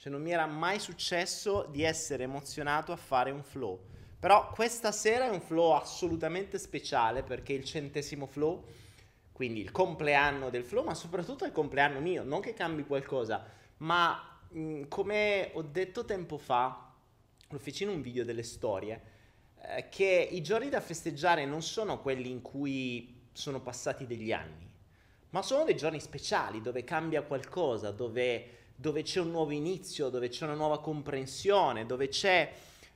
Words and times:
Cioè 0.00 0.10
non 0.10 0.22
mi 0.22 0.30
era 0.30 0.46
mai 0.46 0.78
successo 0.78 1.66
di 1.70 1.82
essere 1.82 2.22
emozionato 2.22 2.90
a 2.90 2.96
fare 2.96 3.30
un 3.30 3.42
flow. 3.42 3.78
Però 4.18 4.50
questa 4.50 4.92
sera 4.92 5.26
è 5.26 5.28
un 5.28 5.42
flow 5.42 5.72
assolutamente 5.72 6.56
speciale 6.56 7.22
perché 7.22 7.52
il 7.52 7.64
centesimo 7.64 8.24
flow, 8.24 8.64
quindi 9.30 9.60
il 9.60 9.70
compleanno 9.70 10.48
del 10.48 10.64
flow, 10.64 10.84
ma 10.84 10.94
soprattutto 10.94 11.44
il 11.44 11.52
compleanno 11.52 12.00
mio, 12.00 12.22
non 12.22 12.40
che 12.40 12.54
cambi 12.54 12.84
qualcosa, 12.84 13.44
ma 13.78 14.40
mh, 14.48 14.84
come 14.88 15.50
ho 15.52 15.60
detto 15.60 16.06
tempo 16.06 16.38
fa, 16.38 16.94
lo 17.48 17.58
feci 17.58 17.82
in 17.82 17.90
un 17.90 18.00
video 18.00 18.24
delle 18.24 18.42
storie, 18.42 19.02
eh, 19.60 19.90
che 19.90 20.28
i 20.30 20.40
giorni 20.40 20.70
da 20.70 20.80
festeggiare 20.80 21.44
non 21.44 21.60
sono 21.60 22.00
quelli 22.00 22.30
in 22.30 22.40
cui 22.40 23.28
sono 23.32 23.60
passati 23.60 24.06
degli 24.06 24.32
anni, 24.32 24.66
ma 25.28 25.42
sono 25.42 25.64
dei 25.64 25.76
giorni 25.76 26.00
speciali 26.00 26.62
dove 26.62 26.84
cambia 26.84 27.20
qualcosa, 27.20 27.90
dove, 27.90 28.59
dove 28.80 29.02
c'è 29.02 29.20
un 29.20 29.30
nuovo 29.30 29.50
inizio, 29.50 30.08
dove 30.08 30.30
c'è 30.30 30.44
una 30.44 30.54
nuova 30.54 30.80
comprensione, 30.80 31.84
dove 31.84 32.08
c'è 32.08 32.50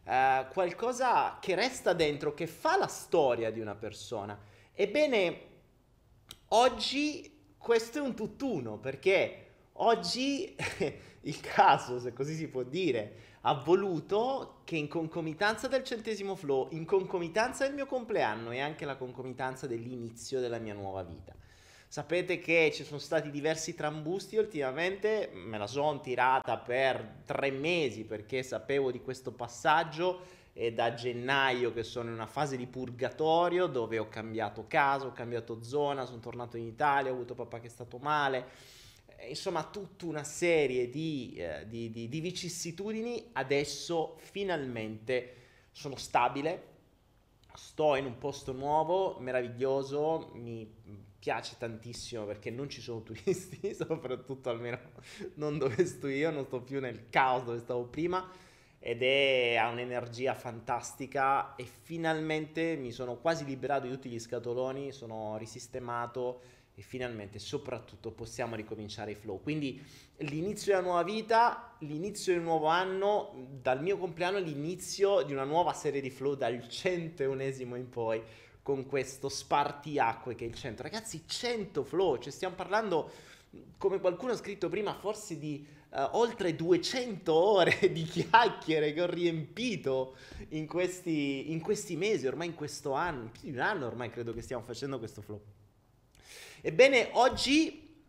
uh, 0.04 0.50
qualcosa 0.50 1.36
che 1.40 1.54
resta 1.54 1.92
dentro, 1.92 2.32
che 2.32 2.46
fa 2.46 2.78
la 2.78 2.86
storia 2.86 3.50
di 3.50 3.60
una 3.60 3.74
persona. 3.74 4.38
Ebbene, 4.72 5.40
oggi 6.48 7.52
questo 7.58 7.98
è 7.98 8.00
un 8.00 8.14
tutt'uno, 8.14 8.78
perché 8.78 9.46
oggi 9.72 10.56
il 11.20 11.40
caso, 11.40 12.00
se 12.00 12.14
così 12.14 12.34
si 12.34 12.48
può 12.48 12.62
dire, 12.62 13.32
ha 13.42 13.52
voluto 13.52 14.62
che 14.64 14.76
in 14.76 14.88
concomitanza 14.88 15.68
del 15.68 15.84
centesimo 15.84 16.34
flow, 16.34 16.68
in 16.70 16.86
concomitanza 16.86 17.66
del 17.66 17.74
mio 17.74 17.84
compleanno 17.84 18.52
e 18.52 18.60
anche 18.60 18.86
la 18.86 18.96
concomitanza 18.96 19.66
dell'inizio 19.66 20.40
della 20.40 20.58
mia 20.58 20.72
nuova 20.72 21.02
vita. 21.02 21.34
Sapete 21.94 22.40
che 22.40 22.72
ci 22.74 22.82
sono 22.82 22.98
stati 22.98 23.30
diversi 23.30 23.76
trambusti 23.76 24.36
ultimamente, 24.36 25.30
me 25.32 25.58
la 25.58 25.68
sono 25.68 26.00
tirata 26.00 26.56
per 26.58 27.20
tre 27.24 27.52
mesi 27.52 28.02
perché 28.02 28.42
sapevo 28.42 28.90
di 28.90 29.00
questo 29.00 29.30
passaggio 29.30 30.22
e 30.54 30.72
da 30.72 30.94
gennaio 30.94 31.72
che 31.72 31.84
sono 31.84 32.08
in 32.08 32.14
una 32.14 32.26
fase 32.26 32.56
di 32.56 32.66
purgatorio 32.66 33.66
dove 33.66 34.00
ho 34.00 34.08
cambiato 34.08 34.64
casa, 34.66 35.06
ho 35.06 35.12
cambiato 35.12 35.62
zona, 35.62 36.04
sono 36.04 36.18
tornato 36.18 36.56
in 36.56 36.66
Italia, 36.66 37.12
ho 37.12 37.14
avuto 37.14 37.36
papà 37.36 37.60
che 37.60 37.68
è 37.68 37.70
stato 37.70 37.98
male, 37.98 38.44
insomma 39.28 39.62
tutta 39.62 40.06
una 40.06 40.24
serie 40.24 40.90
di, 40.90 41.34
eh, 41.36 41.64
di, 41.68 41.92
di, 41.92 42.08
di 42.08 42.20
vicissitudini, 42.20 43.30
adesso 43.34 44.16
finalmente 44.18 45.34
sono 45.70 45.94
stabile, 45.94 46.72
sto 47.54 47.94
in 47.94 48.06
un 48.06 48.18
posto 48.18 48.50
nuovo, 48.50 49.16
meraviglioso, 49.20 50.32
mi 50.32 51.12
piace 51.24 51.54
tantissimo 51.56 52.26
perché 52.26 52.50
non 52.50 52.68
ci 52.68 52.82
sono 52.82 53.02
turisti, 53.02 53.72
soprattutto 53.72 54.50
almeno 54.50 54.78
non 55.36 55.56
dove 55.56 55.86
sto 55.86 56.06
io, 56.06 56.30
non 56.30 56.44
sto 56.44 56.60
più 56.60 56.80
nel 56.80 57.08
caos 57.08 57.44
dove 57.44 57.60
stavo 57.60 57.84
prima 57.84 58.30
ed 58.78 59.02
è, 59.02 59.56
ha 59.56 59.70
un'energia 59.70 60.34
fantastica 60.34 61.54
e 61.54 61.64
finalmente 61.64 62.76
mi 62.76 62.92
sono 62.92 63.16
quasi 63.16 63.46
liberato 63.46 63.86
di 63.86 63.92
tutti 63.92 64.10
gli 64.10 64.18
scatoloni, 64.18 64.92
sono 64.92 65.38
risistemato 65.38 66.42
e 66.74 66.82
finalmente 66.82 67.38
soprattutto 67.38 68.10
possiamo 68.10 68.54
ricominciare 68.54 69.12
i 69.12 69.14
flow. 69.14 69.40
Quindi 69.40 69.82
l'inizio 70.18 70.74
della 70.74 70.84
nuova 70.84 71.04
vita, 71.04 71.74
l'inizio 71.78 72.34
del 72.34 72.42
nuovo 72.42 72.66
anno, 72.66 73.48
dal 73.62 73.80
mio 73.80 73.96
compleanno 73.96 74.38
l'inizio 74.40 75.22
di 75.22 75.32
una 75.32 75.44
nuova 75.44 75.72
serie 75.72 76.02
di 76.02 76.10
flow 76.10 76.34
dal 76.34 76.68
centesimo 76.68 77.76
in 77.76 77.88
poi 77.88 78.22
con 78.64 78.86
questo 78.86 79.28
spartiacque 79.28 80.34
che 80.34 80.46
è 80.46 80.48
il 80.48 80.54
centro. 80.54 80.84
Ragazzi, 80.84 81.24
100 81.26 81.84
flow, 81.84 82.16
cioè 82.16 82.32
stiamo 82.32 82.54
parlando, 82.54 83.10
come 83.76 84.00
qualcuno 84.00 84.32
ha 84.32 84.36
scritto 84.36 84.70
prima, 84.70 84.94
forse 84.94 85.38
di 85.38 85.66
uh, 85.90 86.08
oltre 86.12 86.56
200 86.56 87.30
ore 87.30 87.78
di 87.92 88.04
chiacchiere 88.04 88.94
che 88.94 89.02
ho 89.02 89.06
riempito 89.06 90.16
in 90.48 90.66
questi, 90.66 91.52
in 91.52 91.60
questi 91.60 91.94
mesi, 91.94 92.26
ormai 92.26 92.46
in 92.46 92.54
questo 92.54 92.92
anno, 92.92 93.28
più 93.30 93.42
di 93.42 93.50
un 93.50 93.60
anno 93.60 93.86
ormai 93.86 94.08
credo 94.08 94.32
che 94.32 94.40
stiamo 94.40 94.62
facendo 94.62 94.98
questo 94.98 95.20
flow. 95.20 95.42
Ebbene, 96.62 97.10
oggi 97.12 98.02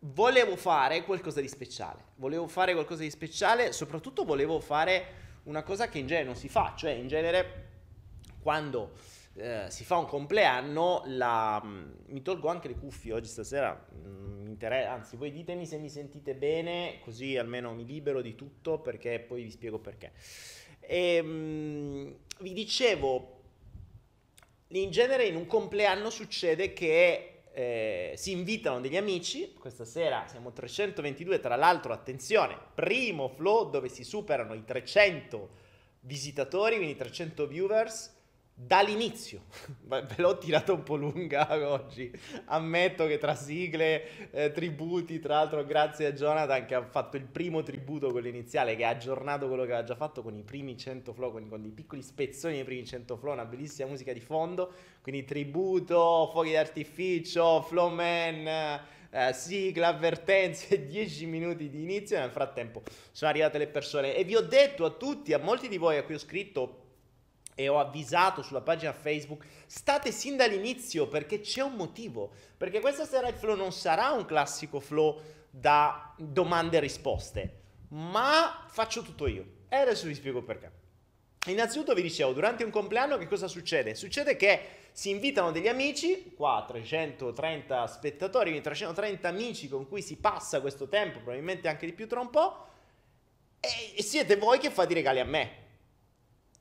volevo 0.00 0.56
fare 0.56 1.02
qualcosa 1.02 1.40
di 1.40 1.48
speciale. 1.48 2.04
Volevo 2.16 2.46
fare 2.46 2.74
qualcosa 2.74 3.00
di 3.00 3.10
speciale, 3.10 3.72
soprattutto 3.72 4.26
volevo 4.26 4.60
fare 4.60 5.22
una 5.44 5.62
cosa 5.62 5.88
che 5.88 5.98
in 5.98 6.06
genere 6.06 6.26
non 6.26 6.36
si 6.36 6.50
fa, 6.50 6.74
cioè 6.76 6.90
in 6.90 7.08
genere 7.08 7.62
quando 8.42 8.92
eh, 9.36 9.66
si 9.68 9.84
fa 9.84 9.96
un 9.96 10.06
compleanno, 10.06 11.02
la, 11.06 11.60
mm, 11.64 11.90
mi 12.06 12.22
tolgo 12.22 12.48
anche 12.48 12.68
le 12.68 12.76
cuffie 12.76 13.12
oggi 13.12 13.28
stasera, 13.28 13.86
mm, 13.92 14.46
inter- 14.46 14.86
anzi 14.86 15.16
voi 15.16 15.32
ditemi 15.32 15.66
se 15.66 15.78
mi 15.78 15.88
sentite 15.88 16.34
bene, 16.34 16.98
così 17.00 17.36
almeno 17.36 17.74
mi 17.74 17.84
libero 17.84 18.20
di 18.20 18.34
tutto 18.34 18.78
perché 18.78 19.18
poi 19.20 19.42
vi 19.42 19.50
spiego 19.50 19.78
perché. 19.78 20.12
E, 20.80 21.20
mh, 21.22 21.26
mm, 21.26 22.12
vi 22.40 22.52
dicevo, 22.52 23.42
in 24.68 24.90
genere 24.90 25.26
in 25.26 25.36
un 25.36 25.46
compleanno 25.46 26.10
succede 26.10 26.72
che 26.72 27.42
eh, 27.52 28.14
si 28.16 28.32
invitano 28.32 28.80
degli 28.80 28.96
amici, 28.96 29.54
questa 29.54 29.84
sera 29.84 30.26
siamo 30.26 30.52
322, 30.52 31.38
tra 31.40 31.56
l'altro 31.56 31.92
attenzione, 31.92 32.58
primo 32.74 33.28
flow 33.28 33.70
dove 33.70 33.88
si 33.88 34.02
superano 34.02 34.54
i 34.54 34.64
300 34.64 35.62
visitatori, 36.00 36.76
quindi 36.76 36.96
300 36.96 37.46
viewers, 37.46 38.13
dall'inizio. 38.54 39.42
Ve 39.84 40.14
l'ho 40.16 40.38
tirata 40.38 40.72
un 40.72 40.84
po' 40.84 40.94
lunga 40.94 41.48
oggi. 41.70 42.10
Ammetto 42.46 43.06
che 43.06 43.18
tra 43.18 43.34
sigle, 43.34 44.30
eh, 44.30 44.52
tributi, 44.52 45.18
tra 45.18 45.34
l'altro 45.34 45.64
grazie 45.64 46.06
a 46.06 46.12
Jonathan 46.12 46.64
che 46.64 46.74
ha 46.74 46.84
fatto 46.84 47.16
il 47.16 47.24
primo 47.24 47.62
tributo, 47.62 48.10
quello 48.10 48.28
iniziale, 48.28 48.76
che 48.76 48.84
ha 48.84 48.90
aggiornato 48.90 49.48
quello 49.48 49.64
che 49.64 49.72
aveva 49.72 49.86
già 49.86 49.96
fatto 49.96 50.22
con 50.22 50.36
i 50.36 50.42
primi 50.42 50.76
100 50.76 51.12
flow, 51.12 51.32
con, 51.32 51.48
con 51.48 51.60
dei 51.60 51.72
piccoli 51.72 52.02
spezzoni 52.02 52.54
dei 52.54 52.64
primi 52.64 52.86
100 52.86 53.16
flow, 53.16 53.32
una 53.32 53.44
bellissima 53.44 53.88
musica 53.88 54.12
di 54.12 54.20
fondo, 54.20 54.72
quindi 55.02 55.24
tributo, 55.24 56.28
fuochi 56.30 56.52
d'artificio, 56.52 57.62
flowman... 57.62 58.92
Eh, 59.16 59.32
sigla, 59.32 59.86
avvertenze, 59.86 60.86
10 60.90 61.26
minuti 61.26 61.70
di 61.70 61.82
inizio. 61.82 62.18
Nel 62.18 62.32
frattempo 62.32 62.82
sono 63.12 63.30
arrivate 63.30 63.58
le 63.58 63.68
persone 63.68 64.16
e 64.16 64.24
vi 64.24 64.34
ho 64.34 64.40
detto 64.40 64.84
a 64.84 64.90
tutti, 64.90 65.32
a 65.32 65.38
molti 65.38 65.68
di 65.68 65.76
voi 65.76 65.98
a 65.98 66.02
cui 66.02 66.14
ho 66.14 66.18
scritto 66.18 66.83
e 67.54 67.68
ho 67.68 67.78
avvisato 67.78 68.42
sulla 68.42 68.60
pagina 68.60 68.92
Facebook, 68.92 69.44
state 69.66 70.10
sin 70.12 70.36
dall'inizio 70.36 71.06
perché 71.08 71.40
c'è 71.40 71.62
un 71.62 71.74
motivo. 71.74 72.32
Perché 72.56 72.80
questa 72.80 73.04
sera 73.04 73.28
il 73.28 73.34
flow 73.34 73.56
non 73.56 73.72
sarà 73.72 74.10
un 74.10 74.24
classico 74.24 74.80
flow 74.80 75.20
da 75.50 76.14
domande 76.16 76.78
e 76.78 76.80
risposte, 76.80 77.60
ma 77.88 78.64
faccio 78.68 79.02
tutto 79.02 79.26
io. 79.26 79.46
E 79.68 79.76
adesso 79.76 80.06
vi 80.06 80.14
spiego 80.14 80.42
perché. 80.42 80.82
Innanzitutto 81.46 81.94
vi 81.94 82.02
dicevo, 82.02 82.32
durante 82.32 82.64
un 82.64 82.70
compleanno 82.70 83.18
che 83.18 83.28
cosa 83.28 83.48
succede? 83.48 83.94
Succede 83.94 84.36
che 84.36 84.68
si 84.92 85.10
invitano 85.10 85.50
degli 85.50 85.68
amici, 85.68 86.32
qua 86.34 86.64
330 86.66 87.86
spettatori, 87.86 88.44
quindi 88.44 88.62
330 88.62 89.28
amici 89.28 89.68
con 89.68 89.86
cui 89.86 90.00
si 90.00 90.16
passa 90.16 90.60
questo 90.60 90.88
tempo, 90.88 91.18
probabilmente 91.18 91.68
anche 91.68 91.86
di 91.86 91.92
più 91.92 92.08
tra 92.08 92.20
un 92.20 92.30
po', 92.30 92.66
e 93.60 94.02
siete 94.02 94.36
voi 94.36 94.58
che 94.58 94.70
fate 94.70 94.92
i 94.92 94.94
regali 94.94 95.20
a 95.20 95.24
me. 95.24 95.63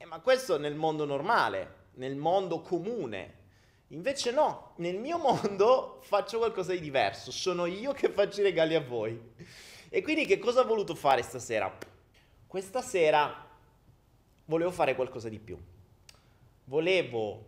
Eh, 0.03 0.05
ma 0.05 0.19
questo 0.19 0.57
nel 0.57 0.75
mondo 0.75 1.05
normale, 1.05 1.91
nel 1.93 2.17
mondo 2.17 2.59
comune. 2.59 3.41
Invece 3.89 4.31
no, 4.31 4.73
nel 4.77 4.99
mio 4.99 5.17
mondo 5.17 5.99
faccio 6.03 6.39
qualcosa 6.39 6.73
di 6.73 6.81
diverso, 6.81 7.31
sono 7.31 7.65
io 7.65 7.93
che 7.93 8.09
faccio 8.09 8.41
i 8.41 8.43
regali 8.43 8.75
a 8.75 8.81
voi. 8.81 9.17
E 9.87 10.01
quindi 10.01 10.25
che 10.25 10.39
cosa 10.39 10.59
ho 10.59 10.65
voluto 10.65 10.93
fare 10.93 11.21
stasera? 11.21 11.73
Questa 12.45 12.81
sera 12.81 13.47
volevo 14.43 14.71
fare 14.71 14.93
qualcosa 14.93 15.29
di 15.29 15.39
più. 15.39 15.57
Volevo 16.65 17.45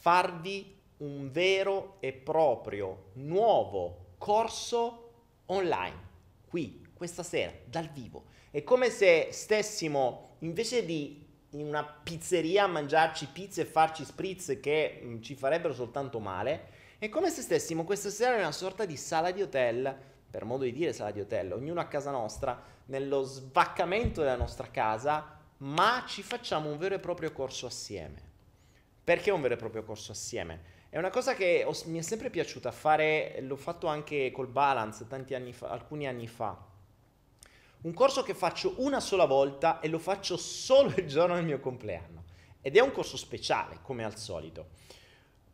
farvi 0.00 0.78
un 0.98 1.30
vero 1.30 1.96
e 2.00 2.14
proprio 2.14 3.10
nuovo 3.14 4.14
corso 4.16 5.12
online, 5.46 6.08
qui, 6.48 6.86
questa 6.94 7.22
sera, 7.22 7.52
dal 7.66 7.90
vivo. 7.90 8.24
È 8.50 8.62
come 8.62 8.88
se 8.88 9.28
stessimo, 9.30 10.31
invece 10.42 10.84
di 10.84 11.22
in 11.52 11.66
una 11.66 11.84
pizzeria 11.84 12.66
mangiarci 12.66 13.28
pizze 13.32 13.62
e 13.62 13.66
farci 13.66 14.04
spritz 14.04 14.58
che 14.60 15.00
mh, 15.02 15.06
mm, 15.06 15.20
ci 15.20 15.34
farebbero 15.34 15.74
soltanto 15.74 16.18
male, 16.18 16.80
è 16.98 17.08
come 17.08 17.30
se 17.30 17.42
stessimo 17.42 17.84
questa 17.84 18.10
sera 18.10 18.34
in 18.34 18.40
una 18.40 18.52
sorta 18.52 18.84
di 18.84 18.96
sala 18.96 19.32
di 19.32 19.42
hotel, 19.42 19.94
per 20.30 20.44
modo 20.44 20.64
di 20.64 20.72
dire 20.72 20.92
sala 20.92 21.10
di 21.10 21.20
hotel, 21.20 21.52
ognuno 21.52 21.80
a 21.80 21.86
casa 21.86 22.10
nostra, 22.10 22.60
nello 22.86 23.22
svaccamento 23.22 24.20
della 24.20 24.36
nostra 24.36 24.68
casa, 24.70 25.38
ma 25.58 26.04
ci 26.06 26.22
facciamo 26.22 26.70
un 26.70 26.78
vero 26.78 26.94
e 26.94 27.00
proprio 27.00 27.32
corso 27.32 27.66
assieme. 27.66 28.30
Perché 29.04 29.30
un 29.30 29.40
vero 29.42 29.54
e 29.54 29.58
proprio 29.58 29.82
corso 29.82 30.12
assieme? 30.12 30.70
È 30.88 30.98
una 30.98 31.10
cosa 31.10 31.34
che 31.34 31.64
ho, 31.66 31.76
mi 31.86 31.98
è 31.98 32.02
sempre 32.02 32.30
piaciuta 32.30 32.70
fare, 32.70 33.38
l'ho 33.40 33.56
fatto 33.56 33.88
anche 33.88 34.30
col 34.30 34.48
Balance 34.48 35.06
tanti 35.06 35.34
anni 35.34 35.52
fa, 35.52 35.68
alcuni 35.68 36.06
anni 36.06 36.28
fa 36.28 36.70
un 37.82 37.94
corso 37.94 38.22
che 38.22 38.34
faccio 38.34 38.74
una 38.76 39.00
sola 39.00 39.24
volta 39.24 39.80
e 39.80 39.88
lo 39.88 39.98
faccio 39.98 40.36
solo 40.36 40.92
il 40.96 41.06
giorno 41.06 41.34
del 41.34 41.44
mio 41.44 41.58
compleanno. 41.58 42.24
Ed 42.60 42.76
è 42.76 42.80
un 42.80 42.92
corso 42.92 43.16
speciale, 43.16 43.78
come 43.82 44.04
al 44.04 44.16
solito. 44.16 44.68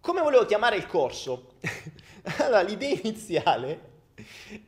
Come 0.01 0.21
volevo 0.21 0.45
chiamare 0.45 0.77
il 0.77 0.87
corso? 0.87 1.55
allora, 2.39 2.61
l'idea 2.61 2.99
iniziale 3.03 3.97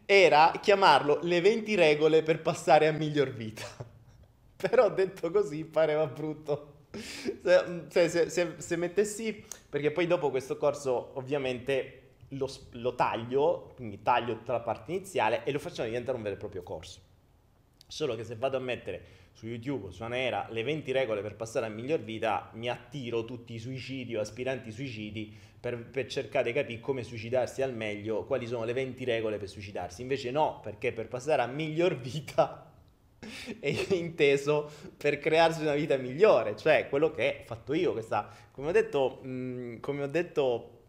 era 0.06 0.52
chiamarlo 0.60 1.18
le 1.22 1.40
20 1.40 1.74
regole 1.74 2.22
per 2.22 2.40
passare 2.40 2.86
a 2.86 2.92
miglior 2.92 3.30
vita. 3.30 3.66
Però 4.56 4.90
detto 4.90 5.30
così 5.30 5.64
pareva 5.64 6.06
brutto. 6.06 6.68
Se, 6.90 8.08
se, 8.08 8.30
se, 8.30 8.54
se, 8.56 8.76
mettessi, 8.76 9.44
perché 9.68 9.90
poi 9.90 10.06
dopo 10.06 10.30
questo 10.30 10.56
corso 10.56 11.12
ovviamente 11.14 12.14
lo, 12.28 12.50
lo 12.72 12.94
taglio, 12.94 13.72
quindi 13.76 14.02
taglio 14.02 14.36
tutta 14.38 14.52
la 14.52 14.60
parte 14.60 14.92
iniziale 14.92 15.44
e 15.44 15.52
lo 15.52 15.58
facciamo 15.58 15.88
diventare 15.88 16.16
un 16.16 16.22
vero 16.22 16.36
e 16.36 16.38
proprio 16.38 16.62
corso. 16.62 17.08
Solo 17.90 18.14
che 18.14 18.22
se 18.22 18.36
vado 18.36 18.56
a 18.56 18.60
mettere 18.60 19.02
su 19.32 19.46
YouTube, 19.46 19.90
su 19.90 20.04
Anera, 20.04 20.46
le 20.50 20.62
20 20.62 20.92
regole 20.92 21.22
per 21.22 21.34
passare 21.34 21.66
a 21.66 21.68
miglior 21.68 22.00
vita, 22.00 22.50
mi 22.54 22.68
attiro 22.68 23.24
tutti 23.24 23.54
i 23.54 23.58
suicidi 23.58 24.14
o 24.14 24.20
aspiranti 24.20 24.70
suicidi 24.70 25.36
per, 25.58 25.76
per, 25.86 26.06
cercare 26.06 26.44
di 26.44 26.52
capire 26.52 26.80
come 26.80 27.02
suicidarsi 27.02 27.62
al 27.62 27.74
meglio, 27.74 28.24
quali 28.26 28.46
sono 28.46 28.64
le 28.64 28.72
20 28.72 29.04
regole 29.04 29.38
per 29.38 29.48
suicidarsi. 29.48 30.02
Invece 30.02 30.30
no, 30.30 30.60
perché 30.62 30.92
per 30.92 31.08
passare 31.08 31.42
a 31.42 31.46
miglior 31.46 31.98
vita 31.98 32.70
è 33.58 33.86
inteso 33.90 34.70
per 34.96 35.18
crearsi 35.18 35.62
una 35.62 35.74
vita 35.74 35.96
migliore, 35.96 36.56
cioè 36.56 36.88
quello 36.88 37.10
che 37.10 37.40
ho 37.40 37.44
fatto 37.44 37.74
io, 37.74 37.90
questa, 37.90 38.28
come 38.52 38.68
ho 38.68 38.72
detto, 38.72 39.20
mh, 39.22 39.80
come 39.80 40.04
ho 40.04 40.06
detto 40.06 40.79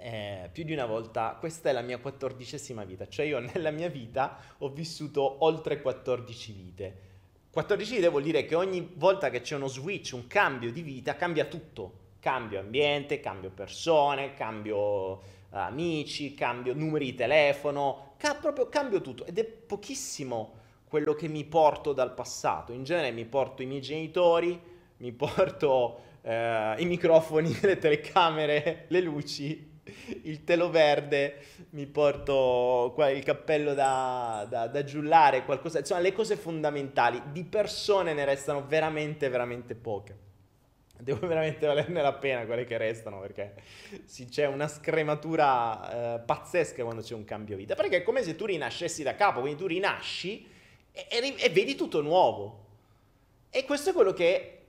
eh, 0.00 0.48
più 0.50 0.64
di 0.64 0.72
una 0.72 0.86
volta, 0.86 1.36
questa 1.38 1.68
è 1.68 1.72
la 1.72 1.82
mia 1.82 1.98
quattordicesima 1.98 2.84
vita, 2.84 3.06
cioè 3.08 3.26
io 3.26 3.38
nella 3.38 3.70
mia 3.70 3.88
vita 3.88 4.38
ho 4.58 4.68
vissuto 4.70 5.44
oltre 5.44 5.80
14 5.80 6.52
vite. 6.52 7.08
14 7.50 7.96
vite 7.96 8.08
vuol 8.08 8.22
dire 8.22 8.44
che 8.44 8.54
ogni 8.54 8.92
volta 8.94 9.28
che 9.28 9.40
c'è 9.40 9.56
uno 9.56 9.66
switch, 9.66 10.12
un 10.14 10.26
cambio 10.28 10.70
di 10.70 10.82
vita, 10.82 11.16
cambia 11.16 11.46
tutto. 11.46 11.98
Cambio 12.20 12.60
ambiente, 12.60 13.18
cambio 13.18 13.50
persone, 13.50 14.34
cambio 14.34 14.78
uh, 14.78 15.20
amici, 15.48 16.34
cambio 16.34 16.74
numeri 16.74 17.06
di 17.06 17.14
telefono, 17.14 18.12
ca- 18.18 18.34
proprio 18.34 18.68
cambio 18.68 19.00
tutto. 19.00 19.24
Ed 19.24 19.38
è 19.38 19.44
pochissimo 19.44 20.58
quello 20.86 21.14
che 21.14 21.28
mi 21.28 21.44
porto 21.44 21.92
dal 21.92 22.12
passato. 22.14 22.72
In 22.72 22.84
genere 22.84 23.10
mi 23.10 23.24
porto 23.24 23.62
i 23.62 23.66
miei 23.66 23.80
genitori, 23.80 24.60
mi 24.98 25.12
porto 25.12 26.00
uh, 26.20 26.28
i 26.76 26.84
microfoni, 26.84 27.58
le 27.62 27.78
telecamere, 27.78 28.84
le 28.88 29.00
luci 29.00 29.69
il 30.22 30.44
telo 30.44 30.70
verde, 30.70 31.38
mi 31.70 31.86
porto 31.86 32.94
il 33.12 33.22
cappello 33.22 33.74
da, 33.74 34.46
da, 34.48 34.66
da 34.66 34.84
giullare, 34.84 35.44
qualcosa, 35.44 35.78
insomma 35.78 36.00
le 36.00 36.12
cose 36.12 36.36
fondamentali. 36.36 37.22
Di 37.32 37.44
persone 37.44 38.12
ne 38.12 38.24
restano 38.24 38.66
veramente, 38.66 39.28
veramente 39.28 39.74
poche. 39.74 40.28
Devo 41.00 41.26
veramente 41.26 41.66
valerne 41.66 42.02
la 42.02 42.12
pena 42.12 42.44
quelle 42.44 42.64
che 42.64 42.76
restano 42.76 43.20
perché 43.20 43.54
sì, 44.04 44.26
c'è 44.26 44.46
una 44.46 44.68
scrematura 44.68 46.16
eh, 46.16 46.20
pazzesca 46.20 46.82
quando 46.82 47.02
c'è 47.02 47.14
un 47.14 47.24
cambio 47.24 47.56
vita. 47.56 47.74
Perché 47.74 47.98
è 47.98 48.02
come 48.02 48.22
se 48.22 48.36
tu 48.36 48.44
rinascessi 48.44 49.02
da 49.02 49.14
capo, 49.14 49.40
quindi 49.40 49.58
tu 49.58 49.66
rinasci 49.66 50.46
e, 50.92 51.06
e, 51.08 51.34
e 51.38 51.48
vedi 51.48 51.74
tutto 51.74 52.02
nuovo. 52.02 52.66
E 53.50 53.64
questo 53.64 53.90
è 53.90 53.92
quello 53.92 54.12
che 54.12 54.59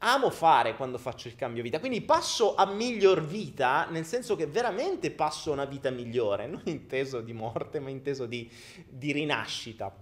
amo 0.00 0.30
fare 0.30 0.76
quando 0.76 0.98
faccio 0.98 1.28
il 1.28 1.34
cambio 1.34 1.62
vita. 1.62 1.80
Quindi 1.80 2.00
passo 2.00 2.54
a 2.54 2.66
miglior 2.66 3.24
vita, 3.24 3.86
nel 3.90 4.04
senso 4.04 4.36
che 4.36 4.46
veramente 4.46 5.10
passo 5.10 5.50
a 5.50 5.54
una 5.54 5.64
vita 5.64 5.90
migliore, 5.90 6.46
non 6.46 6.62
inteso 6.64 7.20
di 7.20 7.32
morte, 7.32 7.80
ma 7.80 7.90
inteso 7.90 8.26
di, 8.26 8.50
di 8.88 9.12
rinascita. 9.12 9.92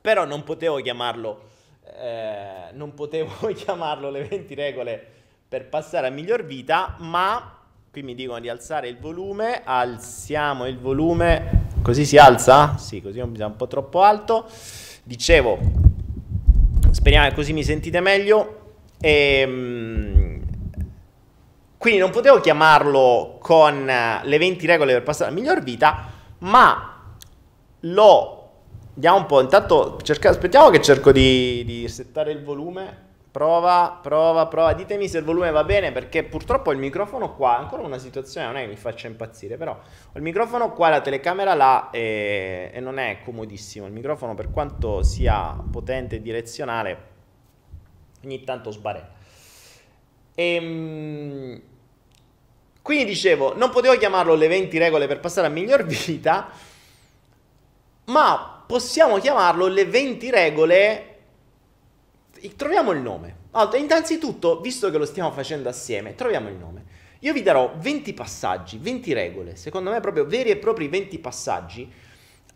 Però 0.00 0.24
non 0.24 0.42
potevo 0.44 0.80
chiamarlo, 0.80 1.42
eh, 1.96 2.70
non 2.72 2.94
potevo 2.94 3.48
chiamarlo 3.52 4.10
le 4.10 4.24
20 4.24 4.54
regole 4.54 5.06
per 5.48 5.68
passare 5.68 6.06
a 6.06 6.10
miglior 6.10 6.44
vita, 6.44 6.96
ma 7.00 7.58
qui 7.90 8.02
mi 8.02 8.14
dicono 8.14 8.38
di 8.38 8.48
alzare 8.48 8.88
il 8.88 8.98
volume, 8.98 9.62
alziamo 9.64 10.66
il 10.66 10.78
volume, 10.78 11.66
così 11.82 12.04
si 12.04 12.16
alza? 12.16 12.76
Sì, 12.78 13.02
così 13.02 13.18
non 13.18 13.32
bisogna 13.32 13.50
un 13.50 13.56
po' 13.56 13.66
troppo 13.66 14.02
alto. 14.02 14.48
Dicevo, 15.02 15.58
speriamo 16.92 17.28
che 17.28 17.34
così 17.34 17.52
mi 17.52 17.64
sentite 17.64 18.00
meglio. 18.00 18.59
E, 19.00 19.40
ehm, 19.40 20.40
quindi 21.80 21.98
non 21.98 22.10
potevo 22.10 22.40
chiamarlo 22.40 23.38
con 23.40 23.88
eh, 23.88 24.20
le 24.22 24.38
20 24.38 24.66
regole 24.66 24.92
per 24.92 25.02
passare 25.02 25.30
alla 25.30 25.40
miglior 25.40 25.62
vita, 25.62 26.08
ma 26.40 27.14
lo... 27.80 28.36
Vediamo 28.92 29.16
un 29.16 29.26
po', 29.26 29.40
intanto 29.40 29.98
cerca, 30.02 30.28
aspettiamo 30.28 30.68
che 30.68 30.82
cerco 30.82 31.10
di, 31.10 31.64
di 31.64 31.88
settare 31.88 32.32
il 32.32 32.42
volume. 32.42 33.08
Prova, 33.30 33.98
prova, 34.02 34.46
prova. 34.46 34.74
Ditemi 34.74 35.08
se 35.08 35.18
il 35.18 35.24
volume 35.24 35.50
va 35.52 35.64
bene 35.64 35.90
perché 35.90 36.22
purtroppo 36.24 36.70
il 36.70 36.76
microfono 36.76 37.34
qua, 37.34 37.56
è 37.56 37.60
ancora 37.60 37.82
una 37.82 37.96
situazione, 37.96 38.46
non 38.46 38.56
è 38.56 38.62
che 38.62 38.68
mi 38.68 38.76
faccia 38.76 39.06
impazzire, 39.06 39.56
però 39.56 39.78
il 40.14 40.20
microfono 40.20 40.72
qua, 40.72 40.90
la 40.90 41.00
telecamera 41.00 41.54
là 41.54 41.88
e, 41.90 42.72
e 42.74 42.80
non 42.80 42.98
è 42.98 43.20
comodissimo. 43.24 43.86
Il 43.86 43.92
microfono 43.92 44.34
per 44.34 44.50
quanto 44.50 45.02
sia 45.02 45.56
potente 45.70 46.16
e 46.16 46.20
direzionale 46.20 47.09
ogni 48.24 48.44
tanto 48.44 48.70
sbarè. 48.70 49.08
Ehm, 50.34 51.60
quindi 52.82 53.04
dicevo, 53.04 53.56
non 53.56 53.70
potevo 53.70 53.96
chiamarlo 53.96 54.34
le 54.34 54.48
20 54.48 54.78
regole 54.78 55.06
per 55.06 55.20
passare 55.20 55.46
a 55.46 55.50
miglior 55.50 55.84
vita, 55.86 56.50
ma 58.06 58.64
possiamo 58.66 59.18
chiamarlo 59.18 59.66
le 59.66 59.84
20 59.84 60.30
regole... 60.30 61.04
Troviamo 62.56 62.92
il 62.92 63.00
nome. 63.00 63.36
Allora, 63.50 63.76
innanzitutto, 63.76 64.60
visto 64.60 64.90
che 64.90 64.96
lo 64.96 65.04
stiamo 65.04 65.30
facendo 65.30 65.68
assieme, 65.68 66.14
troviamo 66.14 66.48
il 66.48 66.54
nome. 66.54 66.84
Io 67.20 67.34
vi 67.34 67.42
darò 67.42 67.74
20 67.76 68.14
passaggi, 68.14 68.78
20 68.78 69.12
regole, 69.12 69.56
secondo 69.56 69.90
me 69.90 70.00
proprio 70.00 70.24
veri 70.24 70.48
e 70.48 70.56
propri 70.56 70.88
20 70.88 71.18
passaggi 71.18 71.92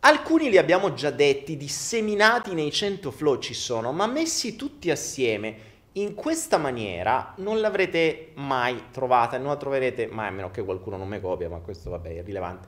Alcuni 0.07 0.51
li 0.51 0.59
abbiamo 0.59 0.93
già 0.93 1.09
detti, 1.09 1.57
disseminati 1.57 2.53
nei 2.53 2.71
100 2.71 3.09
flow 3.09 3.39
ci 3.39 3.55
sono, 3.55 3.91
ma 3.91 4.05
messi 4.05 4.55
tutti 4.55 4.91
assieme 4.91 5.73
in 5.93 6.13
questa 6.13 6.59
maniera 6.59 7.33
non 7.37 7.59
l'avrete 7.59 8.33
mai 8.35 8.89
trovata, 8.91 9.39
non 9.39 9.47
la 9.47 9.55
troverete 9.55 10.05
mai, 10.05 10.27
a 10.27 10.31
meno 10.31 10.51
che 10.51 10.63
qualcuno 10.63 10.97
non 10.97 11.07
mi 11.07 11.19
copia, 11.19 11.49
ma 11.49 11.57
questo 11.57 11.89
vabbè 11.89 12.09
è 12.09 12.19
irrilevante. 12.19 12.67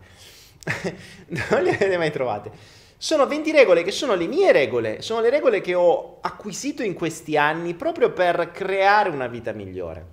non 1.52 1.62
le 1.62 1.76
avete 1.76 1.98
mai 1.98 2.12
trovate. 2.12 2.50
Sono 2.98 3.28
20 3.28 3.52
regole 3.52 3.84
che 3.84 3.92
sono 3.92 4.16
le 4.16 4.26
mie 4.26 4.52
regole, 4.52 5.04
sono 5.04 5.22
le 5.22 5.30
regole 5.30 5.62
che 5.62 5.76
ho 5.76 6.18
acquisito 6.22 6.82
in 6.82 6.96
questi 6.96 7.38
anni 7.38 7.76
proprio 7.76 8.14
per 8.14 8.50
creare 8.52 9.10
una 9.10 9.28
vita 9.28 9.52
migliore. 9.52 10.06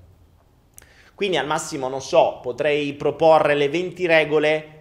Quindi 1.14 1.38
al 1.38 1.46
massimo, 1.46 1.88
non 1.88 2.02
so, 2.02 2.40
potrei 2.42 2.92
proporre 2.92 3.54
le 3.54 3.70
20 3.70 4.06
regole 4.06 4.73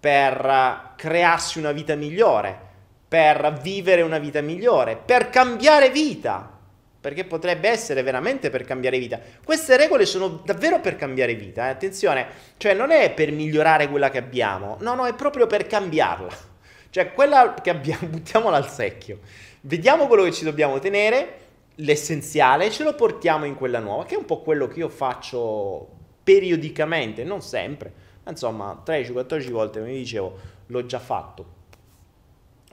per 0.00 0.92
crearsi 0.96 1.58
una 1.58 1.72
vita 1.72 1.94
migliore, 1.94 2.66
per 3.08 3.58
vivere 3.60 4.02
una 4.02 4.18
vita 4.18 4.40
migliore, 4.40 4.96
per 4.96 5.28
cambiare 5.30 5.90
vita, 5.90 6.56
perché 7.00 7.24
potrebbe 7.24 7.68
essere 7.68 8.02
veramente 8.02 8.50
per 8.50 8.64
cambiare 8.64 8.98
vita. 8.98 9.18
Queste 9.44 9.76
regole 9.76 10.06
sono 10.06 10.42
davvero 10.44 10.80
per 10.80 10.96
cambiare 10.96 11.34
vita, 11.34 11.66
eh? 11.66 11.70
attenzione, 11.70 12.26
cioè 12.58 12.74
non 12.74 12.90
è 12.90 13.12
per 13.12 13.32
migliorare 13.32 13.88
quella 13.88 14.10
che 14.10 14.18
abbiamo, 14.18 14.76
no, 14.80 14.94
no, 14.94 15.06
è 15.06 15.14
proprio 15.14 15.46
per 15.46 15.66
cambiarla. 15.66 16.46
Cioè 16.90 17.12
quella 17.12 17.54
che 17.60 17.70
abbiamo, 17.70 18.06
buttiamola 18.08 18.56
al 18.56 18.70
secchio. 18.70 19.20
Vediamo 19.62 20.06
quello 20.06 20.22
che 20.22 20.32
ci 20.32 20.44
dobbiamo 20.44 20.78
tenere, 20.78 21.46
l'essenziale, 21.76 22.70
ce 22.70 22.84
lo 22.84 22.94
portiamo 22.94 23.44
in 23.44 23.56
quella 23.56 23.80
nuova, 23.80 24.04
che 24.04 24.14
è 24.14 24.18
un 24.18 24.24
po' 24.24 24.42
quello 24.42 24.68
che 24.68 24.78
io 24.78 24.88
faccio 24.88 25.88
periodicamente, 26.22 27.24
non 27.24 27.40
sempre 27.40 28.06
insomma 28.28 28.82
13-14 28.84 29.50
volte, 29.50 29.80
come 29.80 29.92
dicevo, 29.92 30.38
l'ho 30.66 30.86
già 30.86 30.98
fatto. 30.98 31.56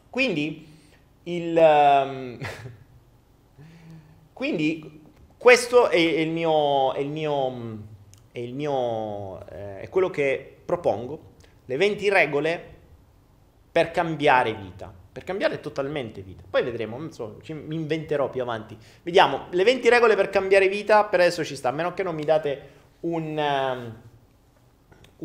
Quindi, 0.10 0.68
il, 1.24 1.58
um, 1.58 2.38
quindi 4.34 5.02
questo 5.38 5.90
è 5.90 5.98
il 5.98 6.30
mio, 6.30 6.94
è 6.94 7.00
il 7.00 7.10
mio, 7.10 7.78
è, 8.32 8.40
il 8.40 8.54
mio 8.54 9.46
eh, 9.48 9.82
è 9.82 9.90
quello 9.90 10.10
che 10.10 10.58
propongo, 10.66 11.34
le 11.66 11.78
20 11.78 12.10
regole 12.10 12.74
per 13.72 13.92
cambiare 13.92 14.54
vita, 14.54 14.94
per 15.12 15.24
cambiare 15.24 15.60
totalmente 15.60 16.22
vita. 16.22 16.44
Poi 16.50 16.64
vedremo, 16.64 17.12
so, 17.12 17.40
ci, 17.42 17.54
mi 17.54 17.76
inventerò 17.76 18.30
più 18.30 18.42
avanti. 18.42 18.78
Vediamo, 19.04 19.48
le 19.52 19.64
20 19.64 19.90
regole 19.90 20.16
per 20.16 20.30
cambiare 20.30 20.70
vita, 20.70 21.04
per 21.04 21.20
adesso 21.20 21.44
ci 21.44 21.56
sta, 21.56 21.70
a 21.70 21.72
meno 21.74 21.94
che 21.94 22.04
non 22.04 22.16
mi 22.16 22.24
date 22.24 22.70
un... 23.02 24.04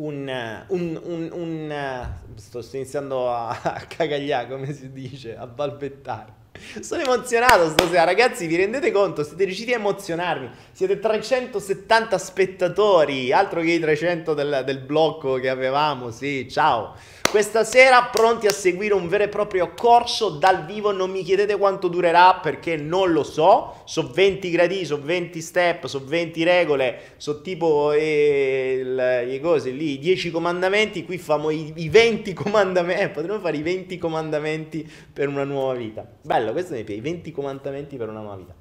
Un, 0.01 0.63
un, 0.69 0.99
un, 1.03 1.29
un 1.31 2.07
sto 2.35 2.65
iniziando 2.71 3.31
a, 3.31 3.49
a 3.49 3.81
cagagliare, 3.87 4.47
come 4.47 4.73
si 4.73 4.91
dice, 4.91 5.37
a 5.37 5.45
balbettare. 5.45 6.39
Sono 6.79 7.03
emozionato 7.03 7.69
stasera, 7.69 8.03
ragazzi. 8.03 8.47
Vi 8.47 8.55
rendete 8.55 8.91
conto? 8.91 9.23
Siete 9.23 9.43
riusciti 9.43 9.73
a 9.73 9.75
emozionarmi. 9.75 10.49
Siete 10.71 10.99
370 10.99 12.17
spettatori, 12.17 13.31
altro 13.31 13.61
che 13.61 13.71
i 13.71 13.79
300 13.79 14.33
del, 14.33 14.63
del 14.65 14.79
blocco 14.79 15.35
che 15.35 15.49
avevamo. 15.49 16.09
Sì, 16.09 16.47
ciao. 16.49 16.95
Questa 17.31 17.63
sera 17.63 18.09
pronti 18.11 18.45
a 18.45 18.51
seguire 18.51 18.93
un 18.93 19.07
vero 19.07 19.23
e 19.23 19.29
proprio 19.29 19.73
corso 19.73 20.31
dal 20.31 20.65
vivo, 20.65 20.91
non 20.91 21.09
mi 21.11 21.23
chiedete 21.23 21.57
quanto 21.57 21.87
durerà 21.87 22.33
perché 22.33 22.75
non 22.75 23.13
lo 23.13 23.23
so, 23.23 23.83
so 23.85 24.11
20 24.11 24.49
gradi, 24.49 24.83
so 24.83 25.01
20 25.01 25.39
step, 25.39 25.85
so 25.85 26.03
20 26.03 26.43
regole, 26.43 27.13
so 27.15 27.41
tipo 27.41 27.93
eh, 27.93 28.81
le 28.83 29.39
cose 29.39 29.69
lì, 29.69 29.93
i 29.93 29.99
10 29.99 30.29
comandamenti, 30.29 31.05
qui 31.05 31.17
famo 31.17 31.51
i, 31.51 31.71
i 31.77 31.87
20 31.87 32.33
comandamenti, 32.33 33.01
eh, 33.01 33.07
potremmo 33.07 33.39
fare 33.39 33.55
i 33.55 33.61
20 33.61 33.97
comandamenti 33.97 34.91
per 35.13 35.29
una 35.29 35.45
nuova 35.45 35.75
vita. 35.75 36.05
Bello, 36.21 36.51
questo 36.51 36.73
mi 36.73 36.83
piace, 36.83 36.99
i 36.99 37.01
20 37.01 37.31
comandamenti 37.31 37.95
per 37.95 38.09
una 38.09 38.19
nuova 38.19 38.35
vita. 38.35 38.53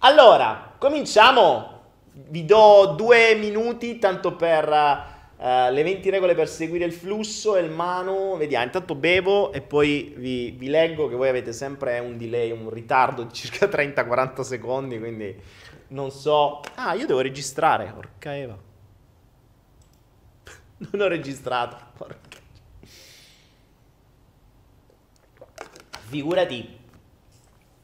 Allora, 0.00 0.74
cominciamo, 0.76 1.80
vi 2.12 2.44
do 2.44 2.92
due 2.94 3.34
minuti 3.36 3.98
tanto 3.98 4.36
per... 4.36 5.11
Uh, 5.42 5.72
le 5.72 5.82
20 5.82 6.08
regole 6.08 6.36
per 6.36 6.48
seguire 6.48 6.84
il 6.84 6.92
flusso 6.92 7.56
e 7.56 7.62
il 7.62 7.68
mano, 7.68 8.36
vediamo, 8.36 8.64
intanto 8.64 8.94
bevo 8.94 9.52
e 9.52 9.60
poi 9.60 10.14
vi, 10.16 10.52
vi, 10.52 10.68
leggo 10.68 11.08
che 11.08 11.16
voi 11.16 11.28
avete 11.28 11.52
sempre 11.52 11.98
un 11.98 12.16
delay, 12.16 12.52
un 12.52 12.70
ritardo 12.70 13.24
di 13.24 13.32
circa 13.32 13.66
30-40 13.66 14.42
secondi, 14.42 15.00
quindi 15.00 15.36
non 15.88 16.12
so... 16.12 16.60
Ah, 16.76 16.94
io 16.94 17.06
devo 17.06 17.20
registrare, 17.20 17.90
porca 17.92 18.36
Eva. 18.36 18.56
non 20.92 21.00
ho 21.00 21.08
registrato, 21.08 21.76
porca. 21.96 22.38
Figurati, 26.06 26.78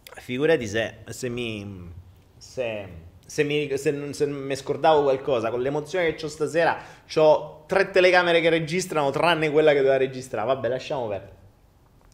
figurati 0.04 0.68
se, 0.68 0.98
se 1.08 1.28
mi... 1.28 1.92
se 2.36 3.07
se 3.28 3.42
mi, 3.42 3.68
se, 3.76 4.12
se 4.14 4.26
mi, 4.26 4.56
scordavo 4.56 5.02
qualcosa, 5.02 5.50
con 5.50 5.60
l'emozione 5.60 6.14
che 6.14 6.24
ho 6.24 6.28
stasera, 6.28 6.78
ho 7.16 7.64
tre 7.66 7.90
telecamere 7.90 8.40
che 8.40 8.48
registrano, 8.48 9.10
tranne 9.10 9.50
quella 9.50 9.72
che 9.72 9.80
doveva 9.80 9.98
registrare. 9.98 10.46
Vabbè, 10.46 10.68
lasciamo 10.68 11.08
perdere. 11.08 11.36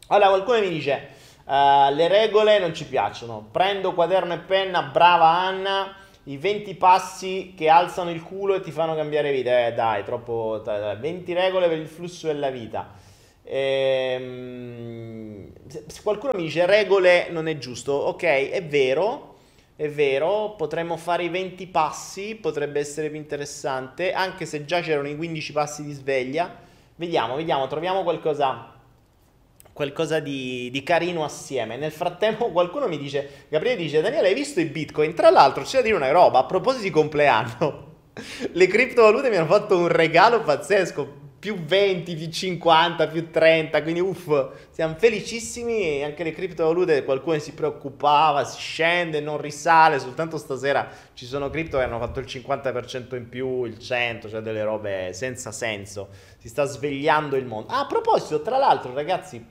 Allora, 0.09 0.30
qualcuno 0.30 0.59
mi 0.59 0.71
dice, 0.71 1.11
uh, 1.44 1.94
le 1.94 2.09
regole 2.09 2.59
non 2.59 2.75
ci 2.75 2.85
piacciono. 2.85 3.47
Prendo 3.52 3.94
quaderno 3.94 4.35
e 4.35 4.38
penna, 4.38 4.83
brava 4.83 5.28
Anna, 5.28 5.94
i 6.25 6.37
20 6.37 6.75
passi 6.75 7.54
che 7.56 7.68
alzano 7.68 8.11
il 8.11 8.21
culo 8.21 8.56
e 8.56 8.61
ti 8.61 8.73
fanno 8.73 8.97
cambiare 8.97 9.30
vita. 9.30 9.68
Eh, 9.68 9.73
dai, 9.73 10.02
troppo... 10.02 10.61
Dai, 10.64 10.80
dai. 10.80 10.97
20 10.97 11.33
regole 11.33 11.68
per 11.68 11.78
il 11.78 11.87
flusso 11.87 12.26
della 12.26 12.50
vita. 12.50 12.90
Ehm, 13.44 14.64
se 15.68 16.02
qualcuno 16.02 16.33
mi 16.35 16.42
dice 16.42 16.66
regole 16.66 17.28
non 17.30 17.47
è 17.47 17.56
giusto, 17.56 17.92
ok, 17.92 18.25
è 18.50 18.64
vero, 18.64 19.34
è 19.76 19.88
vero, 19.88 20.54
potremmo 20.57 20.97
fare 20.97 21.25
i 21.25 21.28
20 21.28 21.66
passi, 21.66 22.37
potrebbe 22.37 22.78
essere 22.78 23.11
più 23.11 23.19
interessante, 23.19 24.12
anche 24.12 24.47
se 24.47 24.64
già 24.64 24.81
c'erano 24.81 25.09
i 25.09 25.16
15 25.16 25.52
passi 25.52 25.83
di 25.83 25.93
sveglia. 25.93 26.54
Vediamo, 26.95 27.35
vediamo, 27.35 27.66
troviamo 27.66 28.04
qualcosa, 28.04 28.73
qualcosa 29.73 30.21
di, 30.21 30.71
di, 30.71 30.83
carino 30.85 31.25
assieme. 31.25 31.76
Nel 31.76 31.90
frattempo 31.90 32.52
qualcuno 32.52 32.87
mi 32.87 32.99
dice, 32.99 33.47
Gabriele 33.49 33.83
dice, 33.83 34.00
Daniele 34.00 34.28
hai 34.28 34.35
visto 34.35 34.61
i 34.61 34.66
bitcoin? 34.66 35.12
Tra 35.12 35.31
l'altro 35.31 35.64
c'è 35.64 35.78
da 35.78 35.83
dire 35.83 35.97
una 35.97 36.12
roba, 36.12 36.38
a 36.38 36.45
proposito 36.45 36.85
di 36.85 36.90
compleanno, 36.90 37.95
le 38.52 38.66
criptovalute 38.69 39.28
mi 39.28 39.37
hanno 39.37 39.47
fatto 39.47 39.76
un 39.76 39.88
regalo 39.88 40.40
pazzesco 40.43 41.23
più 41.44 41.62
20, 41.62 42.14
più 42.14 42.30
50, 42.30 43.06
più 43.08 43.30
30, 43.30 43.82
quindi 43.82 44.00
uff, 44.00 44.48
siamo 44.70 44.94
felicissimi, 44.94 46.02
anche 46.02 46.24
le 46.24 46.32
criptovalute 46.32 47.04
qualcuno 47.04 47.38
si 47.38 47.52
preoccupava, 47.52 48.44
si 48.44 48.58
scende, 48.58 49.20
non 49.20 49.38
risale, 49.38 49.98
soltanto 49.98 50.38
stasera 50.38 50.88
ci 51.12 51.26
sono 51.26 51.50
cripto 51.50 51.76
che 51.76 51.84
hanno 51.84 51.98
fatto 51.98 52.18
il 52.18 52.24
50% 52.24 53.14
in 53.16 53.28
più, 53.28 53.64
il 53.64 53.78
100, 53.78 54.30
cioè 54.30 54.40
delle 54.40 54.64
robe 54.64 55.12
senza 55.12 55.52
senso, 55.52 56.08
si 56.38 56.48
sta 56.48 56.64
svegliando 56.64 57.36
il 57.36 57.44
mondo. 57.44 57.70
Ah, 57.70 57.80
a 57.80 57.86
proposito, 57.86 58.40
tra 58.40 58.56
l'altro 58.56 58.94
ragazzi, 58.94 59.46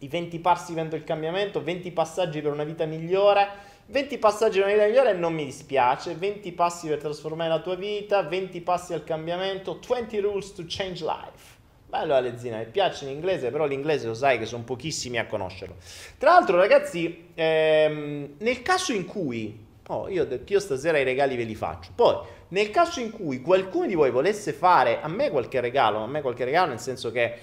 i 0.00 0.08
20 0.08 0.38
passi 0.40 0.74
verso 0.74 0.96
il 0.96 1.04
cambiamento, 1.04 1.62
20 1.62 1.92
passaggi 1.92 2.42
per 2.42 2.52
una 2.52 2.64
vita 2.64 2.84
migliore, 2.84 3.48
20 3.86 4.16
passaggi 4.16 4.58
per 4.60 4.66
una 4.66 4.74
vita 4.74 4.86
migliore 4.86 5.12
non 5.12 5.34
mi 5.34 5.44
dispiace, 5.44 6.14
20 6.14 6.52
passi 6.52 6.88
per 6.88 6.98
trasformare 6.98 7.50
la 7.50 7.60
tua 7.60 7.74
vita, 7.74 8.22
20 8.22 8.60
passi 8.62 8.94
al 8.94 9.04
cambiamento, 9.04 9.78
20 9.86 10.18
rules 10.20 10.54
to 10.54 10.64
change 10.66 11.04
life. 11.04 11.52
Bello 11.86 12.14
Alezzina, 12.14 12.56
mi 12.56 12.64
piace 12.64 13.04
in 13.04 13.10
inglese, 13.10 13.50
però 13.50 13.66
l'inglese 13.66 14.06
lo 14.06 14.14
sai 14.14 14.38
che 14.38 14.46
sono 14.46 14.64
pochissimi 14.64 15.18
a 15.18 15.26
conoscerlo. 15.26 15.76
Tra 16.16 16.32
l'altro 16.32 16.56
ragazzi, 16.56 17.28
ehm, 17.34 18.36
nel 18.38 18.62
caso 18.62 18.92
in 18.92 19.04
cui, 19.04 19.64
oh, 19.88 20.08
io 20.08 20.26
io 20.46 20.60
stasera 20.60 20.98
i 20.98 21.04
regali 21.04 21.36
ve 21.36 21.44
li 21.44 21.54
faccio, 21.54 21.90
poi 21.94 22.16
nel 22.48 22.70
caso 22.70 23.00
in 23.00 23.10
cui 23.10 23.42
qualcuno 23.42 23.86
di 23.86 23.94
voi 23.94 24.10
volesse 24.10 24.52
fare 24.52 25.02
a 25.02 25.08
me 25.08 25.30
qualche 25.30 25.60
regalo, 25.60 25.98
a 25.98 26.06
me 26.06 26.22
qualche 26.22 26.44
regalo 26.44 26.70
nel 26.70 26.80
senso 26.80 27.12
che 27.12 27.34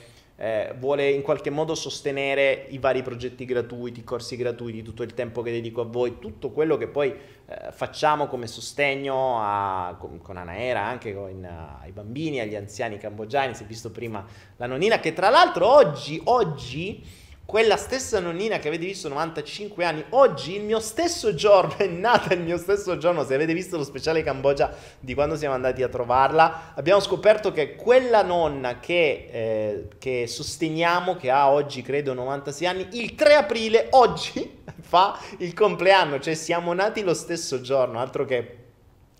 eh, 0.41 0.74
vuole 0.79 1.07
in 1.12 1.21
qualche 1.21 1.51
modo 1.51 1.75
sostenere 1.75 2.65
i 2.69 2.79
vari 2.79 3.03
progetti 3.03 3.45
gratuiti, 3.45 4.00
i 4.00 4.03
corsi 4.03 4.36
gratuiti, 4.36 4.81
tutto 4.81 5.03
il 5.03 5.13
tempo 5.13 5.43
che 5.43 5.51
dedico 5.51 5.81
a 5.81 5.83
voi, 5.83 6.17
tutto 6.17 6.50
quello 6.50 6.77
che 6.77 6.88
poi 6.88 7.10
eh, 7.12 7.71
facciamo 7.71 8.25
come 8.25 8.48
sostegno 8.48 9.38
a, 9.39 9.95
con, 10.00 10.19
con 10.19 10.38
Anaera, 10.38 10.81
anche 10.81 11.13
con, 11.13 11.48
uh, 11.48 11.83
ai 11.83 11.91
bambini, 11.91 12.39
agli 12.39 12.55
anziani 12.55 12.98
cambogiani, 12.98 13.53
si 13.53 13.62
è 13.62 13.65
visto 13.67 13.91
prima 13.91 14.25
la 14.57 14.65
nonnina 14.65 15.00
che 15.00 15.13
tra 15.13 15.29
l'altro 15.29 15.67
oggi, 15.67 16.19
oggi 16.24 17.05
quella 17.51 17.75
stessa 17.75 18.22
nonnina 18.22 18.60
che 18.60 18.70
avete 18.70 18.86
visto 18.86 19.10
95 19.10 19.84
anni, 19.84 20.05
oggi 20.12 20.55
il 20.55 20.63
mio 20.63 20.79
stesso 20.79 21.36
giorno, 21.36 21.75
è 21.84 21.86
nata 21.86 22.34
il 22.34 22.39
mio 22.39 22.58
stesso 22.58 22.98
giorno, 22.98 23.25
se 23.25 23.34
avete 23.34 23.53
visto 23.53 23.75
lo 23.75 23.84
speciale 23.84 24.24
Cambogia 24.24 24.74
di 25.01 25.13
quando 25.13 25.36
siamo 25.36 25.53
andati 25.53 25.84
a 25.84 25.89
trovarla, 25.89 26.72
abbiamo 26.75 27.01
scoperto 27.01 27.51
che 27.51 27.75
quella 27.75 28.22
nonna 28.22 28.79
che, 28.79 29.27
eh, 29.29 29.88
che 30.00 30.27
sosteniamo, 30.27 31.17
che 31.17 31.29
ha 31.29 31.51
oggi 31.51 31.81
credo 31.81 32.13
96 32.13 32.67
anni, 32.67 32.88
il 32.93 33.15
3 33.15 33.36
aprile, 33.36 33.88
oggi 33.89 34.60
fa 34.79 35.20
il 35.39 35.53
compleanno, 35.53 36.22
cioè 36.22 36.36
siamo 36.36 36.72
nati 36.72 37.01
lo 37.03 37.13
stesso 37.13 37.60
giorno, 37.60 38.00
altro 38.00 38.24
che 38.24 38.60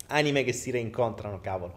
anime 0.08 0.46
che 0.46 0.54
si 0.54 0.72
reincontrano, 0.72 1.42
cavolo. 1.42 1.74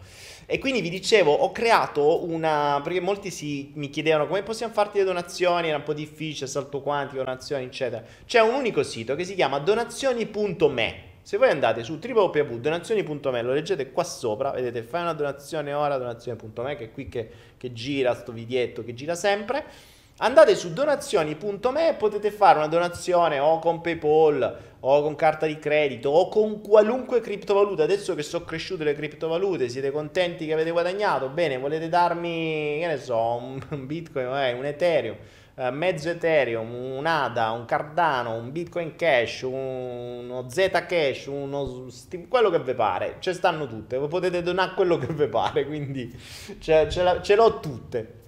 E 0.47 0.59
quindi 0.59 0.81
vi 0.81 0.91
dicevo, 0.91 1.33
ho 1.33 1.53
creato 1.53 2.25
una... 2.25 2.81
perché 2.83 3.01
molti 3.01 3.31
si, 3.31 3.73
mi 3.75 3.91
chiedevano 3.91 4.27
come 4.27 4.43
possiamo 4.43 4.73
farti 4.73 4.99
le 4.99 5.05
donazioni, 5.05 5.69
era 5.69 5.79
un 5.79 5.83
po' 5.83 5.95
difficile, 5.95 6.47
salto 6.47 6.81
quantico, 6.81 7.23
donazioni, 7.23 7.65
eccetera. 7.65 8.03
C'è 8.27 8.41
un 8.41 8.55
unico 8.55 8.83
sito 8.83 9.15
che 9.15 9.25
si 9.25 9.35
chiama 9.35 9.59
donazioni.me. 9.59 11.13
Se 11.23 11.39
voi 11.39 11.49
andate 11.49 11.83
su 11.83 11.99
www.donazioni.me, 12.03 13.43
lo 13.43 13.55
leggete 13.55 13.93
qua 13.93 14.05
sopra, 14.05 14.51
vedete, 14.51 14.83
fai 14.83 15.01
una 15.01 15.15
donazione 15.15 15.73
ora, 15.73 15.97
donazione.me, 15.97 16.77
che 16.77 16.85
è 16.85 16.93
qui 16.93 17.09
che, 17.09 17.31
che 17.57 17.73
gira, 17.73 18.15
sto 18.15 18.31
videetto 18.31 18.85
che 18.85 18.93
gira 18.93 19.15
sempre 19.15 19.93
Andate 20.19 20.55
su 20.55 20.73
donazioni.me 20.73 21.89
e 21.89 21.95
potete 21.95 22.31
fare 22.31 22.59
una 22.59 22.69
donazione 22.69 23.41
o 23.41 23.59
con 23.59 23.81
PayPal 23.81 24.59
o 24.79 25.03
con 25.03 25.17
carta 25.17 25.45
di 25.45 25.59
credito 25.59 26.09
o 26.09 26.29
con 26.29 26.61
qualunque 26.61 27.21
criptovaluta. 27.21 27.83
Adesso 27.83 28.15
che 28.15 28.23
sono 28.23 28.45
cresciute 28.45 28.85
le 28.85 28.95
criptovalute, 28.95 29.69
siete 29.69 29.91
contenti 29.91 30.47
che 30.47 30.53
avete 30.53 30.71
guadagnato? 30.71 31.31
Bene, 31.31 31.59
volete 31.59 31.89
darmi, 31.89 32.77
che 32.79 32.87
ne 32.87 32.97
so, 32.97 33.39
un 33.71 33.87
Bitcoin, 33.87 34.29
eh, 34.37 34.53
un 34.53 34.65
Ethereum, 34.65 35.17
eh, 35.57 35.71
mezzo 35.73 36.09
Ethereum, 36.09 36.73
un 36.73 37.07
ADA, 37.07 37.51
un 37.51 37.65
Cardano, 37.65 38.37
un 38.37 38.53
Bitcoin 38.53 38.95
Cash, 38.95 39.43
uno 39.43 40.49
Zcash, 40.49 41.27
uno 41.27 41.89
quello 42.29 42.51
che 42.51 42.61
vi 42.61 42.75
pare. 42.75 43.17
Ce 43.19 43.33
stanno 43.33 43.67
tutte, 43.67 43.99
potete 43.99 44.43
donare 44.43 44.75
quello 44.77 44.97
che 44.97 45.13
vi 45.13 45.27
pare, 45.27 45.67
quindi 45.67 46.17
ce, 46.61 46.87
ce, 46.89 47.19
ce 47.21 47.35
l'ho 47.35 47.59
tutte. 47.59 48.23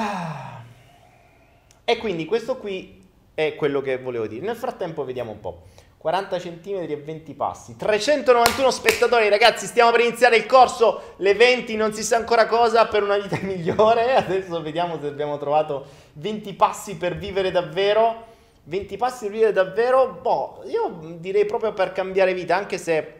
Ah. 0.00 0.62
E 1.84 1.96
quindi 1.96 2.24
questo 2.24 2.56
qui 2.56 3.04
è 3.34 3.56
quello 3.56 3.80
che 3.80 3.98
volevo 3.98 4.28
dire. 4.28 4.46
Nel 4.46 4.56
frattempo 4.56 5.04
vediamo 5.04 5.32
un 5.32 5.40
po'. 5.40 5.62
40 5.98 6.38
cm 6.38 6.86
e 6.88 6.96
20 6.96 7.34
passi. 7.34 7.76
391 7.76 8.70
spettatori, 8.70 9.28
ragazzi, 9.28 9.66
stiamo 9.66 9.90
per 9.90 10.00
iniziare 10.00 10.36
il 10.36 10.46
corso. 10.46 11.14
Le 11.16 11.34
20 11.34 11.74
non 11.74 11.92
si 11.92 12.04
sa 12.04 12.16
ancora 12.16 12.46
cosa 12.46 12.86
per 12.86 13.02
una 13.02 13.18
vita 13.18 13.38
migliore. 13.42 14.14
Adesso 14.14 14.62
vediamo 14.62 15.00
se 15.00 15.08
abbiamo 15.08 15.36
trovato 15.38 15.86
20 16.12 16.54
passi 16.54 16.96
per 16.96 17.16
vivere 17.16 17.50
davvero. 17.50 18.26
20 18.64 18.96
passi 18.96 19.24
per 19.24 19.32
vivere 19.32 19.52
davvero. 19.52 20.20
Boh, 20.22 20.62
io 20.66 21.16
direi 21.18 21.44
proprio 21.44 21.72
per 21.72 21.90
cambiare 21.90 22.34
vita, 22.34 22.54
anche 22.54 22.78
se 22.78 23.17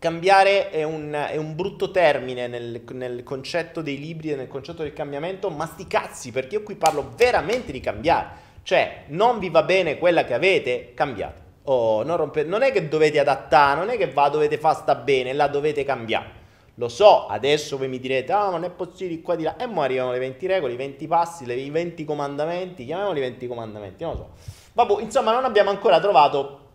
Cambiare 0.00 0.70
è 0.70 0.82
un, 0.82 1.12
è 1.12 1.36
un 1.36 1.54
brutto 1.54 1.90
termine 1.90 2.46
nel, 2.46 2.82
nel, 2.92 3.22
concetto 3.22 3.82
dei 3.82 3.98
libri 3.98 4.30
e 4.30 4.34
nel 4.34 4.48
concetto 4.48 4.82
del 4.82 4.94
cambiamento, 4.94 5.50
ma 5.50 5.66
sti 5.66 5.86
cazzi, 5.86 6.32
perché 6.32 6.54
io 6.54 6.62
qui 6.62 6.74
parlo 6.76 7.12
veramente 7.14 7.70
di 7.70 7.80
cambiare. 7.80 8.28
Cioè, 8.62 9.04
non 9.08 9.38
vi 9.38 9.50
va 9.50 9.62
bene 9.62 9.98
quella 9.98 10.24
che 10.24 10.32
avete, 10.32 10.92
cambiate. 10.94 11.42
Oh, 11.64 12.02
non, 12.02 12.16
rompe- 12.16 12.44
non 12.44 12.62
è 12.62 12.72
che 12.72 12.88
dovete 12.88 13.18
adattare, 13.18 13.78
non 13.78 13.90
è 13.90 13.98
che 13.98 14.10
va 14.10 14.30
dovete 14.30 14.56
fare 14.56 14.76
sta 14.76 14.94
bene, 14.94 15.34
la 15.34 15.48
dovete 15.48 15.84
cambiare. 15.84 16.30
Lo 16.76 16.88
so, 16.88 17.26
adesso 17.26 17.76
voi 17.76 17.88
mi 17.88 18.00
direte, 18.00 18.32
ah, 18.32 18.44
ma 18.44 18.52
non 18.52 18.64
è 18.64 18.70
possibile 18.70 19.20
qua 19.20 19.36
di 19.36 19.42
là. 19.42 19.58
E 19.58 19.66
mo 19.66 19.82
arrivano 19.82 20.12
le 20.12 20.18
20 20.18 20.46
regole, 20.46 20.72
i 20.72 20.76
20 20.76 21.06
passi, 21.08 21.44
i 21.44 21.68
20 21.68 22.06
comandamenti, 22.06 22.86
chiamiamoli 22.86 23.20
20 23.20 23.46
comandamenti, 23.46 24.02
non 24.02 24.14
lo 24.14 24.18
so. 24.18 24.28
Vabbè, 24.72 25.02
insomma, 25.02 25.34
non 25.34 25.44
abbiamo 25.44 25.68
ancora 25.68 26.00
trovato 26.00 26.68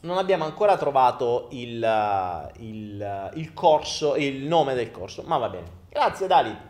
non 0.00 0.16
abbiamo 0.16 0.44
ancora 0.44 0.76
trovato 0.76 1.48
il, 1.50 2.50
il, 2.58 3.30
il, 3.34 3.52
corso, 3.52 4.16
il 4.16 4.44
nome 4.44 4.74
del 4.74 4.90
corso, 4.90 5.22
ma 5.26 5.36
va 5.36 5.48
bene. 5.48 5.78
Grazie 5.88 6.26
Dali. 6.26 6.68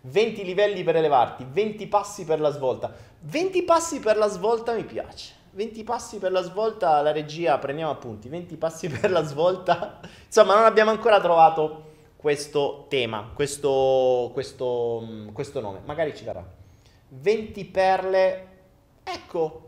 20 0.00 0.44
livelli 0.44 0.82
per 0.84 0.96
elevarti, 0.96 1.46
20 1.50 1.86
passi 1.88 2.24
per 2.24 2.40
la 2.40 2.50
svolta. 2.50 2.92
20 3.20 3.62
passi 3.64 4.00
per 4.00 4.16
la 4.16 4.28
svolta 4.28 4.72
mi 4.72 4.84
piace. 4.84 5.34
20 5.50 5.82
passi 5.82 6.18
per 6.18 6.30
la 6.30 6.42
svolta, 6.42 7.02
la 7.02 7.12
regia, 7.12 7.58
prendiamo 7.58 7.90
appunti. 7.90 8.28
20 8.28 8.56
passi 8.56 8.88
per 8.90 9.10
la 9.10 9.24
svolta. 9.24 10.00
Insomma, 10.24 10.54
non 10.54 10.64
abbiamo 10.64 10.90
ancora 10.90 11.20
trovato 11.20 11.86
questo 12.16 12.86
tema, 12.88 13.30
questo, 13.34 14.30
questo, 14.32 15.06
questo 15.32 15.60
nome. 15.60 15.80
Magari 15.84 16.16
ci 16.16 16.24
darà. 16.24 16.44
20 17.08 17.64
perle. 17.66 18.46
Ecco, 19.02 19.67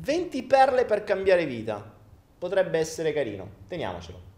20 0.00 0.42
perle 0.44 0.84
per 0.84 1.04
cambiare 1.04 1.46
vita. 1.46 1.94
Potrebbe 2.38 2.78
essere 2.78 3.12
carino. 3.12 3.48
Teniamocelo. 3.68 4.34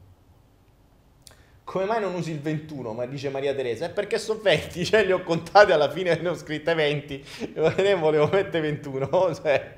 Come 1.65 1.85
mai 1.85 2.01
non 2.01 2.15
usi 2.15 2.31
il 2.31 2.41
21? 2.41 2.95
Ma 2.95 3.05
dice 3.07 3.29
Maria 3.29 3.55
Teresa. 3.55 3.87
È 3.87 3.91
perché 3.91 4.19
sono 4.19 4.41
20, 4.41 4.85
cioè 4.87 5.05
li 5.05 5.13
ho 5.13 5.23
contati 5.23 5.73
alla 5.73 5.91
fine 5.91 6.19
ne 6.21 6.29
ho 6.29 6.35
scritte 6.35 6.75
20. 6.75 7.25
E 7.55 7.95
volevo 7.95 8.29
mettere 8.33 8.61
21. 8.61 9.35
Cioè, 9.43 9.77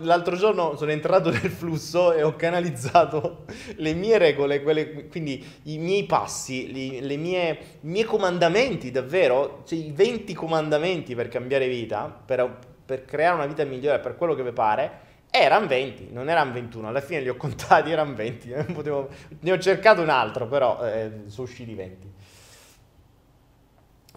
l'altro 0.00 0.36
giorno 0.36 0.76
sono 0.76 0.90
entrato 0.90 1.30
nel 1.30 1.50
flusso 1.50 2.14
e 2.14 2.22
ho 2.22 2.34
canalizzato 2.36 3.44
le 3.76 3.92
mie 3.92 4.16
regole, 4.16 4.62
quelle, 4.62 5.08
quindi 5.08 5.44
i 5.64 5.76
miei 5.76 6.04
passi, 6.04 6.74
i 6.74 7.56
miei 7.82 8.04
comandamenti, 8.04 8.90
davvero, 8.90 9.62
cioè 9.66 9.78
i 9.78 9.92
20 9.94 10.32
comandamenti 10.32 11.14
per 11.14 11.28
cambiare 11.28 11.68
vita, 11.68 12.04
per, 12.24 12.58
per 12.88 13.04
creare 13.04 13.34
una 13.34 13.44
vita 13.44 13.64
migliore 13.64 13.98
per 13.98 14.16
quello 14.16 14.34
che 14.34 14.42
vi 14.42 14.50
pare, 14.50 15.00
erano 15.30 15.66
20, 15.66 16.08
non 16.10 16.30
erano 16.30 16.52
21, 16.52 16.88
alla 16.88 17.02
fine 17.02 17.20
li 17.20 17.28
ho 17.28 17.36
contati, 17.36 17.90
erano 17.90 18.14
20, 18.14 18.48
potevo, 18.72 19.10
ne 19.40 19.52
ho 19.52 19.58
cercato 19.58 20.00
un 20.00 20.08
altro, 20.08 20.46
però 20.46 20.82
eh, 20.82 21.24
sono 21.26 21.46
usciti 21.46 21.74
20. 21.74 22.12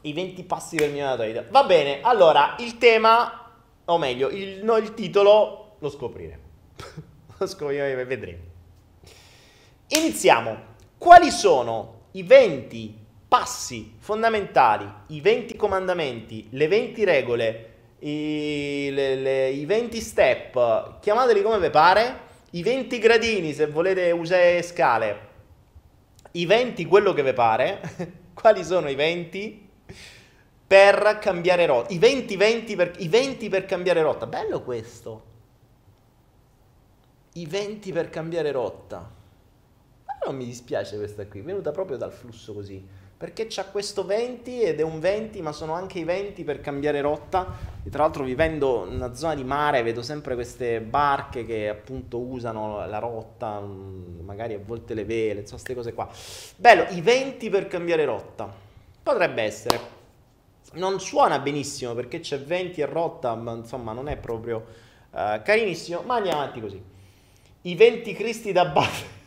I 0.04 0.14
20 0.14 0.44
passi 0.46 0.78
per 0.78 0.90
mia 0.90 1.18
vita. 1.18 1.44
Va 1.50 1.66
bene, 1.66 2.00
allora, 2.02 2.56
il 2.60 2.78
tema, 2.78 3.52
o 3.84 3.98
meglio, 3.98 4.30
il, 4.30 4.64
no, 4.64 4.78
il 4.78 4.94
titolo 4.94 5.76
lo 5.80 5.90
scoprire. 5.90 6.40
lo 7.38 7.48
scoprire, 7.48 8.06
vedremo. 8.06 8.44
Iniziamo. 9.90 10.70
Quali 10.98 11.30
sono 11.30 12.04
i 12.12 12.24
20 12.24 13.00
passi 13.28 13.96
fondamentali, 14.00 14.90
i 15.08 15.20
20 15.20 15.58
comandamenti, 15.58 16.48
le 16.52 16.68
20 16.70 17.04
regole 17.04 17.71
i, 18.02 18.90
le, 18.92 19.16
le, 19.16 19.50
i 19.50 19.66
20 19.66 20.00
step, 20.00 21.00
chiamateli 21.00 21.42
come 21.42 21.60
vi 21.60 21.70
pare, 21.70 22.30
i 22.52 22.64
20 22.64 23.00
gradini 23.00 23.54
se 23.54 23.68
volete 23.68 24.12
usare 24.12 24.62
scale, 24.62 25.30
i 26.32 26.46
20 26.46 26.86
quello 26.86 27.14
che 27.14 27.24
vi 27.24 27.34
pare, 27.34 27.82
quali 28.34 28.64
sono 28.64 28.90
i 28.90 28.96
20 28.96 29.70
per 30.66 31.20
cambiare 31.20 31.66
rotta, 31.66 31.94
i 31.94 32.00
20, 32.00 32.36
20 32.38 32.76
per, 32.76 32.94
i 33.00 33.08
20 33.08 33.50
per 33.50 33.66
cambiare 33.66 34.02
rotta, 34.02 34.26
bello 34.26 34.62
questo, 34.62 35.30
i 37.34 37.46
20 37.46 37.92
per 37.92 38.10
cambiare 38.10 38.52
rotta, 38.52 39.10
non 40.26 40.36
mi 40.36 40.46
dispiace 40.46 40.98
questa 40.98 41.28
qui, 41.28 41.42
venuta 41.42 41.72
proprio 41.72 41.98
dal 41.98 42.12
flusso 42.12 42.54
così 42.54 43.01
perché 43.22 43.46
c'ha 43.48 43.66
questo 43.66 44.04
20 44.04 44.64
ed 44.64 44.80
è 44.80 44.82
un 44.82 45.00
20, 45.00 45.44
ma 45.44 45.52
sono 45.52 45.74
anche 45.74 46.00
i 46.00 46.04
20 46.04 46.44
per 46.44 46.60
cambiare 46.60 47.02
rotta. 47.02 47.46
E 47.84 47.90
tra 47.92 48.02
l'altro 48.02 48.24
vivendo 48.24 48.88
in 48.88 48.96
una 48.96 49.14
zona 49.14 49.36
di 49.36 49.44
mare 49.44 49.84
vedo 49.84 50.02
sempre 50.02 50.34
queste 50.34 50.82
barche 50.82 51.46
che 51.46 51.70
appunto 51.70 52.18
usano 52.18 52.84
la 52.88 52.98
rotta, 52.98 53.60
mm, 53.60 54.22
magari 54.22 54.56
a 54.56 54.60
volte 54.66 54.96
le 54.96 55.06
vele, 55.06 55.42
insomma 55.42 55.62
queste 55.62 55.76
cose 55.76 55.94
qua. 55.94 56.10
Bello, 56.56 56.88
i 56.96 57.02
20 57.02 57.48
per 57.52 57.68
cambiare 57.68 58.06
rotta. 58.06 58.52
Potrebbe 59.04 59.44
essere. 59.44 59.80
Non 60.74 61.00
suona 61.00 61.38
benissimo 61.38 61.94
perché 61.94 62.22
c'è 62.22 62.40
20 62.40 62.82
e 62.82 62.86
rotta, 62.88 63.36
ma 63.36 63.52
insomma 63.52 63.92
non 63.92 64.08
è 64.08 64.18
proprio 64.18 64.66
uh, 65.12 65.44
carinissimo, 65.44 66.02
ma 66.08 66.16
andiamo 66.16 66.40
avanti 66.40 66.60
così. 66.60 66.84
I 67.62 67.76
20 67.76 68.14
cristi 68.16 68.52
da 68.52 68.66
battere 68.66 69.21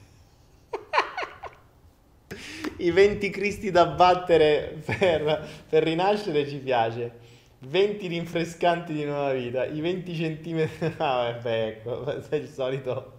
i 2.78 2.90
20 2.90 3.30
cristi 3.30 3.70
da 3.70 3.86
battere 3.86 4.80
per, 4.84 5.48
per 5.68 5.82
rinascere 5.82 6.48
ci 6.48 6.56
piace. 6.56 7.22
20 7.66 8.06
rinfrescanti 8.08 8.92
di 8.92 9.04
nuova 9.04 9.32
vita, 9.32 9.64
i 9.64 9.80
20 9.80 10.14
centimetri, 10.14 10.86
ah 10.98 11.32
vabbè 11.32 11.66
ecco, 11.66 12.22
sei 12.28 12.40
il 12.40 12.48
solito. 12.48 13.12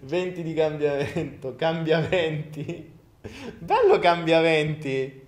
20 0.00 0.42
di 0.42 0.54
cambiamento, 0.54 1.54
cambiamenti, 1.56 2.92
bello 3.58 3.98
cambiamenti, 3.98 5.26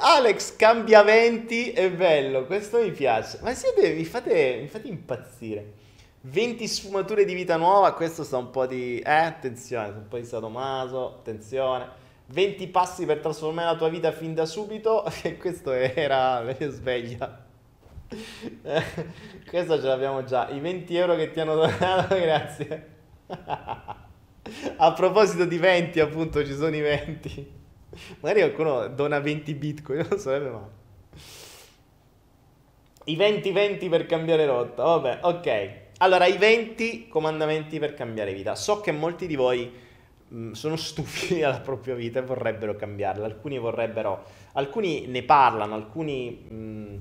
Alex 0.00 0.56
cambiamenti 0.56 1.70
è 1.70 1.90
bello, 1.90 2.44
questo 2.46 2.80
mi 2.80 2.90
piace, 2.90 3.38
ma 3.42 3.54
siete, 3.54 3.92
mi 3.92 4.04
fate, 4.04 4.58
mi 4.60 4.68
fate 4.68 4.88
impazzire, 4.88 5.72
20 6.22 6.66
sfumature 6.66 7.24
di 7.24 7.34
vita 7.34 7.56
nuova, 7.56 7.94
questo 7.94 8.24
sta 8.24 8.36
un 8.36 8.50
po' 8.50 8.66
di, 8.66 8.98
eh 8.98 9.10
attenzione, 9.10 9.88
un 9.88 10.08
po' 10.08 10.18
di 10.18 10.24
sadomaso, 10.24 11.18
attenzione, 11.18 12.02
20 12.26 12.68
passi 12.68 13.04
per 13.04 13.18
trasformare 13.18 13.72
la 13.72 13.76
tua 13.76 13.88
vita 13.88 14.12
fin 14.12 14.34
da 14.34 14.46
subito, 14.46 15.04
e 15.22 15.36
questo 15.36 15.72
era 15.72 16.44
sveglia. 16.58 17.42
questo 19.48 19.80
ce 19.80 19.86
l'abbiamo 19.86 20.24
già, 20.24 20.48
i 20.50 20.60
20 20.60 20.96
euro 20.96 21.16
che 21.16 21.30
ti 21.30 21.40
hanno 21.40 21.54
donato, 21.54 22.14
grazie. 22.16 22.92
A 24.76 24.92
proposito 24.92 25.44
di 25.44 25.58
20, 25.58 26.00
appunto, 26.00 26.44
ci 26.44 26.54
sono 26.54 26.74
i 26.74 26.80
20. 26.80 27.52
Magari 28.20 28.40
qualcuno 28.40 28.88
dona 28.88 29.20
20 29.20 29.54
bitcoin, 29.54 30.06
non 30.08 30.18
sarebbe 30.18 30.50
male. 30.50 30.82
I 33.06 33.16
20-20 33.16 33.88
per 33.90 34.06
cambiare 34.06 34.46
rotta, 34.46 34.82
vabbè, 34.82 35.18
ok. 35.22 35.70
Allora, 35.98 36.26
i 36.26 36.36
20 36.36 37.08
comandamenti 37.08 37.78
per 37.78 37.94
cambiare 37.94 38.32
vita. 38.32 38.54
So 38.54 38.80
che 38.80 38.92
molti 38.92 39.26
di 39.26 39.36
voi 39.36 39.70
sono 40.52 40.76
stufi 40.76 41.36
della 41.36 41.60
propria 41.60 41.94
vita 41.94 42.18
e 42.18 42.22
vorrebbero 42.22 42.76
cambiarla. 42.76 43.26
Alcuni 43.26 43.58
vorrebbero, 43.58 44.24
alcuni 44.52 45.06
ne 45.06 45.22
parlano, 45.22 45.74
alcuni, 45.74 46.46
mh, 46.48 46.54
mm, 46.54 46.96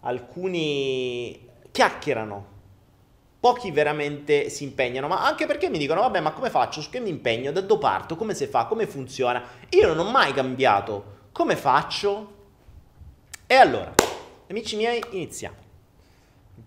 alcuni 0.00 1.48
chiacchierano. 1.70 2.58
Pochi 3.40 3.70
veramente 3.70 4.50
si 4.50 4.64
impegnano, 4.64 5.08
ma 5.08 5.24
anche 5.24 5.46
perché 5.46 5.70
mi 5.70 5.78
dicono, 5.78 6.02
vabbè, 6.02 6.20
ma 6.20 6.32
come 6.32 6.50
faccio? 6.50 6.82
Su 6.82 6.90
che 6.90 7.00
mi 7.00 7.08
impegno? 7.08 7.52
Da 7.52 7.62
dove 7.62 7.80
parto? 7.80 8.14
Come 8.14 8.34
si 8.34 8.46
fa? 8.46 8.66
Come 8.66 8.86
funziona? 8.86 9.42
Io 9.70 9.86
non 9.86 10.06
ho 10.06 10.10
mai 10.10 10.34
cambiato. 10.34 11.18
Come 11.32 11.56
faccio? 11.56 12.38
E 13.46 13.54
allora, 13.54 13.94
amici 14.48 14.76
miei, 14.76 15.02
iniziamo. 15.10 15.56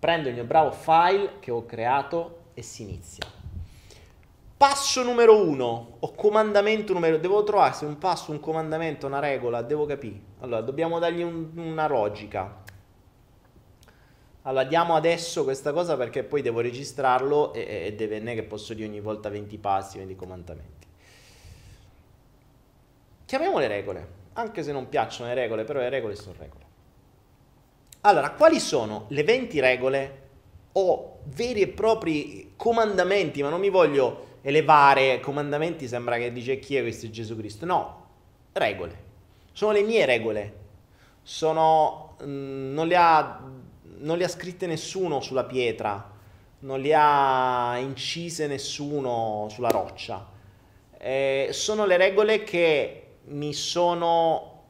Prendo 0.00 0.28
il 0.28 0.34
mio 0.34 0.44
bravo 0.44 0.72
file 0.72 1.38
che 1.38 1.52
ho 1.52 1.64
creato 1.64 2.38
e 2.54 2.62
si 2.62 2.82
inizia. 2.82 3.43
Passo 4.66 5.02
numero 5.02 5.46
uno, 5.46 5.96
o 5.98 6.14
comandamento 6.14 6.94
numero 6.94 7.18
devo 7.18 7.44
trovare 7.44 7.74
se 7.74 7.84
un 7.84 7.98
passo, 7.98 8.30
un 8.30 8.40
comandamento, 8.40 9.06
una 9.06 9.18
regola, 9.18 9.60
devo 9.60 9.84
capire. 9.84 10.18
Allora, 10.40 10.62
dobbiamo 10.62 10.98
dargli 10.98 11.20
un, 11.20 11.50
una 11.54 11.86
logica. 11.86 12.62
Allora, 14.40 14.64
diamo 14.64 14.94
adesso 14.94 15.44
questa 15.44 15.74
cosa 15.74 15.98
perché 15.98 16.22
poi 16.22 16.40
devo 16.40 16.60
registrarlo 16.60 17.52
e, 17.52 17.88
e 17.88 17.92
deve, 17.92 18.22
è 18.22 18.34
che 18.34 18.42
posso 18.44 18.72
dire 18.72 18.88
ogni 18.88 19.00
volta 19.00 19.28
20 19.28 19.58
passi, 19.58 19.98
20 19.98 20.16
comandamenti. 20.16 20.86
Chiamiamo 23.26 23.58
le 23.58 23.68
regole, 23.68 24.08
anche 24.32 24.62
se 24.62 24.72
non 24.72 24.88
piacciono 24.88 25.28
le 25.28 25.34
regole, 25.34 25.64
però 25.64 25.80
le 25.80 25.90
regole 25.90 26.16
sono 26.16 26.36
regole. 26.38 26.64
Allora, 28.00 28.30
quali 28.30 28.58
sono 28.58 29.04
le 29.08 29.24
20 29.24 29.60
regole 29.60 30.22
o 30.72 31.18
veri 31.24 31.60
e 31.60 31.68
propri 31.68 32.54
comandamenti, 32.56 33.42
ma 33.42 33.50
non 33.50 33.60
mi 33.60 33.68
voglio 33.68 34.32
elevare 34.46 35.20
comandamenti, 35.20 35.88
sembra 35.88 36.18
che 36.18 36.30
dice 36.30 36.58
chi 36.58 36.76
è 36.76 36.82
questo 36.82 37.08
Gesù 37.08 37.34
Cristo. 37.34 37.64
No, 37.64 38.06
regole. 38.52 39.12
Sono 39.52 39.72
le 39.72 39.82
mie 39.82 40.04
regole. 40.04 40.62
Sono, 41.22 42.16
mm, 42.22 42.74
non, 42.74 42.86
le 42.86 42.96
ha, 42.96 43.40
non 43.98 44.18
le 44.18 44.24
ha 44.24 44.28
scritte 44.28 44.66
nessuno 44.66 45.22
sulla 45.22 45.44
pietra, 45.44 46.12
non 46.60 46.80
le 46.80 46.94
ha 46.94 47.78
incise 47.80 48.46
nessuno 48.46 49.46
sulla 49.48 49.70
roccia. 49.70 50.28
Eh, 50.98 51.48
sono 51.50 51.86
le 51.86 51.96
regole 51.96 52.44
che 52.44 53.06
mi 53.28 53.54
sono 53.54 54.64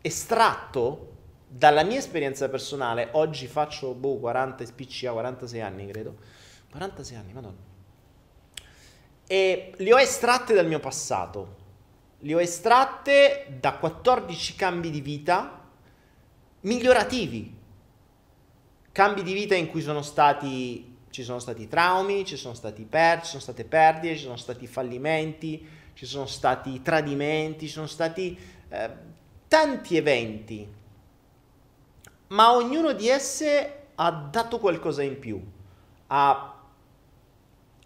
estratto 0.00 1.06
dalla 1.46 1.84
mia 1.84 1.98
esperienza 1.98 2.48
personale. 2.48 3.10
Oggi 3.12 3.46
faccio 3.46 3.94
boh, 3.94 4.16
40 4.18 4.66
spicci 4.66 5.06
a 5.06 5.12
46 5.12 5.60
anni, 5.60 5.86
credo. 5.86 6.16
46 6.70 7.16
anni, 7.16 7.32
madonna 7.32 7.69
e 9.32 9.74
le 9.76 9.92
ho 9.94 10.00
estratte 10.00 10.54
dal 10.54 10.66
mio 10.66 10.80
passato. 10.80 11.58
Le 12.18 12.34
ho 12.34 12.40
estratte 12.40 13.46
da 13.60 13.74
14 13.74 14.56
cambi 14.56 14.90
di 14.90 15.00
vita 15.00 15.68
migliorativi. 16.62 17.56
Cambi 18.90 19.22
di 19.22 19.32
vita 19.32 19.54
in 19.54 19.68
cui 19.68 19.82
sono 19.82 20.02
stati, 20.02 20.96
ci 21.10 21.22
sono 21.22 21.38
stati 21.38 21.68
traumi, 21.68 22.24
ci 22.24 22.36
sono 22.36 22.54
stati 22.54 22.82
per, 22.82 23.20
ci 23.20 23.28
sono 23.28 23.40
state 23.40 23.64
perdite, 23.64 24.16
ci 24.16 24.24
sono 24.24 24.36
stati 24.36 24.66
fallimenti, 24.66 25.64
ci 25.94 26.06
sono 26.06 26.26
stati 26.26 26.82
tradimenti, 26.82 27.66
ci 27.68 27.72
sono 27.72 27.86
stati 27.86 28.36
eh, 28.68 28.90
tanti 29.46 29.96
eventi. 29.96 30.66
Ma 32.26 32.52
ognuno 32.52 32.94
di 32.94 33.06
esse 33.06 33.90
ha 33.94 34.10
dato 34.10 34.58
qualcosa 34.58 35.04
in 35.04 35.20
più. 35.20 35.40
Ha 36.08 36.59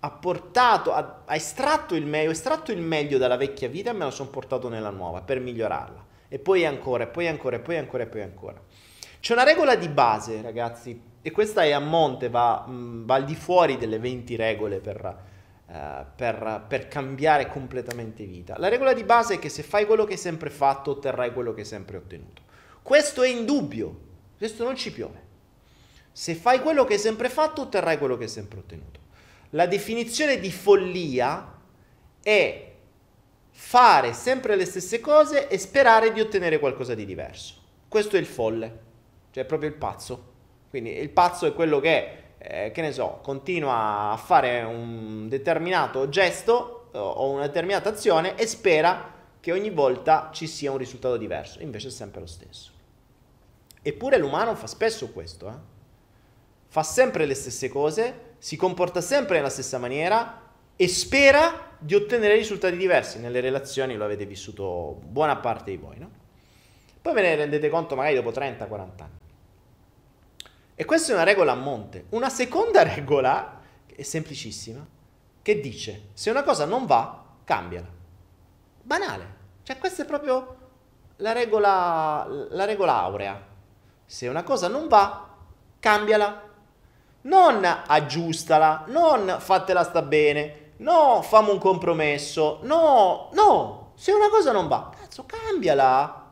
ha 0.05 0.11
portato, 0.11 0.93
ha, 0.93 1.23
ha 1.25 1.35
estratto 1.35 1.95
il 1.95 2.05
meglio, 2.05 2.31
estratto 2.31 2.73
il 2.73 2.81
meglio 2.81 3.17
dalla 3.17 3.39
vecchia 3.39 3.69
vita 3.69 3.89
e 3.89 3.95
me 3.95 4.05
lo 4.05 4.11
sono 4.11 4.29
portato 4.29 4.69
nella 4.69 4.91
nuova 4.91 5.23
per 5.23 5.41
migliorarla. 5.41 6.05
E 6.29 6.39
poi 6.39 6.67
ancora, 6.67 7.05
e 7.05 7.07
poi 7.07 7.27
ancora, 7.27 7.57
e 7.57 7.61
poi 7.61 7.79
ancora, 7.79 8.03
e 8.03 8.07
poi 8.07 8.21
ancora. 8.21 8.61
C'è 9.19 9.33
una 9.33 9.45
regola 9.45 9.77
di 9.77 9.89
base, 9.89 10.43
ragazzi, 10.43 11.01
e 11.23 11.31
questa 11.31 11.65
è 11.65 11.71
a 11.71 11.79
monte, 11.79 12.29
va, 12.29 12.67
mh, 12.67 13.07
va 13.07 13.15
al 13.15 13.25
di 13.25 13.35
fuori 13.35 13.79
delle 13.79 13.99
20 13.99 14.37
regole 14.37 14.81
per, 14.81 15.17
uh, 15.69 15.73
per, 16.15 16.65
per 16.69 16.89
cambiare 16.89 17.49
completamente 17.49 18.25
vita. 18.25 18.59
La 18.59 18.69
regola 18.69 18.93
di 18.93 19.05
base 19.05 19.35
è 19.35 19.39
che 19.39 19.49
se 19.49 19.63
fai 19.63 19.87
quello 19.87 20.05
che 20.05 20.13
hai 20.13 20.19
sempre 20.19 20.51
fatto, 20.51 20.91
otterrai 20.91 21.33
quello 21.33 21.55
che 21.55 21.61
hai 21.61 21.67
sempre 21.67 21.97
ottenuto. 21.97 22.43
Questo 22.83 23.23
è 23.23 23.29
indubbio, 23.29 24.01
questo 24.37 24.65
non 24.65 24.77
ci 24.77 24.93
piove. 24.93 25.23
Se 26.13 26.35
fai 26.35 26.61
quello 26.61 26.85
che 26.85 26.93
hai 26.95 26.99
sempre 26.99 27.31
fatto, 27.31 27.63
otterrai 27.63 27.97
quello 27.97 28.19
che 28.19 28.25
hai 28.25 28.29
sempre 28.29 28.59
ottenuto. 28.59 29.04
La 29.55 29.67
definizione 29.67 30.41
di 30.41 30.51
follia 30.51 31.53
è 32.21 32.73
fare 33.51 34.13
sempre 34.13 34.57
le 34.57 34.65
stesse 34.65 34.99
cose 34.99 35.47
e 35.47 35.59
sperare 35.59 36.13
di 36.13 36.21
ottenere 36.21 36.59
qualcosa 36.59 36.95
di 36.95 37.05
diverso. 37.05 37.55
Questo 37.87 38.17
è 38.17 38.19
il 38.19 38.27
folle, 38.27 38.81
cioè 39.31 39.45
proprio 39.45 39.69
il 39.69 39.77
pazzo. 39.77 40.33
Quindi 40.69 40.99
il 40.99 41.11
pazzo 41.11 41.47
è 41.47 41.55
quello 41.55 41.79
che, 41.79 42.35
eh, 42.39 42.73
che 42.73 42.81
ne 42.81 42.91
so, 42.91 43.21
continua 43.23 44.11
a 44.11 44.17
fare 44.17 44.63
un 44.63 45.29
determinato 45.29 46.09
gesto 46.09 46.89
eh, 46.93 46.99
o 46.99 47.31
una 47.31 47.47
determinata 47.47 47.91
azione 47.91 48.37
e 48.37 48.49
spera 48.49 49.13
che 49.39 49.53
ogni 49.53 49.71
volta 49.71 50.31
ci 50.33 50.49
sia 50.49 50.73
un 50.73 50.79
risultato 50.79 51.17
diverso, 51.17 51.63
invece 51.63 51.89
è 51.89 51.93
sempre 51.93 52.19
lo 52.19 52.27
stesso. 52.27 52.73
Eppure 53.81 54.19
l'umano 54.19 54.57
fa 54.57 54.67
spesso 54.67 55.13
questo, 55.13 55.49
eh? 55.49 55.73
fa 56.67 56.83
sempre 56.83 57.25
le 57.25 57.35
stesse 57.35 57.69
cose 57.69 58.24
si 58.45 58.57
comporta 58.57 59.01
sempre 59.01 59.37
nella 59.37 59.49
stessa 59.49 59.79
maniera 59.79 60.39
e 60.77 60.87
spera 60.87 61.77
di 61.79 61.95
ottenere 61.95 62.35
risultati 62.35 62.77
diversi. 62.77 63.19
Nelle 63.19 63.41
relazioni 63.41 63.97
lo 63.97 64.05
avete 64.05 64.27
vissuto 64.27 65.01
buona 65.03 65.37
parte 65.37 65.71
di 65.71 65.79
voi, 65.79 65.99
no? 65.99 66.11
Poi 67.01 67.15
ve 67.15 67.23
ne 67.23 67.37
rendete 67.37 67.71
conto 67.71 67.97
magari 67.97 68.17
dopo 68.17 68.29
30-40 68.29 68.79
anni. 68.99 69.19
E 70.75 70.85
questa 70.85 71.13
è 71.13 71.15
una 71.15 71.25
regola 71.25 71.53
a 71.53 71.55
monte. 71.55 72.05
Una 72.11 72.29
seconda 72.29 72.83
regola, 72.95 73.63
è 73.87 74.03
semplicissima, 74.03 74.87
che 75.41 75.61
dice, 75.61 76.09
se 76.13 76.29
una 76.29 76.43
cosa 76.43 76.67
non 76.67 76.85
va, 76.85 77.25
cambiala. 77.45 77.89
Banale. 78.83 79.35
Cioè 79.63 79.79
questa 79.79 80.03
è 80.03 80.07
proprio 80.07 80.57
la 81.17 81.33
regola, 81.33 82.27
la 82.51 82.67
regola 82.67 82.93
aurea. 83.05 83.43
Se 84.05 84.29
una 84.29 84.43
cosa 84.43 84.69
non 84.69 84.87
va, 84.87 85.35
cambiala 85.81 86.53
non 87.25 87.65
aggiustala, 87.87 88.85
non 88.89 89.37
fatela 89.39 89.83
sta 89.83 90.03
bene, 90.03 90.73
no, 90.79 91.23
fammi 91.23 91.51
un 91.51 91.59
compromesso, 91.59 92.61
no, 92.63 93.31
no, 93.33 93.93
se 93.95 94.13
una 94.13 94.29
cosa 94.29 94.53
non 94.53 94.69
va, 94.69 94.91
cazzo, 94.99 95.25
cambiala. 95.27 96.23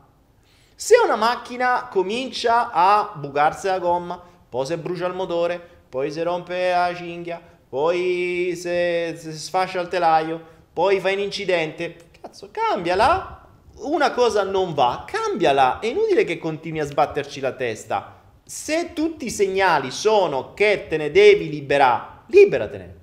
Se 0.75 0.95
una 1.03 1.15
macchina 1.15 1.87
comincia 1.89 2.71
a 2.71 3.13
bucarsi 3.15 3.67
la 3.67 3.79
gomma, 3.79 4.21
poi 4.49 4.65
si 4.65 4.75
brucia 4.77 5.07
il 5.07 5.13
motore, 5.13 5.61
poi 5.89 6.11
si 6.11 6.21
rompe 6.21 6.71
la 6.71 6.93
cinghia, 6.93 7.41
poi 7.69 8.51
si, 8.55 9.15
si 9.17 9.31
sfascia 9.31 9.79
il 9.79 9.87
telaio, 9.87 10.41
poi 10.73 10.99
fa 10.99 11.11
un 11.11 11.19
incidente, 11.19 11.95
cazzo, 12.19 12.49
cambiala. 12.51 13.41
Una 13.75 14.11
cosa 14.11 14.43
non 14.43 14.73
va, 14.73 15.05
cambiala. 15.07 15.79
È 15.79 15.87
inutile 15.87 16.23
che 16.23 16.37
continui 16.37 16.79
a 16.79 16.85
sbatterci 16.85 17.39
la 17.39 17.53
testa 17.53 18.21
se 18.53 18.93
tutti 18.93 19.25
i 19.25 19.31
segnali 19.31 19.89
sono 19.89 20.53
che 20.53 20.85
te 20.87 20.95
ne 20.95 21.09
devi 21.09 21.49
liberare, 21.49 22.25
liberatene, 22.27 22.95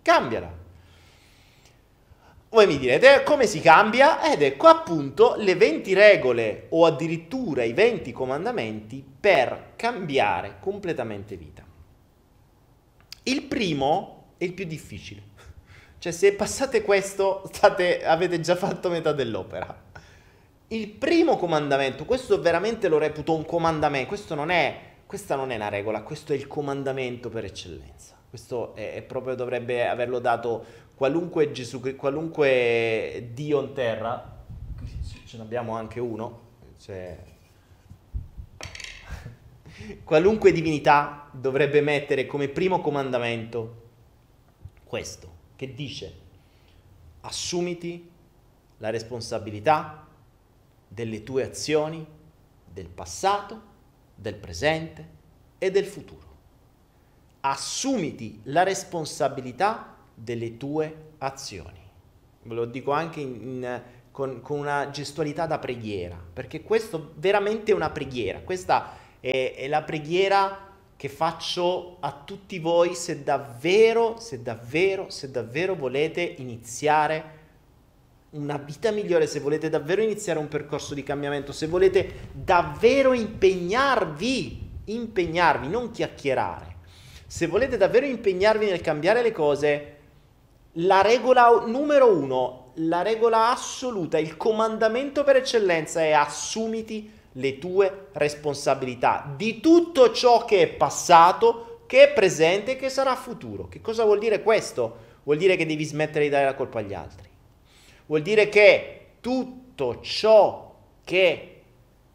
cambiala. 0.00 0.50
Voi 2.48 2.66
mi 2.66 2.78
direte 2.78 3.22
come 3.22 3.46
si 3.46 3.60
cambia? 3.60 4.22
Ed 4.32 4.40
ecco 4.40 4.66
appunto 4.66 5.34
le 5.36 5.56
20 5.56 5.92
regole 5.92 6.66
o 6.70 6.86
addirittura 6.86 7.64
i 7.64 7.74
20 7.74 8.12
comandamenti 8.12 9.04
per 9.20 9.72
cambiare 9.76 10.56
completamente 10.58 11.36
vita. 11.36 11.62
Il 13.24 13.42
primo 13.42 14.28
è 14.38 14.44
il 14.44 14.54
più 14.54 14.64
difficile. 14.64 15.22
Cioè 15.98 16.12
se 16.12 16.32
passate 16.32 16.80
questo 16.80 17.42
state, 17.52 18.02
avete 18.06 18.40
già 18.40 18.56
fatto 18.56 18.88
metà 18.88 19.12
dell'opera. 19.12 19.82
Il 20.68 20.88
primo 20.88 21.36
comandamento, 21.36 22.06
questo 22.06 22.40
veramente 22.40 22.88
lo 22.88 22.96
reputo 22.96 23.34
un 23.36 23.44
comandamento, 23.44 24.08
questo 24.08 24.34
non 24.34 24.48
è, 24.48 24.92
questa 25.14 25.36
non 25.36 25.52
è 25.52 25.54
una 25.54 25.68
regola, 25.68 26.02
questo 26.02 26.32
è 26.32 26.34
il 26.34 26.48
comandamento 26.48 27.28
per 27.28 27.44
eccellenza. 27.44 28.16
Questo 28.28 28.74
è, 28.74 28.94
è 28.94 29.02
proprio 29.02 29.36
dovrebbe 29.36 29.86
averlo 29.86 30.18
dato 30.18 30.64
qualunque 30.96 31.52
Gesù, 31.52 31.80
qualunque 31.94 33.28
Dio 33.32 33.60
in 33.60 33.72
terra, 33.74 34.42
ce 35.24 35.36
ne 35.36 35.42
abbiamo 35.44 35.76
anche 35.76 36.00
uno, 36.00 36.40
cioè, 36.80 37.16
qualunque 40.02 40.50
divinità 40.50 41.28
dovrebbe 41.30 41.80
mettere 41.80 42.26
come 42.26 42.48
primo 42.48 42.80
comandamento 42.80 43.82
questo, 44.82 45.32
che 45.54 45.74
dice 45.74 46.12
assumiti 47.20 48.10
la 48.78 48.90
responsabilità 48.90 50.08
delle 50.88 51.22
tue 51.22 51.44
azioni 51.44 52.04
del 52.64 52.88
passato, 52.88 53.73
del 54.24 54.36
presente 54.36 55.06
e 55.58 55.70
del 55.70 55.84
futuro. 55.84 56.22
Assumiti 57.40 58.40
la 58.44 58.62
responsabilità 58.62 59.94
delle 60.14 60.56
tue 60.56 61.10
azioni. 61.18 61.82
Ve 62.44 62.54
lo 62.54 62.64
dico 62.64 62.92
anche 62.92 63.20
in, 63.20 63.34
in, 63.34 63.82
con, 64.10 64.40
con, 64.40 64.58
una 64.60 64.88
gestualità 64.88 65.44
da 65.44 65.58
preghiera, 65.58 66.18
perché 66.32 66.62
questo 66.62 67.12
veramente 67.16 67.72
è 67.72 67.74
una 67.74 67.90
preghiera. 67.90 68.40
Questa 68.40 68.96
è, 69.20 69.56
è 69.58 69.68
la 69.68 69.82
preghiera 69.82 70.72
che 70.96 71.08
faccio 71.10 71.98
a 72.00 72.22
tutti 72.24 72.58
voi 72.58 72.94
se 72.94 73.22
davvero, 73.22 74.18
se 74.18 74.42
davvero, 74.42 75.10
se 75.10 75.30
davvero 75.30 75.74
volete 75.74 76.22
iniziare 76.22 77.33
una 78.34 78.56
vita 78.56 78.90
migliore, 78.90 79.26
se 79.26 79.40
volete 79.40 79.68
davvero 79.68 80.02
iniziare 80.02 80.38
un 80.38 80.48
percorso 80.48 80.94
di 80.94 81.02
cambiamento, 81.02 81.52
se 81.52 81.66
volete 81.66 82.30
davvero 82.32 83.12
impegnarvi, 83.12 84.70
impegnarvi, 84.86 85.68
non 85.68 85.90
chiacchierare, 85.92 86.76
se 87.26 87.46
volete 87.46 87.76
davvero 87.76 88.06
impegnarvi 88.06 88.66
nel 88.66 88.80
cambiare 88.80 89.22
le 89.22 89.30
cose, 89.30 89.96
la 90.78 91.00
regola 91.00 91.64
numero 91.66 92.12
uno, 92.12 92.72
la 92.78 93.02
regola 93.02 93.50
assoluta, 93.50 94.18
il 94.18 94.36
comandamento 94.36 95.22
per 95.22 95.36
eccellenza 95.36 96.00
è 96.00 96.10
assumiti 96.10 97.10
le 97.36 97.58
tue 97.58 98.06
responsabilità 98.12 99.32
di 99.36 99.60
tutto 99.60 100.12
ciò 100.12 100.44
che 100.44 100.62
è 100.62 100.68
passato, 100.68 101.82
che 101.86 102.10
è 102.10 102.12
presente 102.12 102.72
e 102.72 102.76
che 102.76 102.88
sarà 102.88 103.14
futuro. 103.14 103.68
Che 103.68 103.80
cosa 103.80 104.02
vuol 104.04 104.18
dire 104.18 104.42
questo? 104.42 105.12
Vuol 105.22 105.36
dire 105.36 105.54
che 105.54 105.66
devi 105.66 105.84
smettere 105.84 106.24
di 106.24 106.30
dare 106.30 106.44
la 106.44 106.54
colpa 106.54 106.80
agli 106.80 106.94
altri 106.94 107.32
Vuol 108.06 108.22
dire 108.22 108.48
che 108.48 109.06
tutto 109.20 110.00
ciò 110.00 110.74
che 111.04 111.62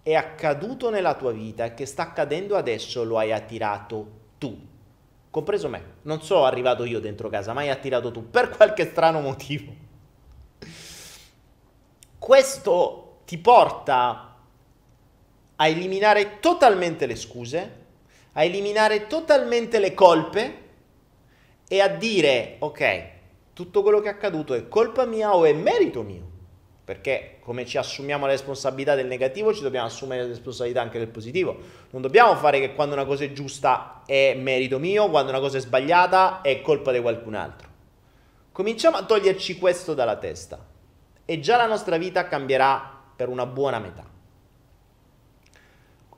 è 0.03 0.13
accaduto 0.13 0.89
nella 0.89 1.15
tua 1.15 1.31
vita 1.31 1.65
e 1.65 1.73
che 1.73 1.85
sta 1.85 2.03
accadendo 2.03 2.55
adesso 2.55 3.03
lo 3.03 3.17
hai 3.17 3.31
attirato 3.31 4.17
tu, 4.37 4.57
compreso 5.29 5.69
me. 5.69 5.83
Non 6.03 6.21
sono 6.21 6.45
arrivato 6.45 6.83
io 6.85 6.99
dentro 6.99 7.29
casa, 7.29 7.53
ma 7.53 7.61
hai 7.61 7.69
attirato 7.69 8.11
tu 8.11 8.29
per 8.29 8.49
qualche 8.49 8.85
strano 8.85 9.19
motivo. 9.19 9.87
Questo 12.17 13.21
ti 13.25 13.37
porta 13.37 14.35
a 15.55 15.67
eliminare 15.67 16.39
totalmente 16.39 17.05
le 17.05 17.15
scuse, 17.15 17.77
a 18.33 18.43
eliminare 18.43 19.07
totalmente 19.07 19.79
le 19.79 19.93
colpe 19.93 20.67
e 21.67 21.81
a 21.81 21.87
dire, 21.87 22.55
ok, 22.59 23.09
tutto 23.59 23.81
quello 23.81 23.99
che 23.99 24.07
è 24.07 24.11
accaduto 24.11 24.53
è 24.53 24.69
colpa 24.69 25.03
mia 25.03 25.35
o 25.35 25.43
è 25.43 25.51
merito 25.51 26.01
mio? 26.01 26.25
Perché 26.85 27.39
come 27.41 27.65
ci 27.65 27.77
assumiamo 27.77 28.25
la 28.25 28.31
responsabilità 28.31 28.95
del 28.95 29.05
negativo, 29.05 29.53
ci 29.53 29.61
dobbiamo 29.61 29.85
assumere 29.85 30.21
la 30.21 30.29
responsabilità 30.29 30.81
anche 30.81 30.97
del 30.97 31.09
positivo. 31.09 31.57
Non 31.89 32.01
dobbiamo 32.01 32.33
fare 32.37 32.61
che 32.61 32.73
quando 32.73 32.95
una 32.95 33.03
cosa 33.03 33.25
è 33.25 33.33
giusta 33.33 34.03
è 34.05 34.33
merito 34.33 34.79
mio, 34.79 35.09
quando 35.09 35.31
una 35.31 35.41
cosa 35.41 35.57
è 35.57 35.59
sbagliata 35.59 36.39
è 36.39 36.61
colpa 36.61 36.93
di 36.93 37.01
qualcun 37.01 37.35
altro. 37.35 37.67
Cominciamo 38.53 38.95
a 38.95 39.03
toglierci 39.03 39.57
questo 39.57 39.93
dalla 39.93 40.15
testa 40.15 40.65
e 41.25 41.39
già 41.41 41.57
la 41.57 41.67
nostra 41.67 41.97
vita 41.97 42.29
cambierà 42.29 42.97
per 43.13 43.27
una 43.27 43.45
buona 43.45 43.79
metà. 43.79 44.05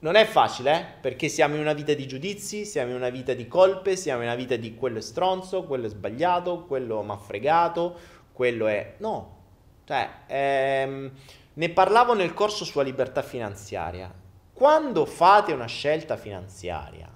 Non 0.01 0.15
è 0.15 0.25
facile, 0.25 0.79
eh? 0.79 0.85
perché 0.99 1.29
siamo 1.29 1.53
in 1.53 1.61
una 1.61 1.73
vita 1.73 1.93
di 1.93 2.07
giudizi, 2.07 2.65
siamo 2.65 2.89
in 2.89 2.95
una 2.95 3.09
vita 3.09 3.35
di 3.35 3.47
colpe, 3.47 3.95
siamo 3.95 4.21
in 4.21 4.29
una 4.29 4.35
vita 4.35 4.55
di 4.55 4.73
quello 4.73 4.97
è 4.97 5.01
stronzo, 5.01 5.63
quello 5.65 5.85
è 5.85 5.89
sbagliato, 5.89 6.65
quello 6.65 7.03
mi 7.03 7.11
ha 7.11 7.17
fregato, 7.17 7.95
quello 8.31 8.65
è... 8.65 8.95
No, 8.97 9.37
cioè, 9.85 10.09
ehm, 10.25 11.11
ne 11.53 11.69
parlavo 11.69 12.15
nel 12.15 12.33
corso 12.33 12.65
sulla 12.65 12.83
libertà 12.83 13.21
finanziaria. 13.21 14.11
Quando 14.51 15.05
fate 15.05 15.53
una 15.53 15.67
scelta 15.67 16.17
finanziaria, 16.17 17.07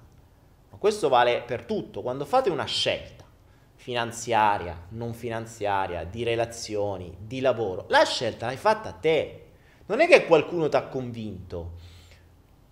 ma 0.70 0.78
questo 0.78 1.08
vale 1.08 1.42
per 1.44 1.64
tutto, 1.64 2.02
quando 2.02 2.24
fate 2.24 2.50
una 2.50 2.66
scelta 2.66 3.24
finanziaria, 3.74 4.86
non 4.90 5.12
finanziaria, 5.12 6.04
di 6.04 6.22
relazioni, 6.22 7.16
di 7.18 7.40
lavoro, 7.40 7.86
la 7.88 8.04
scelta 8.04 8.46
l'hai 8.46 8.56
fatta 8.56 8.92
te. 8.92 9.46
Non 9.86 9.98
è 9.98 10.06
che 10.06 10.24
qualcuno 10.24 10.68
ti 10.68 10.76
ha 10.76 10.86
convinto 10.86 11.85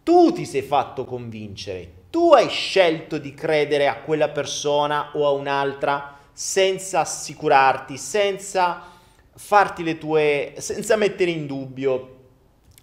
tu 0.04 0.32
ti 0.32 0.44
sei 0.44 0.62
fatto 0.62 1.04
convincere, 1.04 2.02
tu 2.10 2.32
hai 2.32 2.48
scelto 2.48 3.18
di 3.18 3.34
credere 3.34 3.88
a 3.88 4.02
quella 4.02 4.28
persona 4.28 5.10
o 5.14 5.26
a 5.26 5.30
un'altra 5.30 6.18
senza 6.30 7.00
assicurarti, 7.00 7.96
senza 7.96 8.82
farti 9.34 9.82
le 9.82 9.98
tue, 9.98 10.54
senza 10.58 10.96
mettere 10.96 11.30
in 11.30 11.46
dubbio, 11.46 12.16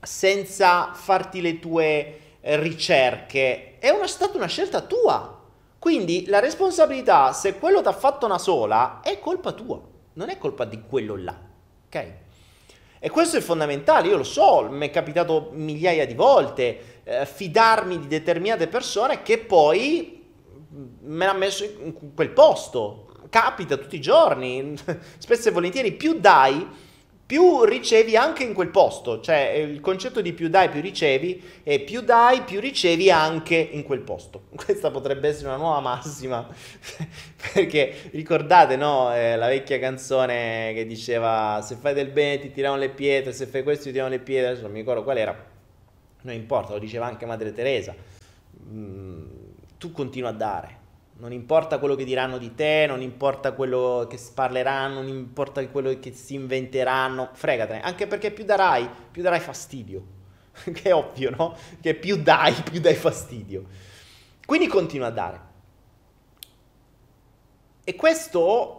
senza 0.02 0.92
farti 0.94 1.42
le 1.42 1.60
tue 1.60 2.20
ricerche. 2.42 3.78
È 3.78 3.90
una, 3.90 4.08
stata 4.08 4.36
una 4.36 4.48
scelta 4.48 4.82
tua. 4.82 5.40
Quindi 5.78 6.26
la 6.28 6.40
responsabilità, 6.40 7.34
se 7.34 7.58
quello 7.58 7.82
ti 7.82 7.88
ha 7.88 7.94
fatto 7.94 8.26
una 8.26 8.38
sola, 8.38 9.00
è 9.02 9.20
colpa 9.20 9.52
tua, 9.52 9.80
non 10.14 10.30
è 10.30 10.38
colpa 10.38 10.66
di 10.66 10.82
quello 10.88 11.16
là. 11.16 11.40
Ok? 11.86 12.14
E 13.04 13.10
questo 13.10 13.38
è 13.38 13.42
fondamentale, 13.42 14.10
io 14.10 14.18
lo 14.18 14.24
so, 14.24 14.68
mi 14.70 14.88
è 14.88 14.92
capitato 14.92 15.50
migliaia 15.54 16.06
di 16.06 16.14
volte 16.14 16.91
eh, 17.12 17.26
fidarmi 17.26 18.00
di 18.00 18.08
determinate 18.08 18.68
persone 18.68 19.22
che 19.22 19.38
poi 19.38 20.24
me 21.02 21.26
l'ha 21.26 21.34
messo 21.34 21.64
in 21.64 22.14
quel 22.16 22.30
posto. 22.30 23.08
Capita 23.30 23.78
tutti 23.78 23.96
i 23.96 24.02
giorni, 24.02 24.76
spesso 25.18 25.50
e 25.50 25.52
volentieri, 25.52 25.94
più 25.94 26.20
dai, 26.20 26.68
più 27.26 27.64
ricevi 27.64 28.18
anche 28.18 28.44
in 28.44 28.54
quel 28.54 28.68
posto, 28.68 29.22
cioè 29.22 29.52
il 29.52 29.80
concetto 29.80 30.20
di 30.20 30.34
più 30.34 30.50
dai 30.50 30.68
più 30.68 30.82
ricevi 30.82 31.42
e 31.64 31.80
più 31.80 32.02
dai 32.02 32.42
più 32.42 32.60
ricevi 32.60 33.10
anche 33.10 33.56
in 33.56 33.84
quel 33.84 34.02
posto. 34.02 34.48
Questa 34.56 34.92
potrebbe 34.92 35.30
essere 35.30 35.48
una 35.48 35.56
nuova 35.56 35.80
massima, 35.80 36.46
perché 37.54 38.10
ricordate 38.12 38.76
no, 38.76 39.16
eh, 39.16 39.38
la 39.38 39.48
vecchia 39.48 39.80
canzone 39.80 40.74
che 40.74 40.86
diceva 40.86 41.62
se 41.64 41.76
fai 41.76 41.94
del 41.94 42.10
bene 42.10 42.40
ti 42.40 42.52
tirano 42.52 42.76
le 42.76 42.90
pietre, 42.90 43.32
se 43.32 43.46
fai 43.46 43.64
questo 43.64 43.86
ti 43.86 43.92
tirano 43.92 44.10
le 44.10 44.20
pietre, 44.20 44.48
adesso 44.48 44.64
non 44.64 44.72
mi 44.72 44.80
ricordo 44.80 45.04
qual 45.04 45.18
era, 45.18 45.51
non 46.22 46.34
importa, 46.34 46.74
lo 46.74 46.80
diceva 46.80 47.06
anche 47.06 47.26
Madre 47.26 47.52
Teresa, 47.52 47.96
mm, 48.64 49.26
tu 49.78 49.92
continua 49.92 50.30
a 50.30 50.34
dare 50.34 50.80
non 51.22 51.32
importa 51.32 51.78
quello 51.78 51.94
che 51.94 52.04
diranno 52.04 52.40
di 52.40 52.56
te, 52.56 52.86
non 52.88 53.00
importa 53.00 53.52
quello 53.52 54.08
che 54.10 54.20
parleranno, 54.34 55.02
non 55.02 55.08
importa 55.08 55.66
quello 55.68 56.00
che 56.00 56.14
si 56.14 56.34
inventeranno, 56.34 57.30
fregatene, 57.34 57.82
anche 57.82 58.08
perché 58.08 58.32
più 58.32 58.44
darai, 58.44 58.90
più 59.12 59.22
darai 59.22 59.40
fastidio. 59.40 60.04
che 60.74 60.90
è 60.90 60.94
ovvio, 60.96 61.30
no? 61.30 61.56
Che 61.80 61.94
più 61.94 62.18
dai, 62.18 62.54
più 62.54 62.80
dai 62.80 62.96
fastidio. 62.96 63.66
Quindi 64.44 64.66
continua 64.66 65.08
a 65.08 65.12
dare. 65.12 65.42
E 67.84 67.96
questo 67.96 68.78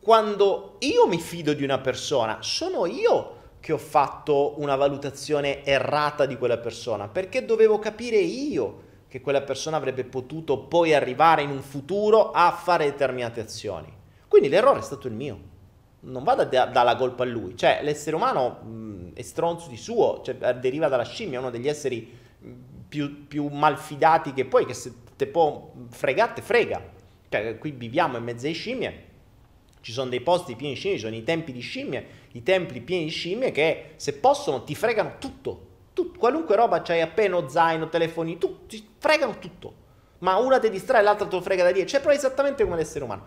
quando 0.00 0.76
io 0.80 1.06
mi 1.06 1.20
fido 1.20 1.52
di 1.52 1.62
una 1.62 1.78
persona, 1.78 2.38
sono 2.40 2.86
io 2.86 3.35
che 3.66 3.72
ho 3.72 3.78
fatto 3.78 4.60
una 4.60 4.76
valutazione 4.76 5.64
errata 5.64 6.24
di 6.24 6.38
quella 6.38 6.58
persona, 6.58 7.08
perché 7.08 7.44
dovevo 7.44 7.80
capire 7.80 8.16
io 8.16 8.82
che 9.08 9.20
quella 9.20 9.40
persona 9.40 9.76
avrebbe 9.76 10.04
potuto 10.04 10.56
poi 10.56 10.94
arrivare 10.94 11.42
in 11.42 11.50
un 11.50 11.62
futuro 11.62 12.30
a 12.30 12.52
fare 12.52 12.84
determinate 12.84 13.40
azioni. 13.40 13.92
Quindi 14.28 14.48
l'errore 14.48 14.78
è 14.78 14.82
stato 14.82 15.08
il 15.08 15.14
mio. 15.14 15.40
Non 16.02 16.22
vado 16.22 16.42
a 16.42 16.44
dare 16.44 16.96
colpa 16.96 17.24
a 17.24 17.26
lui. 17.26 17.56
Cioè, 17.56 17.80
l'essere 17.82 18.14
umano 18.14 18.60
mh, 18.62 19.14
è 19.14 19.22
stronzo 19.22 19.68
di 19.68 19.76
suo, 19.76 20.22
cioè, 20.22 20.36
eh, 20.40 20.54
deriva 20.54 20.86
dalla 20.86 21.02
scimmia, 21.02 21.40
uno 21.40 21.50
degli 21.50 21.66
esseri 21.66 22.08
più, 22.88 23.26
più 23.26 23.48
malfidati 23.48 24.32
che 24.32 24.44
poi, 24.44 24.64
che 24.64 24.74
se 24.74 24.92
te 25.16 25.26
può 25.26 25.72
fregare, 25.88 26.34
te 26.34 26.42
frega. 26.42 26.80
Cioè, 27.28 27.58
qui 27.58 27.72
viviamo 27.72 28.16
in 28.16 28.22
mezzo 28.22 28.46
ai 28.46 28.52
scimmie, 28.52 29.05
ci 29.86 29.92
sono 29.92 30.10
dei 30.10 30.20
posti 30.20 30.56
pieni 30.56 30.74
di 30.74 30.80
scimmie, 30.80 30.98
ci 30.98 31.04
sono 31.04 31.14
i 31.14 31.22
tempi 31.22 31.52
di 31.52 31.60
scimmie, 31.60 32.06
i 32.32 32.42
templi 32.42 32.80
pieni 32.80 33.04
di 33.04 33.10
scimmie 33.10 33.52
che 33.52 33.92
se 33.94 34.14
possono 34.14 34.64
ti 34.64 34.74
fregano 34.74 35.14
tutto 35.20 35.66
tu, 35.92 36.10
qualunque 36.10 36.56
roba 36.56 36.82
c'hai 36.82 37.02
appena 37.02 37.48
zaino, 37.48 37.88
telefoni, 37.88 38.36
tu, 38.36 38.66
ti 38.66 38.84
fregano 38.98 39.38
tutto. 39.38 39.84
Ma 40.18 40.34
una 40.38 40.58
ti 40.58 40.70
distrae, 40.70 41.02
l'altra 41.02 41.28
te 41.28 41.36
lo 41.36 41.40
frega 41.40 41.62
da 41.62 41.70
dietro. 41.70 41.88
Cioè, 41.88 42.00
proprio 42.00 42.20
esattamente 42.20 42.64
come 42.64 42.74
l'essere 42.74 43.04
umano. 43.04 43.26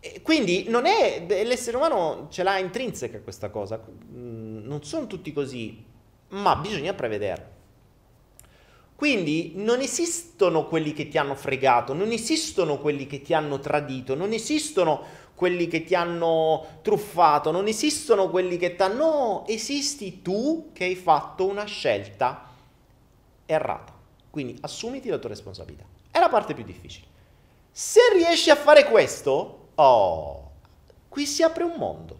E 0.00 0.20
quindi 0.22 0.66
non 0.68 0.86
è, 0.86 1.24
l'essere 1.44 1.76
umano 1.76 2.26
ce 2.30 2.42
l'ha 2.42 2.58
intrinseca 2.58 3.20
questa 3.20 3.48
cosa. 3.50 3.80
Mm, 4.12 4.66
non 4.66 4.82
sono 4.82 5.06
tutti 5.06 5.32
così, 5.32 5.84
ma 6.30 6.56
bisogna 6.56 6.92
prevederlo. 6.94 7.60
Quindi 8.94 9.54
non 9.56 9.80
esistono 9.80 10.68
quelli 10.68 10.92
che 10.92 11.08
ti 11.08 11.18
hanno 11.18 11.34
fregato, 11.34 11.92
non 11.92 12.12
esistono 12.12 12.78
quelli 12.78 13.06
che 13.06 13.20
ti 13.20 13.34
hanno 13.34 13.58
tradito, 13.58 14.14
non 14.14 14.32
esistono 14.32 15.02
quelli 15.42 15.66
che 15.66 15.82
ti 15.82 15.96
hanno 15.96 16.78
truffato, 16.82 17.50
non 17.50 17.66
esistono 17.66 18.30
quelli 18.30 18.58
che 18.58 18.76
ti 18.76 18.82
hanno... 18.82 18.94
No, 18.94 19.44
esisti 19.48 20.22
tu 20.22 20.70
che 20.72 20.84
hai 20.84 20.94
fatto 20.94 21.44
una 21.46 21.64
scelta 21.64 22.48
errata. 23.44 23.92
Quindi 24.30 24.56
assumiti 24.60 25.08
la 25.08 25.18
tua 25.18 25.30
responsabilità. 25.30 25.82
È 26.12 26.20
la 26.20 26.28
parte 26.28 26.54
più 26.54 26.62
difficile. 26.62 27.08
Se 27.72 27.98
riesci 28.12 28.50
a 28.50 28.54
fare 28.54 28.84
questo, 28.84 29.70
oh, 29.74 30.50
qui 31.08 31.26
si 31.26 31.42
apre 31.42 31.64
un 31.64 31.74
mondo. 31.76 32.16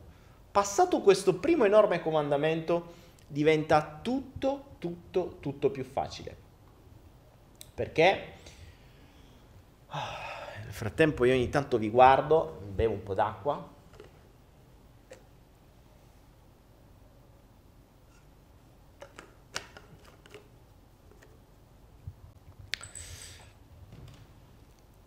Passato 0.50 1.00
questo 1.00 1.36
primo 1.36 1.64
enorme 1.64 2.02
comandamento, 2.02 2.92
diventa 3.28 4.00
tutto, 4.02 4.64
tutto, 4.78 5.36
tutto 5.38 5.70
più 5.70 5.84
facile. 5.84 6.36
Perché? 7.72 8.32
Nel 10.64 10.72
frattempo 10.72 11.24
io 11.24 11.34
ogni 11.34 11.50
tanto 11.50 11.78
vi 11.78 11.88
guardo, 11.88 12.61
bevo 12.72 12.94
un 12.94 13.02
po' 13.02 13.14
d'acqua. 13.14 13.80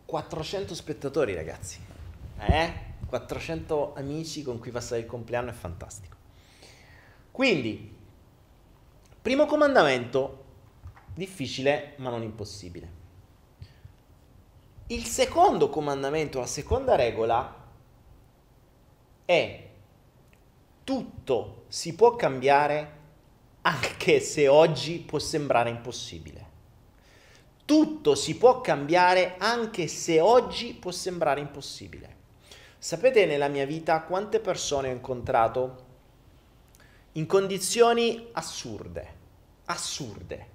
...400 0.08 0.72
spettatori 0.72 1.34
ragazzi... 1.34 1.78
...eh? 2.40 2.74
400 3.06 3.96
amici 3.96 4.44
con 4.44 4.60
cui 4.60 4.72
passare 4.72 5.02
il 5.02 5.08
compleanno 5.08 5.50
è 5.50 5.54
fantastico... 5.54 6.16
...quindi... 7.32 7.94
...primo 9.22 9.46
comandamento... 9.46 10.44
...difficile 11.14 11.96
ma 11.98 12.10
non 12.12 12.24
impossibile... 12.24 13.04
Il 14.88 15.06
secondo 15.06 15.68
comandamento, 15.70 16.38
la 16.40 16.46
seconda 16.46 16.96
regola 16.96 17.55
è 19.26 19.64
tutto 20.84 21.64
si 21.68 21.96
può 21.96 22.16
cambiare 22.16 22.92
anche 23.62 24.20
se 24.20 24.48
oggi 24.48 25.00
può 25.00 25.18
sembrare 25.18 25.72
impossibile. 25.72 26.46
Tutto 27.66 28.14
si 28.14 28.38
può 28.38 28.62
cambiare 28.62 29.36
anche 29.40 29.88
se 29.88 30.20
oggi 30.20 30.74
può 30.74 30.92
sembrare 30.92 31.42
impossibile. 31.42 32.16
Sapete 32.78 33.26
nella 33.26 33.48
mia 33.48 33.66
vita 33.66 34.04
quante 34.04 34.40
persone 34.40 34.90
ho 34.90 34.94
incontrato 34.94 35.84
in 37.14 37.26
condizioni 37.26 38.28
assurde, 38.34 39.14
assurde. 39.66 40.54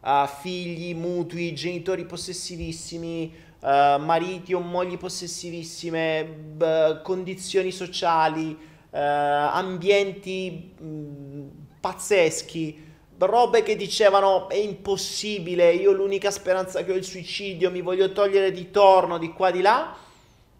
Uh, 0.00 0.26
figli, 0.26 0.94
mutui, 0.94 1.54
genitori 1.54 2.04
possessivissimi, 2.04 3.34
uh, 3.62 4.00
mariti 4.00 4.52
o 4.52 4.60
mogli 4.60 4.98
possessivissime, 4.98 6.24
b- 6.24 7.02
condizioni 7.02 7.70
sociali, 7.70 8.50
uh, 8.50 8.96
ambienti 8.96 10.74
mh, 10.78 10.86
mm, 10.86 11.48
pazzeschi, 11.80 12.90
robe 13.18 13.62
che 13.62 13.76
dicevano 13.76 14.48
è 14.48 14.56
impossibile, 14.56 15.72
io 15.72 15.92
l'unica 15.92 16.30
speranza 16.30 16.82
che 16.84 16.90
ho 16.90 16.94
è 16.94 16.98
il 16.98 17.04
suicidio, 17.04 17.70
mi 17.70 17.80
voglio 17.80 18.12
togliere 18.12 18.50
di 18.50 18.70
torno, 18.70 19.18
di 19.18 19.32
qua, 19.32 19.50
di 19.50 19.60
là. 19.60 19.94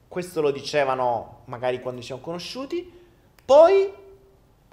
Questo 0.06 0.40
lo 0.40 0.50
dicevano 0.50 1.42
magari 1.46 1.80
quando 1.80 2.00
ci 2.00 2.06
siamo 2.08 2.22
conosciuti. 2.22 3.00
Poi 3.44 3.92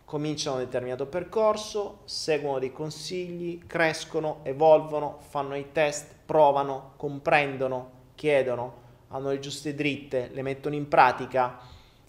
cominciano 0.05 0.57
un 0.57 0.63
determinato 0.63 1.05
percorso, 1.05 1.99
seguono 2.05 2.59
dei 2.59 2.71
consigli, 2.71 3.65
crescono, 3.65 4.39
evolvono, 4.43 5.19
fanno 5.27 5.55
i 5.55 5.67
test, 5.71 6.13
provano, 6.25 6.93
comprendono, 6.97 7.97
chiedono, 8.19 8.87
hanno 9.07 9.29
le 9.29 9.39
giuste 9.39 9.73
dritte, 9.73 10.29
le 10.33 10.41
mettono 10.41 10.75
in 10.75 10.89
pratica 10.89 11.57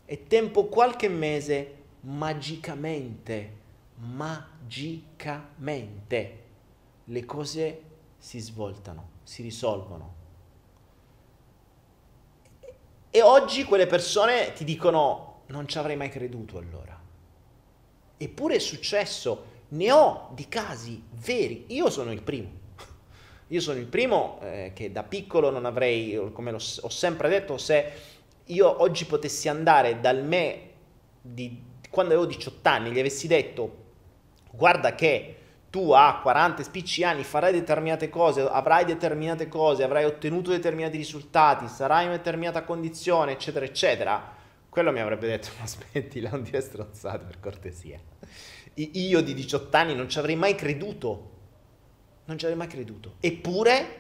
e 0.05 0.27
tempo 0.27 0.64
qualche 0.64 1.09
mese 1.09 1.77
magicamente, 2.01 3.59
magicamente 3.94 4.88
le 7.05 7.25
cose 7.25 7.83
si 8.18 8.40
svoltano, 8.40 9.11
si 9.23 9.42
risolvono. 9.42 10.14
E 13.09 13.23
oggi 13.23 13.62
quelle 13.62 13.87
persone 13.87 14.53
ti 14.53 14.64
dicono 14.64 15.42
non 15.46 15.68
ci 15.68 15.79
avrei 15.79 15.94
mai 15.94 16.09
creduto 16.09 16.59
allora. 16.59 17.01
Eppure 18.16 18.57
è 18.57 18.59
successo, 18.59 19.44
ne 19.68 19.92
ho 19.92 20.31
di 20.35 20.49
casi 20.49 21.01
veri, 21.12 21.66
io 21.68 21.88
sono 21.88 22.11
il 22.11 22.23
primo. 22.23 22.60
Io 23.53 23.61
sono 23.61 23.81
il 23.81 23.87
primo 23.87 24.39
eh, 24.43 24.71
che 24.75 24.93
da 24.93 25.03
piccolo 25.03 25.51
non 25.51 25.65
avrei, 25.65 26.31
come 26.33 26.53
ho 26.53 26.89
sempre 26.89 27.29
detto, 27.29 27.59
se 27.59 27.93
io 28.45 28.83
oggi 28.83 29.07
potessi 29.07 29.49
andare 29.49 30.01
dal 30.01 30.25
me 30.25 30.69
di 31.21 31.69
quando 31.91 32.15
avevo 32.15 32.29
18 32.29 32.69
anni, 32.69 32.93
gli 32.93 33.01
avessi 33.01 33.27
detto 33.27 33.89
guarda 34.53 34.95
che 34.95 35.37
tu 35.69 35.91
a 35.91 36.21
40 36.23 36.63
spicci 36.63 37.03
anni 37.03 37.25
farai 37.25 37.53
determinate 37.53 38.09
cose, 38.09 38.43
avrai 38.43 38.85
determinate 38.85 39.49
cose, 39.49 39.83
avrai 39.83 40.05
ottenuto 40.05 40.51
determinati 40.51 40.97
risultati, 40.97 41.67
sarai 41.67 42.03
in 42.03 42.09
una 42.11 42.19
determinata 42.19 42.63
condizione, 42.63 43.33
eccetera, 43.33 43.65
eccetera, 43.65 44.33
quello 44.69 44.93
mi 44.93 45.01
avrebbe 45.01 45.27
detto 45.27 45.49
ma 45.59 45.67
smettila, 45.67 46.31
non 46.31 46.45
dire 46.45 46.61
stronzate 46.61 47.25
per 47.25 47.41
cortesia. 47.41 47.99
Io 48.75 49.21
di 49.21 49.35
18 49.35 49.77
anni 49.77 49.95
non 49.97 50.09
ci 50.09 50.21
avrei 50.21 50.37
mai 50.37 50.55
creduto 50.55 51.39
non 52.31 52.38
ci 52.38 52.45
avrei 52.45 52.59
mai 52.59 52.69
creduto. 52.69 53.16
Eppure, 53.19 53.99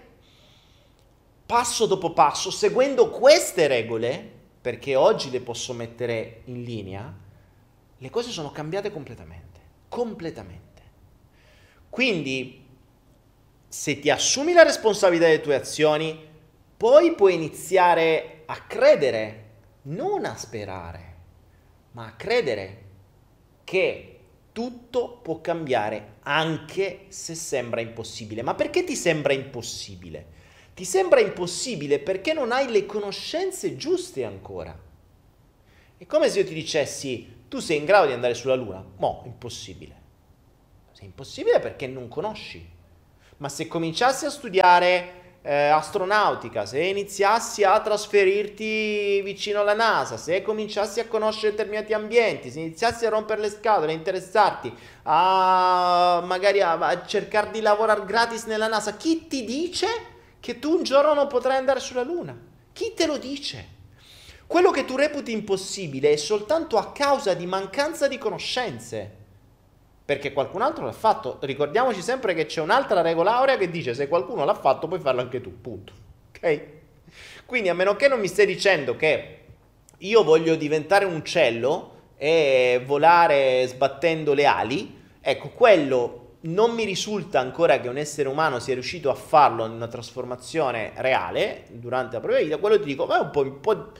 passo 1.44 1.86
dopo 1.86 2.12
passo, 2.12 2.52
seguendo 2.52 3.10
queste 3.10 3.66
regole, 3.66 4.38
perché 4.60 4.94
oggi 4.94 5.30
le 5.30 5.40
posso 5.40 5.72
mettere 5.72 6.42
in 6.44 6.62
linea, 6.62 7.12
le 7.98 8.10
cose 8.10 8.30
sono 8.30 8.52
cambiate 8.52 8.92
completamente. 8.92 9.58
Completamente. 9.88 10.82
Quindi, 11.90 12.64
se 13.66 13.98
ti 13.98 14.10
assumi 14.10 14.52
la 14.52 14.62
responsabilità 14.62 15.26
delle 15.26 15.40
tue 15.40 15.56
azioni, 15.56 16.28
poi 16.76 17.14
puoi 17.16 17.34
iniziare 17.34 18.42
a 18.46 18.60
credere, 18.60 19.48
non 19.82 20.24
a 20.24 20.36
sperare, 20.36 21.16
ma 21.92 22.06
a 22.06 22.12
credere 22.12 22.84
che 23.64 24.09
tutto 24.52 25.18
può 25.22 25.40
cambiare 25.40 26.16
anche 26.22 27.06
se 27.08 27.34
sembra 27.34 27.80
impossibile. 27.80 28.42
Ma 28.42 28.54
perché 28.54 28.84
ti 28.84 28.96
sembra 28.96 29.32
impossibile? 29.32 30.38
Ti 30.74 30.84
sembra 30.84 31.20
impossibile 31.20 31.98
perché 31.98 32.32
non 32.32 32.52
hai 32.52 32.70
le 32.70 32.86
conoscenze 32.86 33.76
giuste 33.76 34.24
ancora. 34.24 34.78
È 35.96 36.06
come 36.06 36.28
se 36.28 36.40
io 36.40 36.46
ti 36.46 36.54
dicessi, 36.54 37.44
tu 37.48 37.58
sei 37.58 37.78
in 37.78 37.84
grado 37.84 38.06
di 38.06 38.12
andare 38.12 38.34
sulla 38.34 38.54
Luna? 38.54 38.84
No, 38.98 39.22
impossibile. 39.26 39.94
Sei 40.92 41.06
impossibile 41.06 41.60
perché 41.60 41.86
non 41.86 42.08
conosci. 42.08 42.66
Ma 43.36 43.48
se 43.48 43.68
cominciassi 43.68 44.24
a 44.24 44.30
studiare 44.30 45.19
eh, 45.42 45.68
astronautica, 45.68 46.66
se 46.66 46.80
iniziassi 46.80 47.64
a 47.64 47.80
trasferirti 47.80 49.22
vicino 49.22 49.60
alla 49.60 49.74
NASA, 49.74 50.16
se 50.16 50.42
cominciassi 50.42 51.00
a 51.00 51.06
conoscere 51.06 51.52
determinati 51.52 51.94
ambienti, 51.94 52.50
se 52.50 52.60
iniziassi 52.60 53.06
a 53.06 53.10
rompere 53.10 53.40
le 53.40 53.50
scatole, 53.50 53.92
a 53.92 53.94
interessarti, 53.94 54.72
a 55.04 56.22
magari 56.24 56.60
a, 56.60 56.72
a 56.72 57.06
cercare 57.06 57.50
di 57.50 57.60
lavorare 57.60 58.04
gratis 58.04 58.44
nella 58.44 58.68
NASA, 58.68 58.96
chi 58.96 59.26
ti 59.26 59.44
dice 59.44 59.86
che 60.40 60.58
tu 60.58 60.76
un 60.76 60.82
giorno 60.82 61.14
non 61.14 61.26
potrai 61.26 61.56
andare 61.56 61.80
sulla 61.80 62.02
Luna? 62.02 62.36
Chi 62.72 62.92
te 62.94 63.06
lo 63.06 63.16
dice? 63.16 63.78
Quello 64.46 64.70
che 64.70 64.84
tu 64.84 64.96
reputi 64.96 65.32
impossibile 65.32 66.10
è 66.10 66.16
soltanto 66.16 66.76
a 66.76 66.92
causa 66.92 67.34
di 67.34 67.46
mancanza 67.46 68.08
di 68.08 68.18
conoscenze 68.18 69.18
perché 70.10 70.32
qualcun 70.32 70.60
altro 70.60 70.84
l'ha 70.84 70.90
fatto. 70.90 71.38
Ricordiamoci 71.40 72.02
sempre 72.02 72.34
che 72.34 72.46
c'è 72.46 72.60
un'altra 72.60 73.00
regola 73.00 73.36
aurea 73.36 73.56
che 73.56 73.70
dice 73.70 73.94
se 73.94 74.08
qualcuno 74.08 74.44
l'ha 74.44 74.54
fatto 74.54 74.88
puoi 74.88 74.98
farlo 74.98 75.20
anche 75.20 75.40
tu, 75.40 75.60
punto. 75.60 75.92
Ok? 76.36 76.62
Quindi 77.46 77.68
a 77.68 77.74
meno 77.74 77.94
che 77.94 78.08
non 78.08 78.18
mi 78.18 78.26
stai 78.26 78.44
dicendo 78.44 78.96
che 78.96 79.38
io 79.96 80.24
voglio 80.24 80.56
diventare 80.56 81.04
un 81.04 81.14
uccello 81.14 81.92
e 82.16 82.82
volare 82.84 83.64
sbattendo 83.68 84.34
le 84.34 84.46
ali, 84.46 85.00
ecco, 85.20 85.50
quello 85.50 86.38
non 86.40 86.72
mi 86.72 86.82
risulta 86.82 87.38
ancora 87.38 87.78
che 87.78 87.86
un 87.86 87.96
essere 87.96 88.28
umano 88.28 88.58
sia 88.58 88.74
riuscito 88.74 89.10
a 89.10 89.14
farlo 89.14 89.64
in 89.64 89.70
una 89.70 89.86
trasformazione 89.86 90.90
reale 90.96 91.66
durante 91.68 92.16
la 92.16 92.20
propria 92.20 92.42
vita, 92.42 92.56
quello 92.56 92.80
ti 92.80 92.86
dico, 92.86 93.06
ma 93.06 93.18
è 93.18 93.20
un 93.20 93.30
po', 93.30 93.42
un 93.42 93.60
po', 93.60 93.92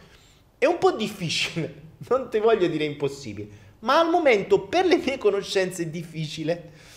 è 0.59 0.67
un 0.67 0.79
po 0.79 0.91
difficile, 0.91 1.83
non 2.11 2.29
ti 2.29 2.41
voglio 2.41 2.67
dire 2.67 2.83
impossibile 2.83 3.69
ma 3.81 3.99
al 3.99 4.11
momento 4.11 4.61
per 4.61 4.87
le 4.87 4.97
mie 4.97 5.19
conoscenze 5.19 5.85
è 5.85 5.87
difficile. 5.87 6.89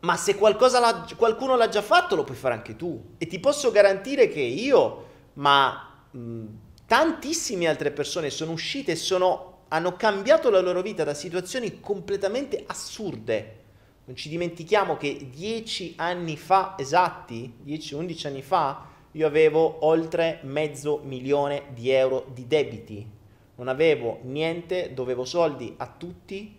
Ma 0.00 0.16
se 0.16 0.38
l'ha, 0.38 1.06
qualcuno 1.16 1.56
l'ha 1.56 1.68
già 1.68 1.82
fatto, 1.82 2.14
lo 2.14 2.24
puoi 2.24 2.36
fare 2.36 2.54
anche 2.54 2.76
tu. 2.76 3.14
E 3.18 3.26
ti 3.26 3.40
posso 3.40 3.70
garantire 3.70 4.28
che 4.28 4.40
io, 4.40 5.06
ma 5.34 6.06
mh, 6.10 6.44
tantissime 6.86 7.66
altre 7.66 7.90
persone 7.90 8.30
sono 8.30 8.52
uscite 8.52 8.92
e 8.92 8.96
sono, 8.96 9.64
hanno 9.68 9.96
cambiato 9.96 10.50
la 10.50 10.60
loro 10.60 10.82
vita 10.82 11.04
da 11.04 11.14
situazioni 11.14 11.80
completamente 11.80 12.62
assurde. 12.66 13.56
Non 14.04 14.16
ci 14.16 14.28
dimentichiamo 14.28 14.96
che 14.96 15.28
dieci 15.30 15.94
anni 15.96 16.36
fa, 16.36 16.74
esatti, 16.78 17.52
10-11 17.66 18.26
anni 18.26 18.42
fa, 18.42 18.86
io 19.12 19.26
avevo 19.26 19.84
oltre 19.86 20.40
mezzo 20.42 21.00
milione 21.02 21.64
di 21.72 21.90
euro 21.90 22.26
di 22.32 22.46
debiti 22.46 23.16
non 23.58 23.68
avevo 23.68 24.20
niente, 24.22 24.94
dovevo 24.94 25.24
soldi 25.24 25.74
a 25.78 25.92
tutti, 25.96 26.56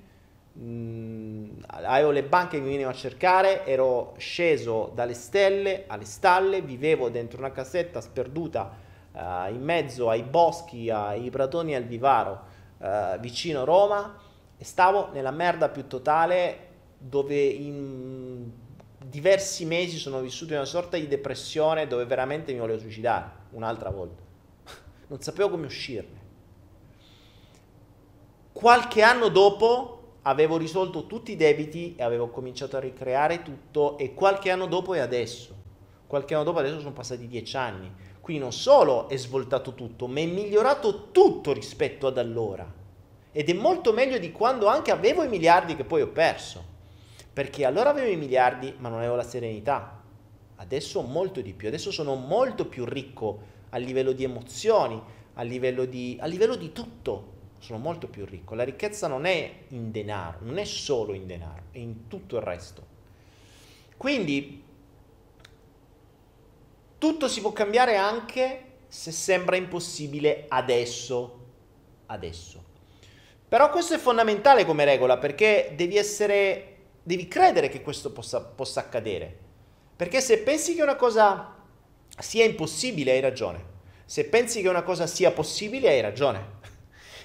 mm, 0.57 1.49
avevo 1.67 2.11
le 2.11 2.23
banche 2.23 2.57
che 2.57 2.61
mi 2.61 2.69
venivano 2.69 2.93
a 2.93 2.97
cercare, 2.97 3.65
ero 3.65 4.13
sceso 4.17 4.91
dalle 4.93 5.13
stelle 5.13 5.85
alle 5.87 6.05
stalle, 6.05 6.61
vivevo 6.61 7.09
dentro 7.09 7.39
una 7.39 7.51
casetta 7.51 8.01
sperduta 8.01 8.75
uh, 9.13 9.51
in 9.51 9.63
mezzo 9.63 10.09
ai 10.09 10.23
boschi, 10.23 10.89
ai 10.89 11.29
pratoni 11.29 11.73
al 11.73 11.85
vivaro 11.85 12.43
uh, 12.79 13.17
vicino 13.19 13.63
Roma 13.63 14.17
e 14.57 14.63
stavo 14.65 15.09
nella 15.13 15.31
merda 15.31 15.69
più 15.69 15.87
totale 15.87 16.67
dove 16.97 17.41
in 17.41 18.51
diversi 19.05 19.63
mesi 19.63 19.97
sono 19.97 20.19
vissuto 20.19 20.51
in 20.51 20.59
una 20.59 20.67
sorta 20.67 20.97
di 20.97 21.07
depressione 21.07 21.87
dove 21.87 22.03
veramente 22.05 22.51
mi 22.51 22.59
volevo 22.59 22.79
suicidare 22.79 23.31
un'altra 23.51 23.89
volta. 23.89 24.21
non 25.07 25.21
sapevo 25.21 25.49
come 25.49 25.65
uscirne. 25.65 26.18
Qualche 28.59 29.03
anno 29.03 29.29
dopo 29.29 30.17
avevo 30.23 30.57
risolto 30.57 31.07
tutti 31.07 31.31
i 31.31 31.37
debiti 31.37 31.95
e 31.95 32.03
avevo 32.03 32.27
cominciato 32.27 32.75
a 32.75 32.81
ricreare 32.81 33.41
tutto 33.41 33.97
e 33.97 34.13
qualche 34.13 34.51
anno 34.51 34.65
dopo 34.65 34.93
è 34.93 34.99
adesso. 34.99 35.55
Qualche 36.05 36.33
anno 36.33 36.43
dopo 36.43 36.59
adesso 36.59 36.79
sono 36.79 36.91
passati 36.91 37.25
dieci 37.25 37.55
anni. 37.55 37.89
Quindi 38.19 38.41
non 38.43 38.51
solo 38.51 39.07
è 39.07 39.15
svoltato 39.15 39.75
tutto, 39.75 40.07
ma 40.07 40.19
è 40.19 40.25
migliorato 40.25 41.09
tutto 41.11 41.53
rispetto 41.53 42.07
ad 42.07 42.17
allora. 42.17 42.69
Ed 43.31 43.47
è 43.47 43.53
molto 43.53 43.93
meglio 43.93 44.17
di 44.17 44.33
quando 44.33 44.67
anche 44.67 44.91
avevo 44.91 45.23
i 45.23 45.29
miliardi 45.29 45.77
che 45.77 45.85
poi 45.85 46.01
ho 46.01 46.09
perso. 46.09 46.61
Perché 47.31 47.63
allora 47.63 47.91
avevo 47.91 48.11
i 48.11 48.17
miliardi 48.17 48.75
ma 48.77 48.89
non 48.89 48.97
avevo 48.97 49.15
la 49.15 49.23
serenità. 49.23 50.03
Adesso 50.57 50.99
ho 50.99 51.03
molto 51.03 51.39
di 51.39 51.53
più, 51.53 51.69
adesso 51.69 51.91
sono 51.91 52.15
molto 52.15 52.65
più 52.65 52.83
ricco 52.83 53.39
a 53.69 53.77
livello 53.77 54.11
di 54.11 54.25
emozioni, 54.25 55.01
a 55.35 55.43
livello 55.43 55.85
di, 55.85 56.17
a 56.19 56.25
livello 56.25 56.55
di 56.55 56.73
tutto 56.73 57.37
sono 57.59 57.79
molto 57.79 58.07
più 58.07 58.25
ricco. 58.25 58.55
La 58.55 58.63
ricchezza 58.63 59.07
non 59.07 59.25
è 59.25 59.53
in 59.69 59.91
denaro, 59.91 60.39
non 60.41 60.57
è 60.57 60.65
solo 60.65 61.13
in 61.13 61.27
denaro, 61.27 61.63
è 61.71 61.77
in 61.77 62.07
tutto 62.07 62.37
il 62.37 62.41
resto. 62.41 62.85
Quindi 63.97 64.63
tutto 66.97 67.27
si 67.27 67.41
può 67.41 67.51
cambiare 67.53 67.95
anche 67.95 68.63
se 68.87 69.11
sembra 69.11 69.55
impossibile 69.55 70.45
adesso. 70.47 71.37
Adesso. 72.07 72.63
Però 73.47 73.69
questo 73.69 73.95
è 73.95 73.97
fondamentale 73.97 74.65
come 74.65 74.85
regola 74.85 75.17
perché 75.17 75.73
devi 75.75 75.97
essere, 75.97 76.77
devi 77.03 77.27
credere 77.27 77.69
che 77.69 77.81
questo 77.81 78.11
possa, 78.11 78.41
possa 78.41 78.81
accadere. 78.81 79.37
Perché 79.95 80.21
se 80.21 80.39
pensi 80.39 80.75
che 80.75 80.81
una 80.81 80.95
cosa 80.95 81.55
sia 82.19 82.45
impossibile 82.45 83.11
hai 83.11 83.19
ragione. 83.19 83.65
Se 84.05 84.25
pensi 84.25 84.61
che 84.61 84.69
una 84.69 84.83
cosa 84.83 85.07
sia 85.07 85.31
possibile 85.31 85.89
hai 85.89 86.01
ragione. 86.01 86.57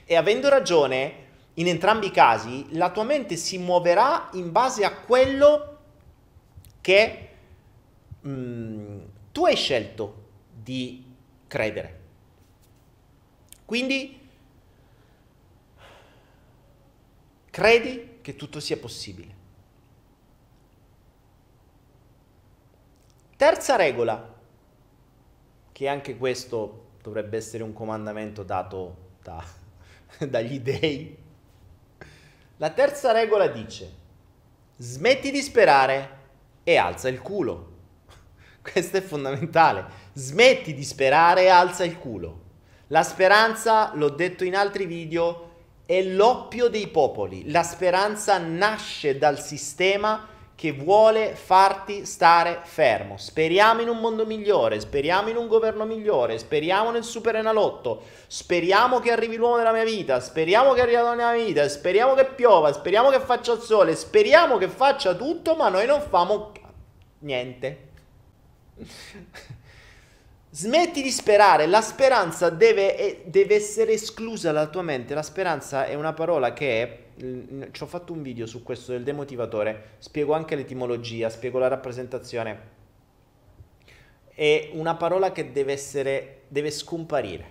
E 0.05 0.17
avendo 0.17 0.49
ragione, 0.49 1.23
in 1.55 1.69
entrambi 1.69 2.07
i 2.07 2.11
casi, 2.11 2.67
la 2.77 2.91
tua 2.91 3.05
mente 3.05 3.37
si 3.37 3.59
muoverà 3.59 4.29
in 4.33 4.53
base 4.53 4.85
a 4.85 4.95
quello 4.95 5.79
che 6.81 7.29
mh, 8.21 8.31
mm, 8.31 9.01
tu 9.33 9.47
hai 9.47 9.57
scelto 9.57 10.23
di 10.53 11.05
credere. 11.47 12.01
Quindi 13.65 14.21
credi 17.51 18.19
che 18.21 18.37
tutto 18.37 18.61
sia 18.61 18.77
possibile. 18.77 19.43
Terza 23.37 23.77
regola, 23.77 24.33
che 25.73 25.89
anche 25.89 26.17
questo 26.17 26.87
dovrebbe 27.03 27.37
essere 27.37 27.63
un 27.63 27.73
comandamento 27.73 28.43
dato 28.43 28.97
da 29.23 29.63
dagli 30.29 30.61
dei. 30.61 31.17
La 32.59 32.71
terza 32.71 33.13
regola 33.13 33.49
dice, 33.49 33.93
smetti 34.77 35.31
di 35.31 35.41
sperare 35.41 36.19
e 36.63 36.77
alza 36.77 37.09
il 37.09 37.21
culo. 37.21 37.73
Questo 38.63 38.97
è 38.97 39.03
fondamentale. 39.03 40.03
Smetti 40.13 40.75
di 40.75 40.85
sperare 40.85 41.43
e 41.43 41.49
alza 41.49 41.85
il 41.85 41.99
culo. 41.99 42.43
La 42.89 43.03
speranza, 43.03 43.93
l'ho 43.95 44.11
detto 44.11 44.45
in 44.45 44.55
altri 44.55 44.87
video, 44.87 45.53
è 45.87 46.03
l'oppio 46.03 46.69
dei 46.69 46.89
popoli. 46.89 47.51
La 47.51 47.63
speranza 47.63 48.39
nasce 48.39 49.19
dal 49.19 49.41
sistema 49.41 50.29
che 50.57 50.73
vuole 50.73 51.35
farti 51.35 52.07
stare 52.07 52.61
fermo. 52.63 53.17
Speriamo 53.17 53.81
in 53.81 53.89
un 53.89 53.99
mondo 53.99 54.25
migliore, 54.25 54.79
speriamo 54.81 55.29
in 55.29 55.37
un 55.37 55.49
governo 55.49 55.85
migliore, 55.85 56.39
speriamo 56.39 56.91
nel 56.91 57.03
super 57.03 57.35
enalotto, 57.37 58.03
speriamo 58.27 59.01
che 59.01 59.11
arrivi 59.11 59.37
l'uomo 59.37 59.57
della 59.57 59.73
mia 59.73 59.85
vita, 59.85 60.21
speriamo 60.21 60.73
che 60.73 60.81
arrivi 60.81 60.97
la 60.97 61.15
mia 61.15 61.33
vita, 61.33 61.69
speriamo 61.69 62.15
che 62.15 62.25
piova, 62.27 62.73
speriamo 62.73 63.11
che 63.11 63.21
faccia 63.21 63.53
il 63.53 63.61
sole, 63.61 63.97
speriamo 63.97 64.57
che 64.57 64.69
faccia 64.69 65.15
tutto, 65.15 65.57
ma 65.57 65.69
noi 65.69 65.87
non 65.87 66.01
famo 66.01 66.53
niente. 67.19 67.89
Smetti 70.55 71.03
di 71.03 71.11
sperare, 71.11 71.67
la 71.67 71.81
speranza 71.81 72.49
deve, 72.49 73.23
deve, 73.25 73.57
essere 73.57 73.95
esclusa 73.95 74.53
dalla 74.53 74.69
tua 74.69 74.83
mente. 74.83 75.13
La 75.13 75.25
speranza 75.25 75.85
è 75.85 75.95
una 75.95 76.13
parola 76.13 76.53
che 76.53 76.81
è, 77.17 77.69
ci 77.73 77.83
ho 77.83 77.87
fatto 77.87 78.13
un 78.13 78.23
video 78.23 78.47
su 78.47 78.63
questo 78.63 78.93
del 78.93 79.03
demotivatore, 79.03 79.97
spiego 79.99 80.33
anche 80.33 80.55
l'etimologia, 80.55 81.29
spiego 81.29 81.59
la 81.59 81.67
rappresentazione. 81.67 82.61
È 84.33 84.71
una 84.75 84.95
parola 84.95 85.33
che 85.33 85.51
deve 85.51 85.73
essere, 85.73 86.43
deve 86.47 86.71
scomparire. 86.71 87.47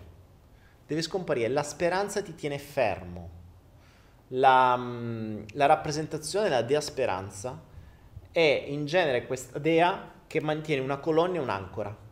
Deve 0.88 1.02
scomparire, 1.02 1.50
la 1.50 1.64
speranza 1.64 2.22
ti 2.22 2.36
tiene 2.36 2.58
fermo. 2.58 3.30
La, 4.30 4.78
la 5.52 5.66
rappresentazione, 5.66 6.48
la 6.48 6.62
dea 6.62 6.80
speranza, 6.80 7.62
è 8.32 8.64
in 8.66 8.86
genere 8.86 9.28
questa 9.28 9.60
dea 9.60 10.10
che 10.26 10.40
mantiene 10.40 10.82
una 10.82 11.00
colonna 11.00 11.36
e 11.36 11.40
un'ancora 11.40 12.03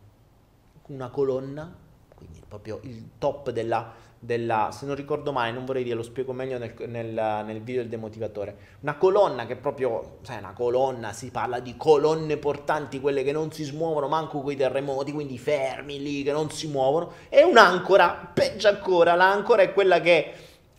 una 0.93 1.09
colonna, 1.09 1.73
quindi 2.15 2.41
proprio 2.47 2.79
il 2.83 3.09
top 3.17 3.49
della, 3.51 3.93
della, 4.19 4.69
se 4.71 4.85
non 4.85 4.93
ricordo 4.93 5.31
male, 5.31 5.51
non 5.51 5.65
vorrei 5.65 5.83
dire, 5.83 5.95
lo 5.95 6.03
spiego 6.03 6.31
meglio 6.31 6.59
nel, 6.59 6.75
nel, 6.87 7.43
nel 7.45 7.61
video 7.61 7.81
del 7.81 7.89
demotivatore, 7.89 8.55
una 8.81 8.95
colonna 8.95 9.47
che 9.47 9.55
proprio, 9.55 10.19
sai, 10.21 10.37
una 10.37 10.53
colonna, 10.53 11.11
si 11.11 11.31
parla 11.31 11.59
di 11.59 11.75
colonne 11.75 12.37
portanti, 12.37 12.99
quelle 12.99 13.23
che 13.23 13.31
non 13.31 13.51
si 13.51 13.63
smuovono 13.63 14.07
manco 14.07 14.41
con 14.41 14.51
i 14.51 14.55
terremoti, 14.55 15.11
quindi 15.11 15.39
fermi 15.39 15.99
lì, 15.99 16.21
che 16.21 16.31
non 16.31 16.51
si 16.51 16.67
muovono, 16.67 17.13
e 17.29 17.43
un'ancora, 17.43 18.31
peggio 18.31 18.67
ancora, 18.67 19.15
l'ancora 19.15 19.63
è 19.63 19.73
quella 19.73 19.99
che, 19.99 20.33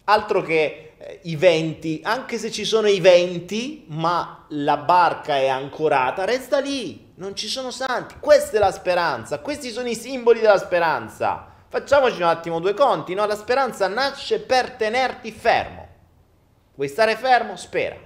altro 0.04 0.42
che 0.42 0.92
eh, 0.96 1.20
i 1.24 1.34
venti, 1.34 2.00
anche 2.04 2.38
se 2.38 2.52
ci 2.52 2.64
sono 2.64 2.86
i 2.86 3.00
venti, 3.00 3.86
ma 3.88 4.46
la 4.50 4.76
barca 4.76 5.36
è 5.36 5.48
ancorata, 5.48 6.24
resta 6.24 6.60
lì, 6.60 7.01
non 7.14 7.34
ci 7.34 7.48
sono 7.48 7.70
santi. 7.70 8.16
Questa 8.18 8.56
è 8.56 8.60
la 8.60 8.72
speranza, 8.72 9.40
questi 9.40 9.70
sono 9.70 9.88
i 9.88 9.94
simboli 9.94 10.40
della 10.40 10.58
speranza. 10.58 11.50
Facciamoci 11.68 12.16
un 12.16 12.28
attimo 12.28 12.60
due 12.60 12.74
conti, 12.74 13.14
no? 13.14 13.24
La 13.26 13.36
speranza 13.36 13.88
nasce 13.88 14.40
per 14.40 14.72
tenerti 14.72 15.32
fermo. 15.32 15.88
Vuoi 16.74 16.88
stare 16.88 17.16
fermo? 17.16 17.56
Spera. 17.56 17.96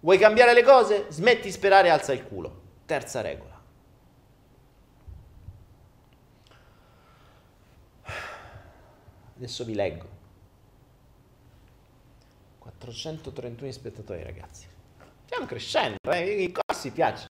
Vuoi 0.00 0.18
cambiare 0.18 0.54
le 0.54 0.62
cose? 0.62 1.06
Smetti 1.10 1.42
di 1.42 1.52
sperare 1.52 1.88
e 1.88 1.90
alza 1.90 2.12
il 2.12 2.24
culo. 2.26 2.60
Terza 2.86 3.20
regola. 3.20 3.60
Adesso 9.36 9.64
vi 9.64 9.74
leggo. 9.74 10.08
431 12.58 13.70
spettatori, 13.72 14.22
ragazzi. 14.22 14.66
Stiamo 15.24 15.46
crescendo, 15.46 15.98
eh? 16.10 16.42
i 16.42 16.52
corsi 16.52 16.90
piacciono. 16.90 17.28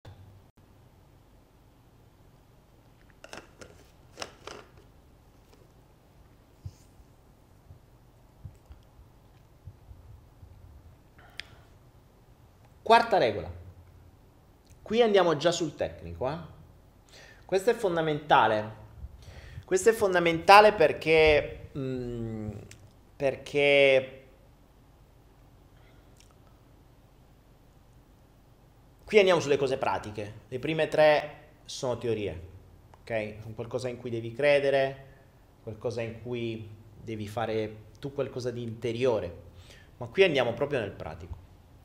Quarta 12.89 13.19
regola. 13.19 13.47
Qui 14.81 15.03
andiamo 15.03 15.37
già 15.37 15.51
sul 15.51 15.75
tecnico. 15.75 16.27
Eh? 16.27 16.37
Questo 17.45 17.69
è 17.69 17.75
fondamentale. 17.75 18.73
Questo 19.63 19.89
è 19.89 19.93
fondamentale 19.93 20.73
perché, 20.73 21.69
mh, 21.71 21.79
mm, 21.79 22.49
perché 23.15 24.23
qui 29.05 29.19
andiamo 29.19 29.39
sulle 29.39 29.57
cose 29.57 29.77
pratiche. 29.77 30.33
Le 30.47 30.57
prime 30.57 30.87
tre 30.87 31.49
sono 31.65 31.95
teorie, 31.99 32.41
ok? 33.01 33.35
Sono 33.43 33.53
qualcosa 33.53 33.87
in 33.87 33.97
cui 33.97 34.09
devi 34.09 34.33
credere, 34.33 35.05
qualcosa 35.61 36.01
in 36.01 36.23
cui 36.23 36.67
devi 36.99 37.27
fare 37.27 37.75
tu 37.99 38.11
qualcosa 38.15 38.49
di 38.49 38.63
interiore. 38.63 39.41
Ma 39.97 40.07
qui 40.07 40.23
andiamo 40.23 40.53
proprio 40.55 40.79
nel 40.79 40.89
pratico. 40.89 41.38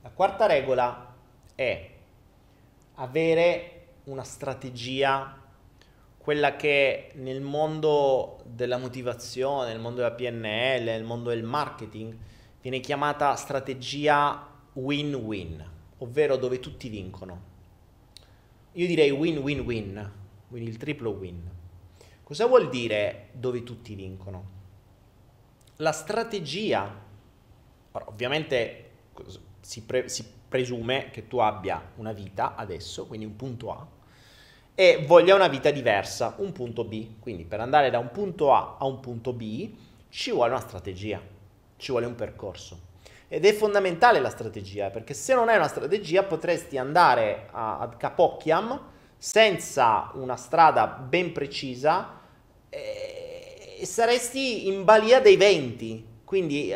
La 0.04 0.10
quarta 0.10 0.44
regola 0.44 1.14
è 1.54 1.90
avere 2.96 3.86
una 4.04 4.22
strategia, 4.22 5.34
quella 6.18 6.56
che 6.56 7.12
nel 7.14 7.40
mondo 7.40 8.42
della 8.44 8.76
motivazione, 8.76 9.70
nel 9.70 9.80
mondo 9.80 10.02
della 10.02 10.12
PNL, 10.12 10.84
nel 10.84 11.04
mondo 11.04 11.30
del 11.30 11.42
marketing, 11.42 12.14
viene 12.60 12.80
chiamata 12.80 13.34
strategia 13.34 14.46
win-win, 14.74 15.70
ovvero 15.96 16.36
dove 16.36 16.60
tutti 16.60 16.90
vincono. 16.90 17.40
Io 18.72 18.86
direi 18.86 19.10
win-win-win, 19.10 20.12
quindi 20.50 20.68
il 20.68 20.76
triplo 20.76 21.12
win. 21.12 21.50
Cosa 22.22 22.44
vuol 22.44 22.68
dire 22.68 23.28
dove 23.32 23.62
tutti 23.62 23.94
vincono? 23.94 24.50
La 25.76 25.92
strategia, 25.92 26.94
ovviamente 27.90 28.90
si, 29.64 29.82
pre- 29.82 30.08
si 30.08 30.24
presume 30.48 31.10
che 31.10 31.26
tu 31.26 31.38
abbia 31.38 31.82
una 31.96 32.12
vita 32.12 32.54
adesso, 32.54 33.06
quindi 33.06 33.24
un 33.24 33.34
punto 33.34 33.72
A, 33.72 33.86
e 34.74 35.04
voglia 35.06 35.34
una 35.34 35.48
vita 35.48 35.70
diversa, 35.70 36.34
un 36.38 36.52
punto 36.52 36.84
B. 36.84 37.18
Quindi 37.18 37.44
per 37.44 37.60
andare 37.60 37.90
da 37.90 37.98
un 37.98 38.10
punto 38.10 38.52
A 38.52 38.76
a 38.78 38.84
un 38.84 39.00
punto 39.00 39.32
B 39.32 39.70
ci 40.10 40.30
vuole 40.32 40.50
una 40.50 40.60
strategia, 40.60 41.20
ci 41.76 41.90
vuole 41.90 42.06
un 42.06 42.14
percorso. 42.14 42.92
Ed 43.28 43.44
è 43.46 43.52
fondamentale 43.54 44.20
la 44.20 44.30
strategia, 44.30 44.90
perché 44.90 45.14
se 45.14 45.34
non 45.34 45.48
hai 45.48 45.56
una 45.56 45.68
strategia 45.68 46.22
potresti 46.24 46.76
andare 46.76 47.48
a, 47.50 47.78
a 47.78 47.88
Capocchiam 47.88 48.80
senza 49.16 50.10
una 50.14 50.36
strada 50.36 50.86
ben 50.86 51.32
precisa 51.32 52.20
e, 52.68 53.76
e 53.80 53.86
saresti 53.86 54.68
in 54.68 54.84
balia 54.84 55.20
dei 55.20 55.36
venti. 55.36 56.04
Quindi 56.22 56.74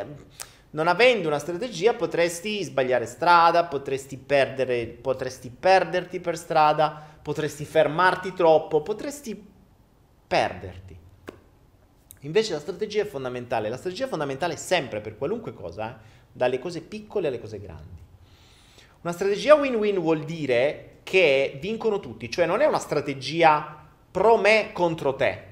non 0.71 0.87
avendo 0.87 1.29
una 1.29 1.39
strategia 1.39 1.95
potresti 1.95 2.63
sbagliare 2.63 3.07
strada, 3.07 3.65
potresti, 3.65 4.19
perdere, 4.19 4.87
potresti 4.87 5.51
perderti 5.51 6.21
per 6.21 6.37
strada, 6.37 7.03
potresti 7.23 7.65
fermarti 7.65 8.35
troppo, 8.35 8.83
potresti 8.83 9.43
perderti. 10.27 10.97
Invece 12.23 12.53
la 12.53 12.61
strategia 12.61 13.03
è 13.03 13.07
fondamentale, 13.07 13.69
la 13.69 13.77
strategia 13.77 14.07
è 14.07 14.09
fondamentale 14.09 14.57
sempre 14.57 15.01
per 15.01 15.17
qualunque 15.17 15.55
cosa, 15.55 15.91
eh? 15.91 16.17
dalle 16.33 16.59
cose 16.59 16.83
piccole 16.83 17.29
alle 17.29 17.41
cose 17.41 17.61
grandi. 17.61 18.07
Una 19.01 19.13
strategia 19.13 19.55
win-win 19.55 20.01
vuol 20.01 20.25
dire 20.25 20.99
che 21.05 21.57
vincono 21.61 22.01
tutti, 22.01 22.31
cioè 22.31 22.45
non 22.45 22.61
è 22.61 22.67
una 22.67 22.79
strategia 22.81 23.87
pro 24.11 24.37
me 24.37 24.71
contro 24.73 25.15
te. 25.15 25.45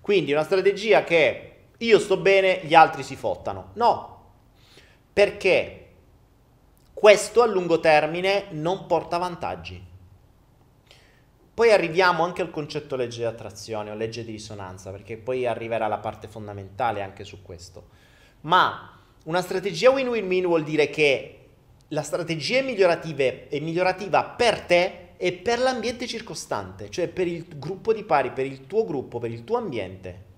Quindi 0.00 0.32
una 0.32 0.44
strategia 0.44 1.02
che 1.02 1.46
io 1.78 1.98
sto 1.98 2.18
bene, 2.18 2.60
gli 2.62 2.74
altri 2.74 3.02
si 3.02 3.16
fottano. 3.16 3.70
No, 3.74 4.19
perché 5.20 5.88
questo 6.94 7.42
a 7.42 7.46
lungo 7.46 7.78
termine 7.78 8.46
non 8.52 8.86
porta 8.86 9.18
vantaggi. 9.18 9.78
Poi 11.52 11.70
arriviamo 11.70 12.24
anche 12.24 12.40
al 12.40 12.48
concetto 12.48 12.96
legge 12.96 13.18
di 13.18 13.24
attrazione 13.26 13.90
o 13.90 13.94
legge 13.94 14.24
di 14.24 14.30
risonanza, 14.30 14.90
perché 14.90 15.18
poi 15.18 15.46
arriverà 15.46 15.88
la 15.88 15.98
parte 15.98 16.26
fondamentale 16.26 17.02
anche 17.02 17.24
su 17.24 17.42
questo. 17.42 17.88
Ma 18.42 18.98
una 19.24 19.42
strategia 19.42 19.90
win-win-win 19.90 20.46
vuol 20.46 20.64
dire 20.64 20.88
che 20.88 21.48
la 21.88 22.02
strategia 22.02 22.60
è 22.60 22.62
è 22.62 23.60
migliorativa 23.60 24.24
per 24.24 24.60
te 24.62 25.08
e 25.18 25.32
per 25.34 25.58
l'ambiente 25.58 26.06
circostante, 26.06 26.88
cioè 26.88 27.08
per 27.08 27.26
il 27.26 27.46
gruppo 27.58 27.92
di 27.92 28.04
pari, 28.04 28.30
per 28.30 28.46
il 28.46 28.66
tuo 28.66 28.86
gruppo, 28.86 29.18
per 29.18 29.30
il 29.30 29.44
tuo 29.44 29.58
ambiente. 29.58 30.28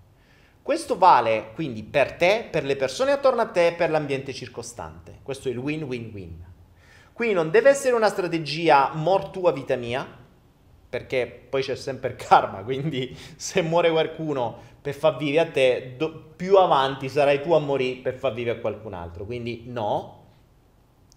Questo 0.62 0.96
vale 0.96 1.50
quindi 1.54 1.82
per 1.82 2.12
te, 2.12 2.46
per 2.48 2.64
le 2.64 2.76
persone 2.76 3.10
attorno 3.10 3.40
a 3.40 3.46
te 3.46 3.68
e 3.68 3.72
per 3.72 3.90
l'ambiente 3.90 4.32
circostante. 4.32 5.18
Questo 5.22 5.48
è 5.48 5.50
il 5.50 5.58
win-win-win. 5.58 6.50
Quindi 7.12 7.34
non 7.34 7.50
deve 7.50 7.70
essere 7.70 7.94
una 7.94 8.08
strategia 8.08 8.92
mortua 8.94 9.52
vita 9.52 9.74
mia, 9.74 10.20
perché 10.88 11.26
poi 11.48 11.62
c'è 11.62 11.74
sempre 11.74 12.10
il 12.10 12.16
karma, 12.16 12.62
quindi 12.62 13.16
se 13.34 13.62
muore 13.62 13.90
qualcuno 13.90 14.70
per 14.80 14.94
far 14.94 15.16
vivere 15.16 15.48
a 15.48 15.50
te, 15.50 15.94
do, 15.96 16.32
più 16.36 16.56
avanti 16.56 17.08
sarai 17.08 17.40
tu 17.40 17.52
a 17.52 17.58
morire 17.58 18.00
per 18.00 18.14
far 18.14 18.32
vivere 18.32 18.58
a 18.58 18.60
qualcun 18.60 18.94
altro, 18.94 19.24
quindi 19.24 19.64
no. 19.66 20.20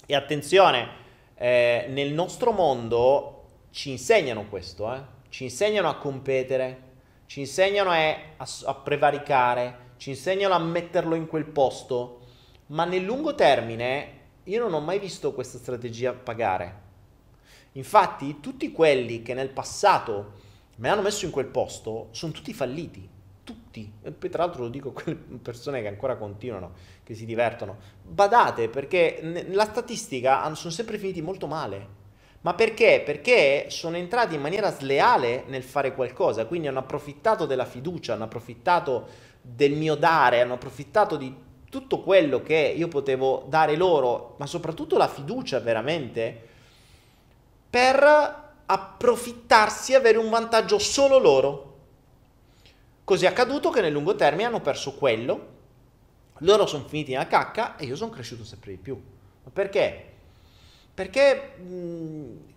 E 0.05 0.15
attenzione, 0.15 0.87
eh, 1.35 1.85
nel 1.89 2.13
nostro 2.13 2.51
mondo 2.51 3.43
ci 3.71 3.91
insegnano 3.91 4.45
questo, 4.47 4.93
eh? 4.93 5.01
ci 5.29 5.43
insegnano 5.43 5.89
a 5.89 5.97
competere, 5.97 6.84
ci 7.26 7.39
insegnano 7.39 7.91
a, 7.91 8.47
a 8.65 8.76
prevaricare, 8.76 9.93
ci 9.97 10.09
insegnano 10.09 10.53
a 10.53 10.59
metterlo 10.59 11.15
in 11.15 11.28
quel 11.28 11.45
posto, 11.45 12.19
ma 12.67 12.86
nel 12.86 13.03
lungo 13.03 13.36
termine 13.36 14.13
io 14.43 14.59
non 14.59 14.73
ho 14.73 14.80
mai 14.80 14.99
visto 14.99 15.34
questa 15.34 15.57
strategia 15.57 16.13
pagare. 16.13 16.84
Infatti, 17.73 18.39
tutti 18.39 18.71
quelli 18.71 19.21
che 19.21 19.34
nel 19.34 19.49
passato 19.49 20.34
me 20.78 20.89
l'hanno 20.89 21.01
messo 21.01 21.26
in 21.26 21.32
quel 21.32 21.47
posto 21.47 22.09
sono 22.11 22.32
tutti 22.32 22.53
falliti. 22.53 23.09
Tutti. 23.43 23.91
E 24.01 24.11
poi, 24.11 24.30
tra 24.30 24.45
l'altro, 24.45 24.63
lo 24.63 24.69
dico 24.69 24.89
a 24.89 24.93
quelle 24.93 25.17
persone 25.41 25.82
che 25.82 25.88
ancora 25.88 26.15
continuano, 26.15 26.73
che 27.03 27.13
si 27.15 27.26
divertono. 27.26 27.78
Badate, 28.01 28.69
perché 28.69 29.19
nella 29.21 29.65
statistica 29.65 30.53
sono 30.55 30.71
sempre 30.71 30.97
finiti 30.97 31.21
molto 31.21 31.47
male. 31.47 32.03
Ma 32.45 32.53
perché? 32.53 33.01
Perché 33.03 33.65
sono 33.69 33.97
entrati 33.97 34.35
in 34.35 34.41
maniera 34.41 34.71
sleale 34.71 35.45
nel 35.47 35.63
fare 35.63 35.95
qualcosa, 35.95 36.45
quindi 36.45 36.67
hanno 36.67 36.77
approfittato 36.77 37.47
della 37.47 37.65
fiducia, 37.65 38.13
hanno 38.13 38.25
approfittato 38.25 39.07
del 39.41 39.71
mio 39.71 39.95
dare, 39.95 40.41
hanno 40.41 40.53
approfittato 40.53 41.17
di 41.17 41.35
tutto 41.71 42.01
quello 42.01 42.43
che 42.43 42.75
io 42.77 42.87
potevo 42.87 43.45
dare 43.47 43.75
loro, 43.75 44.35
ma 44.37 44.45
soprattutto 44.45 44.95
la 44.95 45.07
fiducia 45.07 45.59
veramente 45.59 46.39
per 47.67 48.53
approfittarsi 48.67 49.93
e 49.93 49.95
avere 49.95 50.19
un 50.19 50.29
vantaggio 50.29 50.77
solo 50.77 51.17
loro. 51.17 51.77
Così 53.03 53.25
è 53.25 53.27
accaduto 53.27 53.71
che 53.71 53.81
nel 53.81 53.91
lungo 53.91 54.13
termine 54.13 54.45
hanno 54.45 54.61
perso 54.61 54.93
quello, 54.93 55.47
loro 56.39 56.67
sono 56.67 56.83
finiti 56.85 57.13
nella 57.13 57.25
cacca 57.25 57.75
e 57.75 57.85
io 57.85 57.95
sono 57.95 58.11
cresciuto 58.11 58.43
sempre 58.43 58.69
di 58.69 58.77
più. 58.77 58.93
Ma 59.43 59.49
perché? 59.51 60.13
Perché, 60.95 61.57
mh, 61.57 62.53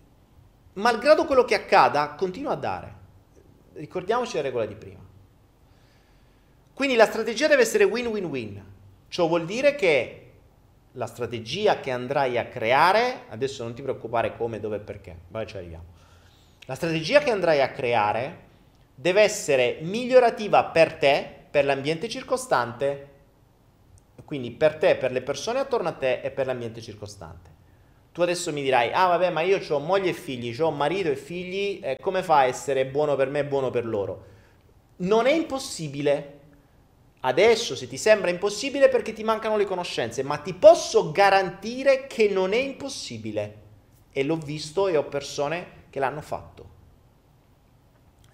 malgrado 0.73 1.25
quello 1.25 1.43
che 1.43 1.55
accada, 1.55 2.15
continuo 2.17 2.51
a 2.51 2.55
dare. 2.55 2.93
Ricordiamoci 3.73 4.37
la 4.37 4.41
regola 4.41 4.65
di 4.65 4.75
prima. 4.75 5.05
Quindi 6.73 6.95
la 6.95 7.05
strategia 7.05 7.47
deve 7.47 7.63
essere 7.63 7.83
win-win-win. 7.83 8.63
Ciò 9.09 9.27
vuol 9.27 9.45
dire 9.45 9.75
che 9.75 10.31
la 10.93 11.05
strategia 11.05 11.81
che 11.81 11.91
andrai 11.91 12.37
a 12.37 12.47
creare, 12.47 13.25
adesso 13.27 13.63
non 13.63 13.73
ti 13.73 13.81
preoccupare 13.81 14.37
come, 14.37 14.61
dove 14.61 14.77
e 14.77 14.79
perché, 14.79 15.17
poi 15.29 15.45
ci 15.45 15.57
arriviamo. 15.57 15.83
La 16.65 16.75
strategia 16.75 17.19
che 17.19 17.31
andrai 17.31 17.61
a 17.61 17.71
creare 17.71 18.47
deve 18.95 19.21
essere 19.21 19.79
migliorativa 19.81 20.63
per 20.63 20.93
te, 20.93 21.29
per 21.51 21.65
l'ambiente 21.65 22.07
circostante, 22.07 23.07
quindi 24.23 24.51
per 24.51 24.75
te, 24.75 24.95
per 24.95 25.11
le 25.11 25.21
persone 25.21 25.59
attorno 25.59 25.89
a 25.89 25.93
te 25.93 26.21
e 26.21 26.31
per 26.31 26.45
l'ambiente 26.45 26.81
circostante. 26.81 27.57
Tu 28.11 28.21
adesso 28.21 28.51
mi 28.51 28.63
dirai, 28.63 28.91
ah 28.91 29.07
vabbè, 29.07 29.29
ma 29.29 29.41
io 29.41 29.59
ho 29.67 29.79
moglie 29.79 30.09
e 30.09 30.13
figli, 30.13 30.59
ho 30.59 30.71
marito 30.71 31.09
e 31.09 31.15
figli, 31.15 31.79
eh, 31.83 31.97
come 32.01 32.23
fa 32.23 32.37
a 32.37 32.45
essere 32.45 32.85
buono 32.85 33.15
per 33.15 33.29
me 33.29 33.39
e 33.39 33.45
buono 33.45 33.69
per 33.69 33.85
loro? 33.85 34.25
Non 34.97 35.27
è 35.27 35.31
impossibile, 35.31 36.39
Adesso 37.21 37.75
se 37.75 37.87
ti 37.87 37.97
sembra 37.97 38.29
impossibile 38.29 38.87
perché 38.87 39.11
ti 39.11 39.23
mancano 39.23 39.57
le 39.57 39.65
conoscenze, 39.65 40.23
ma 40.23 40.37
ti 40.37 40.53
posso 40.53 41.11
garantire 41.11 42.07
che 42.07 42.29
non 42.29 42.53
è 42.53 42.57
impossibile. 42.57 43.67
E 44.11 44.23
l'ho 44.23 44.37
visto 44.37 44.87
e 44.87 44.95
ho 44.95 45.03
persone 45.03 45.87
che 45.89 45.99
l'hanno 45.99 46.21
fatto. 46.21 46.77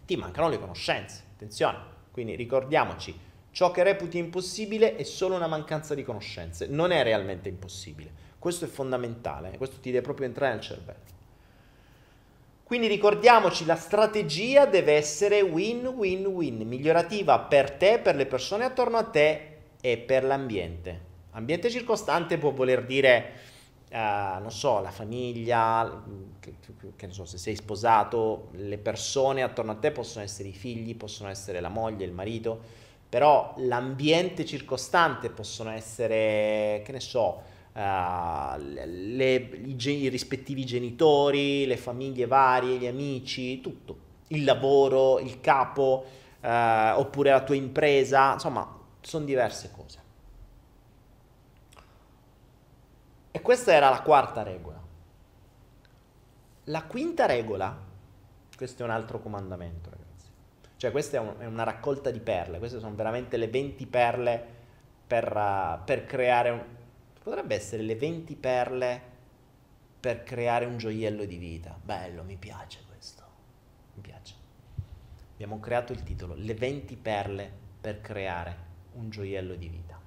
Ti 0.06 0.16
mancano 0.18 0.50
le 0.50 0.60
conoscenze, 0.60 1.24
attenzione. 1.34 1.94
Quindi 2.12 2.36
ricordiamoci, 2.36 3.18
ciò 3.50 3.72
che 3.72 3.82
reputi 3.82 4.20
impossibile 4.20 4.96
è 4.96 5.04
solo 5.04 5.36
una 5.36 5.48
mancanza 5.48 5.96
di 5.96 6.04
conoscenze, 6.04 6.68
non 6.68 6.92
è 6.92 7.02
realmente 7.02 7.50
impossibile. 7.50 8.25
Questo 8.46 8.66
è 8.66 8.68
fondamentale, 8.68 9.54
eh. 9.54 9.58
questo 9.58 9.80
ti 9.80 9.90
deve 9.90 10.04
proprio 10.04 10.28
entrare 10.28 10.54
nel 10.54 10.62
cervello. 10.62 11.00
Quindi 12.64 12.86
ricordiamoci, 12.86 13.66
la 13.66 13.76
strategia 13.76 14.68
deve 14.68 14.94
essere 14.94 15.42
win-win-win, 15.42 16.62
migliorativa 16.68 17.40
per 17.40 17.72
te, 17.72 17.98
per 17.98 18.14
le 18.14 18.28
persone 18.28 18.64
attorno 18.64 18.98
a 18.98 19.04
te 19.04 19.58
e 19.82 19.98
per 19.98 20.24
l'ambiente. 20.26 21.00
Ambiente 21.32 21.72
circostante 21.72 22.38
può 22.38 22.52
voler 22.52 22.86
dire, 22.86 23.32
uh, 23.90 24.40
non 24.40 24.52
so, 24.52 24.80
la 24.80 24.92
famiglia, 24.92 26.04
che, 26.40 26.54
che, 26.96 27.08
ne 27.08 27.14
so, 27.14 27.26
se 27.26 27.40
sei 27.40 27.56
sposato, 27.56 28.50
le 28.52 28.78
persone 28.78 29.42
attorno 29.42 29.72
a 29.72 29.76
te 29.78 29.90
possono 29.90 30.24
essere 30.24 30.50
i 30.50 30.54
figli, 30.54 30.96
possono 30.96 31.30
essere 31.30 31.60
la 31.62 31.70
moglie, 31.70 32.06
il 32.06 32.14
marito, 32.14 32.62
però 33.10 33.56
l'ambiente 33.58 34.46
circostante 34.46 35.32
possono 35.32 35.72
essere, 35.72 36.84
che 36.86 36.92
ne 36.92 37.00
so, 37.00 37.54
uh, 37.76 38.58
le, 38.58 39.36
i, 39.36 39.76
i, 39.78 40.08
rispettivi 40.08 40.66
genitori, 40.66 41.66
le 41.66 41.78
famiglie 41.78 42.26
varie, 42.26 42.78
gli 42.78 42.88
amici, 42.88 43.62
tutto, 43.62 43.98
il 44.28 44.44
lavoro, 44.44 45.20
il 45.20 45.42
capo, 45.42 46.06
uh, 46.42 46.48
oppure 47.00 47.32
la 47.32 47.44
tua 47.44 47.56
impresa, 47.56 48.34
insomma, 48.34 48.80
sono 49.02 49.26
diverse 49.26 49.72
cose. 49.72 50.04
E 53.32 53.42
questa 53.42 53.74
era 53.74 53.90
la 53.90 54.02
quarta 54.02 54.44
regola. 54.44 54.82
La 56.66 56.84
quinta 56.86 57.26
regola, 57.26 57.78
questo 58.56 58.82
è 58.82 58.86
un 58.86 58.92
altro 58.92 59.20
comandamento, 59.20 59.90
ragazzi. 59.90 60.30
Cioè, 60.78 60.92
questa 60.92 61.18
è, 61.18 61.20
un, 61.20 61.36
è 61.40 61.46
una 61.46 61.64
raccolta 61.64 62.10
di 62.10 62.20
perle, 62.20 62.58
queste 62.58 62.80
sono 62.80 62.96
veramente 62.96 63.36
le 63.38 63.50
20 63.50 63.86
perle 63.88 64.54
per, 65.06 65.36
uh, 65.36 65.84
per 65.84 66.06
creare 66.06 66.50
un, 66.50 66.64
Potrebbe 67.26 67.56
essere 67.56 67.82
le 67.82 67.96
20 67.96 68.36
perle 68.36 69.02
per 70.00 70.22
creare 70.22 70.66
un 70.66 70.78
gioiello 70.78 71.26
di 71.26 71.38
vita. 71.38 71.76
Bello, 71.82 72.22
mi 72.22 72.36
piace 72.36 72.84
questo. 72.88 73.24
Mi 73.96 74.02
piace. 74.02 74.36
Abbiamo 75.34 75.60
creato 75.60 75.92
il 75.92 76.04
titolo, 76.04 76.36
Le 76.36 76.54
20 76.54 76.96
perle 76.98 77.52
per 77.82 78.00
creare 78.00 78.58
un 78.94 79.10
gioiello 79.10 79.56
di 79.56 79.68
vita. 79.68 80.00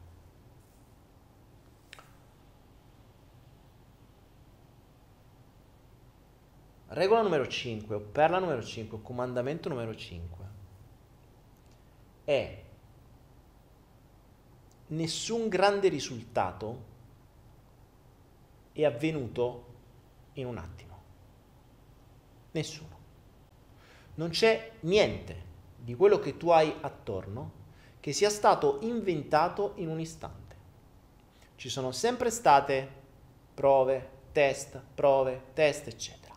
Regola 6.86 7.22
numero 7.22 7.48
5, 7.48 7.96
o 7.96 8.00
perla 8.00 8.38
numero 8.38 8.62
5, 8.62 9.02
comandamento 9.02 9.68
numero 9.68 9.92
5 9.92 10.46
è 12.22 12.62
nessun 14.86 15.48
grande 15.48 15.88
risultato 15.88 16.96
è 18.82 18.86
avvenuto 18.86 19.64
in 20.34 20.46
un 20.46 20.56
attimo. 20.56 20.96
Nessuno. 22.52 22.96
Non 24.14 24.30
c'è 24.30 24.72
niente 24.80 25.46
di 25.76 25.94
quello 25.94 26.18
che 26.18 26.36
tu 26.36 26.50
hai 26.50 26.72
attorno 26.80 27.52
che 28.00 28.12
sia 28.12 28.30
stato 28.30 28.78
inventato 28.82 29.72
in 29.76 29.88
un 29.88 30.00
istante. 30.00 30.56
Ci 31.56 31.68
sono 31.68 31.90
sempre 31.90 32.30
state 32.30 32.88
prove, 33.52 34.08
test, 34.32 34.80
prove, 34.94 35.42
test, 35.54 35.88
eccetera. 35.88 36.34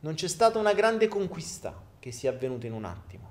Non 0.00 0.14
c'è 0.14 0.28
stata 0.28 0.58
una 0.58 0.72
grande 0.72 1.08
conquista 1.08 1.78
che 1.98 2.12
sia 2.12 2.30
avvenuta 2.30 2.66
in 2.66 2.72
un 2.72 2.84
attimo. 2.84 3.24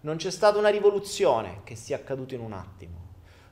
Non 0.00 0.16
c'è 0.16 0.30
stata 0.30 0.58
una 0.58 0.68
rivoluzione 0.68 1.60
che 1.64 1.76
sia 1.76 1.96
accaduta 1.96 2.34
in 2.34 2.40
un 2.40 2.52
attimo. 2.52 3.00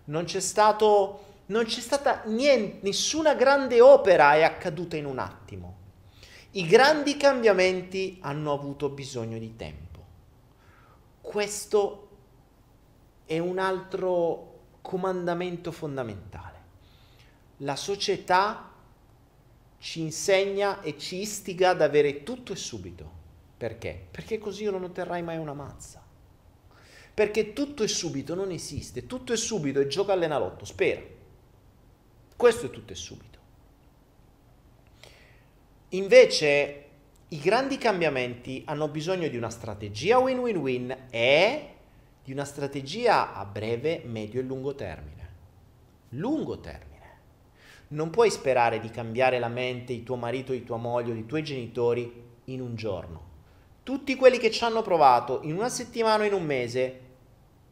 Non 0.05 0.25
c'è 0.25 0.41
stato 0.41 1.30
non 1.51 1.65
c'è 1.65 1.81
stata 1.81 2.23
niente, 2.27 2.79
nessuna 2.83 3.35
grande 3.35 3.81
opera 3.81 4.35
è 4.35 4.43
accaduta 4.43 4.97
in 4.97 5.05
un 5.05 5.19
attimo. 5.19 5.79
I 6.53 6.67
grandi 6.67 7.17
cambiamenti 7.17 8.19
hanno 8.23 8.53
avuto 8.53 8.89
bisogno 8.89 9.39
di 9.39 9.57
tempo. 9.57 10.05
Questo 11.21 12.09
è 13.25 13.39
un 13.39 13.59
altro 13.59 14.59
comandamento 14.81 15.73
fondamentale. 15.73 16.59
La 17.59 17.77
società 17.77 18.73
ci 19.79 20.01
insegna 20.01 20.81
e 20.81 20.97
ci 20.99 21.21
istiga 21.21 21.71
ad 21.71 21.83
avere 21.83 22.23
tutto 22.23 22.53
e 22.53 22.57
subito. 22.57 23.19
Perché? 23.57 24.07
Perché 24.11 24.39
così 24.39 24.65
non 24.65 24.85
otterrai 24.85 25.23
mai 25.23 25.37
una 25.37 25.55
mazza. 25.55 26.01
Perché 27.13 27.53
tutto 27.53 27.83
e 27.83 27.89
subito 27.89 28.35
non 28.35 28.53
esiste, 28.53 29.07
tutto 29.07 29.33
e 29.33 29.37
subito 29.37 29.81
e 29.81 29.89
gioca 29.89 30.13
all'enalotto, 30.13 30.65
spera. 30.65 31.19
Questo 32.41 32.65
è 32.65 32.71
tutto 32.71 32.95
e 32.95 32.97
subito. 32.97 33.39
Invece 35.91 36.85
i 37.29 37.39
grandi 37.39 37.77
cambiamenti 37.77 38.63
hanno 38.65 38.89
bisogno 38.89 39.29
di 39.29 39.37
una 39.37 39.51
strategia 39.51 40.17
win-win-win 40.17 41.09
e 41.11 41.69
di 42.25 42.33
una 42.33 42.47
strategia 42.47 43.35
a 43.35 43.45
breve, 43.45 44.01
medio 44.07 44.41
e 44.41 44.45
lungo 44.45 44.75
termine. 44.75 45.29
Lungo 46.13 46.61
termine. 46.61 47.19
Non 47.89 48.09
puoi 48.09 48.31
sperare 48.31 48.81
di 48.81 48.89
cambiare 48.89 49.39
la 49.39 49.49
mente 49.49 49.93
di 49.93 50.03
tuo 50.03 50.17
marito, 50.17 50.53
di 50.53 50.65
tua 50.65 50.79
moglie 50.79 51.13
di 51.13 51.27
tuoi 51.27 51.43
genitori 51.43 52.11
in 52.45 52.63
un 52.63 52.75
giorno. 52.75 53.23
Tutti 53.83 54.15
quelli 54.15 54.39
che 54.39 54.51
ci 54.51 54.65
hanno 54.65 54.81
provato 54.81 55.41
in 55.43 55.57
una 55.57 55.69
settimana 55.69 56.23
o 56.23 56.27
in 56.27 56.33
un 56.33 56.47
mese 56.47 57.01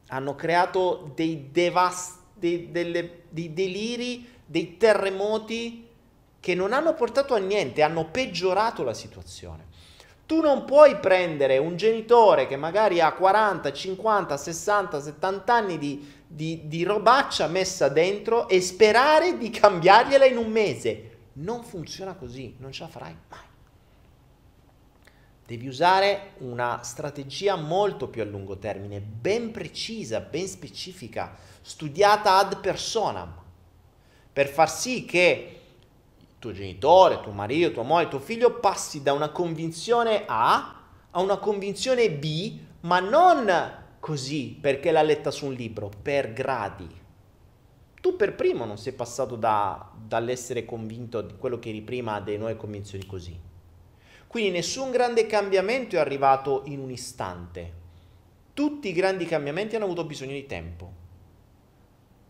hanno 0.09 0.35
creato 0.35 1.11
dei 1.15 1.49
devasti, 1.51 2.19
dei, 2.35 2.71
delle, 2.71 3.23
dei 3.31 3.55
deliri, 3.55 4.37
dei 4.49 4.79
terremoti 4.79 5.87
che 6.41 6.55
non 6.55 6.73
hanno 6.73 6.95
portato 6.95 7.35
a 7.35 7.39
niente, 7.39 7.83
hanno 7.83 8.07
peggiorato 8.07 8.83
la 8.83 8.95
situazione. 8.95 9.67
Tu 10.25 10.41
non 10.41 10.65
puoi 10.65 10.97
prendere 10.97 11.59
un 11.59 11.77
genitore 11.77 12.47
che 12.47 12.57
magari 12.57 13.01
ha 13.01 13.13
40, 13.13 13.71
50, 13.71 14.37
60, 14.37 15.01
70 15.03 15.55
anni 15.55 15.79
di, 15.79 16.15
di, 16.27 16.63
di 16.65 16.83
robaccia 16.83 17.47
messa 17.47 17.89
dentro 17.89 18.49
e 18.49 18.63
sperare 18.63 19.37
di 19.37 19.51
cambiargliela 19.51 20.25
in 20.25 20.39
un 20.39 20.51
mese. 20.51 21.17
Non 21.35 21.63
funziona 21.63 22.15
così, 22.15 22.55
non 22.59 22.73
ce 22.73 22.83
la 22.83 22.89
farai 22.89 23.17
mai. 23.29 23.47
Devi 25.47 25.67
usare 25.67 26.33
una 26.39 26.81
strategia 26.83 27.57
molto 27.57 28.09
più 28.09 28.23
a 28.23 28.27
lungo 28.27 28.57
termine, 28.57 29.01
ben 29.01 29.51
precisa, 29.51 30.21
ben 30.21 30.47
specifica, 30.47 31.35
studiata 31.61 32.37
ad 32.37 32.61
personam, 32.61 33.35
per 34.39 34.47
far 34.47 34.71
sì 34.71 35.05
che 35.05 35.61
tuo 36.39 36.53
genitore, 36.53 37.21
tuo 37.23 37.33
marito, 37.33 37.73
tua 37.73 37.83
moglie, 37.83 38.07
tuo 38.07 38.21
figlio 38.21 38.61
passi 38.61 39.03
da 39.03 39.13
una 39.13 39.31
convinzione 39.31 40.23
A 40.29 40.81
a 41.11 41.21
una 41.21 41.39
convinzione 41.39 42.09
B, 42.09 42.57
ma 42.83 43.01
non 43.01 43.53
così 43.99 44.57
perché 44.61 44.93
l'ha 44.93 45.03
letta 45.03 45.33
su 45.33 45.47
un 45.47 45.55
libro, 45.55 45.91
per 46.01 46.33
gradi. 46.33 46.89
Tu 48.01 48.15
per 48.15 48.37
primo 48.37 48.65
non 48.65 48.79
sei 48.79 48.93
passato 48.93 49.35
da, 49.35 49.91
dall'essere 50.07 50.65
convinto 50.65 51.21
di 51.21 51.35
quello 51.37 51.59
che 51.59 51.71
eri 51.71 51.83
prima 51.83 52.21
delle 52.21 52.39
nuove 52.39 52.55
convinzioni 52.55 53.05
così. 53.07 53.37
Quindi 54.29 54.51
nessun 54.51 54.93
grande 54.93 55.27
cambiamento 55.27 55.97
è 55.97 55.99
arrivato 55.99 56.63
in 56.67 56.79
un 56.79 56.93
istante. 56.93 57.73
Tutti 58.55 58.87
i 58.87 58.93
grandi 58.93 59.25
cambiamenti 59.25 59.75
hanno 59.75 59.87
avuto 59.87 60.05
bisogno 60.05 60.35
di 60.35 60.47
tempo. 60.47 60.93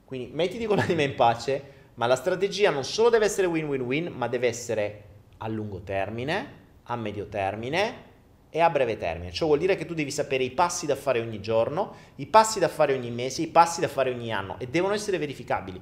Quindi 0.06 0.30
mettiti 0.32 0.64
con 0.64 0.78
l'anima 0.78 1.02
in 1.02 1.14
pace, 1.14 1.76
ma 1.98 2.06
la 2.06 2.14
strategia 2.14 2.70
non 2.70 2.84
solo 2.84 3.10
deve 3.10 3.24
essere 3.24 3.48
win-win-win, 3.48 4.06
ma 4.06 4.28
deve 4.28 4.46
essere 4.46 5.02
a 5.38 5.48
lungo 5.48 5.80
termine, 5.80 6.56
a 6.84 6.94
medio 6.94 7.26
termine 7.26 8.06
e 8.50 8.60
a 8.60 8.70
breve 8.70 8.96
termine. 8.96 9.32
Ciò 9.32 9.46
vuol 9.46 9.58
dire 9.58 9.74
che 9.74 9.84
tu 9.84 9.94
devi 9.94 10.12
sapere 10.12 10.44
i 10.44 10.52
passi 10.52 10.86
da 10.86 10.94
fare 10.94 11.18
ogni 11.18 11.40
giorno, 11.40 11.94
i 12.16 12.26
passi 12.26 12.60
da 12.60 12.68
fare 12.68 12.94
ogni 12.94 13.10
mese, 13.10 13.42
i 13.42 13.48
passi 13.48 13.80
da 13.80 13.88
fare 13.88 14.10
ogni 14.10 14.32
anno 14.32 14.60
e 14.60 14.68
devono 14.68 14.94
essere 14.94 15.18
verificabili. 15.18 15.80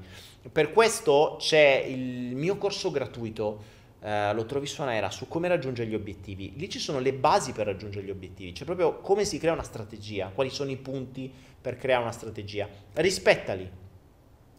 Per 0.50 0.72
questo 0.72 1.36
c'è 1.38 1.84
il 1.86 2.34
mio 2.34 2.56
corso 2.58 2.90
gratuito 2.90 3.74
Uh, 3.98 4.32
lo 4.34 4.44
trovi 4.44 4.66
su 4.66 4.82
Anaera 4.82 5.10
su 5.10 5.26
come 5.26 5.48
raggiungere 5.48 5.88
gli 5.88 5.94
obiettivi. 5.94 6.52
Lì 6.56 6.68
ci 6.68 6.78
sono 6.78 7.00
le 7.00 7.12
basi 7.12 7.52
per 7.52 7.66
raggiungere 7.66 8.04
gli 8.04 8.10
obiettivi, 8.10 8.54
cioè 8.54 8.64
proprio 8.64 9.00
come 9.00 9.24
si 9.24 9.38
crea 9.38 9.52
una 9.52 9.64
strategia, 9.64 10.30
quali 10.32 10.50
sono 10.50 10.70
i 10.70 10.76
punti 10.76 11.32
per 11.60 11.76
creare 11.76 12.02
una 12.02 12.12
strategia. 12.12 12.68
Rispettali, 12.92 13.68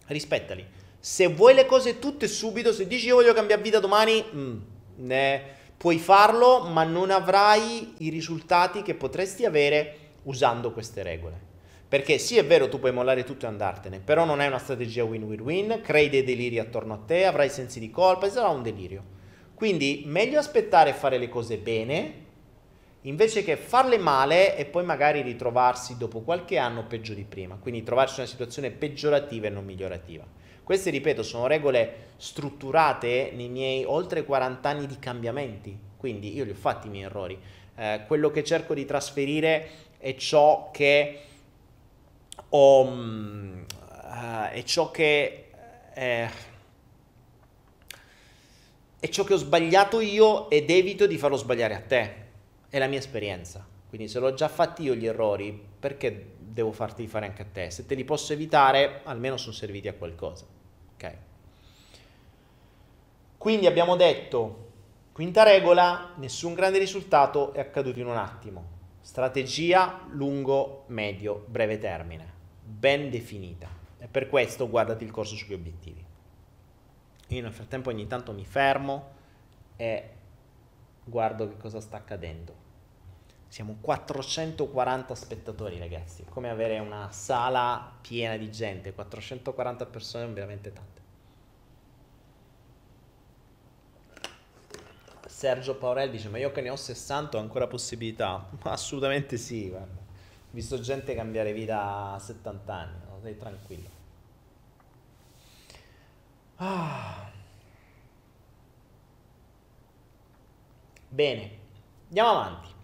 rispettali. 0.08 0.66
Se 1.00 1.28
vuoi 1.28 1.54
le 1.54 1.66
cose 1.66 2.00
tutte 2.00 2.28
subito, 2.28 2.74
se 2.74 2.88
dici 2.88 3.08
io 3.08 3.16
voglio 3.16 3.34
cambiare 3.34 3.62
vita 3.62 3.80
domani, 3.80 4.24
mm, 4.34 4.58
ne, 4.98 5.42
puoi 5.78 6.00
farlo, 6.00 6.64
ma 6.64 6.84
non 6.84 7.12
avrai 7.12 7.94
i 8.00 8.10
risultati 8.10 8.82
che 8.82 8.96
potresti 8.96 9.46
avere 9.46 9.98
usando 10.24 10.72
queste 10.72 11.04
regole. 11.04 11.46
Perché 11.88 12.18
sì, 12.18 12.38
è 12.38 12.46
vero, 12.46 12.68
tu 12.68 12.80
puoi 12.80 12.92
mollare 12.92 13.24
tutto 13.24 13.46
e 13.46 13.50
andartene, 13.50 14.00
però 14.00 14.26
non 14.26 14.42
è 14.42 14.48
una 14.48 14.60
strategia 14.60 15.06
win-win-win, 15.06 15.80
crei 15.82 16.10
dei 16.10 16.24
deliri 16.24 16.60
attorno 16.60 16.94
a 16.94 16.98
te, 17.06 17.26
avrai 17.26 17.50
sensi 17.50 17.80
di 17.80 17.90
colpa 17.90 18.26
e 18.26 18.32
sarà 18.32 18.50
un 18.50 18.62
delirio. 18.62 19.04
Quindi 19.54 20.04
meglio 20.06 20.38
aspettare 20.38 20.90
e 20.90 20.94
fare 20.94 21.18
le 21.18 21.30
cose 21.30 21.58
bene 21.58 22.26
invece 23.02 23.44
che 23.44 23.56
farle 23.56 23.98
male 23.98 24.58
e 24.58 24.66
poi 24.66 24.84
magari 24.84 25.22
ritrovarsi 25.22 25.98
dopo 25.98 26.22
qualche 26.22 26.58
anno 26.58 26.86
peggio 26.86 27.14
di 27.14 27.24
prima, 27.24 27.56
quindi 27.56 27.84
trovarsi 27.84 28.16
in 28.16 28.22
una 28.22 28.30
situazione 28.30 28.70
peggiorativa 28.70 29.48
e 29.48 29.50
non 29.50 29.64
migliorativa. 29.64 30.26
Queste, 30.68 30.90
ripeto, 30.90 31.24
sono 31.24 31.48
regole 31.48 32.08
strutturate 32.18 33.32
nei 33.34 33.48
miei 33.48 33.86
oltre 33.86 34.26
40 34.26 34.68
anni 34.68 34.86
di 34.86 35.00
cambiamenti, 35.00 35.80
quindi 35.96 36.36
io 36.36 36.44
li 36.44 36.50
ho 36.50 36.56
fatti 36.56 36.88
i 36.88 36.90
miei 36.90 37.06
errori. 37.06 37.40
Eh, 37.74 38.02
quello 38.06 38.32
che 38.32 38.44
cerco 38.44 38.74
di 38.74 38.84
trasferire 38.84 39.70
è 39.98 40.14
ciò 40.16 40.70
che 40.74 41.22
ho... 42.50 42.82
Uh, 42.82 43.64
è 44.52 44.62
ciò 44.66 44.92
che... 44.92 45.52
Eh, 45.94 46.30
è 49.00 49.08
ciò 49.08 49.24
che 49.24 49.36
ho 49.36 49.38
sbagliato 49.38 50.02
io 50.02 50.50
ed 50.50 50.70
evito 50.70 51.08
di 51.08 51.18
farlo 51.18 51.38
sbagliare 51.38 51.76
a 51.76 51.82
te. 51.82 52.14
È 52.68 52.78
la 52.78 52.88
mia 52.88 53.00
esperienza. 53.00 53.66
Quindi 53.88 54.10
se 54.10 54.20
l'ho 54.20 54.34
già 54.34 54.50
fatti 54.50 54.84
io 54.84 54.96
gli 54.96 55.06
errori, 55.06 55.58
perché 55.80 56.34
devo 56.40 56.74
farti 56.74 57.08
fare 57.08 57.26
anche 57.26 57.44
a 57.44 57.48
te? 57.50 57.70
Se 57.72 57.86
te 57.86 57.96
li 57.96 58.04
posso 58.04 58.34
evitare, 58.34 59.00
almeno 59.06 59.38
sono 59.38 59.54
serviti 59.54 59.88
a 59.88 59.94
qualcosa. 59.94 60.57
Ok? 60.98 61.16
Quindi 63.38 63.68
abbiamo 63.68 63.96
detto, 63.96 64.66
quinta 65.12 65.44
regola, 65.44 66.14
nessun 66.16 66.56
grande 66.56 66.80
risultato 66.80 67.54
è 67.54 67.60
accaduto 67.60 68.00
in 68.00 68.08
un 68.08 68.18
attimo. 68.18 68.76
Strategia 69.02 70.06
lungo, 70.10 70.86
medio, 70.88 71.46
breve 71.48 71.78
termine, 71.78 72.34
ben 72.64 73.12
definita. 73.12 73.70
E 74.00 74.08
per 74.08 74.28
questo 74.28 74.68
guardati 74.68 75.04
il 75.04 75.12
corso 75.12 75.36
sugli 75.36 75.54
obiettivi. 75.54 76.04
Io 77.30 77.42
nel 77.42 77.54
frattempo 77.54 77.90
ogni 77.90 78.08
tanto 78.08 78.32
mi 78.34 78.46
fermo 78.46 79.12
e 79.76 80.10
guardo 81.04 81.48
che 81.48 81.58
cosa 81.58 81.80
sta 81.80 81.98
accadendo. 81.98 82.66
Siamo 83.48 83.78
440 83.80 85.16
spettatori, 85.16 85.80
ragazzi. 85.80 86.26
Come 86.30 86.50
avere 86.50 86.80
una 86.80 87.10
sala 87.12 87.94
piena 88.02 88.36
di 88.36 88.52
gente. 88.52 88.94
440 88.94 89.86
persone 89.86 90.24
sono 90.24 90.36
veramente 90.36 90.74
tante. 90.74 91.02
Sergio 95.28 95.76
Paurel 95.76 96.10
dice: 96.10 96.30
Ma 96.30 96.38
io 96.40 96.52
che 96.52 96.62
ne 96.62 96.70
ho 96.70 96.76
60 96.76 97.38
ho 97.38 97.40
ancora 97.40 97.68
possibilità? 97.68 98.50
Ma 98.64 98.72
assolutamente 98.72 99.38
sì, 99.38 99.70
guarda. 99.70 99.96
Ho 99.96 100.50
visto 100.52 100.80
gente 100.80 101.16
cambiare 101.16 101.54
vita 101.54 102.14
a 102.14 102.20
70 102.20 102.74
anni, 102.74 103.00
no? 103.06 103.20
sei 103.22 103.38
tranquillo. 103.38 103.90
Ah. 106.58 107.32
Bene, 111.10 111.52
andiamo 112.08 112.30
avanti. 112.30 112.77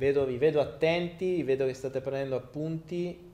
Vedo, 0.00 0.24
vi 0.24 0.38
vedo 0.38 0.62
attenti, 0.62 1.42
vedo 1.42 1.66
che 1.66 1.74
state 1.74 2.00
prendendo 2.00 2.34
appunti. 2.34 3.32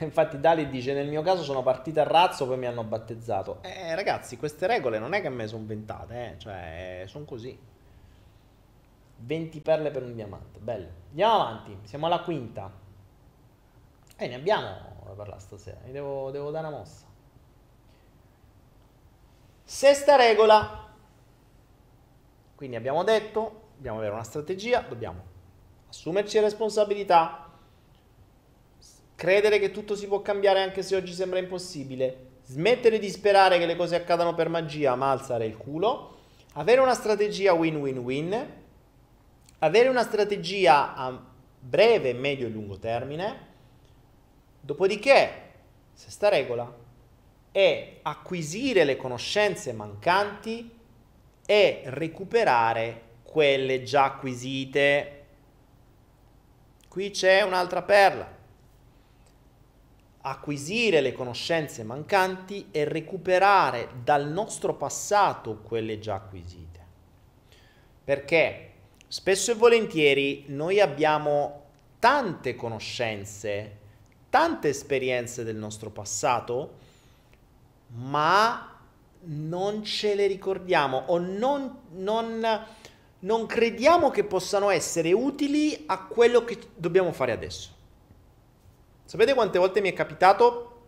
Infatti 0.00 0.38
Dali 0.38 0.68
dice 0.68 0.92
nel 0.92 1.08
mio 1.08 1.22
caso 1.22 1.42
sono 1.42 1.62
partita 1.62 2.02
a 2.02 2.04
razzo 2.04 2.46
poi 2.46 2.58
mi 2.58 2.66
hanno 2.66 2.84
battezzato. 2.84 3.60
Eh 3.62 3.94
ragazzi 3.94 4.36
queste 4.36 4.66
regole 4.66 4.98
non 4.98 5.14
è 5.14 5.22
che 5.22 5.30
me 5.30 5.46
sono 5.46 5.62
inventate, 5.62 6.32
eh? 6.32 6.38
cioè 6.38 7.04
sono 7.06 7.24
così. 7.24 7.58
20 9.20 9.60
perle 9.60 9.90
per 9.90 10.02
un 10.02 10.14
diamante, 10.14 10.58
bello. 10.58 10.88
Andiamo 11.08 11.34
avanti, 11.36 11.78
siamo 11.84 12.04
alla 12.04 12.20
quinta. 12.20 12.70
E 14.14 14.24
eh, 14.26 14.28
ne 14.28 14.34
abbiamo 14.34 15.06
da 15.06 15.12
parlare 15.14 15.40
stasera, 15.40 15.78
mi 15.86 15.92
devo, 15.92 16.30
devo 16.30 16.50
dare 16.50 16.66
una 16.66 16.76
mossa. 16.76 17.06
Sesta 19.64 20.16
regola. 20.16 20.86
Quindi 22.54 22.76
abbiamo 22.76 23.02
detto, 23.04 23.57
dobbiamo 23.78 23.98
avere 23.98 24.12
una 24.12 24.24
strategia, 24.24 24.80
dobbiamo 24.80 25.22
assumerci 25.88 26.40
responsabilità, 26.40 27.48
credere 29.14 29.60
che 29.60 29.70
tutto 29.70 29.94
si 29.94 30.08
può 30.08 30.20
cambiare 30.20 30.60
anche 30.60 30.82
se 30.82 30.96
oggi 30.96 31.12
sembra 31.12 31.38
impossibile, 31.38 32.26
smettere 32.42 32.98
di 32.98 33.08
sperare 33.08 33.56
che 33.56 33.66
le 33.66 33.76
cose 33.76 33.94
accadano 33.94 34.34
per 34.34 34.48
magia 34.48 34.96
ma 34.96 35.12
alzare 35.12 35.46
il 35.46 35.56
culo, 35.56 36.16
avere 36.54 36.80
una 36.80 36.94
strategia 36.94 37.52
win-win-win, 37.52 38.52
avere 39.60 39.88
una 39.88 40.02
strategia 40.02 40.96
a 40.96 41.26
breve, 41.60 42.12
medio 42.14 42.48
e 42.48 42.50
lungo 42.50 42.78
termine, 42.78 43.46
dopodiché, 44.60 45.52
sesta 45.92 46.28
regola, 46.28 46.86
è 47.52 47.98
acquisire 48.02 48.82
le 48.82 48.96
conoscenze 48.96 49.72
mancanti 49.72 50.68
e 51.46 51.82
recuperare 51.84 53.06
quelle 53.30 53.82
già 53.82 54.04
acquisite. 54.04 55.24
Qui 56.88 57.10
c'è 57.10 57.42
un'altra 57.42 57.82
perla. 57.82 58.36
Acquisire 60.22 61.02
le 61.02 61.12
conoscenze 61.12 61.82
mancanti 61.82 62.68
e 62.70 62.84
recuperare 62.84 63.90
dal 64.02 64.28
nostro 64.28 64.74
passato 64.74 65.58
quelle 65.58 65.98
già 65.98 66.14
acquisite. 66.14 66.80
Perché 68.02 68.72
spesso 69.06 69.50
e 69.50 69.54
volentieri 69.56 70.44
noi 70.48 70.80
abbiamo 70.80 71.64
tante 71.98 72.56
conoscenze, 72.56 73.76
tante 74.30 74.68
esperienze 74.68 75.44
del 75.44 75.56
nostro 75.56 75.90
passato, 75.90 76.76
ma 77.88 78.74
non 79.20 79.84
ce 79.84 80.14
le 80.14 80.26
ricordiamo 80.26 81.02
o 81.08 81.18
non, 81.18 81.80
non, 81.90 82.64
non 83.20 83.46
crediamo 83.46 84.10
che 84.10 84.24
possano 84.24 84.70
essere 84.70 85.12
utili 85.12 85.84
a 85.86 86.04
quello 86.04 86.44
che 86.44 86.58
dobbiamo 86.74 87.12
fare 87.12 87.32
adesso. 87.32 87.70
Sapete 89.04 89.34
quante 89.34 89.58
volte 89.58 89.80
mi 89.80 89.90
è 89.90 89.92
capitato 89.92 90.82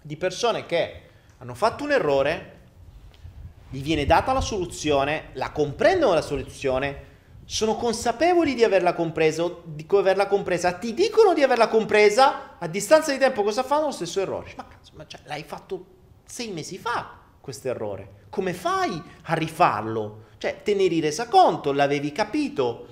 di 0.00 0.16
persone 0.16 0.66
che 0.66 1.02
hanno 1.38 1.54
fatto 1.54 1.84
un 1.84 1.92
errore, 1.92 2.54
gli 3.68 3.82
viene 3.82 4.06
data 4.06 4.32
la 4.32 4.40
soluzione, 4.40 5.30
la 5.34 5.50
comprendono 5.52 6.14
la 6.14 6.22
soluzione, 6.22 7.14
sono 7.44 7.76
consapevoli 7.76 8.54
di 8.54 8.64
averla, 8.64 8.94
compreso, 8.94 9.62
di 9.64 9.86
averla 9.90 10.26
compresa, 10.26 10.72
ti 10.72 10.94
dicono 10.94 11.32
di 11.32 11.42
averla 11.42 11.68
compresa, 11.68 12.58
a 12.58 12.66
distanza 12.66 13.12
di 13.12 13.18
tempo 13.18 13.42
cosa 13.42 13.62
fanno? 13.62 13.86
Lo 13.86 13.92
stesso 13.92 14.20
errore. 14.20 14.52
Ma, 14.56 14.66
ma 14.94 15.06
cioè, 15.06 15.20
l'hai 15.24 15.44
fatto 15.44 15.84
sei 16.24 16.50
mesi 16.50 16.78
fa 16.78 17.18
questo 17.40 17.68
errore. 17.68 18.24
Come 18.30 18.52
fai 18.52 19.00
a 19.22 19.34
rifarlo? 19.34 20.24
Cioè, 20.46 20.62
te 20.62 20.74
ne 20.74 20.84
eri 20.84 21.00
resa 21.00 21.26
conto, 21.26 21.72
l'avevi 21.72 22.12
capito, 22.12 22.86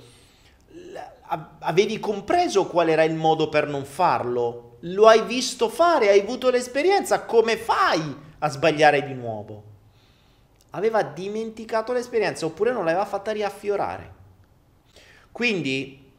avevi 1.61 2.00
compreso 2.00 2.66
qual 2.66 2.88
era 2.88 3.05
il 3.05 3.14
modo 3.14 3.48
per 3.48 3.68
non 3.68 3.84
farlo, 3.84 4.78
lo 4.80 5.07
hai 5.07 5.22
visto 5.22 5.68
fare, 5.68 6.09
hai 6.09 6.18
avuto 6.18 6.50
l'esperienza, 6.50 7.22
come 7.22 7.57
fai 7.57 8.02
a 8.40 8.48
sbagliare 8.48 9.05
di 9.05 9.14
nuovo? 9.14 9.62
Aveva 10.70 11.05
dimenticato 11.05 11.92
l'esperienza 11.92 12.44
oppure 12.44 12.72
non 12.72 12.84
l'aveva 12.84 13.05
fatta 13.05 13.30
riaffiorare. 13.30 14.12
Quindi, 15.30 16.11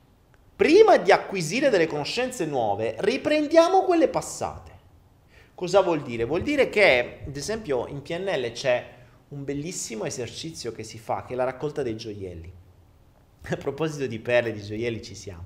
prima 0.56 0.96
di 0.96 1.12
acquisire 1.12 1.70
delle 1.70 1.88
conoscenze 1.88 2.46
nuove, 2.46 2.96
riprendiamo 3.00 3.82
quelle 3.84 4.08
passate. 4.08 4.72
Cosa 5.54 5.82
vuol 5.82 6.02
dire? 6.02 6.24
Vuol 6.24 6.44
dire 6.44 6.70
che, 6.70 7.24
ad 7.28 7.36
esempio, 7.36 7.88
in 7.88 8.02
PNL 8.02 8.52
c'è 8.54 8.95
un 9.36 9.44
bellissimo 9.44 10.06
esercizio 10.06 10.72
che 10.72 10.84
si 10.84 10.98
fa, 10.98 11.26
che 11.26 11.34
è 11.34 11.36
la 11.36 11.44
raccolta 11.44 11.84
dei 11.84 11.98
gioielli. 11.98 12.52
A 13.48 13.58
proposito 13.58 14.08
di 14.08 14.20
perle, 14.20 14.54
di 14.54 14.62
gioielli 14.62 15.04
ci 15.04 15.14
siamo. 15.14 15.44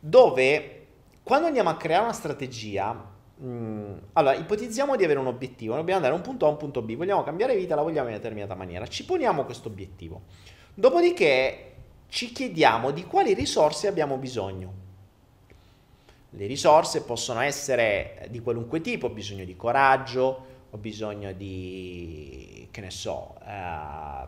Dove, 0.00 0.86
quando 1.22 1.46
andiamo 1.46 1.68
a 1.68 1.76
creare 1.76 2.02
una 2.02 2.12
strategia, 2.12 2.92
mh, 3.36 3.46
mm, 3.46 3.98
allora, 4.14 4.34
ipotizziamo 4.34 4.96
di 4.96 5.04
avere 5.04 5.20
un 5.20 5.26
obiettivo, 5.26 5.76
dobbiamo 5.76 5.98
andare 5.98 6.14
da 6.14 6.18
un 6.18 6.26
punto 6.26 6.46
A 6.46 6.48
a 6.48 6.52
un 6.52 6.56
punto 6.56 6.82
B, 6.82 6.96
vogliamo 6.96 7.22
cambiare 7.22 7.54
vita, 7.54 7.76
la 7.76 7.82
vogliamo 7.82 8.08
in 8.08 8.14
una 8.14 8.16
determinata 8.16 8.54
maniera, 8.54 8.86
ci 8.86 9.04
poniamo 9.04 9.44
questo 9.44 9.68
obiettivo. 9.68 10.22
Dopodiché 10.74 11.74
ci 12.08 12.32
chiediamo 12.32 12.90
di 12.90 13.04
quali 13.04 13.34
risorse 13.34 13.86
abbiamo 13.86 14.16
bisogno. 14.16 14.80
Le 16.30 16.46
risorse 16.46 17.02
possono 17.02 17.40
essere 17.40 18.26
di 18.30 18.40
qualunque 18.40 18.80
tipo, 18.80 19.06
ho 19.06 19.10
bisogno 19.10 19.44
di 19.44 19.54
coraggio, 19.54 20.46
ho 20.70 20.78
bisogno 20.78 21.32
di, 21.32 22.51
che 22.72 22.80
ne 22.80 22.90
so, 22.90 23.36
eh, 23.46 24.26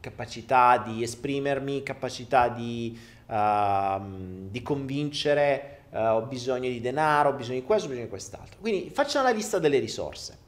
capacità 0.00 0.78
di 0.78 1.02
esprimermi, 1.02 1.82
capacità 1.82 2.48
di, 2.48 2.98
uh, 3.26 4.48
di 4.48 4.62
convincere, 4.62 5.82
uh, 5.90 5.96
ho 5.98 6.22
bisogno 6.22 6.68
di 6.68 6.80
denaro, 6.80 7.30
ho 7.30 7.32
bisogno 7.32 7.60
di 7.60 7.66
questo, 7.66 7.86
ho 7.86 7.88
bisogno 7.88 8.06
di 8.06 8.10
quest'altro. 8.10 8.58
Quindi 8.60 8.90
facciamo 8.90 9.26
la 9.26 9.32
lista 9.32 9.58
delle 9.58 9.78
risorse. 9.78 10.38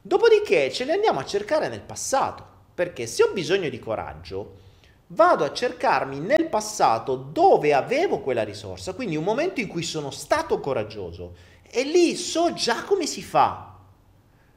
Dopodiché 0.00 0.70
ce 0.70 0.84
le 0.84 0.92
andiamo 0.92 1.20
a 1.20 1.24
cercare 1.24 1.68
nel 1.68 1.80
passato, 1.80 2.44
perché 2.74 3.06
se 3.06 3.22
ho 3.22 3.32
bisogno 3.32 3.68
di 3.68 3.78
coraggio, 3.78 4.60
vado 5.08 5.44
a 5.44 5.52
cercarmi 5.52 6.18
nel 6.20 6.48
passato 6.48 7.16
dove 7.16 7.72
avevo 7.74 8.20
quella 8.20 8.44
risorsa, 8.44 8.94
quindi 8.94 9.16
un 9.16 9.24
momento 9.24 9.60
in 9.60 9.68
cui 9.68 9.82
sono 9.82 10.10
stato 10.10 10.60
coraggioso 10.60 11.34
e 11.62 11.82
lì 11.84 12.14
so 12.16 12.52
già 12.52 12.84
come 12.84 13.06
si 13.06 13.22
fa. 13.22 13.71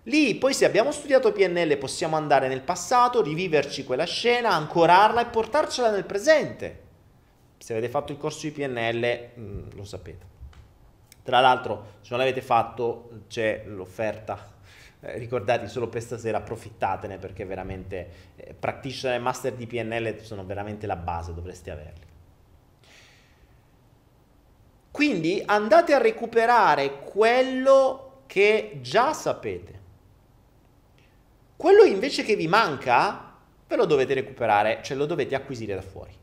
Lì 0.08 0.36
poi 0.36 0.54
se 0.54 0.66
abbiamo 0.66 0.92
studiato 0.92 1.32
PNL 1.32 1.78
possiamo 1.78 2.16
andare 2.16 2.48
nel 2.48 2.62
passato, 2.62 3.22
riviverci 3.22 3.84
quella 3.84 4.06
scena, 4.06 4.52
ancorarla 4.52 5.22
e 5.22 5.30
portarcela 5.30 5.90
nel 5.90 6.06
presente. 6.06 6.84
Se 7.58 7.74
avete 7.74 7.90
fatto 7.90 8.12
il 8.12 8.18
corso 8.18 8.48
di 8.48 8.52
PNL 8.52 9.30
mh, 9.34 9.42
mm, 9.42 9.68
lo 9.74 9.84
sapete. 9.84 10.34
Tra 11.24 11.40
l'altro 11.40 11.94
se 12.02 12.10
non 12.12 12.20
l'avete 12.20 12.42
fatto 12.42 13.24
c'è 13.28 13.64
l'offerta 13.66 14.54
eh, 15.06 15.18
ricordate 15.18 15.68
solo 15.68 15.88
per 15.88 16.02
stasera, 16.02 16.40
approfittatene 16.40 17.18
perché 17.18 17.46
veramente 17.46 18.10
eh, 18.36 18.54
practitioner 18.54 19.18
e 19.18 19.22
master 19.22 19.54
di 19.54 19.68
PNL 19.68 20.22
sono 20.22 20.44
veramente 20.44 20.88
la 20.88 20.96
base, 20.96 21.34
dovreste 21.34 21.72
averli. 21.72 22.14
Quindi 24.90 25.44
andate 25.46 25.94
a 25.94 25.98
recuperare 25.98 27.02
quello 27.02 28.22
che 28.26 28.80
già 28.82 29.14
sapete. 29.14 29.75
Quello 31.56 31.84
invece 31.84 32.24
che 32.24 32.36
vi 32.36 32.48
manca, 32.48 33.34
ve 33.68 33.76
lo 33.76 33.86
dovete 33.86 34.14
recuperare, 34.14 34.82
cioè 34.84 34.98
lo 34.98 35.06
dovete 35.06 35.36
acquisire 35.36 35.76
da 35.76 35.82
fuori. 35.82 36.14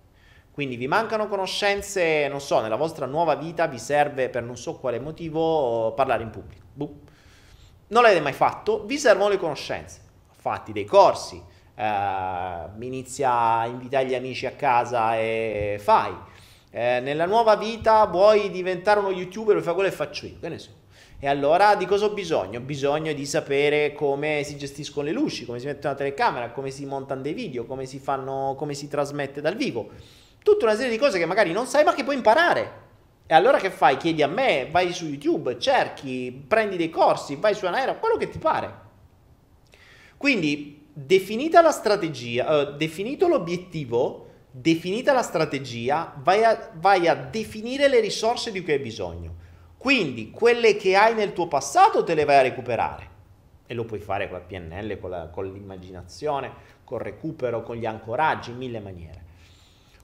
Quindi 0.51 0.77
vi 0.77 0.87
mancano 0.87 1.29
conoscenze, 1.29 2.29
non 2.29 2.41
so, 2.41 2.61
nella 2.61 2.77
vostra 2.77 3.07
nuova 3.07 3.35
vita 3.35 3.67
vi 3.67 3.79
serve 3.79 4.29
per 4.29 4.43
non 4.43 4.57
so 4.57 4.77
quale 4.77 5.01
motivo 5.01 5.93
parlare 5.95 6.23
in 6.23 6.31
pubblico. 6.31 6.67
Buh 6.73 7.01
non 7.93 8.03
l'avete 8.03 8.21
mai 8.21 8.33
fatto, 8.33 8.85
vi 8.85 8.99
servono 8.99 9.29
le 9.29 9.37
conoscenze. 9.37 10.01
Fatti 10.31 10.73
dei 10.73 10.85
corsi, 10.85 11.41
eh, 11.75 12.67
inizia 12.81 13.33
a 13.33 13.67
invitare 13.67 14.07
gli 14.07 14.15
amici 14.15 14.47
a 14.47 14.53
casa 14.53 15.17
e 15.17 15.77
fai. 15.79 16.13
Eh, 16.71 17.01
nella 17.01 17.27
nuova 17.27 17.55
vita 17.55 18.05
vuoi 18.07 18.51
diventare 18.51 18.99
uno 18.99 19.11
youtuber, 19.11 19.61
fai 19.61 19.75
quello 19.75 19.89
che 19.91 19.95
faccio 19.95 20.27
io, 20.27 20.39
che 20.41 20.49
ne 20.49 20.59
so. 20.59 20.71
E 21.25 21.29
allora 21.29 21.77
di 21.77 21.87
cosa 21.87 22.07
ho 22.07 22.11
bisogno? 22.11 22.59
Ho 22.59 22.63
bisogno 22.63 23.13
di 23.13 23.27
sapere 23.27 23.93
come 23.93 24.43
si 24.43 24.57
gestiscono 24.57 25.07
le 25.07 25.13
luci, 25.13 25.45
come 25.45 25.61
si 25.61 25.67
mette 25.67 25.87
una 25.87 25.95
telecamera, 25.95 26.51
come 26.51 26.73
si 26.73 26.85
montano 26.85 27.21
dei 27.21 27.33
video, 27.33 27.65
come 27.65 27.87
si, 27.87 28.01
fanno, 28.01 28.57
come 28.59 28.75
si 28.75 28.89
trasmette 28.89 29.41
dal 29.41 29.55
vivo. 29.55 29.91
Tutta 30.43 30.65
una 30.65 30.75
serie 30.75 30.91
di 30.91 30.99
cose 30.99 31.21
che 31.21 31.25
magari 31.25 31.53
non 31.53 31.67
sai 31.67 31.85
ma 31.85 31.95
che 31.95 32.03
puoi 32.03 32.17
imparare. 32.17 32.73
E 33.25 33.35
allora 33.35 33.59
che 33.59 33.71
fai? 33.71 33.99
Chiedi 33.99 34.21
a 34.21 34.27
me, 34.27 34.67
vai 34.69 34.93
su 34.93 35.07
YouTube, 35.07 35.61
cerchi, 35.61 36.45
prendi 36.49 36.77
dei 36.77 36.91
corsi, 36.91 37.37
vai 37.37 37.55
su 37.55 37.67
Anaero, 37.67 38.01
quello 38.01 38.17
che 38.17 38.29
ti 38.29 38.39
pare. 38.39 38.75
Quindi, 40.17 40.89
definita 40.93 41.63
la 41.63 41.71
strategia, 41.71 42.63
uh, 42.63 42.77
definito 42.77 43.29
l'obiettivo, 43.29 44.27
definita 44.51 45.13
la 45.13 45.23
strategia, 45.23 46.15
vai 46.21 46.43
a, 46.43 46.73
vai 46.75 47.07
a 47.07 47.15
definire 47.15 47.87
le 47.87 48.01
risorse 48.01 48.51
di 48.51 48.61
cui 48.61 48.73
hai 48.73 48.81
bisogno. 48.81 49.42
Quindi, 49.83 50.31
quelle 50.31 50.77
che 50.77 50.95
hai 50.95 51.13
nel 51.15 51.33
tuo 51.33 51.49
passato 51.49 52.05
te 52.05 52.15
le 52.15 52.25
vai 52.25 52.37
a 52.37 52.43
recuperare. 52.43 53.11
E 53.67 53.75
lo 53.75 53.85
puoi 53.85 53.99
fare 53.99 54.29
con 54.29 54.39
la 54.39 54.45
PNL, 54.45 55.01
con, 55.01 55.11
la, 55.11 55.29
con 55.29 55.51
l'immaginazione, 55.51 56.53
col 56.85 57.01
recupero, 57.01 57.65
con 57.65 57.75
gli 57.75 57.87
ancoraggi, 57.87 58.51
in 58.51 58.59
mille 58.59 58.79
maniere. 58.79 59.25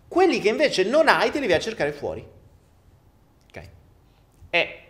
Quelli 0.09 0.41
che 0.41 0.49
invece 0.49 0.83
non 0.83 1.07
hai 1.07 1.31
te 1.31 1.39
li 1.39 1.47
vai 1.47 1.57
a 1.57 1.61
cercare 1.61 1.93
fuori 1.93 2.37
e 4.51 4.83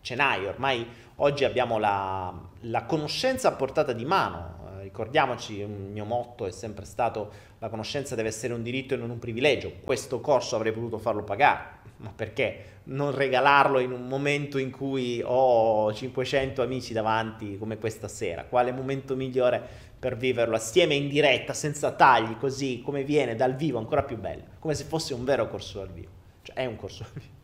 ce 0.00 0.14
n'hai, 0.14 0.46
ormai 0.46 0.86
oggi 1.16 1.44
abbiamo 1.44 1.78
la, 1.78 2.32
la 2.62 2.84
conoscenza 2.84 3.48
a 3.48 3.52
portata 3.52 3.92
di 3.92 4.04
mano, 4.04 4.49
ricordiamoci, 4.82 5.58
il 5.58 5.68
mio 5.68 6.04
motto 6.04 6.46
è 6.46 6.50
sempre 6.50 6.84
stato 6.84 7.48
la 7.58 7.68
conoscenza 7.68 8.14
deve 8.14 8.28
essere 8.28 8.54
un 8.54 8.62
diritto 8.62 8.94
e 8.94 8.96
non 8.96 9.10
un 9.10 9.18
privilegio, 9.18 9.72
questo 9.84 10.20
corso 10.20 10.56
avrei 10.56 10.72
potuto 10.72 10.98
farlo 10.98 11.22
pagare, 11.22 11.78
ma 11.98 12.12
perché 12.14 12.78
non 12.84 13.14
regalarlo 13.14 13.78
in 13.78 13.92
un 13.92 14.06
momento 14.06 14.58
in 14.58 14.70
cui 14.70 15.20
ho 15.24 15.92
500 15.92 16.62
amici 16.62 16.92
davanti 16.92 17.58
come 17.58 17.78
questa 17.78 18.08
sera? 18.08 18.44
Quale 18.44 18.72
momento 18.72 19.14
migliore 19.14 19.88
per 19.98 20.16
viverlo 20.16 20.56
assieme 20.56 20.94
in 20.94 21.08
diretta, 21.08 21.52
senza 21.52 21.92
tagli, 21.92 22.36
così 22.38 22.80
come 22.82 23.04
viene 23.04 23.34
dal 23.34 23.54
vivo, 23.54 23.78
ancora 23.78 24.02
più 24.02 24.16
bello, 24.16 24.44
come 24.58 24.74
se 24.74 24.84
fosse 24.84 25.12
un 25.12 25.24
vero 25.24 25.48
corso 25.48 25.78
dal 25.78 25.90
vivo, 25.90 26.10
cioè 26.42 26.56
è 26.56 26.64
un 26.64 26.76
corso 26.76 27.02
dal 27.02 27.12
vivo. 27.22 27.38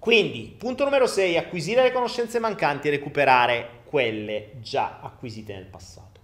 Quindi, 0.00 0.52
punto 0.58 0.82
numero 0.82 1.06
6, 1.06 1.36
acquisire 1.36 1.84
le 1.84 1.92
conoscenze 1.92 2.40
mancanti 2.40 2.88
e 2.88 2.90
recuperare 2.90 3.81
quelle 3.92 4.52
già 4.62 5.00
acquisite 5.02 5.52
nel 5.52 5.66
passato. 5.66 6.18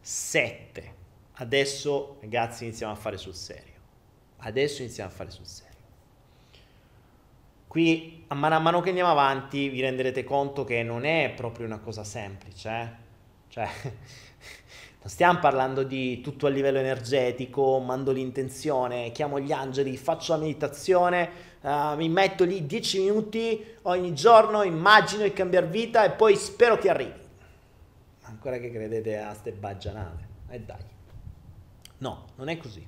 7. 0.00 0.94
Adesso, 1.32 2.18
ragazzi, 2.20 2.62
iniziamo 2.62 2.92
a 2.92 2.94
fare 2.94 3.16
sul 3.16 3.34
serio. 3.34 3.80
Adesso 4.36 4.82
iniziamo 4.82 5.10
a 5.10 5.12
fare 5.12 5.30
sul 5.32 5.44
serio. 5.44 5.74
Qui, 7.66 8.26
a 8.28 8.36
mano 8.36 8.54
a 8.54 8.58
mano 8.60 8.80
che 8.80 8.90
andiamo 8.90 9.10
avanti, 9.10 9.68
vi 9.68 9.80
renderete 9.80 10.22
conto 10.22 10.62
che 10.62 10.84
non 10.84 11.04
è 11.04 11.32
proprio 11.34 11.66
una 11.66 11.80
cosa 11.80 12.04
semplice. 12.04 12.70
Eh? 12.70 12.88
Cioè, 13.48 13.66
non 15.02 15.08
stiamo 15.08 15.40
parlando 15.40 15.82
di 15.82 16.20
tutto 16.20 16.46
a 16.46 16.50
livello 16.50 16.78
energetico, 16.78 17.80
mando 17.80 18.12
l'intenzione, 18.12 19.10
chiamo 19.10 19.40
gli 19.40 19.50
angeli, 19.50 19.96
faccio 19.96 20.34
la 20.34 20.42
meditazione, 20.42 21.47
uh, 21.60 21.96
mi 21.96 22.08
metto 22.08 22.44
lì 22.44 22.66
10 22.66 23.00
minuti 23.00 23.64
ogni 23.82 24.14
giorno, 24.14 24.62
immagino 24.62 25.22
di 25.22 25.32
cambiare 25.32 25.66
vita 25.66 26.04
e 26.04 26.10
poi 26.10 26.36
spero 26.36 26.78
che 26.78 26.90
arrivi. 26.90 27.26
Ancora 28.22 28.58
che 28.58 28.70
credete 28.70 29.18
a 29.18 29.34
ste 29.34 29.52
baggianate. 29.52 30.26
E 30.50 30.56
eh 30.56 30.60
dai. 30.60 30.82
No, 31.98 32.26
non 32.36 32.48
è 32.48 32.56
così. 32.56 32.86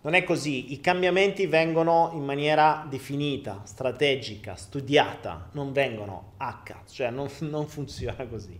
Non 0.00 0.14
è 0.14 0.22
così, 0.22 0.72
i 0.72 0.80
cambiamenti 0.80 1.46
vengono 1.46 2.10
in 2.14 2.24
maniera 2.24 2.86
definita, 2.88 3.62
strategica, 3.64 4.54
studiata, 4.54 5.48
non 5.52 5.72
vengono 5.72 6.34
a 6.36 6.60
cazzo, 6.62 6.94
cioè 6.94 7.10
non, 7.10 7.28
non 7.40 7.66
funziona 7.66 8.26
così. 8.26 8.58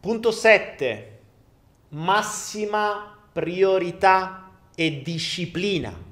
Punto 0.00 0.30
7. 0.30 1.20
massima 1.90 3.16
priorità 3.32 4.50
e 4.74 5.02
disciplina. 5.02 6.05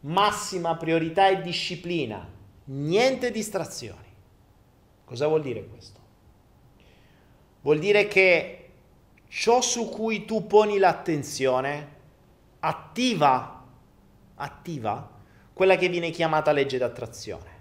Massima 0.00 0.76
priorità 0.76 1.28
e 1.28 1.42
disciplina. 1.42 2.26
Niente 2.64 3.30
distrazioni. 3.30 4.08
Cosa 5.04 5.26
vuol 5.26 5.42
dire 5.42 5.66
questo? 5.66 5.98
Vuol 7.62 7.78
dire 7.78 8.06
che 8.08 8.70
ciò 9.28 9.60
su 9.60 9.88
cui 9.88 10.24
tu 10.24 10.46
poni 10.46 10.78
l'attenzione 10.78 11.98
attiva, 12.60 13.64
attiva 14.36 15.10
quella 15.52 15.76
che 15.76 15.88
viene 15.88 16.10
chiamata 16.10 16.52
legge 16.52 16.78
d'attrazione. 16.78 17.58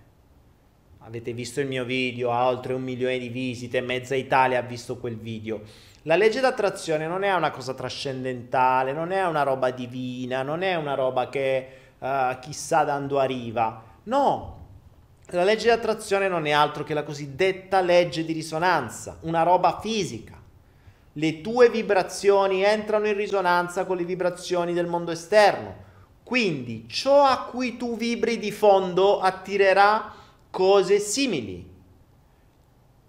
Avete 1.00 1.34
visto 1.34 1.60
il 1.60 1.68
mio 1.68 1.86
video, 1.86 2.32
ha 2.32 2.48
oltre 2.48 2.74
un 2.74 2.84
milione 2.84 3.18
di 3.18 3.30
visite, 3.30 3.82
mezza 3.82 4.16
Italia 4.16 4.60
ha 4.60 4.62
visto 4.62 4.98
quel 4.98 5.18
video. 5.18 5.62
La 6.04 6.16
legge 6.16 6.40
d'attrazione 6.40 7.08
non 7.08 7.24
è 7.24 7.34
una 7.34 7.52
cosa 7.52 7.74
trascendentale, 7.74 8.94
non 8.94 9.12
è 9.12 9.26
una 9.26 9.44
roba 9.44 9.72
divina, 9.72 10.44
non 10.44 10.62
è 10.62 10.76
una 10.76 10.94
roba 10.94 11.28
che 11.28 11.68
chissà 12.39 12.84
da 12.84 12.97
dove 13.00 13.22
arriva. 13.22 13.84
No, 14.04 14.58
la 15.32 15.43
legge 15.43 15.66
di 15.66 15.70
attrazione 15.70 16.28
non 16.28 16.47
è 16.47 16.52
altro 16.52 16.84
che 16.84 16.95
la 16.95 17.04
cosiddetta 17.04 17.82
legge 17.82 18.26
di 18.26 18.34
risonanza, 18.34 19.18
una 19.22 19.43
roba 19.43 19.80
fisica. 19.80 20.38
Le 21.14 21.41
tue 21.41 21.70
vibrazioni 21.70 22.64
entrano 22.64 23.08
in 23.08 23.16
risonanza 23.16 23.86
con 23.86 23.97
le 23.97 24.06
vibrazioni 24.06 24.74
del 24.74 24.88
mondo 24.88 25.12
esterno. 25.12 25.88
Quindi 26.24 26.88
ciò 26.88 27.24
a 27.24 27.43
cui 27.43 27.78
tu 27.78 27.95
vibri 27.97 28.39
di 28.39 28.52
fondo 28.52 29.20
attirerà 29.20 30.14
cose 30.50 31.00
simili. 31.00 31.68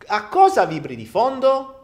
A 0.06 0.28
cosa 0.28 0.64
vibri 0.66 0.96
di 0.96 1.06
fondo? 1.06 1.76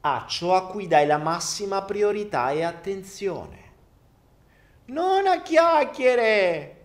A 0.00 0.24
ciò 0.28 0.56
a 0.56 0.66
cui 0.66 0.88
dai 0.88 1.06
la 1.06 1.18
massima 1.18 1.82
priorità 1.82 2.50
e 2.50 2.62
attenzione. 2.62 3.61
Non 4.86 5.26
a 5.26 5.42
chiacchiere. 5.42 6.76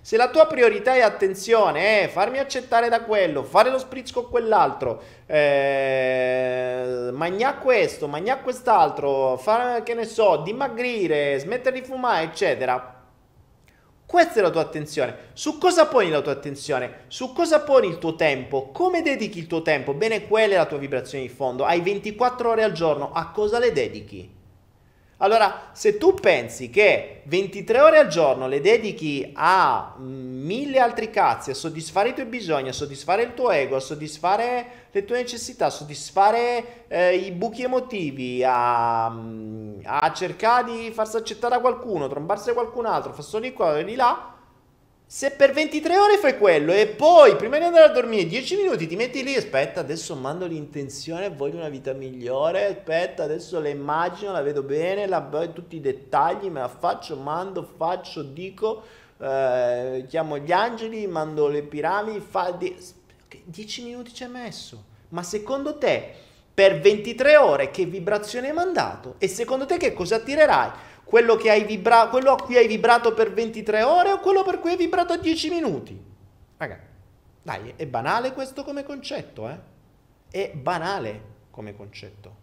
Se 0.00 0.16
la 0.16 0.30
tua 0.30 0.46
priorità 0.46 0.96
e 0.96 1.00
attenzione 1.00 2.02
è 2.02 2.08
farmi 2.08 2.38
accettare 2.38 2.88
da 2.88 3.02
quello, 3.02 3.44
fare 3.44 3.70
lo 3.70 3.78
spritz 3.78 4.10
con 4.10 4.28
quell'altro, 4.28 5.00
eh, 5.26 7.10
mangiare 7.12 7.58
questo, 7.58 8.08
mangiare 8.08 8.42
quest'altro, 8.42 9.36
fare 9.36 9.84
che 9.84 9.94
ne 9.94 10.04
so, 10.04 10.38
dimagrire, 10.38 11.38
smettere 11.38 11.80
di 11.80 11.86
fumare, 11.86 12.24
eccetera, 12.24 13.00
questa 14.04 14.40
è 14.40 14.42
la 14.42 14.50
tua 14.50 14.62
attenzione. 14.62 15.30
Su 15.34 15.56
cosa 15.58 15.86
poni 15.86 16.10
la 16.10 16.20
tua 16.20 16.32
attenzione? 16.32 17.04
Su 17.06 17.32
cosa 17.32 17.60
poni 17.60 17.86
il 17.86 17.98
tuo 17.98 18.16
tempo? 18.16 18.70
Come 18.72 19.00
dedichi 19.00 19.38
il 19.38 19.46
tuo 19.46 19.62
tempo? 19.62 19.94
Bene, 19.94 20.26
quella 20.26 20.54
è 20.54 20.56
la 20.56 20.66
tua 20.66 20.78
vibrazione 20.78 21.24
di 21.24 21.30
fondo. 21.30 21.64
Hai 21.64 21.80
24 21.80 22.50
ore 22.50 22.64
al 22.64 22.72
giorno. 22.72 23.12
A 23.12 23.30
cosa 23.30 23.60
le 23.60 23.72
dedichi? 23.72 24.40
Allora, 25.22 25.68
se 25.70 25.98
tu 25.98 26.14
pensi 26.14 26.68
che 26.68 27.22
23 27.26 27.80
ore 27.80 27.98
al 27.98 28.08
giorno 28.08 28.48
le 28.48 28.60
dedichi 28.60 29.30
a 29.34 29.94
mille 29.98 30.80
altri 30.80 31.10
cazzi, 31.10 31.50
a 31.50 31.54
soddisfare 31.54 32.08
i 32.08 32.14
tuoi 32.14 32.26
bisogni, 32.26 32.68
a 32.68 32.72
soddisfare 32.72 33.22
il 33.22 33.32
tuo 33.32 33.52
ego, 33.52 33.76
a 33.76 33.80
soddisfare 33.80 34.88
le 34.90 35.04
tue 35.04 35.18
necessità, 35.18 35.66
a 35.66 35.70
soddisfare 35.70 36.86
eh, 36.88 37.14
i 37.14 37.30
buchi 37.30 37.62
emotivi, 37.62 38.42
a, 38.42 39.04
a, 39.04 40.12
cercare 40.12 40.64
di 40.64 40.90
farsi 40.90 41.18
accettare 41.18 41.54
a 41.54 41.60
qualcuno, 41.60 42.08
trombarsi 42.08 42.50
a 42.50 42.54
qualcun 42.54 42.86
altro, 42.86 43.12
fa 43.12 43.22
solo 43.22 43.44
di 43.44 43.52
qua 43.52 43.78
e 43.78 43.84
di 43.84 43.94
là, 43.94 44.34
se 45.14 45.30
per 45.32 45.52
23 45.52 45.98
ore 45.98 46.16
fai 46.16 46.38
quello 46.38 46.72
e 46.72 46.86
poi 46.86 47.36
prima 47.36 47.58
di 47.58 47.64
andare 47.64 47.84
a 47.84 47.92
dormire 47.92 48.24
10 48.24 48.56
minuti 48.56 48.86
ti 48.86 48.96
metti 48.96 49.22
lì, 49.22 49.34
aspetta, 49.34 49.80
adesso 49.80 50.16
mando 50.16 50.46
l'intenzione, 50.46 51.28
voglio 51.28 51.58
una 51.58 51.68
vita 51.68 51.92
migliore, 51.92 52.64
aspetta, 52.64 53.24
adesso 53.24 53.60
la 53.60 53.68
immagino, 53.68 54.32
la 54.32 54.40
vedo 54.40 54.62
bene, 54.62 55.06
la, 55.06 55.20
tutti 55.52 55.76
i 55.76 55.80
dettagli, 55.82 56.48
me 56.48 56.60
la 56.60 56.68
faccio, 56.68 57.16
mando, 57.16 57.62
faccio, 57.62 58.22
dico, 58.22 58.84
eh, 59.18 60.06
chiamo 60.08 60.38
gli 60.38 60.50
angeli, 60.50 61.06
mando 61.06 61.46
le 61.46 61.62
piramidi, 61.62 62.18
fa... 62.18 62.58
10 63.44 63.84
minuti 63.84 64.14
ci 64.14 64.22
hai 64.22 64.30
messo. 64.30 64.82
Ma 65.10 65.22
secondo 65.22 65.76
te, 65.76 66.10
per 66.54 66.80
23 66.80 67.36
ore, 67.36 67.70
che 67.70 67.84
vibrazione 67.84 68.48
hai 68.48 68.54
mandato? 68.54 69.16
E 69.18 69.28
secondo 69.28 69.66
te 69.66 69.76
che 69.76 69.92
cosa 69.92 70.16
attirerai? 70.16 70.70
Quello, 71.12 71.36
vibra- 71.36 72.08
quello 72.08 72.32
a 72.32 72.36
cui 72.36 72.56
hai 72.56 72.66
vibrato 72.66 73.12
per 73.12 73.34
23 73.34 73.82
ore 73.82 74.12
o 74.12 74.20
quello 74.20 74.42
per 74.42 74.60
cui 74.60 74.70
hai 74.70 74.78
vibrato 74.78 75.14
10 75.14 75.50
minuti? 75.50 76.02
Raga, 76.56 76.80
dai, 77.42 77.74
è 77.76 77.86
banale 77.86 78.32
questo 78.32 78.64
come 78.64 78.82
concetto, 78.82 79.46
eh? 79.46 79.58
È 80.30 80.52
banale 80.54 81.20
come 81.50 81.76
concetto. 81.76 82.36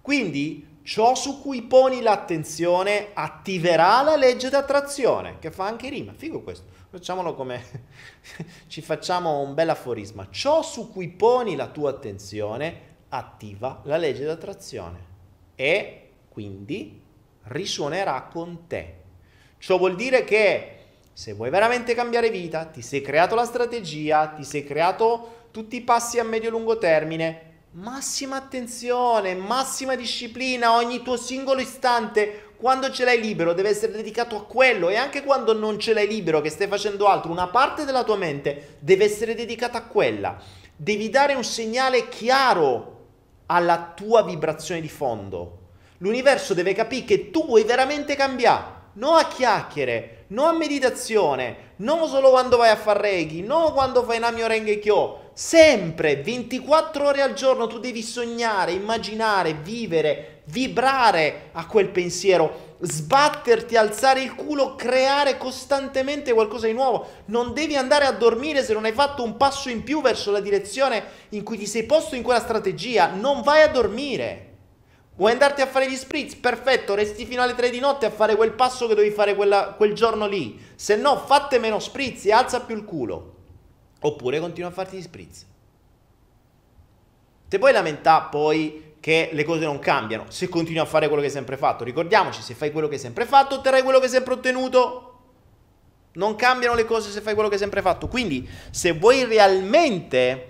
Quindi 0.00 0.80
ciò 0.82 1.14
su 1.14 1.40
cui 1.40 1.62
poni 1.62 2.00
l'attenzione 2.02 3.10
attiverà 3.14 4.02
la 4.02 4.16
legge 4.16 4.48
d'attrazione, 4.48 5.38
che 5.38 5.52
fa 5.52 5.66
anche 5.66 5.88
rima. 5.88 6.12
Figo 6.12 6.40
questo. 6.40 6.66
Facciamolo 6.90 7.36
come 7.36 7.62
ci 8.66 8.82
facciamo 8.82 9.38
un 9.38 9.54
bel 9.54 9.68
aforisma. 9.68 10.26
Ciò 10.30 10.62
su 10.62 10.90
cui 10.90 11.08
poni 11.08 11.54
la 11.54 11.68
tua 11.68 11.90
attenzione 11.90 12.88
attiva 13.10 13.82
la 13.84 13.98
legge 13.98 14.24
d'attrazione 14.24 14.98
e 15.54 16.10
quindi 16.28 17.06
risuonerà 17.44 18.28
con 18.30 18.66
te. 18.66 18.94
Ciò 19.58 19.76
vuol 19.78 19.94
dire 19.94 20.24
che 20.24 20.76
se 21.12 21.32
vuoi 21.34 21.50
veramente 21.50 21.94
cambiare 21.94 22.30
vita, 22.30 22.64
ti 22.64 22.82
sei 22.82 23.02
creato 23.02 23.34
la 23.34 23.44
strategia, 23.44 24.28
ti 24.28 24.44
sei 24.44 24.64
creato 24.64 25.48
tutti 25.50 25.76
i 25.76 25.82
passi 25.82 26.18
a 26.18 26.24
medio-lungo 26.24 26.78
termine, 26.78 27.48
massima 27.72 28.36
attenzione, 28.36 29.34
massima 29.34 29.96
disciplina, 29.96 30.74
ogni 30.74 31.02
tuo 31.02 31.16
singolo 31.16 31.60
istante, 31.60 32.54
quando 32.56 32.90
ce 32.90 33.04
l'hai 33.04 33.20
libero 33.20 33.52
deve 33.52 33.70
essere 33.70 33.92
dedicato 33.92 34.36
a 34.36 34.44
quello 34.44 34.88
e 34.88 34.96
anche 34.96 35.22
quando 35.22 35.52
non 35.52 35.78
ce 35.78 35.92
l'hai 35.92 36.06
libero, 36.06 36.40
che 36.40 36.50
stai 36.50 36.68
facendo 36.68 37.06
altro, 37.06 37.30
una 37.30 37.48
parte 37.48 37.84
della 37.84 38.04
tua 38.04 38.16
mente 38.16 38.76
deve 38.78 39.04
essere 39.04 39.34
dedicata 39.34 39.78
a 39.78 39.84
quella. 39.84 40.40
Devi 40.76 41.10
dare 41.10 41.34
un 41.34 41.44
segnale 41.44 42.08
chiaro 42.08 42.98
alla 43.46 43.92
tua 43.94 44.22
vibrazione 44.22 44.80
di 44.80 44.88
fondo. 44.88 45.59
L'universo 46.02 46.54
deve 46.54 46.72
capire 46.72 47.04
che 47.04 47.30
tu 47.30 47.44
vuoi 47.44 47.62
veramente 47.64 48.16
cambiare, 48.16 48.64
non 48.94 49.18
a 49.18 49.26
chiacchiere, 49.26 50.24
non 50.28 50.46
a 50.46 50.52
meditazione, 50.52 51.74
non 51.76 52.08
solo 52.08 52.30
quando 52.30 52.56
vai 52.56 52.70
a 52.70 52.76
fare 52.76 53.02
reghi, 53.02 53.42
non 53.42 53.72
quando 53.72 54.02
fai 54.04 54.18
Namio 54.18 54.46
Renge 54.46 54.78
Kyo. 54.78 55.28
Sempre, 55.34 56.16
24 56.16 57.06
ore 57.06 57.20
al 57.20 57.34
giorno 57.34 57.66
tu 57.66 57.78
devi 57.78 58.00
sognare, 58.00 58.72
immaginare, 58.72 59.52
vivere, 59.52 60.40
vibrare 60.44 61.50
a 61.52 61.66
quel 61.66 61.90
pensiero, 61.90 62.76
sbatterti, 62.80 63.76
alzare 63.76 64.22
il 64.22 64.34
culo, 64.34 64.76
creare 64.76 65.36
costantemente 65.36 66.32
qualcosa 66.32 66.66
di 66.66 66.72
nuovo. 66.72 67.08
Non 67.26 67.52
devi 67.52 67.76
andare 67.76 68.06
a 68.06 68.12
dormire 68.12 68.64
se 68.64 68.72
non 68.72 68.86
hai 68.86 68.92
fatto 68.92 69.22
un 69.22 69.36
passo 69.36 69.68
in 69.68 69.82
più 69.82 70.00
verso 70.00 70.30
la 70.30 70.40
direzione 70.40 71.04
in 71.30 71.42
cui 71.42 71.58
ti 71.58 71.66
sei 71.66 71.84
posto 71.84 72.14
in 72.14 72.22
quella 72.22 72.40
strategia. 72.40 73.10
Non 73.12 73.42
vai 73.42 73.60
a 73.60 73.68
dormire. 73.68 74.49
Vuoi 75.20 75.32
andarti 75.32 75.60
a 75.60 75.66
fare 75.66 75.86
gli 75.86 75.96
spritz? 75.96 76.34
Perfetto, 76.34 76.94
resti 76.94 77.26
fino 77.26 77.42
alle 77.42 77.54
3 77.54 77.68
di 77.68 77.78
notte 77.78 78.06
a 78.06 78.10
fare 78.10 78.36
quel 78.36 78.52
passo 78.52 78.86
che 78.86 78.94
dovevi 78.94 79.14
fare 79.14 79.34
quella, 79.34 79.74
quel 79.76 79.92
giorno 79.92 80.26
lì. 80.26 80.58
Se 80.74 80.96
no, 80.96 81.18
fatte 81.18 81.58
meno 81.58 81.78
spritz 81.78 82.24
e 82.24 82.32
alza 82.32 82.62
più 82.62 82.74
il 82.74 82.86
culo. 82.86 83.34
Oppure 84.00 84.40
continua 84.40 84.70
a 84.70 84.72
farti 84.72 84.96
gli 84.96 85.02
spritz. 85.02 85.44
Te 87.48 87.58
puoi 87.58 87.70
lamentare 87.70 88.28
poi 88.30 88.94
che 88.98 89.28
le 89.32 89.44
cose 89.44 89.66
non 89.66 89.78
cambiano 89.78 90.24
se 90.28 90.48
continui 90.48 90.80
a 90.80 90.86
fare 90.86 91.06
quello 91.08 91.20
che 91.20 91.28
hai 91.28 91.34
sempre 91.34 91.58
fatto. 91.58 91.84
Ricordiamoci, 91.84 92.40
se 92.40 92.54
fai 92.54 92.72
quello 92.72 92.88
che 92.88 92.94
hai 92.94 93.00
sempre 93.00 93.26
fatto, 93.26 93.56
otterrai 93.56 93.82
quello 93.82 93.98
che 93.98 94.06
hai 94.06 94.10
sempre 94.10 94.32
ottenuto. 94.32 95.18
Non 96.12 96.34
cambiano 96.34 96.74
le 96.74 96.86
cose 96.86 97.10
se 97.10 97.20
fai 97.20 97.34
quello 97.34 97.50
che 97.50 97.56
hai 97.56 97.60
sempre 97.60 97.82
fatto. 97.82 98.08
Quindi, 98.08 98.48
se 98.70 98.92
vuoi 98.92 99.26
realmente 99.26 100.46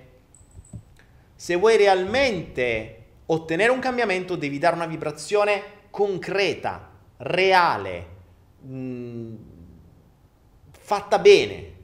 se 1.34 1.54
vuoi 1.54 1.78
realmente 1.78 2.99
ottenere 3.33 3.70
un 3.70 3.78
cambiamento 3.78 4.37
devi 4.37 4.59
dare 4.59 4.74
una 4.74 4.87
vibrazione 4.87 5.62
concreta, 5.91 6.91
reale, 7.18 8.07
mh, 8.61 8.74
mm, 8.74 9.35
fatta 10.70 11.18
bene. 11.18 11.78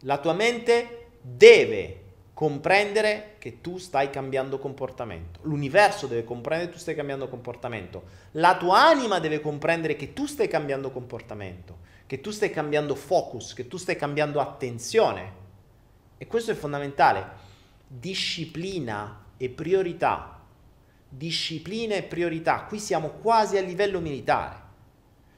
La 0.00 0.18
tua 0.18 0.32
mente 0.32 1.12
deve 1.20 2.00
comprendere 2.34 3.36
che 3.38 3.60
tu 3.60 3.78
stai 3.78 4.10
cambiando 4.10 4.58
comportamento. 4.58 5.38
L'universo 5.42 6.06
deve 6.06 6.24
comprendere 6.24 6.70
che 6.70 6.76
tu 6.76 6.82
stai 6.82 6.96
cambiando 6.96 7.28
comportamento. 7.28 8.04
La 8.32 8.56
tua 8.56 8.84
anima 8.84 9.20
deve 9.20 9.40
comprendere 9.40 9.94
che 9.94 10.12
tu 10.12 10.26
stai 10.26 10.48
cambiando 10.48 10.90
comportamento, 10.90 11.78
che 12.06 12.20
tu 12.20 12.30
stai 12.30 12.50
cambiando 12.50 12.96
focus, 12.96 13.54
che 13.54 13.68
tu 13.68 13.76
stai 13.76 13.96
cambiando 13.96 14.40
attenzione. 14.40 15.42
E 16.18 16.26
questo 16.26 16.50
è 16.50 16.54
fondamentale. 16.54 17.42
Disciplina 17.86 19.26
e 19.36 19.48
priorità 19.48 20.33
disciplina 21.16 21.94
e 21.94 22.02
priorità. 22.02 22.64
Qui 22.64 22.78
siamo 22.78 23.10
quasi 23.10 23.56
a 23.56 23.62
livello 23.62 24.00
militare. 24.00 24.62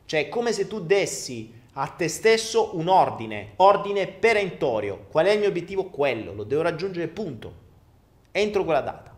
Cioè 0.07 0.27
è 0.27 0.29
come 0.29 0.53
se 0.53 0.67
tu 0.67 0.81
dessi 0.81 1.53
a 1.79 1.89
te 1.89 2.09
stesso 2.09 2.77
un 2.77 2.89
ordine, 2.89 3.53
ordine 3.57 4.07
perentorio. 4.07 5.07
Qual 5.11 5.27
è 5.27 5.33
il 5.33 5.41
mio 5.41 5.49
obiettivo? 5.49 5.85
Quello, 5.87 6.33
lo 6.33 6.45
devo 6.45 6.63
raggiungere, 6.63 7.09
punto. 7.09 7.65
Entro 8.33 8.65
quella 8.65 8.81
data. 8.81 9.15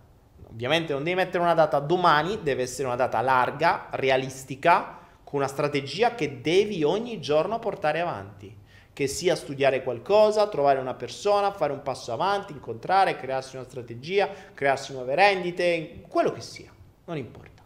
ovviamente 0.51 0.93
non 0.93 1.05
devi 1.05 1.17
mettere 1.17 1.43
una 1.43 1.55
data 1.55 1.79
domani, 1.79 2.41
deve 2.43 2.63
essere 2.63 2.89
una 2.89 2.97
data 2.97 3.21
larga, 3.21 3.89
realistica, 3.91 4.99
con 5.23 5.41
una 5.41 5.49
strategia 5.49 6.15
che 6.15 6.41
devi 6.41 6.83
ogni 6.83 7.21
giorno 7.21 7.59
portare 7.59 8.01
avanti. 8.01 8.57
Che 8.99 9.07
sia 9.07 9.37
studiare 9.37 9.85
qualcosa, 9.85 10.49
trovare 10.49 10.81
una 10.81 10.95
persona, 10.95 11.53
fare 11.53 11.73
un 11.73 11.83
passo 11.83 12.13
avanti, 12.13 12.51
incontrare, 12.51 13.17
crearsi 13.17 13.55
una 13.55 13.65
strategia, 13.65 14.29
crearsi 14.53 14.93
nuove 14.93 15.15
rendite, 15.15 16.03
quello 16.09 16.33
che 16.33 16.41
sia, 16.41 16.73
non 17.05 17.17
importa. 17.17 17.63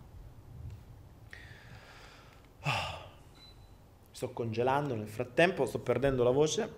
Sto 4.10 4.30
congelando 4.32 4.94
nel 4.94 5.08
frattempo, 5.08 5.64
sto 5.64 5.78
perdendo 5.78 6.22
la 6.22 6.30
voce. 6.32 6.70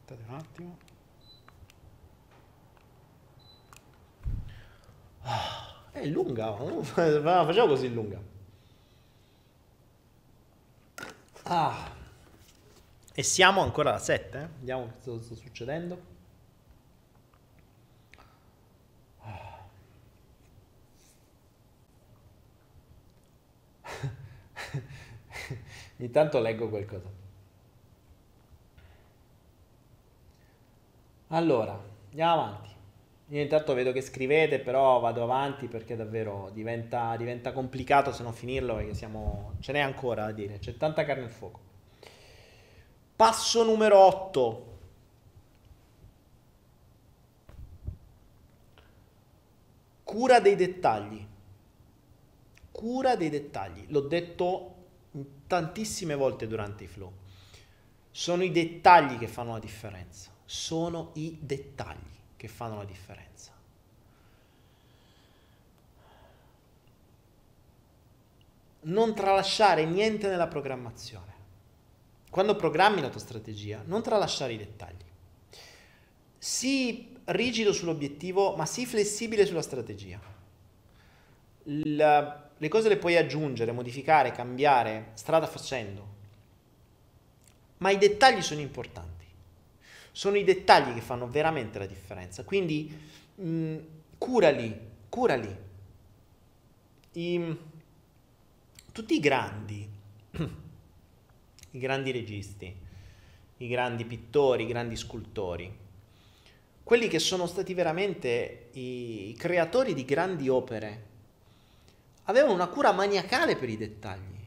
Aspettate 0.00 0.24
un 0.26 0.34
attimo. 0.34 0.76
È 5.92 6.04
lunga, 6.06 6.52
facciamo 6.82 7.68
così 7.68 7.92
lunga. 7.92 8.20
Ah. 11.44 12.00
E 13.14 13.22
siamo 13.22 13.60
ancora 13.60 13.90
alla 13.90 13.98
7, 13.98 14.38
eh? 14.38 14.48
Vediamo 14.58 14.92
cosa 15.04 15.22
sta 15.22 15.34
succedendo. 15.34 16.10
Intanto 25.98 26.40
leggo 26.40 26.68
qualcosa. 26.68 27.08
Allora, 31.28 31.78
andiamo 32.10 32.32
avanti. 32.32 32.70
Io 33.28 33.40
intanto 33.40 33.74
vedo 33.74 33.92
che 33.92 34.02
scrivete, 34.02 34.60
però 34.60 35.00
vado 35.00 35.22
avanti 35.22 35.66
perché 35.66 35.96
davvero 35.96 36.50
diventa, 36.52 37.16
diventa 37.16 37.52
complicato 37.52 38.12
se 38.12 38.22
non 38.22 38.32
finirlo 38.34 38.76
perché 38.76 38.94
siamo... 38.94 39.54
ce 39.60 39.72
n'è 39.72 39.80
ancora 39.80 40.26
da 40.26 40.32
dire, 40.32 40.58
c'è 40.58 40.76
tanta 40.76 41.04
carne 41.04 41.24
al 41.24 41.30
fuoco. 41.30 41.71
Passo 43.22 43.62
numero 43.62 43.98
8. 43.98 44.78
Cura 50.02 50.40
dei 50.40 50.56
dettagli. 50.56 51.24
Cura 52.72 53.14
dei 53.14 53.30
dettagli. 53.30 53.84
L'ho 53.90 54.00
detto 54.00 54.74
tantissime 55.46 56.16
volte 56.16 56.48
durante 56.48 56.82
i 56.82 56.88
flow. 56.88 57.12
Sono 58.10 58.42
i 58.42 58.50
dettagli 58.50 59.16
che 59.18 59.28
fanno 59.28 59.52
la 59.52 59.60
differenza. 59.60 60.32
Sono 60.44 61.10
i 61.14 61.38
dettagli 61.40 62.18
che 62.36 62.48
fanno 62.48 62.78
la 62.78 62.84
differenza. 62.84 63.52
Non 68.80 69.14
tralasciare 69.14 69.84
niente 69.84 70.26
nella 70.26 70.48
programmazione. 70.48 71.31
Quando 72.32 72.56
programmi 72.56 73.02
la 73.02 73.10
tua 73.10 73.20
strategia, 73.20 73.82
non 73.84 74.02
tralasciare 74.02 74.54
i 74.54 74.56
dettagli. 74.56 75.04
Sii 76.38 77.18
rigido 77.26 77.74
sull'obiettivo, 77.74 78.56
ma 78.56 78.64
sii 78.64 78.86
flessibile 78.86 79.44
sulla 79.44 79.60
strategia. 79.60 80.18
La, 81.64 82.50
le 82.56 82.68
cose 82.68 82.88
le 82.88 82.96
puoi 82.96 83.18
aggiungere, 83.18 83.70
modificare, 83.72 84.32
cambiare 84.32 85.10
strada 85.12 85.46
facendo, 85.46 86.06
ma 87.76 87.90
i 87.90 87.98
dettagli 87.98 88.40
sono 88.40 88.60
importanti. 88.60 89.26
Sono 90.10 90.38
i 90.38 90.44
dettagli 90.44 90.94
che 90.94 91.02
fanno 91.02 91.28
veramente 91.28 91.78
la 91.78 91.86
differenza. 91.86 92.44
Quindi 92.44 92.98
mh, 93.34 93.44
mm, 93.46 93.78
curali, 94.16 94.80
curali. 95.10 95.56
I, 97.12 97.56
tutti 98.90 99.14
i 99.16 99.20
grandi, 99.20 99.86
i 101.72 101.78
grandi 101.78 102.10
registi, 102.10 102.74
i 103.58 103.68
grandi 103.68 104.04
pittori, 104.04 104.62
i 104.62 104.66
grandi 104.66 104.96
scultori, 104.96 105.78
quelli 106.82 107.08
che 107.08 107.18
sono 107.18 107.46
stati 107.46 107.74
veramente 107.74 108.68
i 108.72 109.34
creatori 109.38 109.94
di 109.94 110.04
grandi 110.04 110.48
opere, 110.48 111.10
avevano 112.24 112.54
una 112.54 112.68
cura 112.68 112.92
maniacale 112.92 113.56
per 113.56 113.68
i 113.68 113.76
dettagli. 113.76 114.40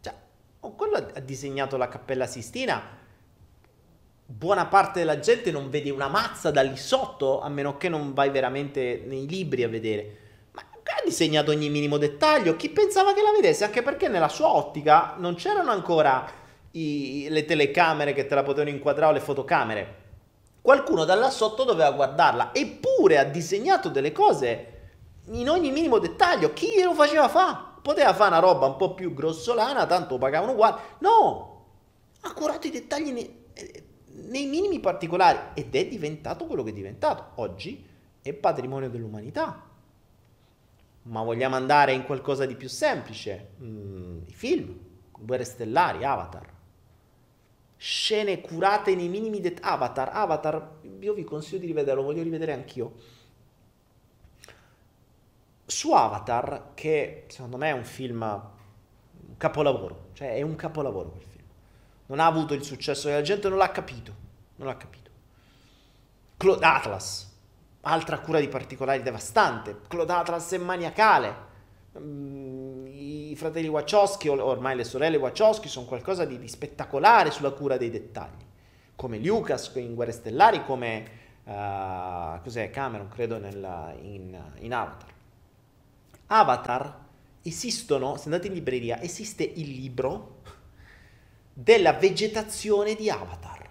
Cioè, 0.00 0.14
quello 0.58 0.96
ha 0.96 1.20
disegnato 1.20 1.76
la 1.76 1.88
Cappella 1.88 2.26
Sistina 2.26 3.00
buona 4.32 4.66
parte 4.66 5.00
della 5.00 5.18
gente 5.18 5.50
non 5.50 5.68
vede 5.68 5.90
una 5.90 6.08
mazza 6.08 6.50
da 6.50 6.62
lì 6.62 6.76
sotto, 6.76 7.40
a 7.40 7.48
meno 7.48 7.76
che 7.76 7.88
non 7.88 8.14
vai 8.14 8.30
veramente 8.30 9.02
nei 9.06 9.26
libri 9.28 9.62
a 9.62 9.68
vedere. 9.68 10.16
Ha 10.54 11.04
disegnato 11.04 11.50
ogni 11.50 11.70
minimo 11.70 11.96
dettaglio. 11.96 12.56
Chi 12.56 12.68
pensava 12.68 13.14
che 13.14 13.22
la 13.22 13.32
vedesse? 13.32 13.64
Anche 13.64 13.82
perché 13.82 14.08
nella 14.08 14.28
sua 14.28 14.48
ottica 14.54 15.14
non 15.16 15.34
c'erano 15.34 15.70
ancora 15.70 16.30
i, 16.72 17.26
le 17.28 17.44
telecamere 17.44 18.12
che 18.12 18.26
te 18.26 18.34
la 18.34 18.42
potevano 18.42 18.70
inquadrare 18.70 19.10
o 19.10 19.14
le 19.14 19.20
fotocamere. 19.20 20.00
Qualcuno 20.60 21.04
da 21.04 21.14
là 21.14 21.30
sotto 21.30 21.64
doveva 21.64 21.90
guardarla. 21.90 22.54
Eppure 22.54 23.18
ha 23.18 23.24
disegnato 23.24 23.88
delle 23.88 24.12
cose 24.12 24.66
in 25.26 25.48
ogni 25.48 25.70
minimo 25.70 25.98
dettaglio. 25.98 26.52
Chi 26.52 26.70
glielo 26.70 26.94
faceva 26.94 27.28
fare? 27.28 27.70
Poteva 27.82 28.14
fare 28.14 28.30
una 28.30 28.38
roba 28.38 28.66
un 28.66 28.76
po' 28.76 28.94
più 28.94 29.12
grossolana, 29.12 29.86
tanto 29.86 30.18
pagavano 30.18 30.52
uguale. 30.52 30.80
No! 30.98 31.48
Ha 32.20 32.32
curato 32.32 32.68
i 32.68 32.70
dettagli 32.70 33.12
nei 34.14 34.46
minimi 34.46 34.78
particolari 34.78 35.38
ed 35.54 35.74
è 35.74 35.86
diventato 35.86 36.46
quello 36.46 36.62
che 36.62 36.70
è 36.70 36.74
diventato. 36.74 37.40
Oggi 37.40 37.84
è 38.22 38.32
patrimonio 38.32 38.88
dell'umanità. 38.88 39.70
Ma 41.04 41.22
vogliamo 41.24 41.56
andare 41.56 41.92
in 41.92 42.04
qualcosa 42.04 42.46
di 42.46 42.54
più 42.54 42.68
semplice? 42.68 43.54
Mm, 43.60 44.18
I 44.26 44.32
film, 44.32 44.78
Guerre 45.10 45.42
Stellari, 45.42 46.04
Avatar. 46.04 46.51
Scene 47.82 48.40
curate 48.40 48.94
nei 48.94 49.08
minimi 49.08 49.40
dettagli. 49.40 49.72
Avatar, 49.72 50.10
Avatar, 50.12 50.70
io 51.00 51.14
vi 51.14 51.24
consiglio 51.24 51.58
di 51.58 51.66
rivederlo, 51.66 52.02
voglio 52.02 52.22
rivedere 52.22 52.52
anch'io. 52.52 52.92
Su 55.66 55.92
Avatar, 55.92 56.74
che 56.74 57.24
secondo 57.28 57.56
me 57.56 57.70
è 57.70 57.72
un 57.72 57.84
film, 57.84 58.22
un 58.22 59.36
capolavoro, 59.36 60.10
cioè 60.12 60.34
è 60.36 60.42
un 60.42 60.54
capolavoro 60.54 61.10
quel 61.10 61.22
film 61.22 61.32
non 62.12 62.20
ha 62.20 62.26
avuto 62.26 62.52
il 62.52 62.62
successo 62.62 63.08
che 63.08 63.14
la 63.14 63.22
gente 63.22 63.48
non 63.48 63.56
l'ha 63.56 63.70
capito. 63.70 64.14
Non 64.56 64.66
l'ha 64.68 64.76
capito. 64.76 65.10
Claude 66.36 66.64
Atlas, 66.64 67.32
altra 67.80 68.18
cura 68.20 68.38
di 68.38 68.48
particolari 68.48 69.02
devastante. 69.02 69.80
Claude 69.88 70.12
Atlas 70.12 70.52
è 70.52 70.58
maniacale. 70.58 71.34
Mm, 71.98 72.51
Fratelli 73.36 73.68
Wachowski, 73.68 74.28
ormai 74.28 74.76
le 74.76 74.84
sorelle 74.84 75.16
Wachowski, 75.16 75.68
sono 75.68 75.86
qualcosa 75.86 76.24
di, 76.24 76.38
di 76.38 76.48
spettacolare 76.48 77.30
sulla 77.30 77.50
cura 77.50 77.76
dei 77.76 77.90
dettagli. 77.90 78.44
Come 78.96 79.18
Lucas 79.18 79.70
in 79.74 79.94
Guerre 79.94 80.12
Stellari, 80.12 80.64
come 80.64 81.04
uh, 81.44 82.40
cos'è 82.42 82.70
Cameron, 82.70 83.08
credo, 83.08 83.38
nella, 83.38 83.94
in, 84.00 84.38
in 84.58 84.74
Avatar. 84.74 85.10
Avatar 86.26 86.98
esistono, 87.42 88.16
se 88.16 88.24
andate 88.24 88.46
in 88.46 88.54
libreria, 88.54 89.00
esiste 89.00 89.42
il 89.42 89.68
libro 89.68 90.40
della 91.52 91.92
vegetazione 91.92 92.94
di 92.94 93.10
Avatar. 93.10 93.68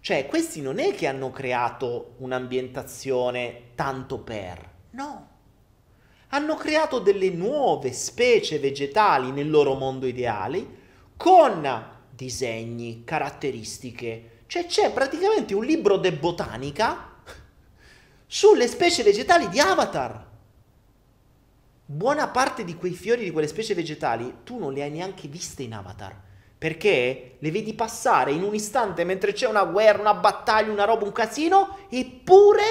Cioè, 0.00 0.26
questi 0.26 0.60
non 0.60 0.78
è 0.78 0.94
che 0.94 1.06
hanno 1.06 1.30
creato 1.30 2.14
un'ambientazione 2.18 3.70
tanto 3.74 4.18
per, 4.18 4.70
no. 4.90 5.30
Hanno 6.34 6.54
creato 6.54 6.98
delle 6.98 7.28
nuove 7.28 7.92
specie 7.92 8.58
vegetali 8.58 9.30
nel 9.32 9.50
loro 9.50 9.74
mondo 9.74 10.06
ideale 10.06 10.80
con 11.16 11.90
disegni, 12.08 13.04
caratteristiche. 13.04 14.40
Cioè 14.46 14.64
c'è 14.64 14.92
praticamente 14.92 15.54
un 15.54 15.62
libro 15.62 15.98
de 15.98 16.12
botanica 16.12 17.16
sulle 18.26 18.66
specie 18.66 19.02
vegetali 19.02 19.46
di 19.50 19.60
Avatar. 19.60 20.26
Buona 21.84 22.28
parte 22.28 22.64
di 22.64 22.76
quei 22.76 22.92
fiori 22.92 23.24
di 23.24 23.30
quelle 23.30 23.46
specie 23.46 23.74
vegetali 23.74 24.36
tu 24.42 24.58
non 24.58 24.72
le 24.72 24.84
hai 24.84 24.90
neanche 24.90 25.28
viste 25.28 25.62
in 25.62 25.74
Avatar 25.74 26.18
perché 26.56 27.36
le 27.40 27.50
vedi 27.50 27.74
passare 27.74 28.30
in 28.30 28.44
un 28.44 28.54
istante 28.54 29.02
mentre 29.04 29.32
c'è 29.32 29.48
una 29.48 29.64
guerra, 29.64 30.00
una 30.00 30.14
battaglia, 30.14 30.70
una 30.70 30.84
roba, 30.84 31.04
un 31.04 31.10
casino, 31.10 31.76
eppure 31.90 32.62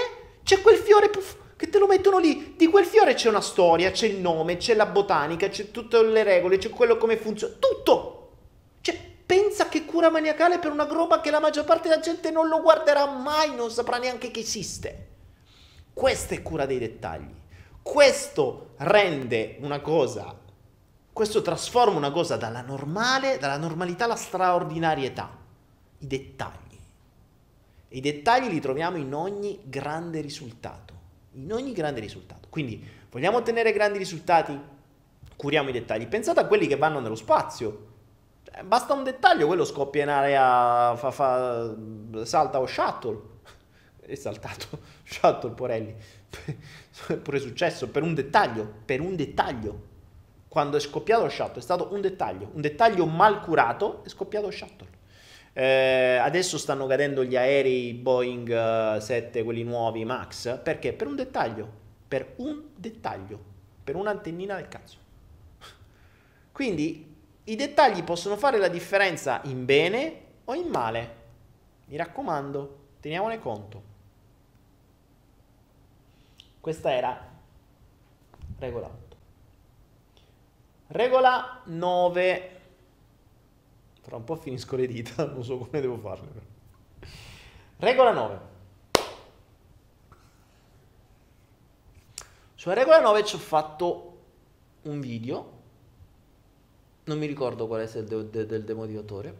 c'è 0.43 0.61
quel 0.61 0.77
fiore 0.77 1.09
puff, 1.09 1.35
che 1.61 1.69
te 1.69 1.77
lo 1.77 1.85
mettono 1.85 2.17
lì. 2.17 2.55
Di 2.57 2.65
quel 2.65 2.85
fiore 2.85 3.13
c'è 3.13 3.29
una 3.29 3.39
storia, 3.39 3.91
c'è 3.91 4.07
il 4.07 4.17
nome, 4.17 4.57
c'è 4.57 4.73
la 4.73 4.87
botanica, 4.87 5.47
c'è 5.47 5.69
tutte 5.69 6.01
le 6.01 6.23
regole, 6.23 6.57
c'è 6.57 6.71
quello 6.71 6.97
come 6.97 7.17
funziona, 7.17 7.53
tutto. 7.59 8.31
Cioè, 8.81 8.99
pensa 9.23 9.69
che 9.69 9.85
cura 9.85 10.09
maniacale 10.09 10.57
per 10.57 10.71
una 10.71 10.87
roba 10.87 11.21
che 11.21 11.29
la 11.29 11.39
maggior 11.39 11.63
parte 11.65 11.87
della 11.87 12.01
gente 12.01 12.31
non 12.31 12.47
lo 12.47 12.61
guarderà 12.61 13.05
mai, 13.05 13.53
non 13.53 13.69
saprà 13.69 13.99
neanche 13.99 14.31
che 14.31 14.39
esiste. 14.39 15.09
Questa 15.93 16.33
è 16.33 16.41
cura 16.41 16.65
dei 16.65 16.79
dettagli. 16.79 17.31
Questo 17.83 18.71
rende 18.77 19.57
una 19.59 19.81
cosa 19.81 20.39
questo 21.13 21.41
trasforma 21.41 21.97
una 21.97 22.11
cosa 22.11 22.37
dalla 22.37 22.61
normale, 22.61 23.37
dalla 23.37 23.57
normalità 23.57 24.05
alla 24.05 24.15
straordinarietà, 24.15 25.29
i 25.99 26.07
dettagli. 26.07 26.79
I 27.89 27.99
dettagli 27.99 28.47
li 28.47 28.61
troviamo 28.61 28.95
in 28.95 29.13
ogni 29.13 29.59
grande 29.65 30.21
risultato. 30.21 31.00
In 31.33 31.51
ogni 31.53 31.71
grande 31.71 31.99
risultato. 31.99 32.47
Quindi 32.49 32.85
vogliamo 33.09 33.37
ottenere 33.37 33.71
grandi 33.71 33.97
risultati? 33.97 34.59
Curiamo 35.35 35.69
i 35.69 35.71
dettagli. 35.71 36.07
Pensate 36.07 36.39
a 36.41 36.45
quelli 36.45 36.67
che 36.67 36.75
vanno 36.75 36.99
nello 36.99 37.15
spazio. 37.15 37.87
Cioè, 38.43 38.63
basta 38.63 38.93
un 38.93 39.03
dettaglio, 39.03 39.47
quello 39.47 39.63
scoppia 39.63 40.03
in 40.03 40.09
area, 40.09 40.95
fa, 40.95 41.11
fa, 41.11 41.75
salta 42.23 42.59
o 42.59 42.65
shuttle. 42.65 43.19
È 44.01 44.15
saltato 44.15 44.79
shuttle, 45.05 45.51
Porelli. 45.51 45.95
È 47.07 47.15
pure 47.15 47.39
successo 47.39 47.87
per 47.89 48.03
un 48.03 48.13
dettaglio, 48.13 48.69
per 48.85 48.99
un 48.99 49.15
dettaglio. 49.15 49.89
Quando 50.51 50.75
è 50.75 50.81
scoppiato 50.81 51.23
lo 51.23 51.29
shuttle 51.29 51.59
è 51.59 51.61
stato 51.61 51.93
un 51.93 52.01
dettaglio, 52.01 52.51
un 52.55 52.59
dettaglio 52.59 53.05
mal 53.05 53.39
curato, 53.39 54.03
è 54.03 54.09
scoppiato 54.09 54.47
lo 54.47 54.51
shuttle. 54.51 54.90
Eh, 55.53 56.17
adesso 56.21 56.57
stanno 56.57 56.87
cadendo 56.87 57.23
gli 57.23 57.35
aerei 57.35 57.93
Boeing 57.93 58.97
7, 58.97 59.39
eh, 59.39 59.43
quelli 59.43 59.63
nuovi 59.63 60.05
Max, 60.05 60.59
perché? 60.61 60.93
Per 60.93 61.07
un 61.07 61.15
dettaglio, 61.15 61.69
per 62.07 62.33
un 62.37 62.63
dettaglio, 62.75 63.39
per 63.83 63.95
un'antennina 63.95 64.55
del 64.55 64.67
cazzo. 64.69 64.97
Quindi 66.51 67.15
i 67.43 67.55
dettagli 67.55 68.03
possono 68.03 68.37
fare 68.37 68.57
la 68.57 68.69
differenza 68.69 69.41
in 69.45 69.65
bene 69.65 70.21
o 70.45 70.53
in 70.53 70.67
male. 70.67 71.15
Mi 71.85 71.97
raccomando, 71.97 72.77
teniamone 73.01 73.39
conto. 73.39 73.89
Questa 76.61 76.93
era 76.93 77.29
regola 78.59 78.85
8. 78.85 79.15
Regola 80.87 81.61
9. 81.65 82.60
Fra 84.01 84.15
un 84.15 84.23
po' 84.23 84.35
finisco 84.35 84.75
le 84.75 84.87
dita, 84.87 85.25
non 85.31 85.43
so 85.43 85.57
come 85.57 85.79
devo 85.79 85.97
farle. 85.97 86.29
Regola 87.77 88.11
9. 88.11 88.39
Sulla 92.55 92.75
regola 92.75 92.99
9 92.99 93.25
ci 93.25 93.35
ho 93.35 93.39
fatto 93.39 94.19
un 94.83 94.99
video, 94.99 95.59
non 97.05 97.17
mi 97.17 97.25
ricordo 97.25 97.65
qual 97.65 97.87
è 97.87 97.97
il 97.97 98.05
de- 98.05 98.29
de- 98.29 98.45
del 98.45 98.63
demotivatore, 98.63 99.35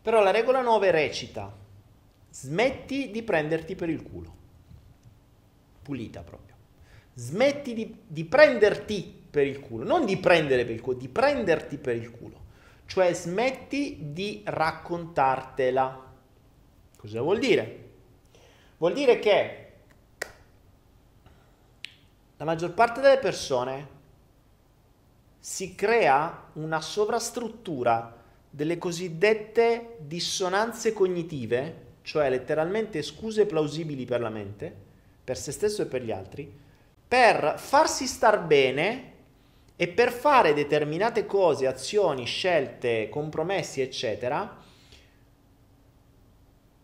però 0.00 0.22
la 0.22 0.30
regola 0.30 0.62
9 0.62 0.90
recita, 0.90 1.54
smetti 2.30 3.10
di 3.10 3.22
prenderti 3.22 3.74
per 3.74 3.90
il 3.90 4.02
culo, 4.02 4.34
pulita 5.82 6.22
proprio, 6.22 6.54
smetti 7.12 7.74
di, 7.74 7.94
di 8.06 8.24
prenderti 8.24 9.19
per 9.30 9.46
il 9.46 9.60
culo, 9.60 9.84
non 9.84 10.04
di 10.04 10.16
prendere 10.16 10.64
per 10.64 10.74
il 10.74 10.80
culo, 10.80 10.98
di 10.98 11.08
prenderti 11.08 11.78
per 11.78 11.96
il 11.96 12.10
culo. 12.10 12.48
Cioè 12.86 13.12
smetti 13.14 14.12
di 14.12 14.42
raccontartela. 14.44 16.12
Cosa 16.96 17.20
vuol 17.20 17.38
dire? 17.38 17.88
Vuol 18.78 18.92
dire 18.92 19.18
che 19.20 19.72
la 22.36 22.44
maggior 22.44 22.72
parte 22.72 23.00
delle 23.00 23.18
persone 23.18 23.98
si 25.38 25.74
crea 25.74 26.48
una 26.54 26.80
sovrastruttura 26.80 28.16
delle 28.50 28.78
cosiddette 28.78 29.96
dissonanze 30.00 30.92
cognitive, 30.92 31.88
cioè 32.02 32.28
letteralmente 32.28 33.02
scuse 33.02 33.46
plausibili 33.46 34.04
per 34.04 34.20
la 34.20 34.30
mente, 34.30 34.74
per 35.22 35.38
se 35.38 35.52
stesso 35.52 35.82
e 35.82 35.86
per 35.86 36.02
gli 36.02 36.10
altri, 36.10 36.52
per 37.06 37.54
farsi 37.58 38.06
star 38.06 38.42
bene 38.44 39.12
e 39.80 39.88
per 39.88 40.12
fare 40.12 40.52
determinate 40.52 41.24
cose, 41.24 41.66
azioni, 41.66 42.26
scelte, 42.26 43.08
compromessi, 43.08 43.80
eccetera, 43.80 44.58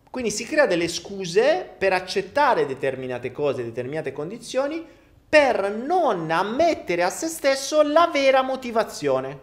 quindi 0.09 0.31
si 0.31 0.45
crea 0.45 0.65
delle 0.65 0.87
scuse 0.87 1.75
per 1.77 1.93
accettare 1.93 2.65
determinate 2.65 3.31
cose, 3.31 3.63
determinate 3.63 4.11
condizioni, 4.11 4.83
per 5.29 5.69
non 5.69 6.31
ammettere 6.31 7.03
a 7.03 7.11
se 7.11 7.27
stesso 7.27 7.83
la 7.83 8.09
vera 8.11 8.41
motivazione. 8.41 9.39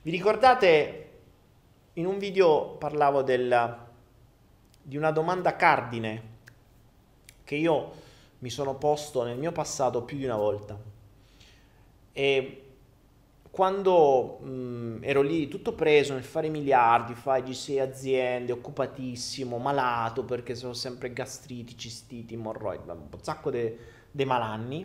Vi 0.00 0.10
ricordate, 0.10 1.10
in 1.92 2.06
un 2.06 2.16
video 2.16 2.76
parlavo 2.78 3.20
del, 3.20 3.76
di 4.80 4.96
una 4.96 5.10
domanda 5.10 5.54
cardine 5.54 6.22
che 7.44 7.56
io 7.56 7.92
mi 8.38 8.48
sono 8.48 8.74
posto 8.76 9.22
nel 9.22 9.36
mio 9.36 9.52
passato 9.52 10.00
più 10.00 10.16
di 10.16 10.24
una 10.24 10.36
volta. 10.36 10.87
E 12.18 12.62
quando 13.48 14.38
mh, 14.40 14.98
ero 15.02 15.22
lì 15.22 15.46
tutto 15.46 15.72
preso 15.72 16.14
nel 16.14 16.24
fare 16.24 16.48
miliardi, 16.48 17.14
fare 17.14 17.44
G6 17.44 17.78
aziende, 17.80 18.50
occupatissimo, 18.50 19.56
malato 19.58 20.24
perché 20.24 20.56
sono 20.56 20.72
sempre 20.72 21.12
gastriti, 21.12 21.78
cistiti, 21.78 22.36
morroidi, 22.36 22.88
un 22.88 23.06
sacco 23.22 23.52
di 23.52 24.24
malanni. 24.24 24.84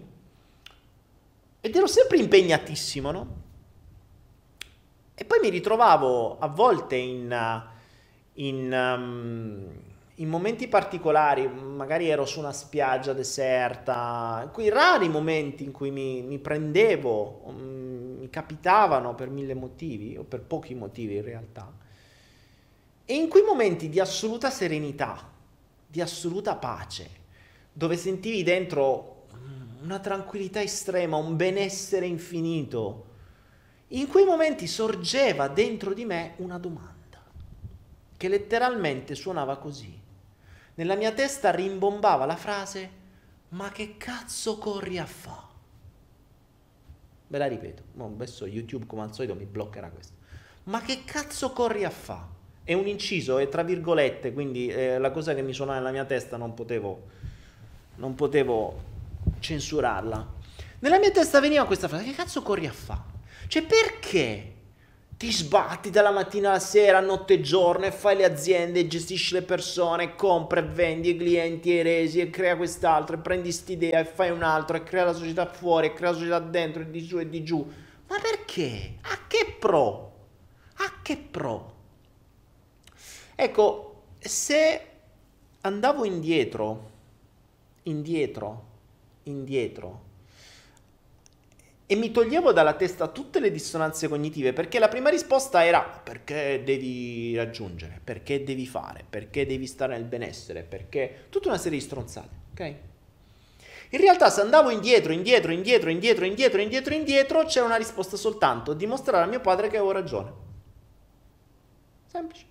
Ed 1.59 1.75
ero 1.75 1.87
sempre 1.87 2.17
impegnatissimo, 2.19 3.09
no? 3.09 3.41
E 5.15 5.25
poi 5.25 5.39
mi 5.39 5.49
ritrovavo 5.49 6.37
a 6.37 6.47
volte 6.49 6.97
in, 6.97 7.63
in 8.33 8.71
um, 8.71 9.69
in 10.15 10.29
momenti 10.29 10.67
particolari, 10.67 11.47
magari 11.47 12.07
ero 12.07 12.25
su 12.25 12.39
una 12.39 12.53
spiaggia 12.53 13.13
deserta, 13.13 14.47
quei 14.53 14.69
rari 14.69 15.09
momenti 15.09 15.63
in 15.63 15.71
cui 15.71 15.89
mi, 15.89 16.21
mi 16.21 16.37
prendevo, 16.37 17.51
mi 17.57 18.29
capitavano 18.29 19.15
per 19.15 19.29
mille 19.29 19.55
motivi, 19.55 20.15
o 20.15 20.23
per 20.23 20.41
pochi 20.41 20.75
motivi 20.75 21.15
in 21.15 21.23
realtà, 21.23 21.71
e 23.05 23.15
in 23.15 23.27
quei 23.27 23.43
momenti 23.43 23.89
di 23.89 23.99
assoluta 23.99 24.49
serenità, 24.49 25.31
di 25.87 25.99
assoluta 25.99 26.55
pace, 26.55 27.09
dove 27.73 27.97
sentivi 27.97 28.43
dentro 28.43 29.25
una 29.81 29.99
tranquillità 29.99 30.61
estrema, 30.61 31.17
un 31.17 31.35
benessere 31.35 32.05
infinito, 32.05 33.05
in 33.89 34.07
quei 34.07 34.25
momenti 34.25 34.67
sorgeva 34.67 35.47
dentro 35.47 35.93
di 35.93 36.05
me 36.05 36.33
una 36.37 36.57
domanda 36.57 36.91
che 38.15 38.27
letteralmente 38.29 39.15
suonava 39.15 39.57
così. 39.57 40.01
Nella 40.75 40.95
mia 40.95 41.11
testa 41.11 41.51
rimbombava 41.51 42.25
la 42.25 42.35
frase 42.35 43.01
ma 43.49 43.69
che 43.69 43.97
cazzo 43.97 44.57
corri 44.57 44.97
a 44.97 45.05
fa? 45.05 45.47
Ve 47.27 47.37
la 47.37 47.45
ripeto, 47.47 47.83
adesso 47.99 48.47
YouTube 48.47 48.85
come 48.87 49.03
al 49.03 49.13
solito 49.13 49.35
mi 49.35 49.45
bloccherà 49.45 49.89
questo. 49.89 50.13
Ma 50.65 50.81
che 50.81 51.03
cazzo 51.05 51.51
corri 51.51 51.83
a 51.83 51.89
fa? 51.91 52.27
È 52.63 52.73
un 52.73 52.87
inciso, 52.87 53.37
è 53.37 53.49
tra 53.49 53.61
virgolette, 53.61 54.33
quindi 54.33 54.67
eh, 54.67 54.97
la 54.97 55.11
cosa 55.11 55.35
che 55.35 55.41
mi 55.43 55.53
suonava 55.53 55.77
nella 55.77 55.91
mia 55.91 56.05
testa 56.05 56.37
non 56.37 56.53
potevo, 56.55 57.07
non 57.95 58.15
potevo 58.15 58.81
censurarla. 59.39 60.33
Nella 60.79 60.97
mia 60.97 61.11
testa 61.11 61.39
veniva 61.39 61.65
questa 61.65 61.87
frase, 61.87 62.05
che 62.05 62.13
cazzo 62.13 62.41
corri 62.41 62.65
a 62.65 62.73
fa? 62.73 63.03
Cioè 63.47 63.63
perché 63.65 64.52
ti 65.23 65.31
sbatti 65.31 65.89
dalla 65.89 66.11
mattina 66.11 66.49
alla 66.49 66.59
sera, 66.59 66.99
notte 66.99 67.35
e 67.35 67.39
giorno, 67.39 67.85
e 67.85 67.93
fai 67.93 68.17
le 68.17 68.25
aziende, 68.25 68.87
gestisci 68.87 69.35
le 69.35 69.41
persone, 69.41 70.15
compri 70.15 70.59
e 70.59 70.63
vendi 70.63 71.11
i 71.11 71.15
clienti 71.15 71.79
e 71.79 71.81
resi 71.81 72.19
e 72.19 72.29
crea 72.29 72.57
quest'altro, 72.57 73.15
e 73.15 73.19
prendi 73.19 73.43
quest'idea 73.43 74.01
e 74.01 74.03
fai 74.03 74.31
un 74.31 74.43
altro, 74.43 74.75
e 74.75 74.83
crea 74.83 75.05
la 75.05 75.13
società 75.13 75.45
fuori, 75.45 75.87
e 75.87 75.93
crea 75.93 76.11
la 76.11 76.17
società 76.17 76.39
dentro, 76.39 76.81
e 76.81 76.91
di 76.91 77.05
giù 77.05 77.19
e 77.19 77.29
di 77.29 77.41
giù. 77.41 77.65
Ma 78.09 78.17
perché? 78.19 78.95
A 79.03 79.19
che 79.25 79.55
pro? 79.57 80.13
A 80.79 80.91
che 81.01 81.15
pro? 81.15 81.73
Ecco, 83.33 84.03
se 84.19 84.87
andavo 85.61 86.03
indietro, 86.03 86.89
indietro, 87.83 88.65
indietro, 89.23 90.02
e 91.85 91.95
mi 91.95 92.11
toglievo 92.11 92.53
dalla 92.53 92.73
testa 92.73 93.07
tutte 93.07 93.39
le 93.39 93.51
dissonanze 93.51 94.07
cognitive 94.07 94.53
perché 94.53 94.79
la 94.79 94.87
prima 94.87 95.09
risposta 95.09 95.65
era 95.65 95.81
perché 95.81 96.61
devi 96.63 97.35
raggiungere, 97.35 97.99
perché 98.03 98.43
devi 98.43 98.65
fare, 98.65 99.03
perché 99.07 99.45
devi 99.45 99.67
stare 99.67 99.93
nel 99.93 100.05
benessere, 100.05 100.63
perché 100.63 101.25
tutta 101.29 101.49
una 101.49 101.57
serie 101.57 101.77
di 101.77 101.83
stronzate, 101.83 102.35
ok? 102.51 102.75
In 103.89 103.99
realtà 103.99 104.29
se 104.29 104.41
andavo 104.41 104.71
indietro, 104.71 105.11
indietro, 105.11 105.51
indietro, 105.51 105.89
indietro, 105.91 106.25
indietro, 106.25 106.61
indietro, 106.61 106.93
indietro, 106.95 107.45
c'era 107.45 107.65
una 107.65 107.75
risposta 107.75 108.17
soltanto, 108.17 108.73
dimostrare 108.73 109.23
a 109.23 109.27
mio 109.27 109.39
padre 109.39 109.67
che 109.67 109.77
avevo 109.77 109.91
ragione. 109.91 110.31
Semplice. 112.07 112.45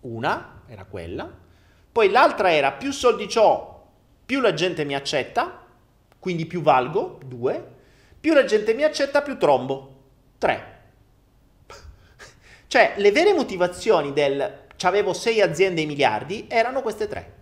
Una 0.00 0.62
era 0.66 0.84
quella, 0.84 1.30
poi 1.92 2.10
l'altra 2.10 2.52
era 2.52 2.72
più 2.72 2.90
soldi 2.90 3.28
ho, 3.36 3.86
più 4.26 4.40
la 4.40 4.54
gente 4.54 4.84
mi 4.84 4.94
accetta, 4.94 5.66
quindi 6.18 6.46
più 6.46 6.62
valgo, 6.62 7.20
due, 7.24 7.78
più 8.20 8.34
la 8.34 8.44
gente 8.44 8.74
mi 8.74 8.84
accetta, 8.84 9.22
più 9.22 9.38
trombo. 9.38 9.96
3. 10.38 10.82
cioè, 12.68 12.94
le 12.96 13.12
vere 13.12 13.32
motivazioni 13.32 14.12
del 14.12 14.68
avevo 14.86 15.12
6 15.12 15.40
aziende 15.40 15.82
e 15.82 15.86
miliardi 15.86 16.46
erano 16.48 16.82
queste 16.82 17.08
tre. 17.08 17.38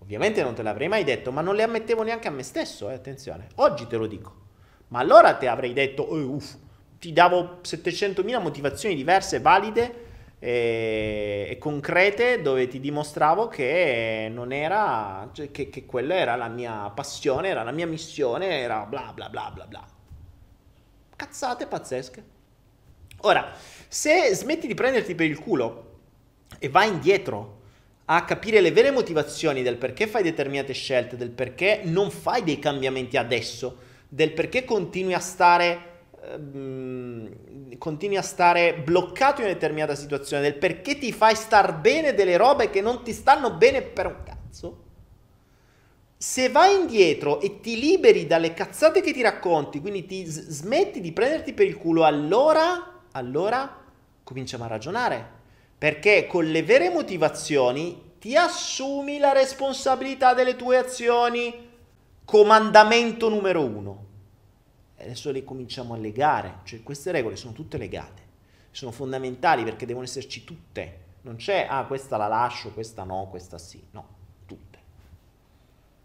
Ovviamente 0.00 0.42
non 0.42 0.54
te 0.54 0.62
l'avrei 0.62 0.88
mai 0.88 1.04
detto, 1.04 1.32
ma 1.32 1.40
non 1.40 1.54
le 1.54 1.62
ammettevo 1.62 2.02
neanche 2.02 2.28
a 2.28 2.30
me 2.30 2.42
stesso, 2.42 2.90
eh, 2.90 2.94
attenzione. 2.94 3.48
Oggi 3.56 3.86
te 3.86 3.96
lo 3.96 4.06
dico. 4.06 4.42
Ma 4.88 4.98
allora 4.98 5.34
ti 5.34 5.46
avrei 5.46 5.72
detto, 5.72 6.02
oh, 6.02 6.16
uff, 6.16 6.54
ti 6.98 7.12
davo 7.12 7.60
700.000 7.62 8.40
motivazioni 8.40 8.94
diverse, 8.94 9.40
valide, 9.40 10.03
e, 10.44 11.46
e 11.48 11.56
concrete 11.56 12.42
dove 12.42 12.68
ti 12.68 12.78
dimostravo 12.78 13.48
che 13.48 14.28
non 14.30 14.52
era, 14.52 15.30
cioè, 15.32 15.50
che, 15.50 15.70
che 15.70 15.86
quella 15.86 16.16
era 16.16 16.36
la 16.36 16.48
mia 16.48 16.90
passione, 16.90 17.48
era 17.48 17.62
la 17.62 17.70
mia 17.70 17.86
missione, 17.86 18.60
era 18.60 18.84
bla 18.84 19.12
bla 19.14 19.30
bla 19.30 19.50
bla 19.54 19.64
bla. 19.64 19.86
Cazzate 21.16 21.66
pazzesche. 21.66 22.24
Ora, 23.22 23.52
se 23.88 24.34
smetti 24.34 24.66
di 24.66 24.74
prenderti 24.74 25.14
per 25.14 25.24
il 25.24 25.38
culo 25.38 26.00
e 26.58 26.68
vai 26.68 26.88
indietro 26.88 27.62
a 28.04 28.22
capire 28.24 28.60
le 28.60 28.70
vere 28.70 28.90
motivazioni 28.90 29.62
del 29.62 29.78
perché 29.78 30.06
fai 30.06 30.22
determinate 30.22 30.74
scelte, 30.74 31.16
del 31.16 31.30
perché 31.30 31.80
non 31.84 32.10
fai 32.10 32.44
dei 32.44 32.58
cambiamenti 32.58 33.16
adesso, 33.16 33.78
del 34.10 34.32
perché 34.32 34.66
continui 34.66 35.14
a 35.14 35.20
stare 35.20 35.92
ehm, 36.32 37.76
continui 37.78 38.16
a 38.16 38.22
stare 38.22 38.74
bloccato 38.74 39.40
in 39.40 39.46
una 39.46 39.54
determinata 39.54 39.94
situazione, 39.94 40.42
del 40.42 40.56
perché 40.56 40.98
ti 40.98 41.12
fai 41.12 41.34
star 41.34 41.78
bene 41.80 42.14
delle 42.14 42.36
robe 42.36 42.70
che 42.70 42.80
non 42.80 43.02
ti 43.02 43.12
stanno 43.12 43.54
bene 43.54 43.82
per 43.82 44.06
un 44.06 44.22
cazzo. 44.24 44.82
Se 46.16 46.48
vai 46.48 46.74
indietro 46.74 47.40
e 47.40 47.60
ti 47.60 47.78
liberi 47.78 48.26
dalle 48.26 48.54
cazzate 48.54 49.02
che 49.02 49.12
ti 49.12 49.20
racconti, 49.20 49.80
quindi 49.80 50.06
ti 50.06 50.24
s- 50.26 50.48
smetti 50.48 51.00
di 51.00 51.12
prenderti 51.12 51.52
per 51.52 51.66
il 51.66 51.76
culo, 51.76 52.04
allora, 52.04 53.02
allora 53.12 53.82
cominciamo 54.22 54.64
a 54.64 54.68
ragionare. 54.68 55.42
Perché 55.76 56.26
con 56.26 56.46
le 56.46 56.62
vere 56.62 56.88
motivazioni 56.88 58.12
ti 58.18 58.36
assumi 58.36 59.18
la 59.18 59.32
responsabilità 59.32 60.32
delle 60.32 60.56
tue 60.56 60.78
azioni. 60.78 61.72
Comandamento 62.24 63.28
numero 63.28 63.62
uno 63.62 64.03
adesso 65.04 65.30
le 65.30 65.44
cominciamo 65.44 65.94
a 65.94 65.96
legare, 65.96 66.60
cioè 66.64 66.82
queste 66.82 67.12
regole 67.12 67.36
sono 67.36 67.52
tutte 67.52 67.78
legate, 67.78 68.22
sono 68.70 68.90
fondamentali 68.90 69.62
perché 69.62 69.86
devono 69.86 70.04
esserci 70.04 70.44
tutte, 70.44 71.02
non 71.22 71.36
c'è, 71.36 71.66
ah 71.68 71.84
questa 71.84 72.16
la 72.16 72.26
lascio, 72.26 72.70
questa 72.70 73.04
no, 73.04 73.28
questa 73.30 73.58
sì, 73.58 73.82
no, 73.92 74.06
tutte. 74.46 74.78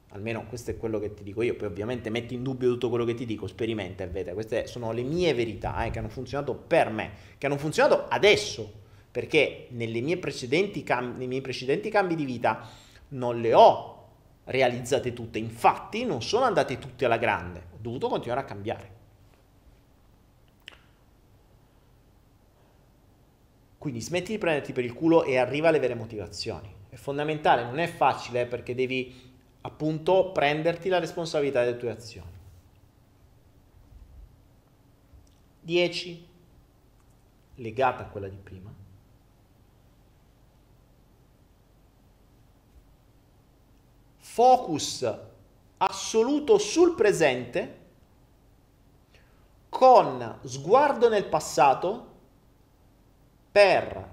Almeno 0.09 0.45
questo 0.47 0.71
è 0.71 0.77
quello 0.77 0.99
che 0.99 1.13
ti 1.13 1.23
dico 1.23 1.41
io, 1.41 1.55
poi 1.55 1.67
ovviamente 1.67 2.09
metti 2.09 2.33
in 2.33 2.43
dubbio 2.43 2.69
tutto 2.69 2.89
quello 2.89 3.05
che 3.05 3.13
ti 3.15 3.25
dico, 3.25 3.47
sperimenta 3.47 4.03
e 4.03 4.07
vede, 4.07 4.33
queste 4.33 4.67
sono 4.67 4.91
le 4.91 5.03
mie 5.03 5.33
verità 5.33 5.83
eh, 5.85 5.91
che 5.91 5.99
hanno 5.99 6.09
funzionato 6.09 6.53
per 6.53 6.89
me, 6.89 7.11
che 7.37 7.45
hanno 7.45 7.57
funzionato 7.57 8.07
adesso, 8.07 8.71
perché 9.11 9.67
nei 9.71 10.01
miei 10.01 10.17
precedenti 10.17 10.83
cambi 10.83 12.15
di 12.15 12.25
vita 12.25 12.67
non 13.09 13.41
le 13.41 13.53
ho 13.53 13.98
realizzate 14.49 15.13
tutte, 15.13 15.37
infatti 15.37 16.05
non 16.05 16.21
sono 16.21 16.45
andate 16.45 16.79
tutte 16.79 17.05
alla 17.05 17.17
grande, 17.17 17.67
ho 17.73 17.77
dovuto 17.79 18.07
continuare 18.07 18.41
a 18.41 18.45
cambiare. 18.45 18.97
Quindi 23.77 24.01
smetti 24.01 24.31
di 24.31 24.37
prenderti 24.37 24.73
per 24.73 24.83
il 24.83 24.93
culo 24.93 25.23
e 25.23 25.37
arriva 25.37 25.69
alle 25.69 25.79
vere 25.79 25.95
motivazioni. 25.95 26.75
È 26.89 26.95
fondamentale, 26.95 27.63
non 27.63 27.79
è 27.79 27.87
facile 27.87 28.45
perché 28.45 28.75
devi 28.75 29.27
appunto 29.61 30.31
prenderti 30.31 30.89
la 30.89 30.99
responsabilità 30.99 31.63
delle 31.63 31.77
tue 31.77 31.91
azioni. 31.91 32.37
10 35.61 36.27
legata 37.55 38.03
a 38.03 38.07
quella 38.07 38.27
di 38.27 38.37
prima. 38.41 38.78
Focus 44.39 45.17
assoluto 45.79 46.57
sul 46.57 46.95
presente 46.95 47.77
con 49.67 50.39
sguardo 50.45 51.09
nel 51.09 51.25
passato 51.25 52.07
per 53.51 54.11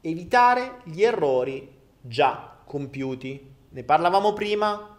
evitare 0.00 0.82
gli 0.84 1.02
errori 1.02 1.68
già 2.00 2.58
compiuti. 2.64 3.52
Ne 3.70 3.82
parlavamo 3.82 4.32
prima. 4.32 4.96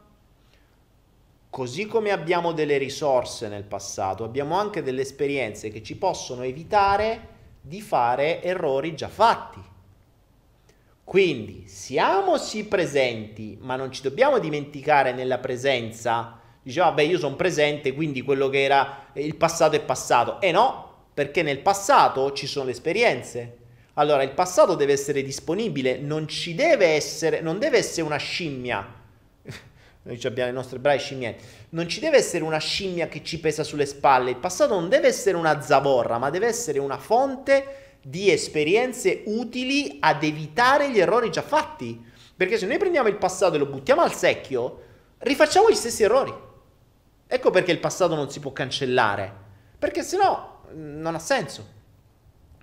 Così 1.50 1.86
come 1.86 2.12
abbiamo 2.12 2.52
delle 2.52 2.78
risorse 2.78 3.48
nel 3.48 3.64
passato, 3.64 4.26
abbiamo 4.26 4.56
anche 4.56 4.84
delle 4.84 5.04
esperienze 5.04 5.70
che 5.70 5.82
ci 5.82 5.96
possono 5.96 6.44
evitare 6.44 7.28
di 7.62 7.80
fare 7.80 8.44
errori 8.44 8.94
già 8.94 9.08
fatti. 9.08 9.64
Quindi 11.10 11.64
siamo 11.66 12.38
sì 12.38 12.66
presenti, 12.66 13.58
ma 13.62 13.76
non 13.76 13.92
ci 13.92 14.04
dobbiamo 14.04 14.38
dimenticare 14.38 15.12
nella 15.12 15.40
presenza. 15.40 16.40
Diceva, 16.62 16.90
vabbè, 16.90 17.02
io 17.02 17.18
sono 17.18 17.36
presente, 17.36 17.94
quindi 17.94 18.22
quello 18.22 18.48
che 18.48 18.62
era 18.62 19.08
il 19.14 19.36
passato 19.36 19.76
è 19.76 19.80
passato. 19.80 20.40
E 20.40 20.52
no, 20.52 21.08
perché 21.12 21.42
nel 21.42 21.62
passato 21.62 22.32
ci 22.34 22.46
sono 22.46 22.66
le 22.66 22.74
esperienze. 22.74 23.58
Allora, 23.96 24.22
il 24.22 24.34
passato 24.34 24.76
deve 24.76 24.94
essere 24.94 25.24
disponibile, 25.24 25.98
non 25.98 26.28
ci 26.28 26.54
deve 26.54 26.86
essere, 26.90 27.42
non 27.42 27.58
deve 27.58 27.80
essere 27.80 28.04
una 28.04 28.18
scimmia. 28.18 28.88
Noi 30.04 30.20
abbiamo 30.26 30.52
le 30.52 30.56
nostre 30.56 30.78
brave 30.78 31.00
scimmie. 31.00 31.36
Non 31.70 31.88
ci 31.88 32.00
deve 32.00 32.18
essere 32.18 32.44
una 32.44 32.60
scimmia 32.60 33.08
che 33.08 33.24
ci 33.24 33.40
pesa 33.40 33.64
sulle 33.64 33.88
spalle. 33.88 34.30
Il 34.30 34.38
passato 34.38 34.76
non 34.76 34.90
deve 34.90 35.08
essere 35.08 35.38
una 35.38 35.60
zavorra, 35.60 36.20
ma 36.20 36.30
deve 36.30 36.46
essere 36.46 36.78
una 36.78 37.00
fonte 37.00 37.89
di 38.02 38.32
esperienze 38.32 39.24
utili 39.26 39.98
ad 40.00 40.24
evitare 40.24 40.92
gli 40.92 41.00
errori 41.00 41.30
già 41.32 41.42
fatti. 41.42 42.08
Perché 42.36 42.58
se 42.58 42.66
noi 42.66 42.78
prendiamo 42.78 43.10
il 43.10 43.18
passato 43.18 43.56
e 43.56 43.58
lo 43.58 43.66
buttiamo 43.66 44.02
al 44.02 44.14
secchio, 44.14 44.82
rifacciamo 45.18 45.70
gli 45.70 45.76
stessi 45.76 46.04
errori. 46.04 46.34
Ecco 47.28 47.52
perché 47.52 47.72
il 47.72 47.80
passato 47.80 48.16
non 48.16 48.32
si 48.32 48.40
può 48.40 48.52
cancellare. 48.52 49.32
Perché 49.78 50.04
se 50.04 50.18
no 50.18 50.62
mm, 50.72 51.00
non 51.00 51.16
ha 51.16 51.20
senso. 51.20 51.78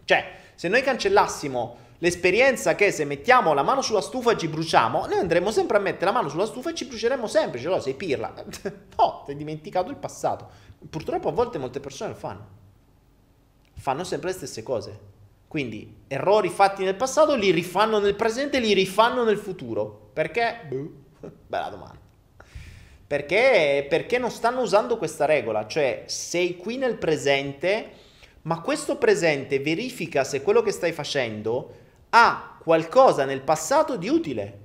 Cioè, 0.05 0.39
se 0.55 0.69
noi 0.69 0.83
cancellassimo 0.83 1.85
l'esperienza 1.99 2.75
che 2.75 2.91
se 2.91 3.05
mettiamo 3.05 3.55
la 3.55 3.63
mano 3.63 3.81
sulla 3.81 4.01
stufa 4.01 4.33
e 4.33 4.39
ci 4.39 4.49
bruciamo, 4.49 5.07
noi 5.07 5.19
andremo 5.19 5.51
sempre 5.51 5.77
a 5.77 5.81
mettere 5.81 6.07
la 6.07 6.13
mano 6.13 6.29
sulla 6.29 6.47
stufa 6.47 6.71
e 6.71 6.75
ci 6.75 6.87
bruceremo 6.87 7.27
sempre. 7.27 7.61
Cioè, 7.61 7.73
no, 7.73 7.81
sei 7.81 7.95
pirla. 7.95 8.33
no, 8.97 9.23
ti 9.25 9.31
hai 9.31 9.37
dimenticato 9.37 9.91
il 9.91 9.97
passato. 9.97 10.49
Purtroppo 10.89 11.29
a 11.29 11.33
volte 11.33 11.59
molte 11.59 11.81
persone 11.81 12.11
lo 12.11 12.17
fanno. 12.17 12.47
Fanno 13.75 14.05
sempre 14.05 14.31
le 14.31 14.37
stesse 14.37 14.63
cose. 14.63 15.15
Quindi 15.49 16.03
errori 16.09 16.49
fatti 16.49 16.85
nel 16.85 16.97
passato 16.97 17.35
li 17.35 17.51
rifanno 17.51 17.99
nel 17.99 18.15
presente, 18.15 18.59
li 18.59 18.73
rifanno 18.73 19.25
nel 19.25 19.39
futuro. 19.39 20.11
Perché? 20.13 20.61
Buh, 20.69 20.93
bella 21.47 21.69
domanda. 21.69 21.99
Perché? 23.07 23.87
Perché 23.89 24.19
non 24.19 24.31
stanno 24.31 24.63
usando 24.63 24.99
questa 24.99 25.25
regola, 25.25 25.67
cioè 25.67 26.05
sei 26.07 26.57
qui 26.57 26.77
nel 26.77 26.97
presente, 26.97 27.91
ma 28.43 28.61
questo 28.61 28.97
presente 28.97 29.61
verifica 29.61 30.25
se 30.25 30.43
quello 30.43 30.61
che 30.63 30.73
stai 30.73 30.93
facendo 30.93 31.75
ha 32.11 32.59
qualcosa 32.61 33.25
nel 33.25 33.43
passato 33.43 33.97
di 33.97 34.09
utile. 34.09 34.65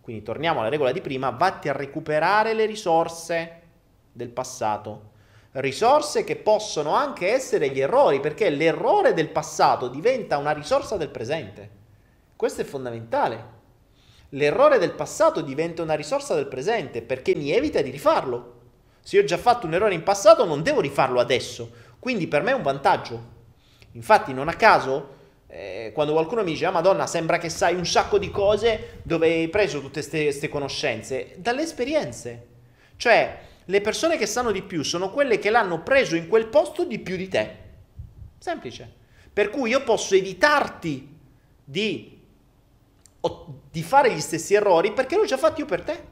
Quindi 0.00 0.22
torniamo 0.22 0.60
alla 0.60 0.68
regola 0.68 0.92
di 0.92 1.00
prima, 1.00 1.30
vatti 1.30 1.68
a 1.68 1.72
recuperare 1.72 2.54
le 2.54 2.66
risorse 2.66 3.60
del 4.12 4.28
passato 4.30 5.10
risorse 5.52 6.24
che 6.24 6.36
possono 6.36 6.94
anche 6.94 7.30
essere 7.30 7.68
gli 7.70 7.80
errori, 7.80 8.20
perché 8.20 8.48
l'errore 8.48 9.12
del 9.12 9.28
passato 9.28 9.88
diventa 9.88 10.38
una 10.38 10.52
risorsa 10.52 10.96
del 10.96 11.10
presente. 11.10 11.70
Questo 12.36 12.62
è 12.62 12.64
fondamentale. 12.64 13.60
L'errore 14.30 14.78
del 14.78 14.92
passato 14.92 15.42
diventa 15.42 15.82
una 15.82 15.94
risorsa 15.94 16.34
del 16.34 16.46
presente 16.46 17.02
perché 17.02 17.34
mi 17.34 17.50
evita 17.50 17.82
di 17.82 17.90
rifarlo. 17.90 18.60
Se 19.00 19.16
io 19.16 19.22
ho 19.22 19.26
già 19.26 19.36
fatto 19.36 19.66
un 19.66 19.74
errore 19.74 19.94
in 19.94 20.02
passato 20.02 20.46
non 20.46 20.62
devo 20.62 20.80
rifarlo 20.80 21.20
adesso, 21.20 21.70
quindi 21.98 22.26
per 22.28 22.42
me 22.42 22.52
è 22.52 22.54
un 22.54 22.62
vantaggio. 22.62 23.30
Infatti 23.92 24.32
non 24.32 24.48
a 24.48 24.54
caso 24.54 25.20
eh, 25.48 25.90
quando 25.92 26.14
qualcuno 26.14 26.42
mi 26.42 26.52
dice, 26.52 26.64
ah 26.64 26.70
madonna, 26.70 27.06
sembra 27.06 27.36
che 27.36 27.50
sai 27.50 27.74
un 27.74 27.84
sacco 27.84 28.16
di 28.16 28.30
cose 28.30 29.00
dove 29.02 29.26
hai 29.26 29.48
preso 29.48 29.82
tutte 29.82 30.00
queste 30.00 30.48
conoscenze, 30.48 31.34
dalle 31.36 31.62
esperienze. 31.62 32.46
Cioè, 32.96 33.38
le 33.66 33.80
persone 33.80 34.16
che 34.16 34.26
sanno 34.26 34.50
di 34.50 34.62
più 34.62 34.82
sono 34.82 35.10
quelle 35.10 35.38
che 35.38 35.50
l'hanno 35.50 35.82
preso 35.82 36.16
in 36.16 36.28
quel 36.28 36.46
posto 36.46 36.84
di 36.84 36.98
più 36.98 37.16
di 37.16 37.28
te. 37.28 37.56
Semplice. 38.38 39.00
Per 39.32 39.50
cui 39.50 39.70
io 39.70 39.82
posso 39.82 40.14
evitarti 40.14 41.18
di, 41.64 42.20
di 43.70 43.82
fare 43.82 44.12
gli 44.12 44.20
stessi 44.20 44.54
errori 44.54 44.92
perché 44.92 45.16
l'ho 45.16 45.24
già 45.24 45.38
fatto 45.38 45.60
io 45.60 45.66
per 45.66 45.82
te. 45.82 46.04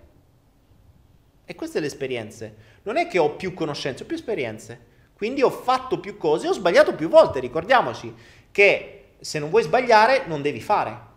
E 1.44 1.54
queste 1.54 1.80
le 1.80 1.86
esperienze. 1.86 2.56
Non 2.82 2.96
è 2.96 3.08
che 3.08 3.18
ho 3.18 3.34
più 3.34 3.52
conoscenze, 3.52 4.04
ho 4.04 4.06
più 4.06 4.16
esperienze. 4.16 4.88
Quindi 5.12 5.42
ho 5.42 5.50
fatto 5.50 5.98
più 6.00 6.16
cose, 6.16 6.48
ho 6.48 6.52
sbagliato 6.52 6.94
più 6.94 7.08
volte. 7.08 7.40
Ricordiamoci 7.40 8.14
che 8.50 9.14
se 9.20 9.38
non 9.38 9.50
vuoi 9.50 9.64
sbagliare, 9.64 10.24
non 10.26 10.40
devi 10.40 10.60
fare. 10.60 11.08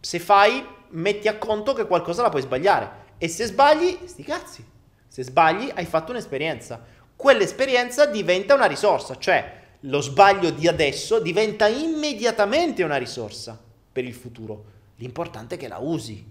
Se 0.00 0.18
fai, 0.18 0.66
metti 0.90 1.28
a 1.28 1.38
conto 1.38 1.72
che 1.72 1.86
qualcosa 1.86 2.22
la 2.22 2.28
puoi 2.28 2.42
sbagliare. 2.42 3.00
E 3.18 3.28
se 3.28 3.46
sbagli, 3.46 4.00
sti 4.04 4.22
cazzi. 4.24 4.64
Se 5.12 5.24
sbagli 5.24 5.70
hai 5.74 5.84
fatto 5.84 6.12
un'esperienza. 6.12 6.82
Quell'esperienza 7.14 8.06
diventa 8.06 8.54
una 8.54 8.64
risorsa, 8.64 9.18
cioè 9.18 9.60
lo 9.80 10.00
sbaglio 10.00 10.48
di 10.48 10.66
adesso 10.66 11.20
diventa 11.20 11.68
immediatamente 11.68 12.82
una 12.82 12.96
risorsa 12.96 13.60
per 13.92 14.06
il 14.06 14.14
futuro. 14.14 14.64
L'importante 14.96 15.56
è 15.56 15.58
che 15.58 15.68
la 15.68 15.76
usi, 15.76 16.26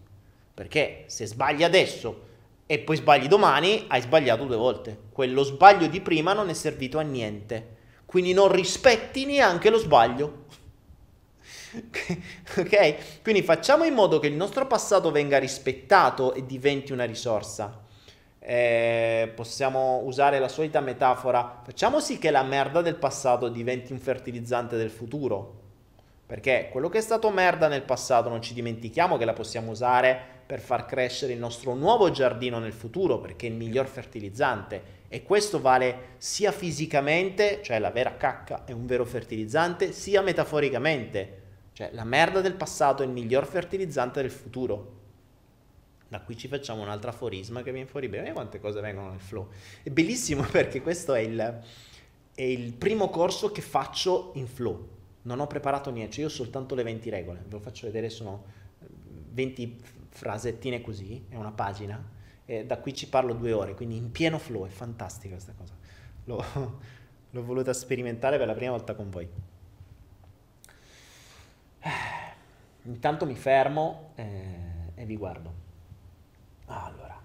perché 0.51 1.03
se 1.05 1.27
sbagli 1.27 1.63
adesso 1.63 2.23
e 2.65 2.79
poi 2.79 2.95
sbagli 2.95 3.27
domani, 3.27 3.85
hai 3.87 4.01
sbagliato 4.01 4.45
due 4.45 4.55
volte. 4.55 4.97
Quello 5.11 5.43
sbaglio 5.43 5.85
di 5.85 6.01
prima 6.01 6.33
non 6.33 6.49
è 6.49 6.53
servito 6.53 6.97
a 6.97 7.03
niente. 7.03 7.75
Quindi 8.07 8.33
non 8.33 8.51
rispetti 8.51 9.25
neanche 9.25 9.69
lo 9.69 9.77
sbaglio. 9.77 10.45
ok? 12.57 13.21
Quindi 13.21 13.43
facciamo 13.43 13.83
in 13.83 13.93
modo 13.93 14.17
che 14.17 14.25
il 14.25 14.33
nostro 14.33 14.65
passato 14.65 15.11
venga 15.11 15.37
rispettato 15.37 16.33
e 16.33 16.47
diventi 16.47 16.91
una 16.91 17.05
risorsa. 17.05 17.80
Eh, 18.51 19.31
possiamo 19.33 20.01
usare 20.03 20.37
la 20.37 20.49
solita 20.49 20.81
metafora. 20.81 21.61
Facciamo 21.63 22.01
sì 22.01 22.17
che 22.17 22.31
la 22.31 22.43
merda 22.43 22.81
del 22.81 22.95
passato 22.95 23.47
diventi 23.47 23.93
un 23.93 23.99
fertilizzante 23.99 24.75
del 24.75 24.89
futuro. 24.89 25.59
Perché 26.25 26.67
quello 26.69 26.89
che 26.89 26.97
è 26.97 27.01
stato 27.01 27.29
merda 27.29 27.69
nel 27.69 27.83
passato 27.83 28.27
non 28.27 28.41
ci 28.41 28.53
dimentichiamo 28.53 29.15
che 29.15 29.23
la 29.23 29.31
possiamo 29.31 29.71
usare 29.71 30.19
per 30.45 30.59
far 30.59 30.85
crescere 30.85 31.31
il 31.31 31.39
nostro 31.39 31.75
nuovo 31.75 32.11
giardino 32.11 32.59
nel 32.59 32.73
futuro, 32.73 33.19
perché 33.19 33.47
è 33.47 33.49
il 33.51 33.55
miglior 33.55 33.85
fertilizzante. 33.85 34.83
E 35.07 35.23
questo 35.23 35.61
vale 35.61 36.15
sia 36.17 36.51
fisicamente, 36.51 37.61
cioè 37.63 37.79
la 37.79 37.91
vera 37.91 38.17
cacca 38.17 38.65
è 38.65 38.73
un 38.73 38.85
vero 38.85 39.05
fertilizzante, 39.05 39.93
sia 39.93 40.21
metaforicamente. 40.21 41.41
Cioè 41.71 41.91
la 41.93 42.03
merda 42.03 42.41
del 42.41 42.55
passato 42.55 43.01
è 43.01 43.05
il 43.05 43.13
miglior 43.13 43.45
fertilizzante 43.45 44.21
del 44.21 44.29
futuro. 44.29 44.99
Da 46.11 46.19
qui 46.19 46.35
ci 46.35 46.49
facciamo 46.49 46.81
un 46.81 46.89
altro 46.89 47.09
aforisma 47.09 47.63
che 47.63 47.71
viene 47.71 47.87
fuori 47.87 48.09
bene. 48.09 48.23
Vedi 48.23 48.33
quante 48.33 48.59
cose 48.59 48.81
vengono 48.81 49.11
nel 49.11 49.21
flow. 49.21 49.47
È 49.81 49.89
bellissimo 49.89 50.43
perché 50.51 50.81
questo 50.81 51.13
è 51.13 51.21
il, 51.21 51.61
è 52.35 52.41
il 52.41 52.73
primo 52.73 53.09
corso 53.09 53.49
che 53.53 53.61
faccio 53.61 54.33
in 54.35 54.47
flow 54.47 54.99
non 55.23 55.39
ho 55.39 55.47
preparato 55.47 55.91
niente, 55.91 56.13
cioè 56.13 56.23
io 56.23 56.29
ho 56.29 56.33
soltanto 56.33 56.75
le 56.75 56.83
20 56.83 57.09
regole, 57.09 57.39
ve 57.45 57.51
lo 57.51 57.59
faccio 57.59 57.85
vedere, 57.85 58.09
sono 58.09 58.43
20 58.79 59.79
frasettine 60.09 60.81
così, 60.81 61.25
è 61.29 61.35
una 61.35 61.51
pagina, 61.51 62.03
e 62.45 62.65
da 62.65 62.77
qui 62.79 62.93
ci 62.93 63.07
parlo 63.07 63.33
due 63.33 63.53
ore, 63.53 63.75
quindi 63.75 63.97
in 63.97 64.11
pieno 64.11 64.39
flow, 64.39 64.65
è 64.65 64.69
fantastica 64.69 65.35
questa 65.35 65.53
cosa. 65.55 65.73
L'ho, 66.25 66.43
l'ho 67.29 67.43
voluta 67.43 67.71
sperimentare 67.73 68.37
per 68.37 68.47
la 68.47 68.53
prima 68.53 68.71
volta 68.71 68.95
con 68.95 69.09
voi. 69.09 69.29
Intanto 72.83 73.25
mi 73.27 73.35
fermo 73.35 74.13
eh, 74.15 74.91
e 74.95 75.05
vi 75.05 75.15
guardo. 75.15 75.60
Allora. 76.73 77.19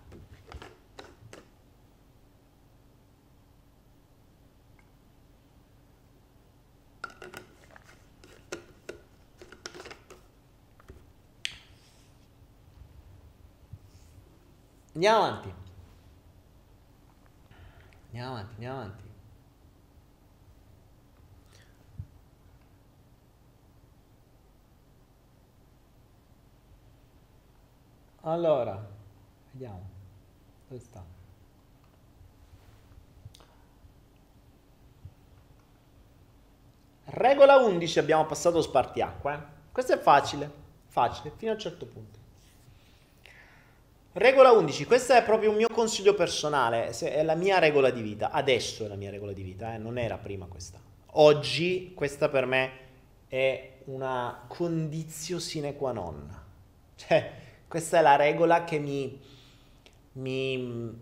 Andiamo 14.95 15.25
avanti. 15.25 15.55
Andiamo 18.07 18.31
avanti, 18.33 18.53
andiamo 18.55 18.79
avanti. 18.81 19.05
Allora, 28.23 28.96
vediamo. 29.57 29.89
Dove 30.69 30.81
sta? 30.81 31.05
Regola 37.05 37.57
11 37.57 37.99
abbiamo 37.99 38.27
passato 38.27 38.61
spartiacqua. 38.61 39.35
Eh? 39.35 39.55
Questo 39.73 39.95
è 39.95 39.99
facile, 39.99 40.51
facile, 40.89 41.33
fino 41.37 41.53
a 41.53 41.55
un 41.55 41.61
certo 41.61 41.87
punto. 41.87 42.25
Regola 44.13 44.53
11, 44.53 44.87
questo 44.87 45.13
è 45.13 45.23
proprio 45.23 45.51
un 45.51 45.57
mio 45.57 45.69
consiglio 45.69 46.15
personale, 46.15 46.89
è 46.89 47.23
la 47.23 47.35
mia 47.35 47.59
regola 47.59 47.91
di 47.91 48.01
vita, 48.01 48.31
adesso 48.31 48.87
è 48.87 48.89
la 48.89 48.95
mia 48.95 49.11
regola 49.11 49.33
di 49.33 49.43
vita, 49.43 49.75
eh? 49.75 49.79
non 49.79 49.99
era 49.99 50.17
prima 50.17 50.47
questa. 50.47 50.79
Oggi 51.19 51.93
questa 51.95 52.31
per 52.31 52.47
me 52.47 52.71
è 53.29 53.73
una 53.85 54.45
condizio 54.47 55.39
sine 55.39 55.77
qua 55.77 55.93
non. 55.93 56.45
Cioè, 56.97 57.31
questa 57.69 57.99
è 57.99 58.01
la 58.01 58.17
regola 58.17 58.65
che 58.65 58.79
mi, 58.79 59.21
mi, 60.17 60.95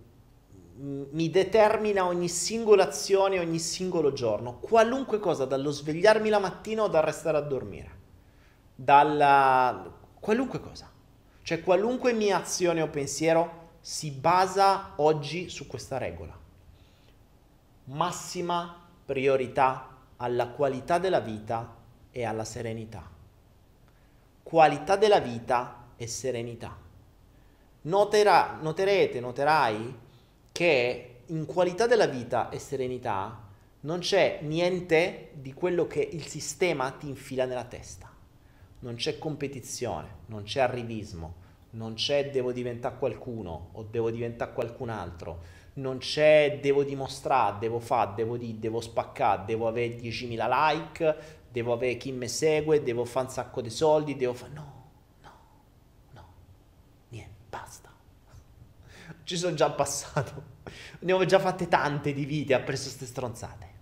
mi 0.76 1.30
determina 1.30 2.04
ogni 2.04 2.28
singola 2.28 2.88
azione, 2.88 3.38
ogni 3.38 3.58
singolo 3.58 4.12
giorno, 4.12 4.58
qualunque 4.58 5.18
cosa, 5.18 5.44
dallo 5.44 5.70
svegliarmi 5.70 6.28
la 6.28 6.38
mattina 6.38 6.82
o 6.82 6.88
dal 6.88 7.02
restare 7.02 7.36
a 7.36 7.42
dormire, 7.42 7.90
dalla... 8.74 9.92
qualunque 10.18 10.60
cosa. 10.60 10.90
Cioè 11.42 11.62
qualunque 11.62 12.14
mia 12.14 12.38
azione 12.38 12.80
o 12.80 12.88
pensiero 12.88 13.62
si 13.80 14.10
basa 14.10 14.92
oggi 14.96 15.50
su 15.50 15.66
questa 15.66 15.98
regola. 15.98 16.34
Massima 17.84 18.82
priorità 19.04 19.90
alla 20.16 20.48
qualità 20.48 20.98
della 20.98 21.20
vita 21.20 21.76
e 22.10 22.24
alla 22.24 22.44
serenità. 22.44 23.06
Qualità 24.42 24.96
della 24.96 25.20
vita 25.20 25.88
e 25.96 26.06
serenità. 26.06 26.83
Noterà, 27.84 28.58
noterete, 28.60 29.20
noterai 29.20 29.98
che 30.52 31.20
in 31.26 31.46
qualità 31.46 31.86
della 31.86 32.06
vita 32.06 32.50
e 32.50 32.58
serenità 32.58 33.48
non 33.80 33.98
c'è 33.98 34.40
niente 34.42 35.30
di 35.34 35.52
quello 35.52 35.86
che 35.86 36.00
il 36.00 36.26
sistema 36.26 36.90
ti 36.90 37.08
infila 37.08 37.44
nella 37.44 37.64
testa. 37.64 38.10
Non 38.80 38.94
c'è 38.94 39.18
competizione, 39.18 40.16
non 40.26 40.42
c'è 40.44 40.60
arrivismo, 40.60 41.42
non 41.70 41.94
c'è 41.94 42.30
devo 42.30 42.52
diventare 42.52 42.96
qualcuno 42.98 43.70
o 43.72 43.82
devo 43.82 44.10
diventare 44.10 44.52
qualcun 44.52 44.88
altro, 44.88 45.62
non 45.74 45.98
c'è 45.98 46.60
devo 46.62 46.84
dimostrare, 46.84 47.58
devo 47.58 47.80
fare, 47.80 48.12
devo 48.14 48.36
dire, 48.36 48.58
devo 48.58 48.80
spaccare, 48.80 49.44
devo 49.46 49.66
avere 49.66 49.96
10.000 49.96 50.46
like, 50.48 51.16
devo 51.50 51.72
avere 51.72 51.96
chi 51.96 52.12
mi 52.12 52.28
segue, 52.28 52.82
devo 52.82 53.04
fare 53.04 53.26
un 53.26 53.32
sacco 53.32 53.60
di 53.60 53.70
soldi, 53.70 54.16
devo 54.16 54.34
fare... 54.34 54.52
No, 54.52 54.72
no, 56.12 56.24
niente, 57.08 57.34
basta. 57.48 57.90
Ci 59.24 59.36
sono 59.38 59.54
già 59.54 59.70
passato, 59.70 60.42
ne 61.00 61.12
ho 61.12 61.24
già 61.24 61.38
fatte 61.38 61.66
tante 61.66 62.12
di 62.12 62.24
vite, 62.24 62.54
ha 62.54 62.60
preso 62.60 62.84
queste 62.84 63.06
stronzate. 63.06 63.72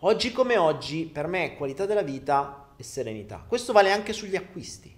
Oggi 0.00 0.32
come 0.32 0.56
oggi, 0.58 1.06
per 1.06 1.26
me, 1.26 1.56
qualità 1.56 1.86
della 1.86 2.02
vita 2.02 2.70
e 2.76 2.82
serenità. 2.82 3.44
Questo 3.46 3.72
vale 3.72 3.92
anche 3.92 4.12
sugli 4.12 4.36
acquisti. 4.36 4.94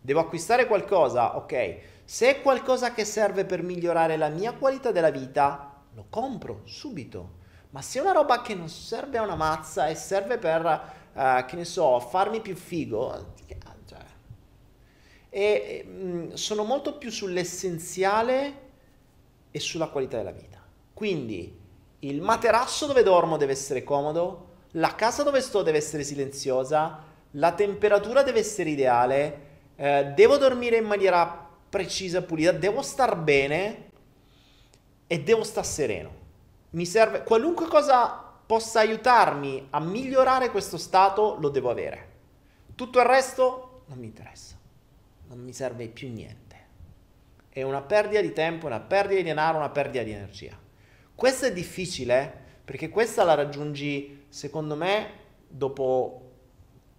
Devo 0.00 0.20
acquistare 0.20 0.66
qualcosa, 0.66 1.36
ok. 1.36 1.78
Se 2.04 2.28
è 2.28 2.40
qualcosa 2.40 2.92
che 2.92 3.04
serve 3.04 3.44
per 3.44 3.62
migliorare 3.62 4.16
la 4.16 4.28
mia 4.28 4.52
qualità 4.52 4.90
della 4.90 5.10
vita, 5.10 5.82
lo 5.92 6.06
compro 6.08 6.62
subito. 6.64 7.44
Ma 7.70 7.82
se 7.82 7.98
è 7.98 8.02
una 8.02 8.12
roba 8.12 8.40
che 8.40 8.54
non 8.54 8.68
serve 8.68 9.18
a 9.18 9.22
una 9.22 9.34
mazza 9.34 9.86
e 9.88 9.94
serve 9.94 10.38
per, 10.38 10.64
uh, 11.12 11.44
che 11.44 11.56
ne 11.56 11.64
so, 11.64 12.00
farmi 12.00 12.40
più 12.40 12.54
figo. 12.54 13.34
E, 15.36 15.84
mh, 15.86 15.90
mm, 15.90 16.32
sono 16.32 16.64
molto 16.64 16.96
più 16.96 17.10
sull'essenziale 17.10 18.54
e 19.50 19.60
sulla 19.60 19.88
qualità 19.88 20.16
della 20.16 20.30
vita. 20.30 20.64
Quindi 20.94 21.54
il 21.98 22.22
materasso 22.22 22.86
dove 22.86 23.02
dormo 23.02 23.36
deve 23.36 23.52
essere 23.52 23.84
comodo, 23.84 24.44
la 24.72 24.94
casa 24.94 25.22
dove 25.22 25.42
sto 25.42 25.60
deve 25.60 25.76
essere 25.76 26.04
silenziosa, 26.04 27.04
la 27.32 27.52
temperatura 27.52 28.22
deve 28.22 28.38
essere 28.38 28.70
ideale, 28.70 29.40
eh, 29.76 30.12
devo 30.14 30.38
dormire 30.38 30.78
in 30.78 30.86
maniera 30.86 31.50
precisa, 31.68 32.22
pulita, 32.22 32.52
devo 32.52 32.80
star 32.80 33.18
bene 33.18 33.90
e 35.06 35.20
devo 35.20 35.44
star 35.44 35.66
sereno. 35.66 36.24
Mi 36.70 36.86
serve 36.86 37.24
qualunque 37.24 37.66
cosa 37.66 38.08
possa 38.46 38.80
aiutarmi 38.80 39.66
a 39.68 39.80
migliorare 39.80 40.50
questo 40.50 40.78
stato, 40.78 41.36
lo 41.38 41.50
devo 41.50 41.68
avere. 41.68 42.14
Tutto 42.74 43.00
il 43.00 43.04
resto 43.04 43.82
non 43.88 43.98
mi 43.98 44.06
interessa, 44.06 44.55
non 45.28 45.42
mi 45.42 45.52
serve 45.52 45.88
più 45.88 46.12
niente. 46.12 46.44
È 47.48 47.62
una 47.62 47.80
perdita 47.80 48.20
di 48.20 48.32
tempo, 48.32 48.66
una 48.66 48.80
perdita 48.80 49.20
di 49.20 49.26
denaro, 49.26 49.58
una 49.58 49.70
perdita 49.70 50.04
di 50.04 50.12
energia. 50.12 50.58
Questo 51.14 51.46
è 51.46 51.52
difficile 51.52 52.44
perché 52.64 52.88
questa 52.88 53.24
la 53.24 53.34
raggiungi 53.34 54.26
secondo 54.28 54.76
me, 54.76 55.10
dopo 55.48 56.32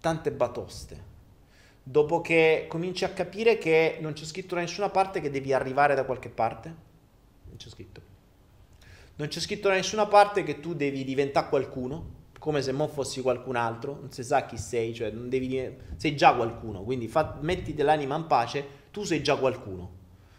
tante 0.00 0.32
batoste, 0.32 1.04
dopo 1.82 2.20
che 2.20 2.66
cominci 2.68 3.04
a 3.04 3.10
capire 3.10 3.58
che 3.58 3.98
non 4.00 4.12
c'è 4.14 4.24
scritto 4.24 4.54
da 4.54 4.62
nessuna 4.62 4.88
parte 4.88 5.20
che 5.20 5.30
devi 5.30 5.52
arrivare 5.52 5.94
da 5.94 6.04
qualche 6.04 6.28
parte, 6.28 6.74
non 7.44 7.56
c'è 7.56 7.68
scritto. 7.68 8.16
Non 9.16 9.28
c'è 9.28 9.40
scritto 9.40 9.68
da 9.68 9.74
nessuna 9.74 10.06
parte 10.06 10.42
che 10.42 10.60
tu 10.60 10.74
devi 10.74 11.04
diventare 11.04 11.48
qualcuno, 11.48 12.16
come 12.48 12.62
se 12.62 12.72
mo 12.72 12.88
fossi 12.88 13.20
qualcun 13.20 13.56
altro, 13.56 13.98
non 14.00 14.10
si 14.10 14.24
sa 14.24 14.46
chi 14.46 14.56
sei, 14.56 14.94
cioè 14.94 15.10
non 15.10 15.28
devi, 15.28 15.70
sei 15.96 16.16
già 16.16 16.32
qualcuno, 16.32 16.82
quindi 16.82 17.06
fa, 17.06 17.36
mettiti 17.42 17.82
l'anima 17.82 18.16
in 18.16 18.26
pace, 18.26 18.64
tu 18.90 19.02
sei 19.02 19.22
già 19.22 19.36
qualcuno. 19.36 19.96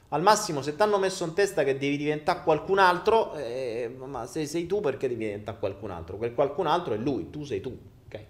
Al 0.07 0.23
massimo, 0.23 0.63
se 0.63 0.75
ti 0.75 0.81
hanno 0.81 0.97
messo 0.97 1.23
in 1.23 1.35
testa 1.35 1.63
che 1.63 1.77
devi 1.77 1.97
diventare 1.97 2.41
qualcun 2.41 2.79
altro, 2.79 3.35
eh, 3.35 3.95
ma 4.03 4.25
se 4.25 4.47
sei 4.47 4.65
tu 4.65 4.81
perché 4.81 5.07
devi 5.07 5.23
diventare 5.23 5.59
qualcun 5.59 5.91
altro? 5.91 6.17
Quel 6.17 6.33
qualcun 6.33 6.65
altro 6.65 6.95
è 6.95 6.97
lui, 6.97 7.29
tu 7.29 7.43
sei 7.43 7.61
tu. 7.61 7.77
Okay? 8.07 8.25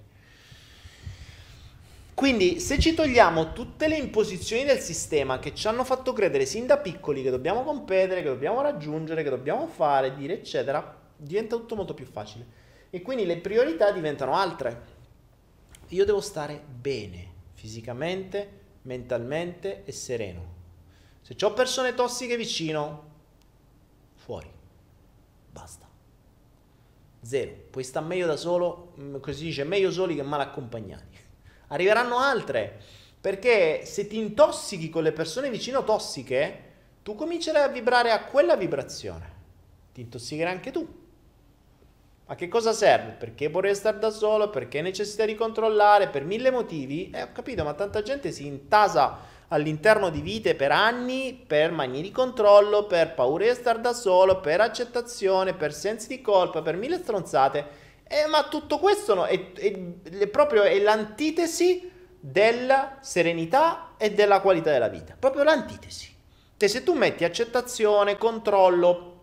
Quindi, 2.14 2.60
se 2.60 2.80
ci 2.80 2.93
togliamo 2.93 3.53
tutte 3.53 3.88
le 3.88 3.95
imposizioni 3.95 4.65
del 4.65 4.80
sistema 4.80 5.39
che 5.39 5.56
ci 5.56 5.68
hanno 5.69 5.85
fatto 5.85 6.11
credere 6.11 6.45
sin 6.45 6.65
da 6.65 6.80
piccoli 6.80 7.23
che 7.23 7.30
dobbiamo 7.30 7.64
competere, 7.64 8.23
che 8.23 8.27
dobbiamo 8.27 8.60
raggiungere, 8.60 9.23
che 9.23 9.30
dobbiamo 9.30 9.68
fare, 9.68 10.14
dire, 10.15 10.34
eccetera, 10.34 10.97
diventa 11.15 11.56
tutto 11.56 11.77
molto 11.77 11.93
più 11.93 12.06
facile. 12.06 12.59
E 12.90 13.02
quindi 13.02 13.26
le 13.26 13.38
priorità 13.38 13.91
diventano 13.91 14.36
altre. 14.36 14.98
io 15.90 16.06
devo 16.06 16.22
stare 16.22 16.61
bene, 16.68 17.28
fisicamente, 17.53 18.60
mentalmente 18.84 19.84
e 19.86 19.91
sereno. 19.91 20.57
Se 21.22 21.36
ho 21.45 21.53
persone 21.53 21.94
tossiche 21.94 22.38
vicino, 22.38 23.07
fuori. 24.16 24.52
Basta. 25.52 25.88
Zero. 27.22 27.52
Puoi 27.70 27.84
stare 27.84 28.06
meglio 28.06 28.28
da 28.28 28.36
solo, 28.36 28.94
mm, 28.99 29.18
così 29.18 29.45
dice, 29.45 29.64
meglio 29.64 29.91
soli 29.91 30.16
che 30.16 30.24
mal 30.24 30.41
accompagnati. 30.41 31.18
Arriveranno 31.70 32.18
altre, 32.18 32.82
perché 33.20 33.86
se 33.86 34.07
ti 34.07 34.18
intossichi 34.18 34.90
con 34.90 35.03
le 35.03 35.11
persone 35.11 35.49
vicino 35.49 35.84
tossiche, 35.84 36.68
tu 37.03 37.16
comincerai 37.16 37.64
a 37.64 37.68
vibrare 37.68 38.11
a 38.11 38.24
quella 38.24 38.56
vibrazione. 38.56 39.38
Ti 39.94 40.02
intossicherai 40.02 40.53
anche 40.53 40.72
tu. 40.72 40.88
A 42.31 42.35
che 42.35 42.47
cosa 42.47 42.73
serve? 42.73 43.14
Perché 43.14 43.47
vorrei 43.47 43.73
stare 43.73 43.97
da 43.97 44.11
solo? 44.11 44.51
Perché 44.51 44.84
necessità 44.84 45.26
di 45.26 45.34
controllare? 45.34 46.10
Per 46.10 46.23
mille 46.23 46.51
motivi? 46.51 47.10
Eh, 47.10 47.23
ho 47.23 47.31
capito, 47.34 47.64
ma 47.64 47.73
tanta 47.73 48.03
gente 48.03 48.31
si 48.31 48.45
intasa 48.45 49.18
all'interno 49.47 50.11
di 50.11 50.22
vite 50.22 50.53
per 50.53 50.72
anni 50.72 51.43
per 51.47 51.72
manie 51.72 52.03
di 52.03 52.11
controllo, 52.11 52.85
per 52.85 53.15
paura 53.15 53.45
di 53.45 53.56
stare 53.56 53.81
da 53.81 53.93
solo, 53.93 54.41
per 54.41 54.61
accettazione, 54.61 55.56
per 55.56 55.73
sensi 55.73 56.07
di 56.07 56.22
colpa, 56.22 56.61
per 56.61 56.76
mille 56.76 56.99
stronzate. 56.99 57.68
Eh, 58.03 58.27
ma 58.27 58.43
tutto 58.43 58.77
questo 58.77 59.15
no, 59.15 59.26
è, 59.26 59.51
è, 59.53 59.76
è 60.03 60.27
proprio 60.27 60.61
è 60.61 60.77
l'antitesi 60.77 61.91
della 62.19 62.97
serenità 63.01 63.93
e 63.97 64.11
della 64.11 64.39
qualità 64.41 64.69
della 64.69 64.88
vita. 64.88 65.15
Proprio 65.18 65.41
l'antitesi. 65.41 66.14
E 66.56 66.68
se 66.68 66.84
tu 66.84 66.93
metti 66.93 67.23
accettazione, 67.23 68.19
controllo, 68.19 69.22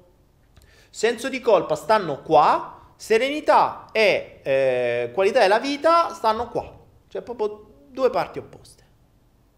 senso 0.91 1.29
di 1.29 1.39
colpa 1.39 1.77
stanno 1.77 2.21
qua, 2.23 2.76
serenità 2.97 3.87
e 3.93 4.41
eh, 4.43 5.11
qualità 5.13 5.41
della 5.41 5.61
vita 5.61 6.13
stanno 6.15 6.49
qua. 6.49 6.75
Cioè 7.09 7.23
proprio 7.23 7.67
due 7.91 8.11
parti 8.11 8.39
opposte. 8.39 8.85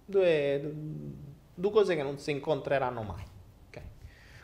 Due, 0.04 0.74
due 1.54 1.70
cose 1.70 1.96
che 1.96 2.02
non 2.02 2.18
si 2.18 2.30
incontreranno 2.30 3.02
mai. 3.02 3.24
Okay? 3.68 3.82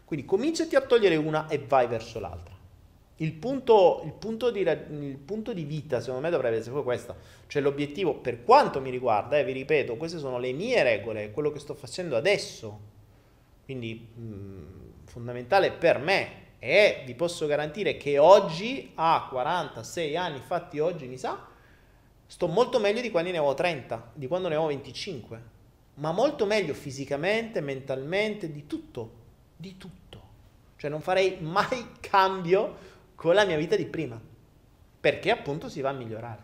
Quindi 0.05 0.25
cominciati 0.27 0.77
a 0.77 0.81
togliere 0.81 1.17
una 1.17 1.49
e 1.49 1.59
vai 1.59 1.87
verso 1.87 2.19
l'altra. 2.21 2.55
Il 3.19 3.33
punto, 3.33 4.03
il, 4.05 4.13
punto 4.13 4.51
di, 4.51 4.61
il 4.61 5.19
punto, 5.25 5.53
di, 5.53 5.63
vita, 5.63 6.01
secondo 6.01 6.21
me, 6.21 6.31
dovrebbe 6.31 6.57
essere 6.57 6.73
proprio 6.73 6.95
questo. 6.95 7.15
Cioè, 7.47 7.63
l'obiettivo, 7.63 8.15
per 8.15 8.43
quanto 8.43 8.81
mi 8.81 8.91
riguarda, 8.91 9.39
eh, 9.39 9.45
vi 9.45 9.53
ripeto, 9.53 9.97
queste 9.97 10.19
sono 10.19 10.39
le 10.39 10.53
mie 10.53 10.83
regole, 10.83 11.31
quello 11.31 11.53
che 11.53 11.61
sto 11.61 11.75
facendo 11.75 12.17
adesso. 12.17 12.81
Quindi, 13.65 13.95
mh, 13.95 15.05
fondamentale 15.05 15.71
per 15.71 15.99
me. 15.99 16.43
E 16.67 17.03
vi 17.05 17.15
posso 17.15 17.45
garantire 17.45 17.99
che 17.99 18.17
oggi, 18.17 18.93
a 18.95 19.27
46 19.29 20.17
anni 20.17 20.41
fatti 20.41 20.79
oggi, 20.79 21.07
mi 21.07 21.19
sa, 21.19 21.47
sto 22.25 22.47
molto 22.47 22.81
meglio 22.81 23.03
di 23.03 23.11
quando 23.11 23.31
ne 23.31 23.37
avevo 23.37 23.53
30, 23.53 24.13
di 24.15 24.27
quando 24.27 24.49
ne 24.49 24.55
avevo 24.55 24.71
25. 24.71 25.43
Ma 25.97 26.13
molto 26.13 26.47
meglio 26.47 26.73
fisicamente, 26.73 27.61
mentalmente, 27.61 28.51
di 28.51 28.67
tutto. 28.67 29.13
Di 29.55 29.77
tutto. 29.77 30.23
Cioè, 30.77 30.89
non 30.89 31.03
farei 31.03 31.37
mai 31.39 31.87
cambio 32.01 32.77
con 33.15 33.35
la 33.35 33.45
mia 33.45 33.59
vita 33.59 33.77
di 33.77 33.85
prima, 33.85 34.19
perché 35.01 35.31
appunto 35.31 35.69
si 35.69 35.83
va 35.83 35.91
a 35.91 35.93
migliorare. 35.93 36.43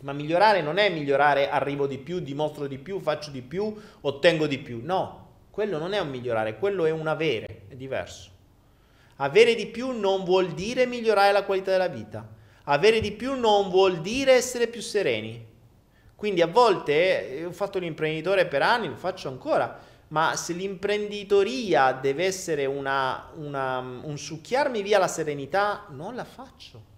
Ma 0.00 0.12
migliorare 0.12 0.62
non 0.62 0.78
è 0.78 0.90
migliorare 0.90 1.48
arrivo 1.48 1.86
di 1.86 1.98
più, 1.98 2.18
dimostro 2.18 2.66
di 2.66 2.78
più, 2.78 2.98
faccio 2.98 3.30
di 3.30 3.42
più, 3.42 3.72
ottengo 4.00 4.48
di 4.48 4.58
più. 4.58 4.80
No, 4.82 5.28
quello 5.52 5.78
non 5.78 5.92
è 5.92 6.00
un 6.00 6.08
migliorare, 6.10 6.58
quello 6.58 6.86
è 6.86 6.90
un 6.90 7.06
avere, 7.06 7.66
è 7.68 7.76
diverso. 7.76 8.31
Avere 9.22 9.54
di 9.54 9.66
più 9.66 9.92
non 9.92 10.24
vuol 10.24 10.48
dire 10.48 10.84
migliorare 10.84 11.30
la 11.30 11.44
qualità 11.44 11.70
della 11.70 11.86
vita. 11.86 12.28
Avere 12.64 13.00
di 13.00 13.12
più 13.12 13.38
non 13.38 13.70
vuol 13.70 14.00
dire 14.00 14.32
essere 14.32 14.66
più 14.66 14.80
sereni. 14.80 15.46
Quindi 16.16 16.42
a 16.42 16.48
volte, 16.48 17.38
eh, 17.38 17.44
ho 17.44 17.52
fatto 17.52 17.78
l'imprenditore 17.78 18.46
per 18.46 18.62
anni, 18.62 18.88
lo 18.88 18.96
faccio 18.96 19.28
ancora, 19.28 19.78
ma 20.08 20.34
se 20.34 20.52
l'imprenditoria 20.54 21.92
deve 21.92 22.24
essere 22.24 22.66
una, 22.66 23.30
una, 23.36 23.78
un 23.78 24.18
succhiarmi 24.18 24.82
via 24.82 24.98
la 24.98 25.08
serenità, 25.08 25.86
non 25.90 26.16
la 26.16 26.24
faccio. 26.24 26.90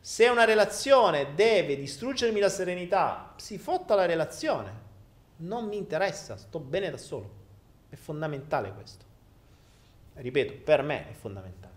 Se 0.00 0.28
una 0.28 0.44
relazione 0.44 1.34
deve 1.34 1.76
distruggermi 1.76 2.38
la 2.38 2.48
serenità, 2.48 3.34
si 3.36 3.58
fotta 3.58 3.96
la 3.96 4.06
relazione. 4.06 4.84
Non 5.38 5.66
mi 5.66 5.76
interessa, 5.76 6.36
sto 6.36 6.60
bene 6.60 6.90
da 6.90 6.98
solo. 6.98 7.30
È 7.88 7.96
fondamentale 7.96 8.72
questo. 8.72 9.05
Ripeto, 10.16 10.54
per 10.64 10.82
me 10.82 11.10
è 11.10 11.12
fondamentale. 11.12 11.74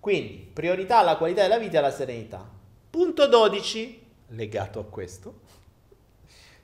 Quindi, 0.00 0.48
priorità 0.52 0.98
alla 0.98 1.16
qualità 1.16 1.42
della 1.42 1.58
vita 1.58 1.74
e 1.74 1.78
alla 1.78 1.90
serenità. 1.90 2.48
Punto 2.90 3.26
12, 3.26 4.04
legato 4.28 4.80
a 4.80 4.84
questo 4.84 5.44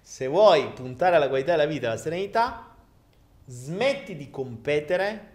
se 0.03 0.27
vuoi 0.27 0.69
puntare 0.73 1.17
alla 1.17 1.29
qualità 1.29 1.53
della 1.53 1.65
vita 1.65 1.87
e 1.87 1.91
alla 1.91 1.99
serenità, 1.99 2.77
smetti 3.47 4.17
di 4.17 4.31
competere 4.31 5.31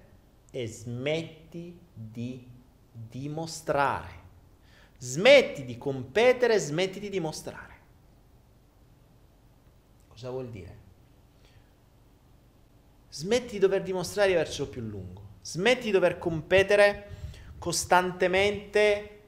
e 0.51 0.67
smetti 0.67 1.79
di 1.93 2.45
dimostrare. 2.91 4.25
Smetti 4.99 5.63
di 5.63 5.77
competere, 5.77 6.59
smetti 6.59 6.99
di 6.99 7.09
dimostrare. 7.09 7.75
Cosa 10.09 10.29
vuol 10.29 10.49
dire? 10.49 10.76
Smetti 13.17 13.53
di 13.53 13.57
dover 13.57 13.81
dimostrare 13.81 14.27
di 14.27 14.35
avercelo 14.35 14.69
più 14.69 14.79
lungo. 14.83 15.21
Smetti 15.41 15.85
di 15.85 15.91
dover 15.91 16.19
competere 16.19 17.07
costantemente 17.57 19.21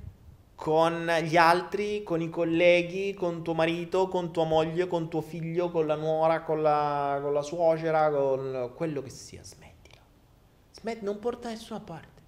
con 0.53 1.11
gli 1.23 1.35
altri, 1.35 2.03
con 2.03 2.21
i 2.21 2.29
colleghi, 2.29 3.15
con 3.15 3.43
tuo 3.43 3.55
marito, 3.55 4.07
con 4.07 4.31
tua 4.31 4.43
moglie, 4.43 4.85
con 4.85 5.09
tuo 5.09 5.21
figlio, 5.21 5.71
con 5.71 5.87
la 5.87 5.95
nuora, 5.95 6.43
con 6.43 6.61
la, 6.61 7.17
con 7.19 7.33
la 7.33 7.41
suocera, 7.41 8.11
con 8.11 8.73
quello 8.75 9.01
che 9.01 9.09
sia, 9.09 9.41
smettila. 9.41 10.01
Smetti, 10.71 11.03
non 11.03 11.17
porta 11.17 11.47
da 11.47 11.55
nessuna 11.55 11.79
parte. 11.79 12.21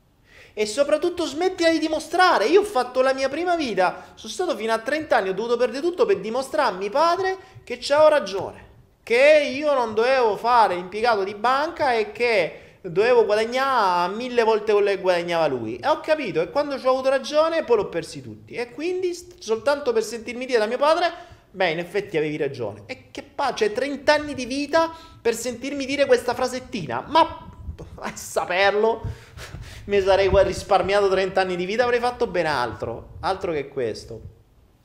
E 0.53 0.65
soprattutto 0.65 1.27
smettila 1.27 1.69
di 1.69 1.77
dimostrare. 1.77 2.47
Io 2.47 2.61
ho 2.61 2.65
fatto 2.65 3.01
la 3.01 3.13
mia 3.13 3.29
prima 3.29 3.55
vita, 3.55 4.13
sono 4.15 4.33
stato 4.33 4.55
fino 4.55 4.73
a 4.73 4.79
30 4.79 5.15
anni, 5.15 5.29
ho 5.29 5.35
dovuto 5.35 5.57
perdere 5.57 5.85
tutto 5.85 6.07
per 6.07 6.19
dimostrare 6.21 6.73
a 6.73 6.75
mio 6.75 6.89
padre 6.89 7.37
che 7.63 7.77
c'avevo 7.79 8.09
ragione, 8.09 8.69
che 9.03 9.51
io 9.53 9.73
non 9.73 9.93
dovevo 9.93 10.37
fare 10.37 10.75
l'impiegato 10.75 11.23
di 11.23 11.35
banca 11.35 11.93
e 11.93 12.11
che 12.11 12.61
dovevo 12.81 13.25
guadagnare 13.25 14.13
mille 14.13 14.43
volte 14.43 14.71
quello 14.71 14.89
che 14.89 14.97
guadagnava 14.97 15.47
lui. 15.47 15.77
E 15.77 15.87
ho 15.87 15.99
capito, 15.99 16.41
e 16.41 16.49
quando 16.49 16.79
ci 16.79 16.85
ho 16.85 16.91
avuto 16.91 17.09
ragione, 17.09 17.63
poi 17.63 17.77
l'ho 17.77 17.89
persi 17.89 18.21
tutti. 18.21 18.53
E 18.53 18.71
quindi, 18.71 19.17
soltanto 19.39 19.93
per 19.93 20.03
sentirmi 20.03 20.45
dire 20.45 20.59
da 20.59 20.65
mio 20.65 20.77
padre, 20.77 21.11
beh, 21.51 21.69
in 21.69 21.79
effetti 21.79 22.17
avevi 22.17 22.37
ragione. 22.37 22.83
E 22.85 23.05
che 23.11 23.23
pace, 23.23 23.67
cioè 23.67 23.73
30 23.73 24.13
anni 24.13 24.33
di 24.33 24.45
vita 24.45 24.91
per 25.21 25.35
sentirmi 25.35 25.85
dire 25.85 26.05
questa 26.05 26.33
frasettina. 26.33 27.05
Ma 27.07 27.49
a 28.01 28.15
saperlo, 28.15 29.01
mi 29.85 30.01
sarei 30.01 30.29
risparmiato 30.43 31.09
30 31.09 31.41
anni 31.41 31.55
di 31.55 31.65
vita, 31.65 31.83
avrei 31.83 31.99
fatto 31.99 32.27
ben 32.27 32.47
altro. 32.47 33.17
Altro 33.21 33.51
che 33.51 33.67
questo. 33.67 34.21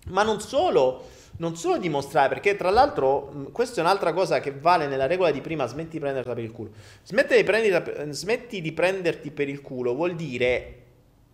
Ma 0.09 0.23
non 0.23 0.41
solo 0.41 1.05
non 1.39 1.57
solo 1.57 1.79
dimostrare, 1.79 2.29
perché 2.29 2.57
tra 2.57 2.71
l'altro 2.71 3.49
questa 3.53 3.81
è 3.81 3.85
un'altra 3.85 4.13
cosa 4.13 4.41
che 4.41 4.53
vale 4.53 4.87
nella 4.87 5.07
regola 5.07 5.31
di 5.31 5.41
prima, 5.41 5.67
smetti 5.67 5.93
di 5.93 5.99
prenderla 6.01 6.35
per 6.35 6.43
il 6.43 6.53
culo. 6.53 6.71
Smetti 7.03 7.37
di, 7.37 7.45
prenderti, 7.45 8.13
smetti 8.13 8.61
di 8.61 8.73
prenderti 8.73 9.31
per 9.31 9.49
il 9.49 9.61
culo 9.61 9.95
vuol 9.95 10.15
dire 10.15 10.83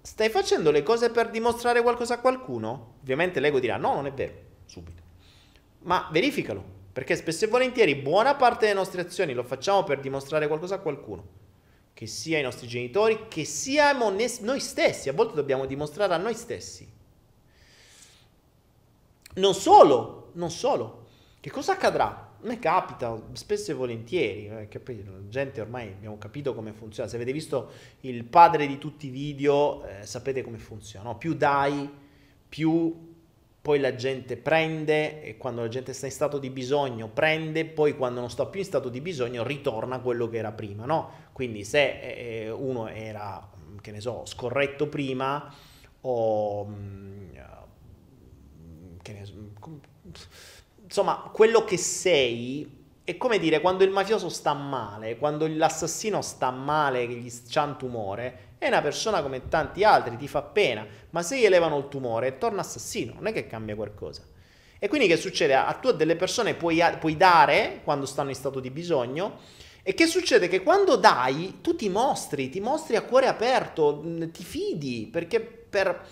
stai 0.00 0.30
facendo 0.30 0.72
le 0.72 0.82
cose 0.82 1.10
per 1.10 1.30
dimostrare 1.30 1.80
qualcosa 1.80 2.14
a 2.14 2.18
qualcuno? 2.18 2.94
Ovviamente 3.02 3.38
l'ego 3.38 3.60
dirà 3.60 3.76
no, 3.76 3.94
non 3.94 4.06
è 4.06 4.12
vero, 4.12 4.34
subito. 4.64 5.02
Ma 5.82 6.08
verificalo, 6.10 6.64
perché 6.92 7.14
spesso 7.14 7.44
e 7.44 7.48
volentieri 7.48 7.94
buona 7.94 8.34
parte 8.34 8.66
delle 8.66 8.78
nostre 8.78 9.02
azioni 9.02 9.32
lo 9.32 9.44
facciamo 9.44 9.84
per 9.84 10.00
dimostrare 10.00 10.48
qualcosa 10.48 10.76
a 10.76 10.78
qualcuno. 10.78 11.40
Che 11.94 12.06
sia 12.06 12.38
i 12.38 12.42
nostri 12.42 12.66
genitori, 12.66 13.26
che 13.28 13.44
siamo 13.44 14.10
noi 14.10 14.60
stessi. 14.60 15.08
A 15.08 15.12
volte 15.12 15.34
dobbiamo 15.34 15.66
dimostrare 15.66 16.14
a 16.14 16.16
noi 16.16 16.34
stessi 16.34 17.00
non 19.34 19.54
solo, 19.54 20.30
non 20.34 20.50
solo. 20.50 21.06
Che 21.40 21.50
cosa 21.50 21.72
accadrà? 21.72 22.06
A 22.40 22.46
me 22.46 22.58
capita 22.58 23.20
spesso 23.32 23.70
e 23.70 23.74
volentieri, 23.74 24.48
eh, 24.48 24.68
capito? 24.68 25.10
la 25.10 25.28
gente 25.28 25.60
ormai 25.60 25.88
abbiamo 25.88 26.18
capito 26.18 26.54
come 26.54 26.72
funziona. 26.72 27.08
Se 27.08 27.16
avete 27.16 27.32
visto 27.32 27.70
il 28.00 28.24
padre 28.24 28.66
di 28.66 28.78
tutti 28.78 29.06
i 29.06 29.10
video, 29.10 29.84
eh, 29.84 30.06
sapete 30.06 30.42
come 30.42 30.58
funziona. 30.58 31.10
No? 31.10 31.18
Più 31.18 31.34
dai, 31.34 31.88
più 32.48 33.10
poi 33.62 33.78
la 33.78 33.94
gente 33.94 34.36
prende 34.36 35.22
e 35.22 35.36
quando 35.36 35.60
la 35.60 35.68
gente 35.68 35.92
sta 35.92 36.06
in 36.06 36.12
stato 36.12 36.38
di 36.38 36.50
bisogno 36.50 37.08
prende, 37.08 37.64
poi 37.64 37.96
quando 37.96 38.18
non 38.18 38.28
sta 38.28 38.46
più 38.46 38.58
in 38.58 38.66
stato 38.66 38.88
di 38.88 39.00
bisogno 39.00 39.44
ritorna 39.44 40.00
quello 40.00 40.28
che 40.28 40.38
era 40.38 40.50
prima, 40.50 40.84
no? 40.84 41.10
Quindi 41.32 41.62
se 41.62 42.00
eh, 42.00 42.50
uno 42.50 42.88
era, 42.88 43.48
che 43.80 43.92
ne 43.92 44.00
so, 44.00 44.26
scorretto 44.26 44.88
prima 44.88 45.52
o... 46.00 46.64
Mh, 46.64 46.72
mm, 46.74 47.12
che 47.30 47.38
ne 47.38 47.48
so, 47.48 48.90
insomma, 50.84 51.30
quello 51.32 51.64
che 51.64 51.76
sei 51.76 52.80
è 53.04 53.16
come 53.16 53.38
dire 53.38 53.60
quando 53.60 53.82
il 53.82 53.90
mafioso 53.90 54.28
sta 54.28 54.52
male, 54.52 55.16
quando 55.16 55.46
l'assassino 55.48 56.22
sta 56.22 56.50
male, 56.50 57.06
che 57.06 57.14
gli 57.14 57.32
c'ha 57.48 57.64
un 57.64 57.76
tumore, 57.76 58.50
è 58.58 58.68
una 58.68 58.80
persona 58.80 59.22
come 59.22 59.48
tanti 59.48 59.82
altri, 59.82 60.16
ti 60.16 60.28
fa 60.28 60.42
pena, 60.42 60.86
ma 61.10 61.22
se 61.22 61.38
gli 61.38 61.44
elevano 61.44 61.78
il 61.78 61.88
tumore 61.88 62.38
torna 62.38 62.60
assassino, 62.60 63.14
non 63.14 63.26
è 63.26 63.32
che 63.32 63.46
cambia 63.48 63.74
qualcosa. 63.74 64.22
E 64.78 64.88
quindi 64.88 65.08
che 65.08 65.16
succede? 65.16 65.54
A 65.54 65.72
tu 65.74 65.92
delle 65.92 66.16
persone 66.16 66.54
puoi, 66.54 66.80
puoi 67.00 67.16
dare 67.16 67.80
quando 67.82 68.06
stanno 68.06 68.30
in 68.30 68.36
stato 68.36 68.60
di 68.60 68.70
bisogno, 68.70 69.38
e 69.82 69.94
che 69.94 70.06
succede? 70.06 70.46
Che 70.46 70.62
quando 70.62 70.94
dai, 70.94 71.58
tu 71.60 71.74
ti 71.74 71.88
mostri, 71.88 72.48
ti 72.50 72.60
mostri 72.60 72.94
a 72.94 73.02
cuore 73.02 73.26
aperto, 73.26 74.04
ti 74.30 74.44
fidi, 74.44 75.08
perché 75.10 75.40
per, 75.40 76.06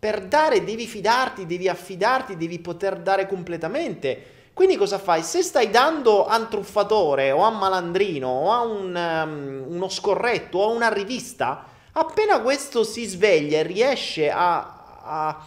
per 0.00 0.22
dare 0.22 0.64
devi 0.64 0.86
fidarti, 0.86 1.44
devi 1.44 1.68
affidarti, 1.68 2.38
devi 2.38 2.58
poter 2.58 2.96
dare 2.96 3.26
completamente. 3.26 4.38
Quindi 4.54 4.76
cosa 4.76 4.98
fai? 4.98 5.22
Se 5.22 5.42
stai 5.42 5.68
dando 5.68 6.26
a 6.26 6.38
un 6.38 6.48
truffatore 6.48 7.30
o 7.32 7.44
a 7.44 7.48
un 7.48 7.58
malandrino 7.58 8.26
o 8.26 8.50
a 8.50 8.62
un, 8.62 8.94
um, 8.94 9.74
uno 9.74 9.88
scorretto 9.90 10.56
o 10.56 10.70
a 10.70 10.74
una 10.74 10.88
rivista, 10.88 11.66
appena 11.92 12.40
questo 12.40 12.82
si 12.82 13.04
sveglia 13.04 13.58
e 13.58 13.62
riesce 13.62 14.30
a, 14.30 15.00
a, 15.02 15.46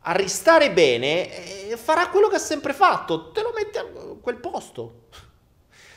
a 0.00 0.12
ristare 0.12 0.70
bene, 0.70 1.70
eh, 1.70 1.76
farà 1.76 2.08
quello 2.08 2.28
che 2.28 2.36
ha 2.36 2.40
sempre 2.40 2.74
fatto, 2.74 3.32
te 3.32 3.42
lo 3.42 3.52
metti 3.52 3.78
a 3.78 3.84
quel 4.20 4.36
posto. 4.36 5.06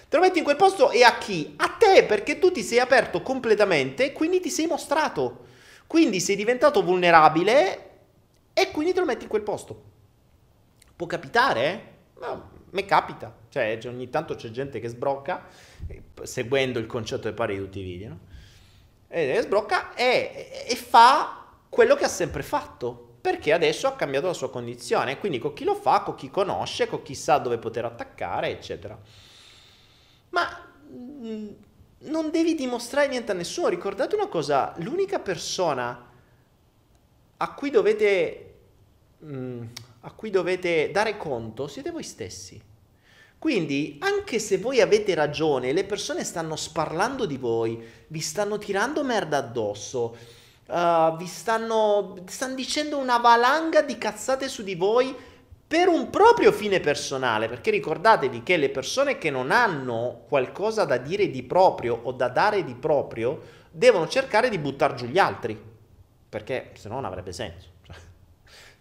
Te 0.09 0.17
lo 0.17 0.23
metti 0.23 0.39
in 0.39 0.43
quel 0.43 0.57
posto 0.57 0.89
e 0.89 1.03
a 1.03 1.19
chi? 1.19 1.53
A 1.57 1.67
te, 1.69 2.03
perché 2.03 2.39
tu 2.39 2.51
ti 2.51 2.63
sei 2.63 2.79
aperto 2.79 3.21
completamente 3.21 4.05
e 4.05 4.11
quindi 4.11 4.39
ti 4.39 4.49
sei 4.49 4.65
mostrato. 4.65 5.45
Quindi 5.85 6.19
sei 6.19 6.35
diventato 6.35 6.81
vulnerabile 6.81 7.90
e 8.61 8.71
quindi 8.71 8.93
te 8.93 8.99
lo 8.99 9.05
metti 9.05 9.23
in 9.23 9.29
quel 9.29 9.41
posto. 9.41 9.83
Può 10.95 11.07
capitare, 11.07 11.65
eh? 11.65 11.81
Ma 12.19 12.49
me 12.69 12.85
capita. 12.85 13.35
Cioè, 13.49 13.79
ogni 13.85 14.09
tanto 14.09 14.35
c'è 14.35 14.51
gente 14.51 14.79
che 14.79 14.87
sbrocca, 14.87 15.47
eh, 15.87 16.03
seguendo 16.23 16.79
il 16.79 16.85
concetto 16.85 17.29
di 17.29 17.57
tutti 17.57 17.79
i 17.79 17.83
video, 17.83 18.09
no? 18.09 18.19
E 19.07 19.41
sbrocca 19.41 19.93
e, 19.93 20.65
e 20.67 20.75
fa 20.75 21.47
quello 21.67 21.95
che 21.95 22.05
ha 22.05 22.09
sempre 22.09 22.43
fatto 22.43 23.09
perché 23.21 23.53
adesso 23.53 23.87
ha 23.87 23.95
cambiato 23.95 24.27
la 24.27 24.33
sua 24.33 24.49
condizione. 24.49 25.19
Quindi 25.19 25.37
con 25.39 25.53
chi 25.53 25.63
lo 25.63 25.75
fa, 25.75 26.01
con 26.01 26.15
chi 26.15 26.29
conosce, 26.29 26.87
con 26.87 27.03
chi 27.03 27.13
sa 27.13 27.37
dove 27.37 27.57
poter 27.57 27.85
attaccare, 27.85 28.49
eccetera. 28.49 28.97
Ma 30.29 30.71
mm, 30.91 31.47
non 31.99 32.31
devi 32.31 32.55
dimostrare 32.55 33.07
niente 33.07 33.31
a 33.31 33.35
nessuno. 33.35 33.67
Ricordate 33.67 34.15
una 34.15 34.27
cosa, 34.27 34.73
l'unica 34.77 35.19
persona 35.19 36.09
a 37.37 37.53
cui 37.53 37.69
dovete, 37.69 38.50
mm, 39.23 39.63
a 40.01 40.11
cui 40.11 40.29
dovete 40.29 40.91
dare 40.91 41.17
conto 41.17 41.67
siete 41.67 41.91
voi 41.91 42.03
stessi. 42.03 42.61
Quindi, 43.41 43.97
anche 44.01 44.37
se 44.37 44.59
voi 44.59 44.81
avete 44.81 45.15
ragione, 45.15 45.73
le 45.73 45.83
persone 45.83 46.23
stanno 46.23 46.55
sparlando 46.55 47.25
di 47.25 47.37
voi, 47.37 47.83
vi 48.07 48.19
stanno 48.19 48.59
tirando 48.59 49.03
merda 49.03 49.37
addosso, 49.37 50.15
uh, 50.67 51.17
vi 51.17 51.25
stanno, 51.25 52.17
stanno 52.27 52.53
dicendo 52.53 52.99
una 52.99 53.17
valanga 53.17 53.81
di 53.81 53.97
cazzate 53.97 54.47
su 54.47 54.61
di 54.61 54.75
voi 54.75 55.15
per 55.71 55.87
un 55.87 56.11
proprio 56.11 56.51
fine 56.51 56.81
personale, 56.81 57.47
perché 57.47 57.71
ricordatevi 57.71 58.43
che 58.43 58.57
le 58.57 58.69
persone 58.69 59.17
che 59.17 59.31
non 59.31 59.49
hanno 59.49 60.25
qualcosa 60.27 60.85
da 60.85 60.97
dire 60.97 61.31
di 61.31 61.41
proprio 61.41 61.97
o 62.03 62.11
da 62.11 62.27
dare 62.27 62.63
di 62.63 62.75
proprio 62.75 63.41
devono 63.71 64.07
cercare 64.07 64.49
di 64.49 64.59
buttare 64.59 64.95
giù 64.95 65.05
gli 65.05 65.17
altri, 65.17 65.59
perché 66.29 66.71
se 66.73 66.89
no 66.89 66.95
non 66.95 67.05
avrebbe 67.05 67.31
senso. 67.31 67.69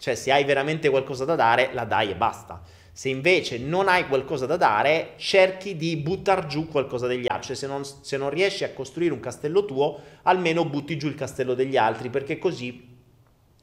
Cioè, 0.00 0.14
se 0.14 0.32
hai 0.32 0.44
veramente 0.44 0.88
qualcosa 0.88 1.26
da 1.26 1.34
dare, 1.34 1.74
la 1.74 1.84
dai 1.84 2.10
e 2.10 2.16
basta. 2.16 2.62
Se 2.90 3.10
invece 3.10 3.58
non 3.58 3.86
hai 3.86 4.08
qualcosa 4.08 4.46
da 4.46 4.56
dare, 4.56 5.12
cerchi 5.16 5.76
di 5.76 5.94
buttare 5.98 6.46
giù 6.46 6.68
qualcosa 6.68 7.06
degli 7.06 7.26
altri. 7.28 7.48
Cioè, 7.48 7.56
se 7.56 7.66
non, 7.66 7.84
se 7.84 8.16
non 8.16 8.30
riesci 8.30 8.64
a 8.64 8.72
costruire 8.72 9.12
un 9.12 9.20
castello 9.20 9.66
tuo, 9.66 10.00
almeno 10.22 10.64
butti 10.64 10.96
giù 10.96 11.06
il 11.06 11.14
castello 11.14 11.52
degli 11.52 11.76
altri, 11.76 12.08
perché 12.08 12.38
così 12.38 12.96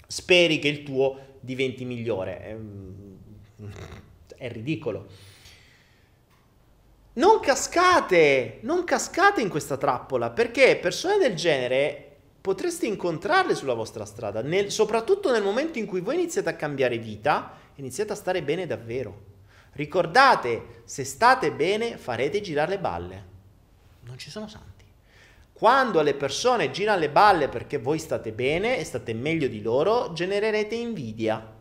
speri 0.05 0.59
che 0.59 0.67
il 0.67 0.83
tuo 0.83 1.37
diventi 1.39 1.85
migliore. 1.85 2.45
Ehm, 2.45 3.17
è 4.37 4.51
ridicolo. 4.51 5.07
Non 7.13 7.39
cascate, 7.39 8.59
non 8.61 8.83
cascate 8.83 9.41
in 9.41 9.49
questa 9.49 9.75
trappola, 9.75 10.29
perché 10.29 10.77
persone 10.77 11.17
del 11.17 11.33
genere 11.33 12.06
potreste 12.47 12.85
incontrarle 12.85 13.53
sulla 13.55 13.73
vostra 13.73 14.05
strada, 14.05 14.41
nel, 14.41 14.71
soprattutto 14.71 15.31
nel 15.31 15.43
momento 15.43 15.79
in 15.79 15.85
cui 15.85 15.99
voi 15.99 16.15
iniziate 16.15 16.47
a 16.47 16.55
cambiare 16.55 16.97
vita, 16.97 17.57
iniziate 17.75 18.13
a 18.13 18.15
stare 18.15 18.41
bene 18.41 18.65
davvero. 18.65 19.35
Ricordate, 19.73 20.83
se 20.85 21.03
state 21.03 21.51
bene 21.51 21.97
farete 21.97 22.39
girare 22.39 22.69
le 22.69 22.79
balle. 22.79 23.25
Non 24.03 24.17
ci 24.17 24.29
sono 24.29 24.47
santi. 24.47 24.85
Quando 25.51 26.01
le 26.01 26.13
persone 26.13 26.71
girano 26.71 26.99
le 26.99 27.09
balle 27.09 27.49
perché 27.49 27.79
voi 27.79 27.99
state 27.99 28.31
bene 28.31 28.77
e 28.77 28.85
state 28.85 29.13
meglio 29.13 29.49
di 29.49 29.61
loro, 29.61 30.13
genererete 30.13 30.75
invidia 30.75 31.55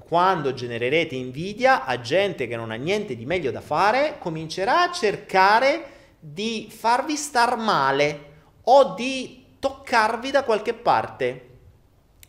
quando 0.00 0.52
genererete 0.52 1.14
invidia 1.14 1.84
a 1.84 2.00
gente 2.00 2.48
che 2.48 2.56
non 2.56 2.72
ha 2.72 2.74
niente 2.74 3.14
di 3.16 3.24
meglio 3.24 3.52
da 3.52 3.60
fare, 3.60 4.16
comincerà 4.18 4.82
a 4.82 4.90
cercare 4.90 6.16
di 6.18 6.68
farvi 6.68 7.16
star 7.16 7.56
male 7.56 8.32
o 8.64 8.94
di 8.94 9.43
toccarvi 9.64 10.30
da 10.30 10.44
qualche 10.44 10.74
parte. 10.74 11.48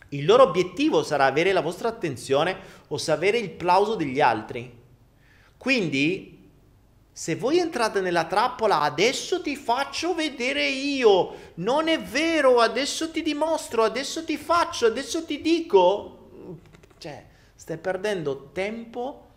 Il 0.10 0.26
loro 0.26 0.44
obiettivo 0.44 1.04
sarà 1.04 1.26
avere 1.26 1.52
la 1.52 1.60
vostra 1.60 1.90
attenzione 1.90 2.58
o 2.88 2.98
sapere 2.98 3.38
il 3.38 3.50
plauso 3.50 3.96
degli 3.96 4.22
altri. 4.22 4.84
Quindi, 5.58 6.50
se 7.12 7.36
voi 7.36 7.60
entrate 7.60 8.00
nella 8.00 8.26
trappola, 8.26 8.82
adesso 8.82 9.42
ti 9.42 9.58
faccio 9.58 10.14
vedere 10.14 10.66
io, 10.68 11.52
non 11.56 11.88
è 11.88 12.02
vero, 12.02 12.62
adesso 12.62 13.12
ti 13.12 13.22
dimostro, 13.22 13.84
adesso 13.84 14.24
ti 14.24 14.38
faccio, 14.38 14.86
adesso 14.86 15.26
ti 15.26 15.42
dico, 15.42 16.30
cioè, 17.00 17.26
Stai 17.66 17.80
perdendo 17.80 18.52
tempo, 18.52 19.28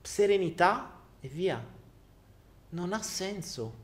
serenità 0.00 1.00
e 1.20 1.28
via. 1.28 1.62
Non 2.70 2.94
ha 2.94 3.02
senso. 3.02 3.74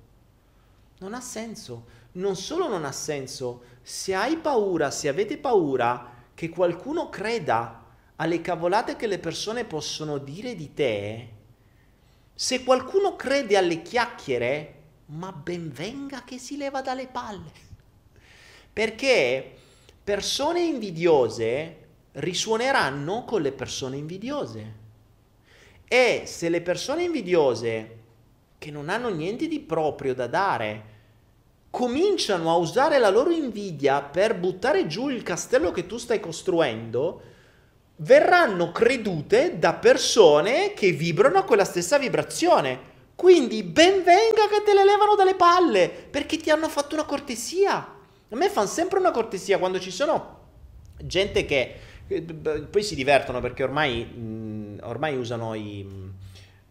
Non 1.01 1.13
ha 1.13 1.21
senso. 1.21 1.85
Non 2.13 2.37
solo 2.37 2.69
non 2.69 2.85
ha 2.85 2.93
senso, 2.93 3.63
se 3.83 4.15
hai 4.15 4.37
paura, 4.37 4.91
se 4.91 5.09
avete 5.09 5.39
paura 5.39 6.25
che 6.35 6.49
qualcuno 6.49 7.09
creda 7.09 7.85
alle 8.17 8.41
cavolate 8.41 8.97
che 8.97 9.07
le 9.07 9.19
persone 9.19 9.65
possono 9.65 10.19
dire 10.19 10.55
di 10.55 10.75
te, 10.75 11.29
se 12.35 12.65
qualcuno 12.65 13.17
crede 13.17 13.57
alle 13.57 13.83
chiacchiere, 13.83 14.75
ma 15.07 15.33
ben 15.33 15.71
venga 15.71 16.25
che 16.25 16.39
si 16.39 16.57
leva 16.57 16.81
dalle 16.81 17.07
palle. 17.07 17.53
Perché 18.73 19.57
persone 20.03 20.63
invidiose 20.63 21.89
risuoneranno 22.13 23.25
con 23.25 23.43
le 23.43 23.53
persone 23.53 23.97
invidiose. 23.97 24.75
E 25.87 26.23
se 26.25 26.49
le 26.49 26.63
persone 26.63 27.05
invidiose, 27.05 27.99
che 28.59 28.71
non 28.71 28.89
hanno 28.89 29.09
niente 29.09 29.49
di 29.49 29.61
proprio 29.61 30.15
da 30.15 30.27
dare, 30.27 30.85
cominciano 31.71 32.51
a 32.51 32.57
usare 32.57 32.99
la 32.99 33.11
loro 33.11 33.31
invidia 33.31 34.03
per 34.03 34.37
buttare 34.37 34.87
giù 34.87 35.09
il 35.09 35.23
castello 35.23 35.71
che 35.71 35.87
tu 35.87 35.97
stai 35.99 36.21
costruendo, 36.21 37.23
verranno 37.97 38.73
credute 38.73 39.59
da 39.59 39.75
persone 39.75 40.73
che 40.75 40.91
vibrano 40.91 41.39
a 41.39 41.45
quella 41.45 41.65
stessa 41.65 41.99
vibrazione. 41.99 42.89
Quindi 43.15 43.63
ben 43.63 44.03
venga 44.03 44.49
che 44.49 44.63
te 44.65 44.73
le 44.73 44.85
levano 44.85 45.15
dalle 45.15 45.35
palle, 45.35 45.89
perché 45.89 46.39
ti 46.39 46.51
hanno 46.51 46.69
fatto 46.69 46.95
una 46.95 47.05
cortesia. 47.05 47.77
A 47.77 48.37
me 48.37 48.49
fanno 48.49 48.67
sempre 48.67 48.99
una 48.99 49.11
cortesia 49.11 49.59
quando 49.59 49.79
ci 49.79 49.91
sono 49.91 50.39
gente 51.03 51.45
che 51.45 51.75
poi 52.71 52.83
si 52.83 52.95
divertono 52.95 53.41
perché 53.41 53.63
ormai, 53.63 54.05
mh, 54.05 54.79
ormai 54.83 55.17
usano 55.17 55.55
i... 55.55 55.87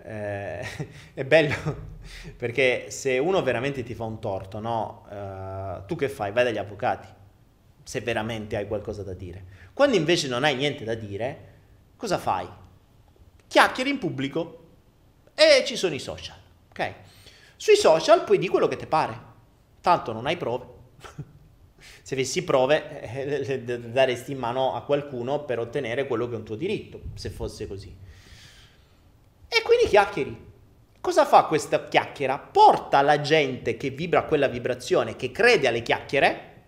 Eh, 0.10 0.66
è 1.14 1.24
bello 1.24 1.54
perché 2.36 2.90
se 2.90 3.20
uno 3.20 3.44
veramente 3.44 3.84
ti 3.84 3.94
fa 3.94 4.06
un 4.06 4.20
torto, 4.20 4.60
no? 4.60 5.06
Uh, 5.08 5.86
tu 5.86 5.96
che 5.96 6.10
fai? 6.10 6.32
Vai 6.32 6.44
dagli 6.44 6.58
avvocati, 6.58 7.08
se 7.84 8.02
veramente 8.02 8.58
hai 8.58 8.66
qualcosa 8.68 9.04
da 9.04 9.14
dire. 9.14 9.46
Quando 9.72 9.96
invece 9.96 10.28
non 10.28 10.44
hai 10.44 10.56
niente 10.56 10.84
da 10.84 10.96
dire, 10.96 11.38
cosa 11.96 12.18
fai? 12.18 12.48
Chiacchieri 13.46 13.92
in 13.92 14.00
pubblico 14.00 14.68
e 15.36 15.64
ci 15.64 15.76
sono 15.76 15.94
i 15.94 16.00
social, 16.00 16.38
ok? 16.70 16.94
Sui 17.56 17.76
social 17.76 18.24
puoi 18.24 18.40
dire 18.40 18.50
quello 18.50 18.68
che 18.68 18.78
ti 18.78 18.88
pare, 18.88 19.18
tanto 19.80 20.12
non 20.12 20.26
hai 20.26 20.38
prove. 20.38 20.66
se 22.02 22.16
avessi 22.16 22.44
prove 22.44 23.02
eh, 23.02 23.62
daresti 23.62 24.32
in 24.32 24.40
mano 24.40 24.74
a 24.74 24.82
qualcuno 24.82 25.44
per 25.46 25.60
ottenere 25.60 26.08
quello 26.08 26.28
che 26.28 26.34
è 26.34 26.38
un 26.38 26.46
tuo 26.46 26.56
diritto, 26.56 27.00
se 27.14 27.30
fosse 27.30 27.68
così. 27.68 28.09
Chiacchieri. 29.90 30.48
Cosa 31.02 31.26
fa 31.26 31.46
questa 31.46 31.88
chiacchiera? 31.88 32.38
Porta 32.38 33.02
la 33.02 33.22
gente 33.22 33.76
che 33.76 33.90
vibra 33.90 34.26
quella 34.26 34.48
vibrazione, 34.48 35.16
che 35.16 35.32
crede 35.32 35.68
alle 35.68 35.82
chiacchiere, 35.82 36.66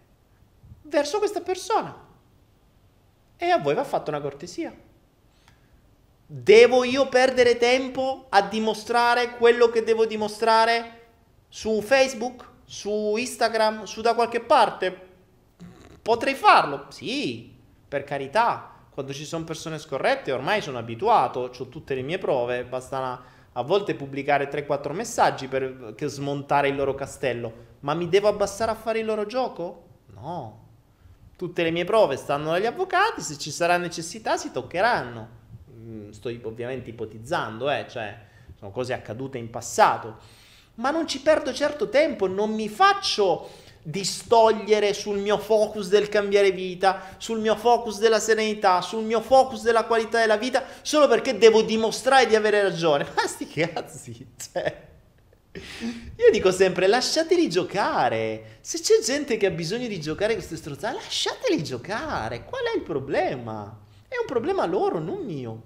verso 0.81 1.19
questa 1.19 1.41
persona. 1.41 1.95
E 3.37 3.45
a 3.47 3.59
voi 3.59 3.75
va 3.75 3.83
fatta 3.83 4.09
una 4.09 4.21
cortesia. 4.21 4.75
Devo 6.25 6.83
io 6.83 7.09
perdere 7.09 7.57
tempo 7.57 8.25
a 8.29 8.41
dimostrare 8.41 9.35
quello 9.35 9.69
che 9.69 9.83
devo 9.83 10.07
dimostrare 10.07 11.09
su 11.47 11.79
Facebook, 11.83 12.43
su 12.65 13.13
Instagram, 13.17 13.83
su 13.83 14.01
da 14.01 14.15
qualche 14.15 14.39
parte? 14.39 15.09
Potrei 16.01 16.33
farlo, 16.33 16.87
sì, 16.89 17.55
per 17.87 18.03
carità. 18.03 18.70
Quando 18.91 19.13
ci 19.13 19.23
sono 19.23 19.45
persone 19.45 19.79
scorrette 19.79 20.33
ormai 20.33 20.61
sono 20.61 20.77
abituato, 20.77 21.49
ho 21.57 21.67
tutte 21.69 21.95
le 21.95 22.01
mie 22.01 22.17
prove, 22.17 22.65
basta 22.65 22.97
una, 22.97 23.23
a 23.53 23.61
volte 23.61 23.95
pubblicare 23.95 24.49
3-4 24.49 24.91
messaggi 24.91 25.47
per 25.47 25.95
smontare 25.97 26.67
il 26.67 26.75
loro 26.75 26.93
castello. 26.93 27.69
Ma 27.79 27.93
mi 27.93 28.09
devo 28.09 28.27
abbassare 28.27 28.69
a 28.69 28.75
fare 28.75 28.99
il 28.99 29.05
loro 29.05 29.25
gioco? 29.25 29.83
No. 30.13 30.67
Tutte 31.37 31.63
le 31.63 31.71
mie 31.71 31.85
prove 31.85 32.17
stanno 32.17 32.51
agli 32.51 32.65
avvocati, 32.65 33.21
se 33.21 33.37
ci 33.37 33.49
sarà 33.49 33.77
necessità 33.77 34.35
si 34.35 34.51
toccheranno. 34.51 35.27
Mm, 35.73 36.09
sto 36.09 36.29
ovviamente 36.43 36.89
ipotizzando, 36.89 37.71
eh, 37.71 37.85
cioè 37.89 38.19
sono 38.59 38.71
cose 38.71 38.91
accadute 38.91 39.37
in 39.37 39.49
passato. 39.49 40.17
Ma 40.75 40.91
non 40.91 41.07
ci 41.07 41.21
perdo 41.21 41.53
certo 41.53 41.87
tempo, 41.87 42.27
non 42.27 42.53
mi 42.53 42.67
faccio 42.67 43.49
distogliere 43.83 44.93
sul 44.93 45.17
mio 45.17 45.37
focus 45.37 45.87
del 45.87 46.09
cambiare 46.09 46.51
vita, 46.51 47.15
sul 47.17 47.39
mio 47.39 47.55
focus 47.55 47.99
della 47.99 48.19
serenità, 48.19 48.81
sul 48.81 49.03
mio 49.03 49.21
focus 49.21 49.63
della 49.63 49.85
qualità 49.85 50.19
della 50.19 50.37
vita, 50.37 50.63
solo 50.81 51.07
perché 51.07 51.37
devo 51.37 51.61
dimostrare 51.61 52.27
di 52.27 52.35
avere 52.35 52.61
ragione. 52.61 53.07
Ma 53.15 53.27
sti 53.27 53.47
cazzi, 53.47 54.27
cioè... 54.51 54.89
Io 55.53 56.31
dico 56.31 56.51
sempre, 56.51 56.87
lasciateli 56.87 57.49
giocare. 57.49 58.59
Se 58.61 58.79
c'è 58.79 59.03
gente 59.03 59.35
che 59.35 59.47
ha 59.47 59.51
bisogno 59.51 59.87
di 59.87 59.99
giocare 59.99 60.33
queste 60.33 60.55
strozzate, 60.55 60.95
lasciateli 60.95 61.61
giocare. 61.61 62.45
Qual 62.45 62.63
è 62.63 62.77
il 62.77 62.83
problema? 62.83 63.77
È 64.07 64.15
un 64.17 64.25
problema 64.25 64.65
loro, 64.65 64.99
non 64.99 65.25
mio. 65.25 65.63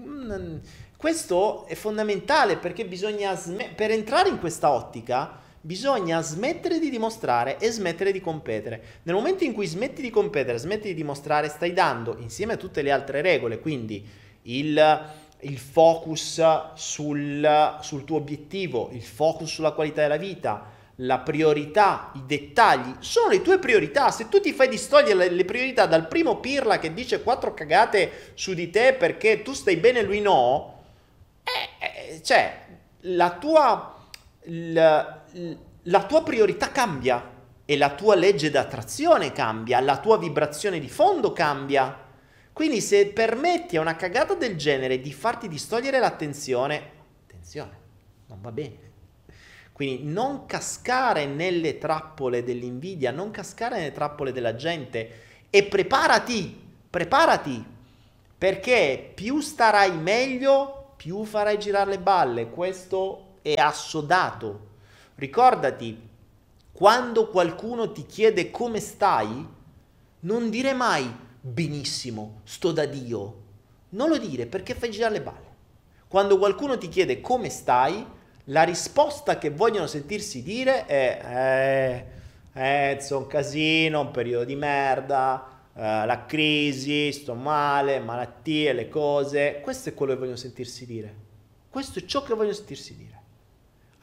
Mm, 0.00 0.56
questo 0.96 1.66
è 1.66 1.74
fondamentale 1.74 2.56
perché 2.56 2.86
bisogna, 2.86 3.36
sm- 3.36 3.74
per 3.74 3.90
entrare 3.90 4.30
in 4.30 4.38
questa 4.38 4.70
ottica, 4.70 5.42
bisogna 5.64 6.20
smettere 6.20 6.78
di 6.78 6.90
dimostrare 6.90 7.56
e 7.58 7.70
smettere 7.70 8.12
di 8.12 8.20
competere. 8.20 9.00
Nel 9.04 9.14
momento 9.14 9.44
in 9.44 9.54
cui 9.54 9.66
smetti 9.66 10.02
di 10.02 10.10
competere, 10.10 10.58
smetti 10.58 10.88
di 10.88 10.94
dimostrare, 10.94 11.48
stai 11.48 11.72
dando 11.72 12.16
insieme 12.18 12.52
a 12.52 12.56
tutte 12.58 12.82
le 12.82 12.90
altre 12.90 13.22
regole, 13.22 13.58
quindi 13.60 14.06
il, 14.42 15.10
il 15.40 15.58
focus 15.58 16.42
sul, 16.74 17.78
sul 17.80 18.04
tuo 18.04 18.18
obiettivo, 18.18 18.90
il 18.92 19.02
focus 19.02 19.54
sulla 19.54 19.72
qualità 19.72 20.02
della 20.02 20.18
vita, 20.18 20.70
la 20.96 21.20
priorità, 21.20 22.12
i 22.14 22.24
dettagli, 22.26 22.96
sono 22.98 23.30
le 23.30 23.40
tue 23.40 23.58
priorità. 23.58 24.10
Se 24.10 24.28
tu 24.28 24.40
ti 24.40 24.52
fai 24.52 24.68
distogliere 24.68 25.30
le, 25.30 25.44
priorità 25.46 25.86
dal 25.86 26.08
primo 26.08 26.40
pirla 26.40 26.78
che 26.78 26.92
dice 26.92 27.22
quattro 27.22 27.54
cagate 27.54 28.32
su 28.34 28.52
di 28.52 28.68
te 28.68 28.92
perché 28.92 29.40
tu 29.40 29.54
stai 29.54 29.78
bene 29.78 30.00
e 30.00 30.02
lui 30.02 30.20
no, 30.20 30.82
eh, 31.42 32.16
eh, 32.16 32.22
cioè 32.22 32.66
la 33.06 33.30
tua 33.38 33.94
la, 34.48 35.23
la 35.82 36.04
tua 36.04 36.22
priorità 36.22 36.70
cambia 36.70 37.32
e 37.64 37.76
la 37.76 37.94
tua 37.94 38.14
legge 38.14 38.50
d'attrazione 38.50 39.32
cambia, 39.32 39.80
la 39.80 39.98
tua 39.98 40.18
vibrazione 40.18 40.78
di 40.78 40.88
fondo 40.88 41.32
cambia. 41.32 42.02
Quindi 42.52 42.80
se 42.80 43.08
permetti 43.08 43.76
a 43.76 43.80
una 43.80 43.96
cagata 43.96 44.34
del 44.34 44.56
genere 44.56 45.00
di 45.00 45.12
farti 45.12 45.48
distogliere 45.48 45.98
l'attenzione, 45.98 46.90
attenzione, 47.24 47.78
non 48.28 48.40
va 48.40 48.52
bene. 48.52 48.92
Quindi 49.72 50.04
non 50.04 50.46
cascare 50.46 51.26
nelle 51.26 51.78
trappole 51.78 52.44
dell'invidia, 52.44 53.10
non 53.10 53.32
cascare 53.32 53.78
nelle 53.78 53.92
trappole 53.92 54.30
della 54.30 54.54
gente 54.54 55.22
e 55.50 55.64
preparati, 55.64 56.62
preparati, 56.88 57.64
perché 58.38 59.10
più 59.12 59.40
starai 59.40 59.96
meglio, 59.96 60.92
più 60.96 61.24
farai 61.24 61.58
girare 61.58 61.90
le 61.90 61.98
balle. 61.98 62.50
Questo 62.50 63.38
è 63.42 63.54
assodato. 63.54 64.73
Ricordati, 65.16 66.08
quando 66.72 67.28
qualcuno 67.28 67.92
ti 67.92 68.04
chiede 68.04 68.50
come 68.50 68.80
stai, 68.80 69.46
non 70.20 70.50
dire 70.50 70.72
mai 70.72 71.08
benissimo, 71.40 72.40
sto 72.42 72.72
da 72.72 72.84
Dio. 72.84 73.42
Non 73.90 74.08
lo 74.08 74.18
dire 74.18 74.46
perché 74.46 74.74
fai 74.74 74.90
girare 74.90 75.12
le 75.12 75.22
balle. 75.22 75.52
Quando 76.08 76.36
qualcuno 76.36 76.76
ti 76.78 76.88
chiede 76.88 77.20
come 77.20 77.48
stai, 77.48 78.04
la 78.48 78.64
risposta 78.64 79.38
che 79.38 79.50
vogliono 79.50 79.86
sentirsi 79.86 80.42
dire 80.42 80.84
è 80.86 82.06
eh, 82.52 82.98
eh, 82.98 83.14
un 83.14 83.26
casino, 83.28 84.00
un 84.00 84.10
periodo 84.10 84.44
di 84.44 84.56
merda, 84.56 85.48
eh, 85.76 86.06
la 86.06 86.24
crisi, 86.26 87.12
sto 87.12 87.34
male, 87.34 88.00
malattie, 88.00 88.72
le 88.72 88.88
cose. 88.88 89.60
Questo 89.62 89.90
è 89.90 89.94
quello 89.94 90.14
che 90.14 90.18
vogliono 90.18 90.36
sentirsi 90.36 90.84
dire. 90.86 91.14
Questo 91.70 92.00
è 92.00 92.04
ciò 92.04 92.24
che 92.24 92.34
vogliono 92.34 92.54
sentirsi 92.54 92.96
dire 92.96 93.13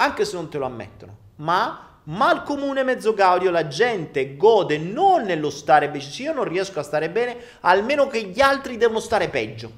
anche 0.02 0.26
se 0.26 0.36
non 0.36 0.50
te 0.50 0.58
lo 0.58 0.66
ammettono. 0.66 1.18
Ma 1.38 2.00
mal 2.06 2.44
comune 2.44 2.84
mezzo 2.84 3.14
gaudio 3.14 3.52
la 3.52 3.68
gente 3.68 4.36
gode 4.36 4.78
non 4.78 5.24
nello 5.24 5.50
stare 5.50 5.90
bene, 5.90 6.04
se 6.04 6.24
io 6.24 6.34
non 6.34 6.46
riesco 6.46 6.80
a 6.80 6.84
stare 6.84 7.10
bene, 7.10 7.38
almeno 7.62 8.08
che 8.08 8.24
gli 8.24 8.42
altri 8.42 8.78
devono 8.78 9.00
stare 9.00 9.30
peggio. 9.30 9.72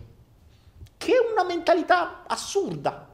Che 0.97 1.11
è 1.11 1.31
una 1.31 1.43
mentalità 1.43 2.23
assurda. 2.25 3.09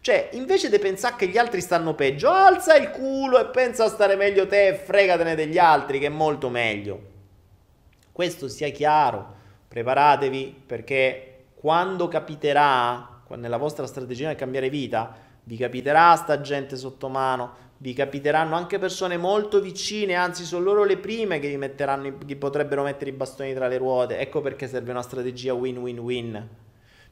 Cioè, 0.00 0.30
invece 0.32 0.68
di 0.68 0.78
pensare 0.78 1.14
che 1.16 1.28
gli 1.28 1.38
altri 1.38 1.60
stanno 1.60 1.94
peggio, 1.94 2.30
alza 2.30 2.74
il 2.74 2.90
culo 2.90 3.38
e 3.38 3.50
pensa 3.50 3.84
a 3.84 3.88
stare 3.88 4.16
meglio 4.16 4.48
te 4.48 4.68
e 4.68 4.74
fregatene 4.74 5.34
degli 5.34 5.58
altri, 5.58 6.00
che 6.00 6.06
è 6.06 6.08
molto 6.08 6.48
meglio. 6.48 7.10
Questo 8.10 8.48
sia 8.48 8.70
chiaro, 8.70 9.34
preparatevi 9.68 10.62
perché 10.66 11.44
quando 11.54 12.08
capiterà, 12.08 13.20
nella 13.36 13.58
vostra 13.58 13.86
strategia 13.86 14.28
di 14.28 14.34
cambiare 14.34 14.68
vita, 14.68 15.30
vi 15.44 15.56
capiterà 15.56 16.14
sta 16.16 16.40
gente 16.40 16.76
sotto 16.76 17.08
mano, 17.08 17.70
vi 17.78 17.94
capiteranno 17.94 18.54
anche 18.54 18.78
persone 18.78 19.16
molto 19.16 19.60
vicine, 19.60 20.14
anzi 20.14 20.44
sono 20.44 20.62
loro 20.64 20.84
le 20.84 20.98
prime 20.98 21.40
che 21.40 21.48
vi, 21.48 21.56
metteranno, 21.56 22.16
che 22.24 22.36
potrebbero 22.36 22.84
mettere 22.84 23.10
i 23.10 23.14
bastoni 23.14 23.52
tra 23.52 23.66
le 23.66 23.76
ruote. 23.76 24.18
Ecco 24.18 24.40
perché 24.40 24.68
serve 24.68 24.92
una 24.92 25.02
strategia 25.02 25.52
win-win-win. 25.52 26.48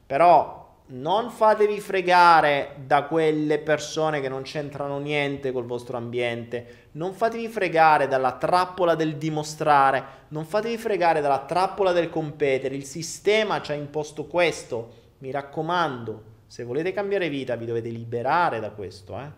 Però 0.05 0.69
non 0.93 1.29
fatevi 1.29 1.79
fregare 1.81 2.75
da 2.85 3.03
quelle 3.03 3.59
persone 3.59 4.21
che 4.21 4.29
non 4.29 4.43
c'entrano 4.43 4.97
niente 4.97 5.51
col 5.51 5.65
vostro 5.65 5.97
ambiente, 5.97 6.87
non 6.93 7.13
fatevi 7.13 7.49
fregare 7.49 8.07
dalla 8.07 8.37
trappola 8.37 8.95
del 8.95 9.17
dimostrare, 9.17 10.03
non 10.29 10.45
fatevi 10.45 10.77
fregare 10.77 11.19
dalla 11.19 11.39
trappola 11.39 11.91
del 11.91 12.09
competere. 12.09 12.75
Il 12.75 12.85
sistema 12.85 13.61
ci 13.61 13.71
ha 13.71 13.75
imposto 13.75 14.25
questo. 14.25 14.99
Mi 15.19 15.31
raccomando, 15.31 16.23
se 16.51 16.65
volete 16.65 16.91
cambiare 16.91 17.29
vita 17.29 17.55
vi 17.55 17.65
dovete 17.65 17.87
liberare 17.87 18.59
da 18.59 18.71
questo, 18.71 19.17
eh? 19.17 19.31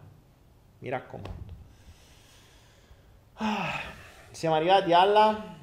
Mi 0.79 0.89
raccomando. 0.89 1.53
Ah, 3.35 3.79
siamo 4.31 4.55
arrivati 4.55 4.93
alla 4.93 5.55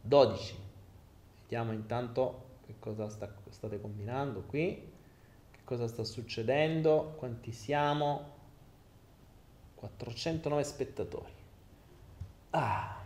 12. 0.00 0.58
Vediamo 1.42 1.70
intanto 1.70 2.46
che 2.66 2.74
cosa 2.80 3.08
sta, 3.08 3.32
state 3.50 3.80
combinando 3.80 4.40
qui. 4.40 4.90
Che 5.52 5.60
cosa 5.62 5.86
sta 5.86 6.02
succedendo? 6.02 7.14
Quanti 7.16 7.52
siamo? 7.52 8.38
409 9.76 10.64
spettatori. 10.64 11.32
Ah. 12.50 12.99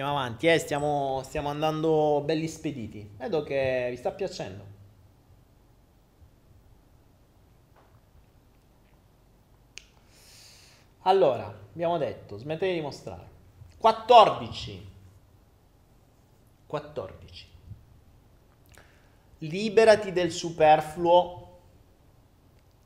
Andiamo 0.00 0.18
avanti, 0.18 0.46
eh, 0.46 0.56
stiamo, 0.56 1.20
stiamo 1.24 1.50
andando 1.50 2.22
belli 2.24 2.48
spediti. 2.48 3.06
Vedo 3.18 3.42
che 3.42 3.88
vi 3.90 3.96
sta 3.98 4.10
piacendo. 4.12 4.64
Allora, 11.00 11.44
abbiamo 11.44 11.98
detto, 11.98 12.38
smettete 12.38 12.72
di 12.72 12.80
mostrare. 12.80 13.28
14. 13.76 14.88
14. 16.64 17.46
Liberati 19.40 20.12
del 20.12 20.30
superfluo. 20.30 21.58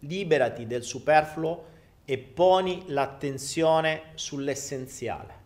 Liberati 0.01 0.67
del 0.67 0.83
superfluo 0.83 1.67
e 2.05 2.19
poni 2.19 2.83
l'attenzione 2.89 4.11
sull'essenziale. 4.15 5.44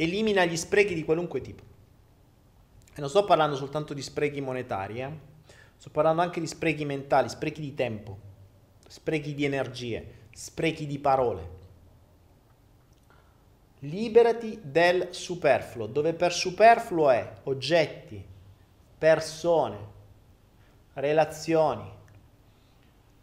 Elimina 0.00 0.46
gli 0.46 0.56
sprechi 0.56 0.94
di 0.94 1.04
qualunque 1.04 1.42
tipo. 1.42 1.62
E 2.94 3.00
non 3.00 3.10
sto 3.10 3.26
parlando 3.26 3.54
soltanto 3.54 3.92
di 3.92 4.00
sprechi 4.00 4.40
monetari, 4.40 5.02
eh? 5.02 5.10
sto 5.76 5.90
parlando 5.90 6.22
anche 6.22 6.40
di 6.40 6.46
sprechi 6.46 6.86
mentali, 6.86 7.28
sprechi 7.28 7.60
di 7.60 7.74
tempo, 7.74 8.18
sprechi 8.88 9.34
di 9.34 9.44
energie, 9.44 10.28
sprechi 10.32 10.86
di 10.86 10.98
parole. 10.98 11.58
Liberati 13.80 14.58
del 14.62 15.08
superfluo, 15.10 15.84
dove 15.84 16.14
per 16.14 16.32
superfluo 16.32 17.10
è 17.10 17.32
oggetti, 17.44 18.24
persone, 18.96 19.78
relazioni, 20.94 21.92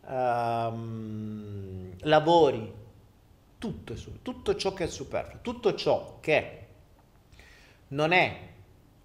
um, 0.01 1.91
lavori, 2.01 2.71
tutto, 3.57 3.95
tutto 4.21 4.55
ciò 4.55 4.73
che 4.73 4.83
è 4.83 4.87
superfluo, 4.87 5.39
tutto 5.41 5.73
ciò 5.73 6.19
che 6.19 6.65
non 7.89 8.11
è 8.11 8.39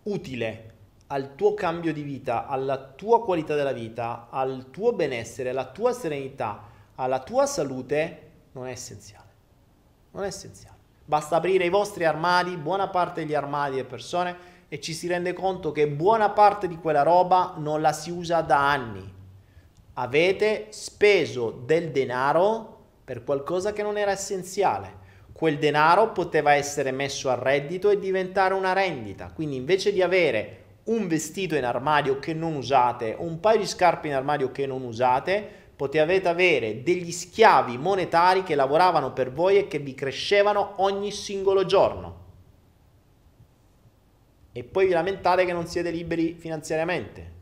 utile 0.05 0.71
al 1.09 1.35
tuo 1.35 1.55
cambio 1.55 1.93
di 1.93 2.03
vita, 2.03 2.47
alla 2.47 2.79
tua 2.79 3.23
qualità 3.23 3.55
della 3.55 3.73
vita, 3.73 4.29
al 4.31 4.71
tuo 4.71 4.93
benessere, 4.93 5.51
alla 5.51 5.71
tua 5.71 5.93
serenità, 5.93 6.71
alla 6.95 7.21
tua 7.21 7.45
salute, 7.47 8.31
non 8.53 8.67
è 8.67 8.71
essenziale. 8.71 9.31
Non 10.13 10.25
è 10.25 10.29
essenziale. 10.29 10.79
Basta 11.05 11.37
aprire 11.37 11.67
i 11.67 11.71
vostri 11.71 12.05
armadi, 12.05 12.57
buona 12.57 12.89
parte 12.89 13.21
degli 13.21 13.35
armadi 13.35 13.79
e 13.79 13.85
persone, 13.85 14.51
e 14.69 14.81
ci 14.81 14.95
si 14.95 15.07
rende 15.07 15.35
conto 15.35 15.71
che 15.71 15.87
buona 15.87 16.31
parte 16.31 16.67
di 16.67 16.79
quella 16.79 17.03
roba 17.03 17.55
non 17.59 17.83
la 17.83 17.93
si 17.93 18.11
usa 18.11 18.41
da 18.41 18.71
anni. 18.71 19.13
Avete 19.95 20.69
speso 20.71 21.51
del 21.51 21.91
denaro 21.91 22.85
per 23.05 23.23
qualcosa 23.23 23.75
che 23.75 23.83
non 23.83 23.99
era 23.99 24.13
essenziale. 24.13 25.01
Quel 25.43 25.59
denaro 25.59 26.13
poteva 26.13 26.55
essere 26.55 26.93
messo 26.93 27.29
a 27.29 27.35
reddito 27.35 27.91
e 27.91 27.99
diventare 27.99 28.55
una 28.55 28.73
rendita. 28.73 29.33
Quindi 29.35 29.57
invece 29.57 29.93
di 29.93 30.01
avere 30.01 30.59
un 30.85 31.09
vestito 31.09 31.57
in 31.57 31.65
armadio 31.65 32.21
che 32.21 32.33
non 32.33 32.55
usate, 32.55 33.17
un 33.19 33.41
paio 33.41 33.59
di 33.59 33.67
scarpe 33.67 34.07
in 34.07 34.15
armadio 34.15 34.53
che 34.53 34.69
non 34.69 34.83
usate, 34.83 35.45
potevate 35.75 36.29
avere 36.29 36.85
degli 36.85 37.11
schiavi 37.11 37.77
monetari 37.77 38.45
che 38.45 38.55
lavoravano 38.55 39.13
per 39.13 39.33
voi 39.33 39.59
e 39.59 39.67
che 39.67 39.81
vi 39.81 39.95
crescevano 39.95 40.75
ogni 40.77 41.11
singolo 41.11 41.67
giorno. 41.67 42.21
E 44.53 44.63
poi 44.63 44.87
vi 44.87 44.93
lamentate 44.93 45.45
che 45.45 45.53
non 45.53 45.67
siete 45.67 45.91
liberi 45.91 46.35
finanziariamente. 46.35 47.33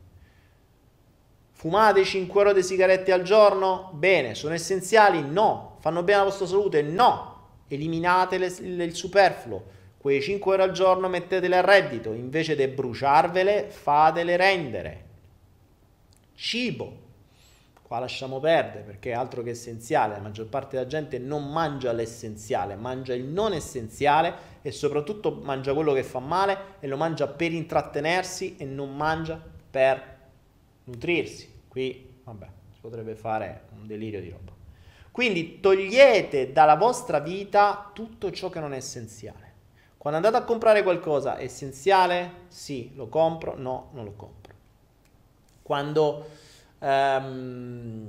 Fumate 1.50 2.02
5 2.02 2.40
euro 2.40 2.54
di 2.54 2.62
sigarette 2.62 3.12
al 3.12 3.24
giorno? 3.24 3.90
Bene, 3.92 4.34
sono 4.34 4.54
essenziali? 4.54 5.20
No. 5.20 5.76
Fanno 5.80 6.02
bene 6.02 6.20
alla 6.20 6.28
vostra 6.30 6.46
salute? 6.46 6.80
No. 6.80 7.29
Eliminate 7.74 8.38
le, 8.38 8.54
le, 8.60 8.84
il 8.84 8.94
superfluo 8.94 9.78
quei 10.00 10.22
5 10.22 10.52
euro 10.52 10.62
al 10.62 10.72
giorno 10.72 11.08
mettetele 11.08 11.58
a 11.58 11.60
reddito, 11.60 12.14
invece 12.14 12.56
di 12.56 12.66
bruciarvele 12.68 13.68
fatele 13.68 14.34
rendere. 14.38 15.04
Cibo, 16.34 16.96
qua 17.82 17.98
lasciamo 17.98 18.40
perdere 18.40 18.82
perché 18.82 19.10
è 19.10 19.12
altro 19.12 19.42
che 19.42 19.50
essenziale, 19.50 20.14
la 20.14 20.22
maggior 20.22 20.46
parte 20.46 20.76
della 20.76 20.88
gente 20.88 21.18
non 21.18 21.52
mangia 21.52 21.92
l'essenziale, 21.92 22.76
mangia 22.76 23.12
il 23.12 23.24
non 23.24 23.52
essenziale 23.52 24.34
e 24.62 24.72
soprattutto 24.72 25.32
mangia 25.32 25.74
quello 25.74 25.92
che 25.92 26.02
fa 26.02 26.18
male 26.18 26.56
e 26.80 26.86
lo 26.86 26.96
mangia 26.96 27.26
per 27.26 27.52
intrattenersi 27.52 28.56
e 28.56 28.64
non 28.64 28.96
mangia 28.96 29.38
per 29.70 30.16
nutrirsi. 30.84 31.46
Qui, 31.68 32.20
vabbè, 32.24 32.46
si 32.72 32.80
potrebbe 32.80 33.14
fare 33.14 33.64
un 33.78 33.86
delirio 33.86 34.22
di 34.22 34.30
roba. 34.30 34.49
Quindi 35.20 35.60
togliete 35.60 36.50
dalla 36.50 36.76
vostra 36.76 37.18
vita 37.18 37.90
tutto 37.92 38.30
ciò 38.30 38.48
che 38.48 38.58
non 38.58 38.72
è 38.72 38.78
essenziale. 38.78 39.52
Quando 39.98 40.18
andate 40.18 40.42
a 40.42 40.46
comprare 40.46 40.82
qualcosa 40.82 41.36
è 41.36 41.42
essenziale? 41.42 42.44
Sì, 42.48 42.92
lo 42.94 43.06
compro, 43.08 43.54
no, 43.54 43.90
non 43.92 44.06
lo 44.06 44.14
compro. 44.16 44.54
Quando, 45.60 46.26
um, 46.78 48.08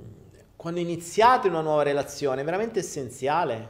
quando 0.56 0.80
iniziate 0.80 1.50
una 1.50 1.60
nuova 1.60 1.84
relazione 1.84 2.44
è 2.44 2.46
veramente 2.46 2.80
essenziale. 2.80 3.68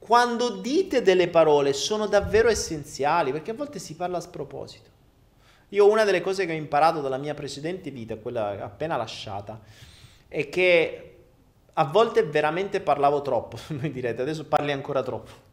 Quando 0.00 0.56
dite 0.56 1.02
delle 1.02 1.28
parole 1.28 1.74
sono 1.74 2.08
davvero 2.08 2.48
essenziali, 2.48 3.30
perché 3.30 3.52
a 3.52 3.54
volte 3.54 3.78
si 3.78 3.94
parla 3.94 4.16
a 4.16 4.20
sproposito. 4.20 4.90
Io 5.68 5.88
una 5.88 6.02
delle 6.02 6.20
cose 6.20 6.46
che 6.46 6.52
ho 6.52 6.56
imparato 6.56 7.00
dalla 7.00 7.16
mia 7.16 7.34
precedente 7.34 7.92
vita, 7.92 8.16
quella 8.16 8.60
appena 8.60 8.96
lasciata, 8.96 9.60
è 10.26 10.48
che 10.48 11.11
a 11.74 11.84
volte 11.84 12.22
veramente 12.24 12.80
parlavo 12.80 13.22
troppo. 13.22 13.58
Voi 13.68 13.90
direte, 13.90 14.22
adesso 14.22 14.44
parli 14.44 14.72
ancora 14.72 15.02
troppo. 15.02 15.50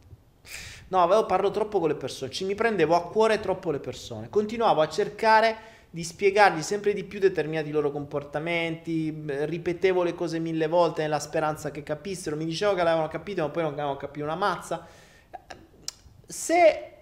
No, 0.88 1.02
avevo 1.02 1.24
parlo 1.24 1.50
troppo 1.50 1.78
con 1.78 1.88
le 1.88 1.94
persone, 1.94 2.32
ci 2.32 2.44
mi 2.44 2.56
prendevo 2.56 2.96
a 2.96 3.04
cuore 3.04 3.38
troppo 3.38 3.70
le 3.70 3.78
persone. 3.78 4.28
Continuavo 4.28 4.80
a 4.80 4.88
cercare 4.88 5.56
di 5.88 6.02
spiegargli 6.04 6.62
sempre 6.62 6.92
di 6.94 7.04
più 7.04 7.18
determinati 7.20 7.70
loro 7.70 7.90
comportamenti, 7.90 9.24
ripetevo 9.26 10.02
le 10.02 10.14
cose 10.14 10.38
mille 10.38 10.66
volte 10.66 11.02
nella 11.02 11.20
speranza 11.20 11.70
che 11.70 11.82
capissero, 11.82 12.36
mi 12.36 12.44
dicevo 12.44 12.74
che 12.74 12.82
l'avevano 12.82 13.08
capito, 13.08 13.42
ma 13.42 13.50
poi 13.50 13.62
non 13.62 13.72
avevano 13.72 13.96
capito 13.96 14.24
una 14.24 14.34
mazza. 14.34 14.86
Se, 16.26 16.92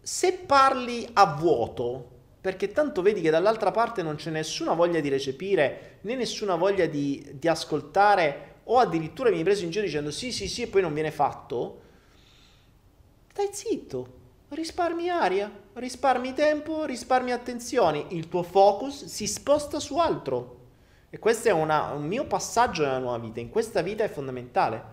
se 0.00 0.32
parli 0.32 1.08
a 1.12 1.34
vuoto, 1.34 2.08
perché 2.42 2.72
tanto 2.72 3.00
vedi 3.00 3.22
che 3.22 3.30
dall'altra 3.30 3.70
parte 3.70 4.02
non 4.02 4.16
c'è 4.16 4.30
nessuna 4.30 4.74
voglia 4.74 5.00
di 5.00 5.08
recepire, 5.08 6.00
né 6.02 6.14
nessuna 6.16 6.56
voglia 6.56 6.84
di, 6.84 7.26
di 7.32 7.48
ascoltare, 7.48 8.56
o 8.64 8.78
addirittura 8.78 9.30
mi 9.30 9.38
hai 9.38 9.42
preso 9.42 9.64
in 9.64 9.70
giro 9.70 9.86
dicendo 9.86 10.10
sì, 10.10 10.30
sì, 10.30 10.46
sì, 10.46 10.62
e 10.62 10.66
poi 10.66 10.82
non 10.82 10.92
viene 10.92 11.10
fatto 11.10 11.80
Stai 13.32 13.48
zitto, 13.50 14.06
risparmi 14.50 15.08
aria, 15.08 15.50
risparmi 15.72 16.34
tempo, 16.34 16.84
risparmi 16.84 17.32
attenzioni, 17.32 18.08
il 18.10 18.28
tuo 18.28 18.42
focus 18.42 19.06
si 19.06 19.26
sposta 19.26 19.80
su 19.80 19.96
altro. 19.96 20.58
E 21.08 21.18
questo 21.18 21.48
è 21.48 21.50
una, 21.50 21.92
un 21.92 22.04
mio 22.04 22.26
passaggio 22.26 22.82
nella 22.82 22.98
nuova 22.98 23.16
vita, 23.16 23.40
in 23.40 23.48
questa 23.48 23.80
vita 23.80 24.04
è 24.04 24.10
fondamentale. 24.10 24.84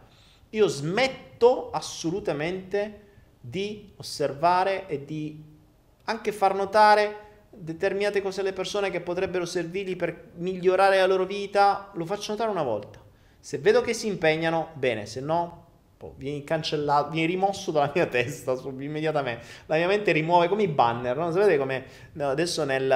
Io 0.51 0.67
smetto 0.67 1.69
assolutamente 1.71 3.07
di 3.41 3.91
osservare 3.97 4.87
e 4.87 5.03
di 5.03 5.43
anche 6.05 6.31
far 6.31 6.55
notare 6.55 7.28
determinate 7.59 8.21
cose 8.21 8.41
alle 8.41 8.53
persone 8.53 8.89
che 8.89 9.01
potrebbero 9.01 9.45
servirgli 9.45 9.95
per 9.95 10.31
migliorare 10.35 10.97
la 10.97 11.05
loro 11.05 11.25
vita, 11.25 11.91
lo 11.93 12.05
faccio 12.05 12.31
notare 12.31 12.49
una 12.49 12.63
volta. 12.63 12.99
Se 13.39 13.57
vedo 13.57 13.81
che 13.81 13.93
si 13.93 14.07
impegnano, 14.07 14.69
bene, 14.73 15.05
se 15.05 15.21
no 15.21 15.67
vieni 16.15 16.43
cancellato, 16.43 17.09
vieni 17.09 17.27
rimosso 17.27 17.71
dalla 17.71 17.91
mia 17.93 18.05
testa 18.07 18.55
sub, 18.55 18.79
immediatamente. 18.81 19.45
La 19.65 19.75
mia 19.75 19.87
mente 19.87 20.11
rimuove 20.11 20.47
come 20.47 20.63
i 20.63 20.67
banner, 20.67 21.17
no? 21.17 21.31
Sapete 21.31 21.57
come 21.57 21.85
adesso 22.17 22.63
nel, 22.63 22.89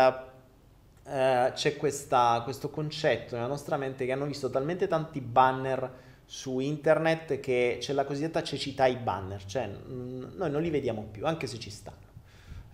eh, 1.05 1.51
c'è 1.53 1.75
questa, 1.75 2.41
questo 2.43 2.69
concetto 2.69 3.35
nella 3.35 3.47
nostra 3.47 3.77
mente 3.77 4.05
che 4.05 4.11
hanno 4.11 4.25
visto 4.25 4.49
talmente 4.49 4.87
tanti 4.87 5.19
banner 5.19 6.11
su 6.25 6.59
internet 6.59 7.39
che 7.39 7.77
c'è 7.79 7.93
la 7.93 8.05
cosiddetta 8.05 8.41
cecità 8.41 8.83
ai 8.83 8.95
banner, 8.95 9.43
cioè 9.45 9.67
mh, 9.67 10.33
noi 10.35 10.49
non 10.49 10.61
li 10.61 10.69
vediamo 10.69 11.07
più, 11.11 11.25
anche 11.25 11.47
se 11.47 11.59
ci 11.59 11.69
stanno. 11.69 12.11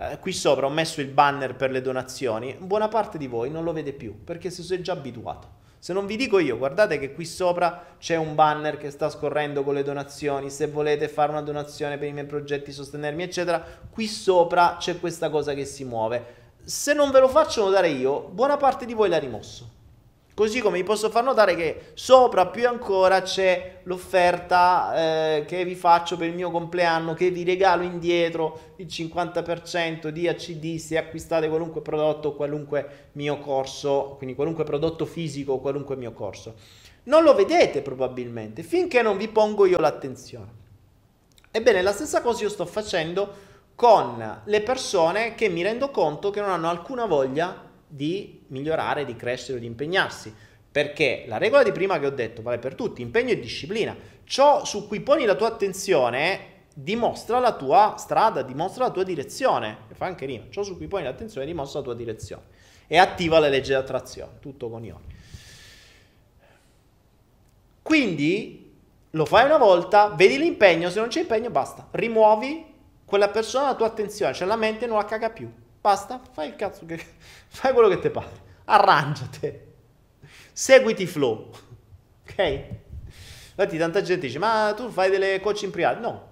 Eh, 0.01 0.17
qui 0.19 0.31
sopra 0.31 0.65
ho 0.65 0.69
messo 0.69 1.01
il 1.01 1.09
banner 1.09 1.57
per 1.57 1.71
le 1.71 1.81
donazioni, 1.81 2.55
buona 2.57 2.87
parte 2.87 3.17
di 3.17 3.27
voi 3.27 3.51
non 3.51 3.65
lo 3.65 3.73
vede 3.73 3.91
più 3.91 4.23
perché 4.23 4.49
si 4.49 4.73
è 4.73 4.79
già 4.79 4.93
abituato. 4.93 5.57
Se 5.77 5.91
non 5.91 6.05
vi 6.05 6.15
dico 6.15 6.39
io, 6.39 6.57
guardate 6.57 6.97
che 6.97 7.13
qui 7.13 7.25
sopra 7.25 7.95
c'è 7.99 8.15
un 8.15 8.33
banner 8.33 8.77
che 8.77 8.91
sta 8.91 9.09
scorrendo 9.09 9.61
con 9.61 9.73
le 9.73 9.83
donazioni, 9.83 10.49
se 10.49 10.67
volete 10.67 11.09
fare 11.09 11.31
una 11.31 11.41
donazione 11.41 11.97
per 11.97 12.07
i 12.07 12.13
miei 12.13 12.25
progetti, 12.25 12.71
sostenermi, 12.71 13.23
eccetera, 13.23 13.61
qui 13.89 14.07
sopra 14.07 14.77
c'è 14.79 15.01
questa 15.01 15.29
cosa 15.29 15.53
che 15.53 15.65
si 15.65 15.83
muove. 15.83 16.37
Se 16.63 16.93
non 16.93 17.11
ve 17.11 17.19
lo 17.19 17.27
faccio 17.27 17.65
notare 17.65 17.89
io, 17.89 18.29
buona 18.29 18.55
parte 18.55 18.85
di 18.85 18.93
voi 18.93 19.09
l'ha 19.09 19.19
rimosso. 19.19 19.78
Così 20.39 20.61
come 20.61 20.77
vi 20.77 20.85
posso 20.85 21.09
far 21.09 21.25
notare 21.25 21.53
che 21.53 21.87
sopra 21.95 22.47
più 22.47 22.65
ancora 22.65 23.23
c'è 23.23 23.81
l'offerta 23.83 24.93
eh, 24.95 25.43
che 25.45 25.65
vi 25.65 25.75
faccio 25.75 26.15
per 26.15 26.29
il 26.29 26.33
mio 26.33 26.49
compleanno, 26.49 27.13
che 27.13 27.29
vi 27.29 27.43
regalo 27.43 27.83
indietro 27.83 28.75
il 28.77 28.85
50% 28.85 30.07
di 30.07 30.29
ACD 30.29 30.77
se 30.77 30.97
acquistate 30.97 31.49
qualunque 31.49 31.81
prodotto, 31.81 32.35
qualunque 32.35 33.09
mio 33.11 33.37
corso, 33.39 34.15
quindi 34.15 34.33
qualunque 34.33 34.63
prodotto 34.63 35.05
fisico 35.05 35.59
qualunque 35.59 35.97
mio 35.97 36.13
corso. 36.13 36.55
Non 37.03 37.23
lo 37.23 37.35
vedete 37.35 37.81
probabilmente 37.81 38.63
finché 38.63 39.01
non 39.01 39.17
vi 39.17 39.27
pongo 39.27 39.65
io 39.65 39.77
l'attenzione. 39.77 40.51
Ebbene, 41.51 41.81
la 41.81 41.91
stessa 41.91 42.21
cosa 42.21 42.43
io 42.43 42.49
sto 42.49 42.65
facendo 42.65 43.47
con 43.75 44.41
le 44.45 44.61
persone 44.61 45.35
che 45.35 45.49
mi 45.49 45.63
rendo 45.63 45.91
conto 45.91 46.29
che 46.29 46.39
non 46.39 46.51
hanno 46.51 46.69
alcuna 46.69 47.05
voglia 47.07 47.67
di 47.89 48.43
migliorare, 48.47 49.03
di 49.03 49.15
crescere, 49.15 49.59
di 49.59 49.65
impegnarsi. 49.65 50.33
Perché 50.71 51.25
la 51.27 51.37
regola 51.37 51.63
di 51.63 51.71
prima 51.71 51.99
che 51.99 52.05
ho 52.05 52.11
detto 52.11 52.41
vale 52.41 52.59
per 52.59 52.75
tutti, 52.75 53.01
impegno 53.01 53.31
e 53.31 53.39
disciplina. 53.39 53.95
Ciò 54.23 54.63
su 54.63 54.87
cui 54.87 55.01
poni 55.01 55.25
la 55.25 55.35
tua 55.35 55.47
attenzione 55.47 56.57
dimostra 56.73 57.39
la 57.39 57.55
tua 57.55 57.95
strada, 57.97 58.43
dimostra 58.43 58.85
la 58.85 58.91
tua 58.91 59.03
direzione. 59.03 59.79
E 59.89 59.95
fa 59.95 60.05
anche 60.05 60.25
rima. 60.25 60.45
Ciò 60.49 60.61
su 60.61 60.77
cui 60.77 60.87
poni 60.87 61.03
l'attenzione 61.03 61.47
dimostra 61.47 61.79
la 61.79 61.85
tua 61.85 61.95
direzione. 61.95 62.43
E 62.87 62.97
attiva 62.97 63.39
le 63.39 63.49
leggi 63.49 63.69
di 63.69 63.75
attrazione, 63.75 64.33
tutto 64.39 64.69
con 64.69 64.83
ioni. 64.83 65.03
Quindi 67.81 68.71
lo 69.11 69.25
fai 69.25 69.45
una 69.45 69.57
volta, 69.57 70.09
vedi 70.09 70.37
l'impegno, 70.37 70.91
se 70.91 70.99
non 70.99 71.09
c'è 71.09 71.21
impegno 71.21 71.49
basta. 71.49 71.87
Rimuovi 71.91 72.65
quella 73.05 73.29
persona 73.29 73.65
dalla 73.65 73.75
tua 73.75 73.87
attenzione, 73.87 74.33
cioè 74.33 74.47
la 74.47 74.55
mente 74.55 74.85
non 74.85 74.97
la 74.97 75.05
caga 75.05 75.31
più. 75.31 75.51
Basta, 75.81 76.21
fai 76.31 76.49
il 76.49 76.55
cazzo 76.55 76.85
che... 76.85 76.97
fai 77.47 77.73
quello 77.73 77.87
che 77.87 77.99
ti 77.99 78.09
pare. 78.09 78.47
Arrangiate. 78.65 79.73
Seguiti 80.51 81.05
flow. 81.05 81.51
Ok? 82.23 82.63
Infatti 83.49 83.77
tanta 83.77 84.01
gente 84.01 84.27
dice, 84.27 84.39
ma 84.39 84.73
tu 84.75 84.89
fai 84.89 85.09
delle 85.09 85.39
coaching 85.41 85.71
private? 85.71 85.99
No, 85.99 86.27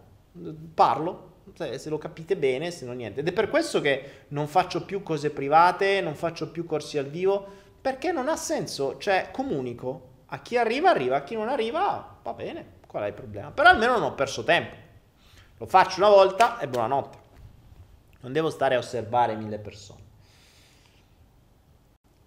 parlo, 0.74 1.28
se 1.56 1.90
lo 1.90 1.98
capite 1.98 2.38
bene, 2.38 2.72
se 2.72 2.86
no 2.86 2.94
niente. 2.94 3.22
Ed 3.22 3.28
è 3.28 3.34
per 3.34 3.50
questo 3.50 3.82
che 3.82 4.26
non 4.30 4.48
faccio 4.48 4.86
più 4.86 5.04
cose 5.04 5.30
private, 5.30 6.02
non 6.02 6.16
faccio 6.16 6.50
più 6.50 6.66
corsi 6.66 6.98
al 6.98 7.08
vivo, 7.08 7.46
perché 7.82 8.12
non 8.12 8.30
ha 8.30 8.36
senso. 8.36 8.98
Cioè, 8.98 9.30
comunico. 9.32 10.16
A 10.28 10.42
chi 10.42 10.58
arriva, 10.58 10.90
arriva. 10.90 11.18
A 11.18 11.24
chi 11.24 11.36
non 11.36 11.50
arriva, 11.50 12.18
va 12.22 12.34
bene. 12.34 12.76
Qual 12.88 13.04
è 13.04 13.08
il 13.08 13.14
problema? 13.14 13.52
Però 13.52 13.70
almeno 13.70 13.94
non 13.94 14.04
ho 14.04 14.14
perso 14.14 14.44
tempo. 14.44 14.76
Lo 15.58 15.66
faccio 15.66 16.00
una 16.00 16.10
volta 16.10 16.60
e 16.60 16.68
buonanotte. 16.68 17.18
Non 18.28 18.36
devo 18.36 18.50
stare 18.50 18.76
a 18.76 18.80
osservare 18.80 19.38
mille 19.38 19.58
persone. 19.58 20.02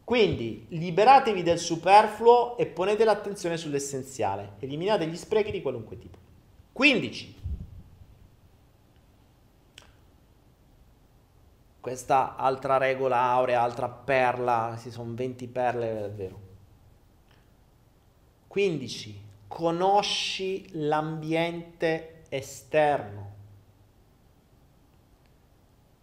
Quindi 0.03 0.65
liberatevi 0.71 1.43
del 1.43 1.59
superfluo 1.59 2.57
e 2.57 2.65
ponete 2.65 3.05
l'attenzione 3.05 3.59
sull'essenziale. 3.59 4.53
Eliminate 4.61 5.07
gli 5.07 5.17
sprechi 5.17 5.51
di 5.51 5.61
qualunque 5.61 5.99
tipo. 5.99 6.17
15. 6.73 7.39
Questa 11.81 12.35
altra 12.35 12.79
regola 12.79 13.21
aurea, 13.21 13.61
altra 13.61 13.91
perla, 13.91 14.77
si 14.79 14.91
sono 14.91 15.13
20 15.13 15.49
perle, 15.49 16.07
è 16.07 16.11
vero. 16.11 16.41
15. 18.47 19.23
Conosci 19.49 20.67
l'ambiente 20.73 22.23
esterno. 22.31 23.30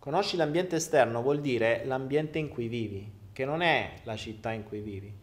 Conosci 0.07 0.38
l'ambiente 0.38 0.77
esterno 0.77 1.21
vuol 1.21 1.41
dire 1.41 1.84
l'ambiente 1.84 2.39
in 2.39 2.47
cui 2.47 2.69
vivi, 2.69 3.11
che 3.34 3.43
non 3.43 3.59
è 3.59 3.95
la 4.03 4.15
città 4.15 4.53
in 4.53 4.63
cui 4.63 4.79
vivi, 4.79 5.13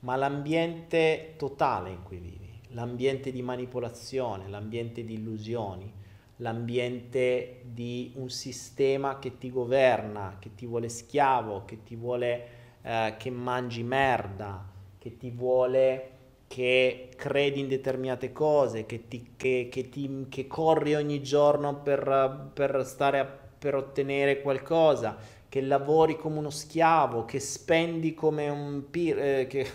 ma 0.00 0.16
l'ambiente 0.16 1.34
totale 1.36 1.90
in 1.90 2.02
cui 2.02 2.18
vivi, 2.18 2.50
l'ambiente 2.70 3.30
di 3.30 3.40
manipolazione, 3.40 4.48
l'ambiente 4.48 5.04
di 5.04 5.12
illusioni, 5.14 5.92
l'ambiente 6.38 7.60
di 7.66 8.14
un 8.16 8.30
sistema 8.30 9.20
che 9.20 9.38
ti 9.38 9.48
governa, 9.48 10.38
che 10.40 10.56
ti 10.56 10.66
vuole 10.66 10.88
schiavo, 10.88 11.64
che 11.64 11.84
ti 11.84 11.94
vuole 11.94 12.46
eh, 12.82 13.14
che 13.16 13.30
mangi 13.30 13.84
merda, 13.84 14.68
che 14.98 15.16
ti 15.16 15.30
vuole 15.30 16.08
che 16.48 17.10
credi 17.14 17.60
in 17.60 17.68
determinate 17.68 18.32
cose, 18.32 18.86
che, 18.86 19.06
ti, 19.06 19.34
che, 19.36 19.68
che, 19.70 19.88
ti, 19.88 20.26
che 20.28 20.48
corri 20.48 20.96
ogni 20.96 21.22
giorno 21.22 21.76
per, 21.76 22.50
per, 22.52 22.84
stare 22.84 23.41
per 23.62 23.76
ottenere 23.76 24.42
qualcosa, 24.42 25.16
che 25.48 25.60
lavori 25.60 26.16
come 26.16 26.38
uno 26.38 26.50
schiavo, 26.50 27.24
che 27.24 27.38
spendi 27.38 28.12
come 28.12 28.48
un 28.48 28.90
pir- 28.90 29.18
eh, 29.18 29.46
che, 29.46 29.70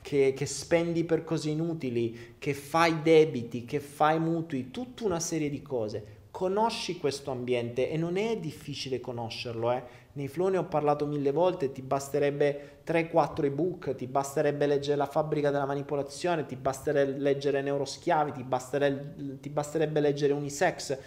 che, 0.00 0.32
che, 0.34 0.46
spendi 0.46 1.04
per 1.04 1.22
cose 1.22 1.50
inutili, 1.50 2.36
che 2.38 2.54
fai 2.54 3.02
debiti, 3.02 3.66
che 3.66 3.78
fai 3.78 4.18
mutui, 4.18 4.70
tutta 4.70 5.04
una 5.04 5.20
serie 5.20 5.50
di 5.50 5.60
cose. 5.60 6.14
Conosci 6.30 6.96
questo 6.96 7.30
ambiente 7.30 7.90
e 7.90 7.98
non 7.98 8.16
è 8.16 8.38
difficile 8.38 9.00
conoscerlo, 9.00 9.70
eh. 9.72 9.82
Nei 10.12 10.28
flow 10.28 10.48
ne 10.48 10.56
ho 10.56 10.64
parlato 10.64 11.04
mille 11.04 11.30
volte, 11.30 11.72
ti 11.72 11.82
basterebbe 11.82 12.78
3-4 12.86 13.44
ebook, 13.44 13.94
ti 13.96 14.06
basterebbe 14.06 14.66
leggere 14.66 14.96
La 14.96 15.04
fabbrica 15.04 15.50
della 15.50 15.66
manipolazione, 15.66 16.46
ti 16.46 16.56
basterebbe 16.56 17.18
leggere 17.18 17.60
Neuroschiavi, 17.60 18.32
ti 18.32 18.42
basterebbe, 18.42 19.40
ti 19.40 19.50
basterebbe 19.50 20.00
leggere 20.00 20.32
Unisex, 20.32 20.98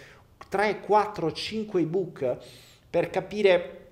3, 0.48 0.80
4, 0.80 1.32
5 1.32 1.80
ebook 1.80 2.36
per 2.88 3.10
capire 3.10 3.88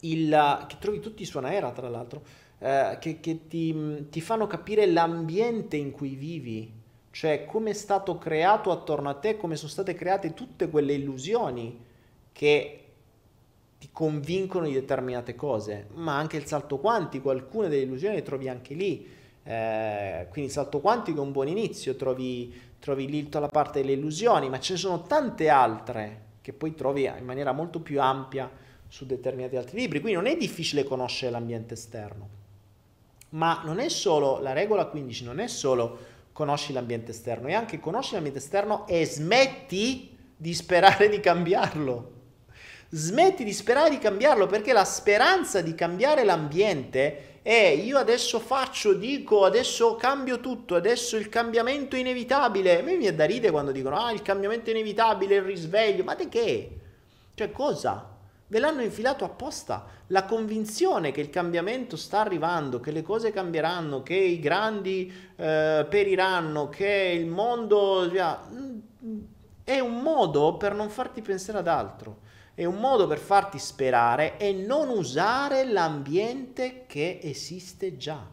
il... 0.00 0.64
che 0.68 0.76
trovi 0.78 1.00
tutti 1.00 1.24
su 1.24 1.38
Anaera 1.38 1.70
tra 1.72 1.88
l'altro, 1.88 2.22
eh, 2.58 2.96
che, 3.00 3.20
che 3.20 3.46
ti, 3.48 4.08
ti 4.08 4.20
fanno 4.20 4.46
capire 4.46 4.86
l'ambiente 4.86 5.76
in 5.76 5.90
cui 5.90 6.14
vivi, 6.14 6.72
cioè 7.10 7.44
come 7.44 7.70
è 7.70 7.74
stato 7.74 8.18
creato 8.18 8.70
attorno 8.70 9.08
a 9.10 9.14
te, 9.14 9.36
come 9.36 9.56
sono 9.56 9.70
state 9.70 9.94
create 9.94 10.32
tutte 10.32 10.70
quelle 10.70 10.94
illusioni 10.94 11.78
che 12.32 12.82
ti 13.82 13.88
convincono 13.90 14.66
di 14.66 14.72
determinate 14.74 15.34
cose, 15.34 15.88
ma 15.94 16.16
anche 16.16 16.36
il 16.36 16.46
salto 16.46 16.78
quantico, 16.78 17.30
alcune 17.30 17.68
delle 17.68 17.82
illusioni 17.82 18.14
le 18.14 18.22
trovi 18.22 18.48
anche 18.48 18.74
lì. 18.74 19.06
Eh, 19.42 20.26
quindi 20.30 20.50
il 20.50 20.54
salto 20.54 20.78
quantico 20.78 21.18
è 21.18 21.24
un 21.24 21.32
buon 21.32 21.48
inizio, 21.48 21.96
trovi, 21.96 22.54
trovi 22.82 23.08
lì 23.08 23.22
tutta 23.22 23.38
la 23.38 23.46
parte 23.46 23.80
delle 23.80 23.92
illusioni, 23.92 24.48
ma 24.48 24.58
ce 24.58 24.72
ne 24.72 24.78
sono 24.80 25.02
tante 25.02 25.48
altre 25.48 26.30
che 26.42 26.52
poi 26.52 26.74
trovi 26.74 27.04
in 27.04 27.24
maniera 27.24 27.52
molto 27.52 27.78
più 27.78 28.00
ampia 28.00 28.50
su 28.88 29.06
determinati 29.06 29.54
altri 29.54 29.78
libri. 29.78 30.00
Quindi 30.00 30.20
non 30.20 30.28
è 30.28 30.36
difficile 30.36 30.82
conoscere 30.82 31.30
l'ambiente 31.30 31.74
esterno, 31.74 32.28
ma 33.30 33.62
non 33.64 33.78
è 33.78 33.88
solo 33.88 34.40
la 34.40 34.52
regola 34.52 34.86
15, 34.86 35.24
non 35.24 35.38
è 35.38 35.46
solo 35.46 36.10
conosci 36.32 36.72
l'ambiente 36.72 37.12
esterno, 37.12 37.46
e 37.46 37.54
anche 37.54 37.78
conosci 37.78 38.14
l'ambiente 38.14 38.40
esterno 38.40 38.84
e 38.88 39.06
smetti 39.06 40.18
di 40.36 40.52
sperare 40.52 41.08
di 41.08 41.20
cambiarlo. 41.20 42.10
Smetti 42.88 43.44
di 43.44 43.52
sperare 43.52 43.90
di 43.90 43.98
cambiarlo 43.98 44.48
perché 44.48 44.72
la 44.72 44.84
speranza 44.84 45.60
di 45.60 45.76
cambiare 45.76 46.24
l'ambiente 46.24 47.31
è 47.42 47.68
io 47.68 47.98
adesso 47.98 48.38
faccio, 48.38 48.92
dico, 48.94 49.44
adesso 49.44 49.96
cambio 49.96 50.38
tutto, 50.38 50.76
adesso 50.76 51.16
il 51.16 51.28
cambiamento 51.28 51.96
è 51.96 51.98
inevitabile. 51.98 52.78
A 52.78 52.82
me 52.82 52.92
mi 52.92 52.98
viene 52.98 53.16
da 53.16 53.24
ridere 53.24 53.50
quando 53.50 53.72
dicono 53.72 53.96
ah 53.96 54.12
il 54.12 54.22
cambiamento 54.22 54.70
è 54.70 54.72
inevitabile, 54.72 55.34
il 55.36 55.42
risveglio, 55.42 56.04
ma 56.04 56.14
di 56.14 56.28
che? 56.28 56.78
Cioè 57.34 57.50
cosa? 57.50 58.10
Ve 58.46 58.58
l'hanno 58.58 58.82
infilato 58.82 59.24
apposta. 59.24 59.86
La 60.08 60.24
convinzione 60.24 61.10
che 61.10 61.20
il 61.22 61.30
cambiamento 61.30 61.96
sta 61.96 62.20
arrivando, 62.20 62.80
che 62.80 62.90
le 62.90 63.02
cose 63.02 63.32
cambieranno, 63.32 64.02
che 64.02 64.14
i 64.14 64.38
grandi 64.38 65.10
eh, 65.36 65.86
periranno, 65.88 66.68
che 66.68 67.16
il 67.18 67.26
mondo... 67.26 68.10
È 69.64 69.78
un 69.78 70.02
modo 70.02 70.56
per 70.58 70.74
non 70.74 70.90
farti 70.90 71.22
pensare 71.22 71.58
ad 71.58 71.68
altro. 71.68 72.18
È 72.62 72.64
un 72.64 72.76
modo 72.76 73.08
per 73.08 73.18
farti 73.18 73.58
sperare 73.58 74.36
e 74.36 74.52
non 74.52 74.88
usare 74.88 75.64
l'ambiente 75.64 76.84
che 76.86 77.18
esiste 77.20 77.96
già. 77.96 78.24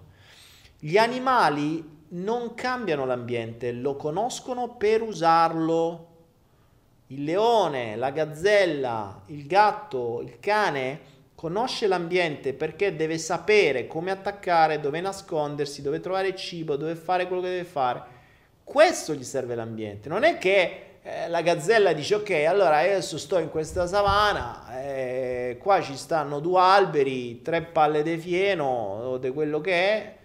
Gli 0.77 0.99
animali 0.99 2.05
non 2.09 2.53
cambiano 2.53 3.07
l'ambiente, 3.07 3.71
lo 3.71 3.95
conoscono 3.95 4.75
per 4.75 5.01
usarlo 5.01 6.07
il 7.07 7.23
leone, 7.23 7.95
la 7.95 8.11
gazzella, 8.11 9.23
il 9.29 9.47
gatto, 9.47 10.21
il 10.21 10.37
cane 10.39 10.99
conosce 11.33 11.87
l'ambiente 11.87 12.53
perché 12.53 12.95
deve 12.95 13.17
sapere 13.17 13.87
come 13.87 14.11
attaccare, 14.11 14.79
dove 14.79 15.01
nascondersi, 15.01 15.81
dove 15.81 16.01
trovare 16.01 16.35
cibo, 16.35 16.75
dove 16.75 16.93
fare 16.93 17.25
quello 17.25 17.41
che 17.41 17.49
deve 17.49 17.63
fare. 17.63 18.03
Questo 18.63 19.15
gli 19.15 19.23
serve 19.23 19.55
l'ambiente. 19.55 20.07
Non 20.07 20.21
è 20.21 20.37
che 20.37 20.88
eh, 21.01 21.29
la 21.29 21.41
gazzella 21.41 21.93
dice 21.93 22.15
ok, 22.15 22.29
allora 22.47 22.77
adesso 22.77 23.17
sto 23.17 23.37
in 23.37 23.49
questa 23.49 23.87
savana, 23.87 24.81
eh, 24.81 25.57
qua 25.61 25.81
ci 25.81 25.95
stanno 25.95 26.39
due 26.39 26.59
alberi, 26.59 27.41
tre 27.41 27.61
palle 27.61 28.03
di 28.03 28.17
fieno 28.17 28.65
o 28.65 29.17
di 29.17 29.29
quello 29.31 29.61
che 29.61 29.73
è, 29.73 30.17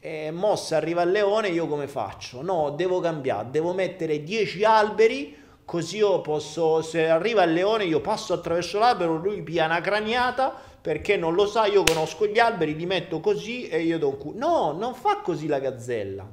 e 0.00 0.30
mossa 0.30 0.76
arriva 0.76 1.02
il 1.02 1.10
leone, 1.10 1.48
io 1.48 1.66
come 1.66 1.88
faccio? 1.88 2.42
No, 2.42 2.70
devo 2.70 3.00
cambiare, 3.00 3.48
devo 3.50 3.72
mettere 3.72 4.22
10 4.22 4.64
alberi 4.64 5.46
così 5.68 5.98
io 5.98 6.22
posso, 6.22 6.80
se 6.80 7.10
arriva 7.10 7.42
il 7.42 7.52
leone 7.52 7.84
io 7.84 8.00
passo 8.00 8.32
attraverso 8.32 8.78
l'albero, 8.78 9.16
lui 9.16 9.42
pia 9.42 9.66
una 9.66 9.82
craniata 9.82 10.54
perché 10.80 11.18
non 11.18 11.34
lo 11.34 11.44
sa, 11.46 11.66
io 11.66 11.82
conosco 11.82 12.26
gli 12.26 12.38
alberi, 12.38 12.74
li 12.74 12.86
metto 12.86 13.20
così 13.20 13.68
e 13.68 13.82
io 13.82 13.98
do 13.98 14.08
un 14.08 14.16
culo. 14.16 14.38
No, 14.38 14.72
non 14.72 14.94
fa 14.94 15.18
così 15.18 15.46
la 15.46 15.58
gazzella. 15.58 16.26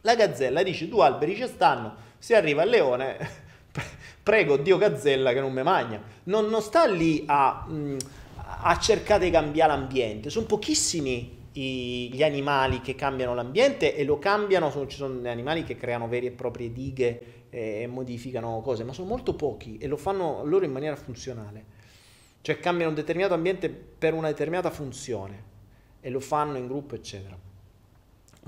La 0.00 0.14
gazzella 0.14 0.62
dice 0.62 0.88
due 0.88 1.04
alberi 1.04 1.36
ci 1.36 1.46
stanno, 1.46 1.94
se 2.18 2.34
arriva 2.34 2.62
il 2.62 2.70
leone, 2.70 3.16
prego 4.22 4.56
Dio 4.56 4.76
gazzella 4.76 5.32
che 5.32 5.40
non 5.40 5.52
mi 5.52 5.62
magna. 5.62 6.02
Non, 6.24 6.46
non 6.46 6.60
sta 6.60 6.86
lì 6.86 7.24
a, 7.26 7.66
mm, 7.68 7.96
a 8.62 8.78
cercare 8.78 9.26
di 9.26 9.30
cambiare 9.30 9.72
l'ambiente, 9.72 10.30
sono 10.30 10.46
pochissimi 10.46 11.36
gli 11.52 12.22
animali 12.22 12.80
che 12.80 12.94
cambiano 12.94 13.34
l'ambiente 13.34 13.96
e 13.96 14.04
lo 14.04 14.18
cambiano, 14.18 14.70
ci 14.86 14.96
sono 14.96 15.28
animali 15.28 15.64
che 15.64 15.76
creano 15.76 16.06
vere 16.06 16.26
e 16.26 16.30
proprie 16.30 16.72
dighe 16.72 17.46
e 17.50 17.86
modificano 17.88 18.60
cose, 18.60 18.84
ma 18.84 18.92
sono 18.92 19.08
molto 19.08 19.34
pochi 19.34 19.78
e 19.78 19.86
lo 19.86 19.96
fanno 19.96 20.44
loro 20.44 20.64
in 20.64 20.72
maniera 20.72 20.94
funzionale. 20.94 21.76
Cioè 22.40 22.60
cambiano 22.60 22.90
un 22.90 22.96
determinato 22.96 23.34
ambiente 23.34 23.68
per 23.68 24.14
una 24.14 24.28
determinata 24.28 24.70
funzione 24.70 25.42
e 26.00 26.10
lo 26.10 26.20
fanno 26.20 26.56
in 26.58 26.66
gruppo, 26.66 26.94
eccetera. 26.94 27.36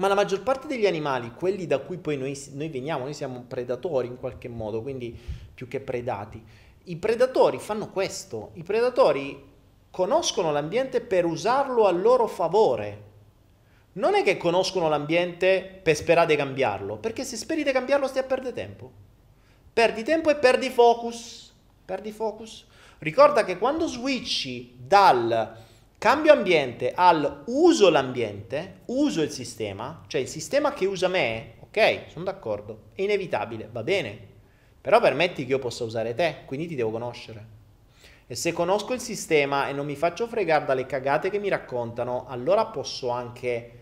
Ma 0.01 0.09
la 0.09 0.15
maggior 0.15 0.43
parte 0.43 0.67
degli 0.67 0.87
animali, 0.87 1.31
quelli 1.33 1.67
da 1.67 1.79
cui 1.79 1.99
poi 1.99 2.17
noi, 2.17 2.39
noi 2.55 2.71
veniamo, 2.71 3.05
noi 3.05 3.13
siamo 3.13 3.45
predatori 3.47 4.07
in 4.07 4.17
qualche 4.17 4.49
modo, 4.49 4.81
quindi 4.81 5.15
più 5.53 5.69
che 5.69 5.79
predati, 5.79 6.43
i 6.85 6.97
predatori 6.97 7.59
fanno 7.59 7.91
questo, 7.91 8.53
i 8.55 8.63
predatori 8.63 9.49
conoscono 9.91 10.53
l'ambiente 10.53 11.03
per 11.03 11.27
usarlo 11.27 11.87
a 11.87 11.91
loro 11.91 12.27
favore 12.27 13.09
non 13.93 14.15
è 14.15 14.23
che 14.23 14.37
conoscono 14.37 14.89
l'ambiente 14.89 15.81
per 15.83 15.97
sperare 15.97 16.29
di 16.29 16.37
cambiarlo, 16.37 16.97
perché 16.97 17.25
se 17.25 17.37
speri 17.37 17.65
di 17.65 17.73
cambiarlo 17.73 18.07
stai 18.07 18.23
a 18.23 18.27
perdere 18.27 18.55
tempo. 18.55 18.91
Perdi 19.73 20.03
tempo 20.05 20.31
e 20.31 20.37
perdi 20.37 20.71
focus. 20.71 21.53
Perdi 21.85 22.13
focus. 22.13 22.67
Ricorda 22.99 23.45
che 23.45 23.59
quando 23.59 23.87
switchi 23.89 24.77
dal 24.79 25.57
cambio 26.01 26.33
ambiente 26.33 26.95
al 26.95 27.43
uso 27.49 27.91
l'ambiente, 27.91 28.81
uso 28.87 29.21
il 29.21 29.31
sistema, 29.31 30.03
cioè 30.07 30.23
il 30.23 30.29
sistema 30.29 30.73
che 30.73 30.87
usa 30.87 31.09
me, 31.09 31.57
ok, 31.61 32.05
sono 32.07 32.25
d'accordo, 32.25 32.85
è 32.95 33.03
inevitabile, 33.03 33.69
va 33.71 33.83
bene, 33.83 34.19
però 34.81 34.99
permetti 34.99 35.45
che 35.45 35.51
io 35.51 35.59
possa 35.59 35.85
usare 35.85 36.15
te, 36.15 36.37
quindi 36.47 36.67
ti 36.67 36.75
devo 36.75 36.91
conoscere. 36.91 37.47
E 38.27 38.35
se 38.35 38.55
conosco 38.55 38.95
il 38.95 39.01
sistema 39.01 39.69
e 39.69 39.75
non 39.75 39.85
mi 39.85 39.95
faccio 39.95 40.27
fregare 40.27 40.65
dalle 40.65 40.87
cagate 40.87 41.29
che 41.29 41.39
mi 41.39 41.51
raccontano, 41.51 42.25
allora 42.29 42.65
posso 42.65 43.11
anche 43.11 43.73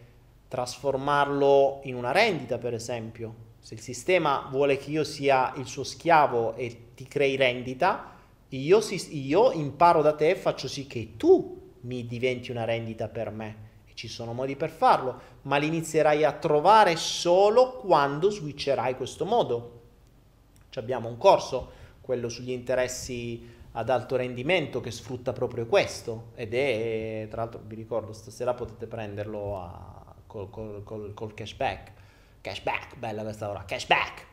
trasformarlo 0.48 1.82
in 1.84 1.94
una 1.94 2.10
rendita, 2.10 2.58
per 2.58 2.74
esempio. 2.74 3.32
Se 3.60 3.74
il 3.74 3.80
sistema 3.80 4.48
vuole 4.50 4.76
che 4.76 4.90
io 4.90 5.04
sia 5.04 5.52
il 5.56 5.66
suo 5.66 5.84
schiavo 5.84 6.56
e 6.56 6.94
ti 6.96 7.06
crei 7.06 7.36
rendita, 7.36 8.16
io, 8.48 8.80
io 9.10 9.52
imparo 9.52 10.02
da 10.02 10.14
te 10.14 10.30
e 10.30 10.34
faccio 10.34 10.66
sì 10.66 10.88
che 10.88 11.12
tu 11.16 11.66
mi 11.82 12.06
diventi 12.06 12.50
una 12.50 12.64
rendita 12.64 13.08
per 13.08 13.30
me. 13.30 13.66
E 13.86 13.94
ci 13.94 14.08
sono 14.08 14.32
modi 14.32 14.56
per 14.56 14.70
farlo, 14.70 15.20
ma 15.42 15.56
li 15.56 15.66
inizierai 15.66 16.24
a 16.24 16.32
trovare 16.32 16.96
solo 16.96 17.76
quando 17.76 18.30
switcherai 18.30 18.96
questo 18.96 19.24
modo. 19.24 19.80
Ci 20.70 20.78
abbiamo 20.78 21.08
un 21.08 21.16
corso, 21.16 21.70
quello 22.00 22.28
sugli 22.28 22.50
interessi 22.50 23.56
ad 23.72 23.90
alto 23.90 24.16
rendimento 24.16 24.80
che 24.80 24.90
sfrutta 24.90 25.32
proprio 25.32 25.66
questo 25.66 26.32
ed 26.34 26.54
è, 26.54 27.26
tra 27.30 27.42
l'altro 27.42 27.60
vi 27.64 27.74
ricordo, 27.74 28.12
stasera 28.12 28.54
potete 28.54 28.86
prenderlo 28.86 29.60
a, 29.60 30.14
col, 30.26 30.50
col, 30.50 30.82
col, 30.84 31.14
col 31.14 31.34
cashback. 31.34 31.92
Cashback, 32.40 32.96
bella 32.96 33.22
questa 33.22 33.48
ora, 33.48 33.64
cashback! 33.64 34.26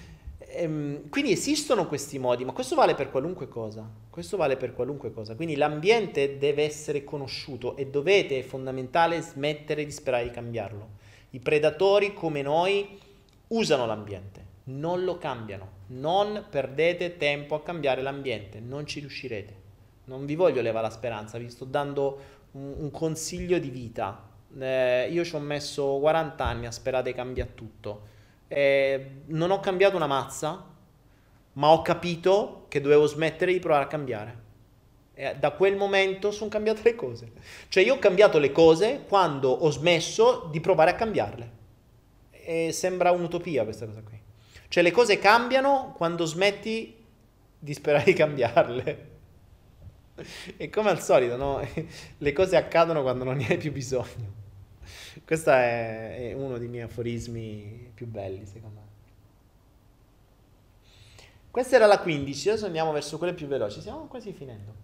Ehm, 0.52 1.08
quindi 1.08 1.32
esistono 1.32 1.86
questi 1.86 2.18
modi, 2.18 2.44
ma 2.44 2.52
questo 2.52 2.74
vale 2.74 2.94
per 2.94 3.10
qualunque 3.10 3.48
cosa. 3.48 3.88
Questo 4.10 4.36
vale 4.36 4.56
per 4.56 4.74
qualunque 4.74 5.12
cosa. 5.12 5.34
Quindi 5.36 5.56
l'ambiente 5.56 6.38
deve 6.38 6.64
essere 6.64 7.04
conosciuto 7.04 7.76
e 7.76 7.86
dovete, 7.86 8.38
è 8.38 8.42
fondamentale, 8.42 9.20
smettere 9.20 9.84
di 9.84 9.90
sperare 9.90 10.24
di 10.24 10.30
cambiarlo. 10.30 10.98
I 11.30 11.38
predatori 11.38 12.12
come 12.12 12.42
noi 12.42 12.98
usano 13.48 13.86
l'ambiente, 13.86 14.44
non 14.64 15.04
lo 15.04 15.18
cambiano. 15.18 15.78
Non 15.88 16.46
perdete 16.48 17.16
tempo 17.16 17.54
a 17.54 17.62
cambiare 17.62 18.02
l'ambiente, 18.02 18.60
non 18.60 18.86
ci 18.86 19.00
riuscirete. 19.00 19.58
Non 20.04 20.26
vi 20.26 20.34
voglio 20.34 20.60
levare 20.60 20.86
la 20.86 20.92
speranza, 20.92 21.38
vi 21.38 21.50
sto 21.50 21.64
dando 21.64 22.18
un, 22.52 22.74
un 22.78 22.90
consiglio 22.90 23.58
di 23.58 23.70
vita. 23.70 24.28
Eh, 24.58 25.08
io 25.10 25.24
ci 25.24 25.36
ho 25.36 25.38
messo 25.38 25.98
40 26.00 26.44
anni 26.44 26.66
a 26.66 26.72
sperare 26.72 27.04
di 27.04 27.12
cambiare 27.12 27.54
tutto. 27.54 28.09
Eh, 28.52 29.10
non 29.26 29.52
ho 29.52 29.60
cambiato 29.60 29.94
una 29.94 30.08
mazza, 30.08 30.66
ma 31.52 31.68
ho 31.68 31.82
capito 31.82 32.64
che 32.66 32.80
dovevo 32.80 33.06
smettere 33.06 33.52
di 33.52 33.60
provare 33.60 33.84
a 33.84 33.86
cambiare. 33.86 34.38
E 35.14 35.36
da 35.38 35.52
quel 35.52 35.76
momento 35.76 36.32
sono 36.32 36.50
cambiate 36.50 36.82
le 36.82 36.96
cose. 36.96 37.32
Cioè 37.68 37.84
io 37.84 37.94
ho 37.94 37.98
cambiato 38.00 38.38
le 38.38 38.50
cose 38.50 39.04
quando 39.06 39.50
ho 39.50 39.70
smesso 39.70 40.48
di 40.50 40.60
provare 40.60 40.90
a 40.90 40.94
cambiarle. 40.94 41.50
E 42.30 42.72
sembra 42.72 43.12
un'utopia 43.12 43.62
questa 43.62 43.86
cosa 43.86 44.02
qui. 44.02 44.18
Cioè 44.66 44.82
le 44.82 44.90
cose 44.90 45.18
cambiano 45.18 45.94
quando 45.96 46.24
smetti 46.24 46.96
di 47.56 47.74
sperare 47.74 48.04
di 48.04 48.12
cambiarle. 48.14 49.08
E 50.58 50.68
come 50.68 50.90
al 50.90 51.00
solito, 51.00 51.36
no? 51.36 51.66
Le 52.18 52.32
cose 52.32 52.54
accadono 52.54 53.00
quando 53.00 53.24
non 53.24 53.38
ne 53.38 53.46
hai 53.46 53.56
più 53.56 53.72
bisogno. 53.72 54.39
Questo 55.30 55.52
è, 55.52 56.32
uno 56.34 56.58
dei 56.58 56.66
miei 56.66 56.82
aforismi 56.82 57.92
più 57.94 58.08
belli, 58.08 58.44
secondo 58.46 58.80
me. 58.80 58.86
Questa 61.52 61.76
era 61.76 61.86
la 61.86 62.00
15, 62.00 62.48
adesso 62.48 62.66
andiamo 62.66 62.90
verso 62.90 63.16
quelle 63.16 63.32
più 63.32 63.46
veloci, 63.46 63.78
stiamo 63.78 64.06
quasi 64.06 64.32
finendo. 64.32 64.74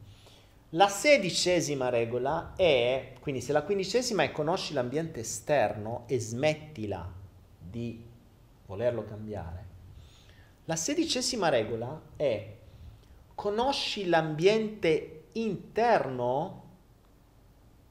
La 0.68 0.86
sedicesima 0.86 1.88
regola 1.88 2.52
è, 2.54 3.14
quindi 3.18 3.40
se 3.40 3.50
la 3.50 3.64
quindicesima 3.64 4.22
è 4.22 4.30
conosci 4.30 4.72
l'ambiente 4.72 5.18
esterno 5.18 6.04
e 6.06 6.20
smettila 6.20 7.12
di 7.58 8.04
volerlo 8.66 9.02
cambiare, 9.02 9.64
la 10.66 10.76
sedicesima 10.76 11.48
regola 11.48 12.00
è 12.14 12.54
conosci 13.34 14.06
l'ambiente 14.06 15.24
interno 15.32 16.62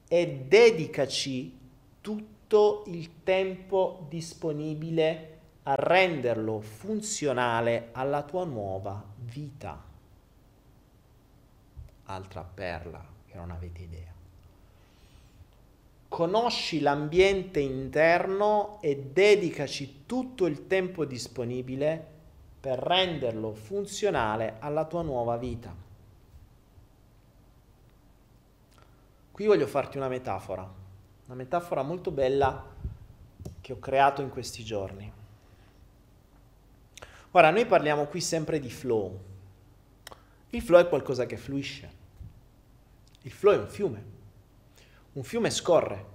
e 0.08 0.46
dedicaci 0.48 1.60
tutto 2.00 2.34
il 2.86 3.24
tempo 3.24 4.06
disponibile 4.08 5.40
a 5.64 5.76
renderlo 5.76 6.62
funzionale 6.62 7.90
alla 7.92 8.22
tua 8.22 8.46
nuova 8.46 9.04
vita. 9.16 9.84
Altra 12.06 12.42
perla 12.44 13.04
che 13.26 13.36
non 13.36 13.50
avete 13.50 13.82
idea. 13.82 14.14
Conosci 16.08 16.80
l'ambiente 16.80 17.60
interno 17.60 18.78
e 18.82 18.96
dedicaci 19.12 20.04
tutto 20.06 20.46
il 20.46 20.68
tempo 20.68 21.04
disponibile 21.04 22.14
per 22.62 22.80
renderlo 22.80 23.54
funzionale 23.54 24.58
alla 24.60 24.86
tua 24.86 25.02
nuova 25.02 25.36
vita. 25.36 25.76
Qui 29.32 29.46
voglio 29.46 29.68
farti 29.68 29.98
una 29.98 30.08
metafora, 30.08 30.84
una 31.26 31.36
metafora 31.36 31.82
molto 31.82 32.12
bella 32.12 32.64
che 33.62 33.74
ho 33.74 33.80
creato 33.80 34.22
in 34.22 34.30
questi 34.30 34.64
giorni. 34.64 35.12
Ora, 37.32 37.50
noi 37.50 37.66
parliamo 37.66 38.06
qui 38.06 38.22
sempre 38.22 38.60
di 38.60 38.70
flow. 38.70 39.20
Il 40.52 40.62
flow 40.62 40.80
è 40.80 40.88
qualcosa 40.88 41.26
che 41.26 41.38
fluisce. 41.38 42.04
Il 43.24 43.32
flow 43.32 43.54
è 43.54 43.58
un 43.58 43.68
fiume. 43.68 44.04
Un 45.14 45.24
fiume 45.24 45.50
scorre. 45.50 46.14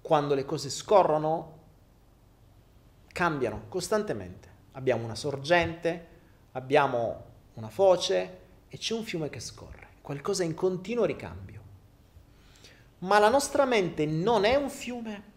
Quando 0.00 0.34
le 0.34 0.44
cose 0.44 0.70
scorrono, 0.70 1.58
cambiano 3.08 3.66
costantemente. 3.68 4.48
Abbiamo 4.72 5.04
una 5.04 5.14
sorgente, 5.14 6.08
abbiamo 6.52 7.24
una 7.54 7.68
foce 7.68 8.38
e 8.68 8.78
c'è 8.78 8.94
un 8.94 9.04
fiume 9.04 9.28
che 9.28 9.40
scorre, 9.40 9.88
qualcosa 10.00 10.42
in 10.42 10.54
continuo 10.54 11.04
ricambio. 11.04 11.51
Ma 13.02 13.18
la 13.18 13.28
nostra 13.28 13.64
mente 13.64 14.06
non 14.06 14.44
è 14.44 14.54
un 14.54 14.70
fiume. 14.70 15.30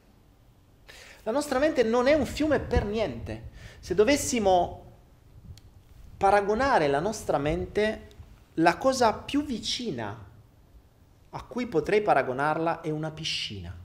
La 1.24 1.32
nostra 1.32 1.60
mente 1.60 1.84
non 1.84 2.08
è 2.08 2.14
un 2.14 2.26
fiume 2.26 2.60
per 2.60 2.86
niente. 2.86 3.50
Se 3.80 3.96
dovessimo 3.96 4.84
paragonare 6.18 6.88
la 6.88 7.00
nostra 7.00 7.38
mente, 7.38 8.10
la 8.56 8.78
cosa 8.78 9.14
più 9.14 9.44
vicina 9.44 10.24
a 11.30 11.44
cui 11.44 11.68
potrei 11.68 12.02
paragonarla 12.02 12.82
è 12.82 12.90
una 12.90 13.12
piscina. 13.12 13.76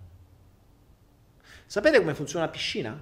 Sapete 1.67 1.99
come 1.99 2.15
funziona 2.15 2.45
una 2.45 2.53
piscina? 2.53 3.01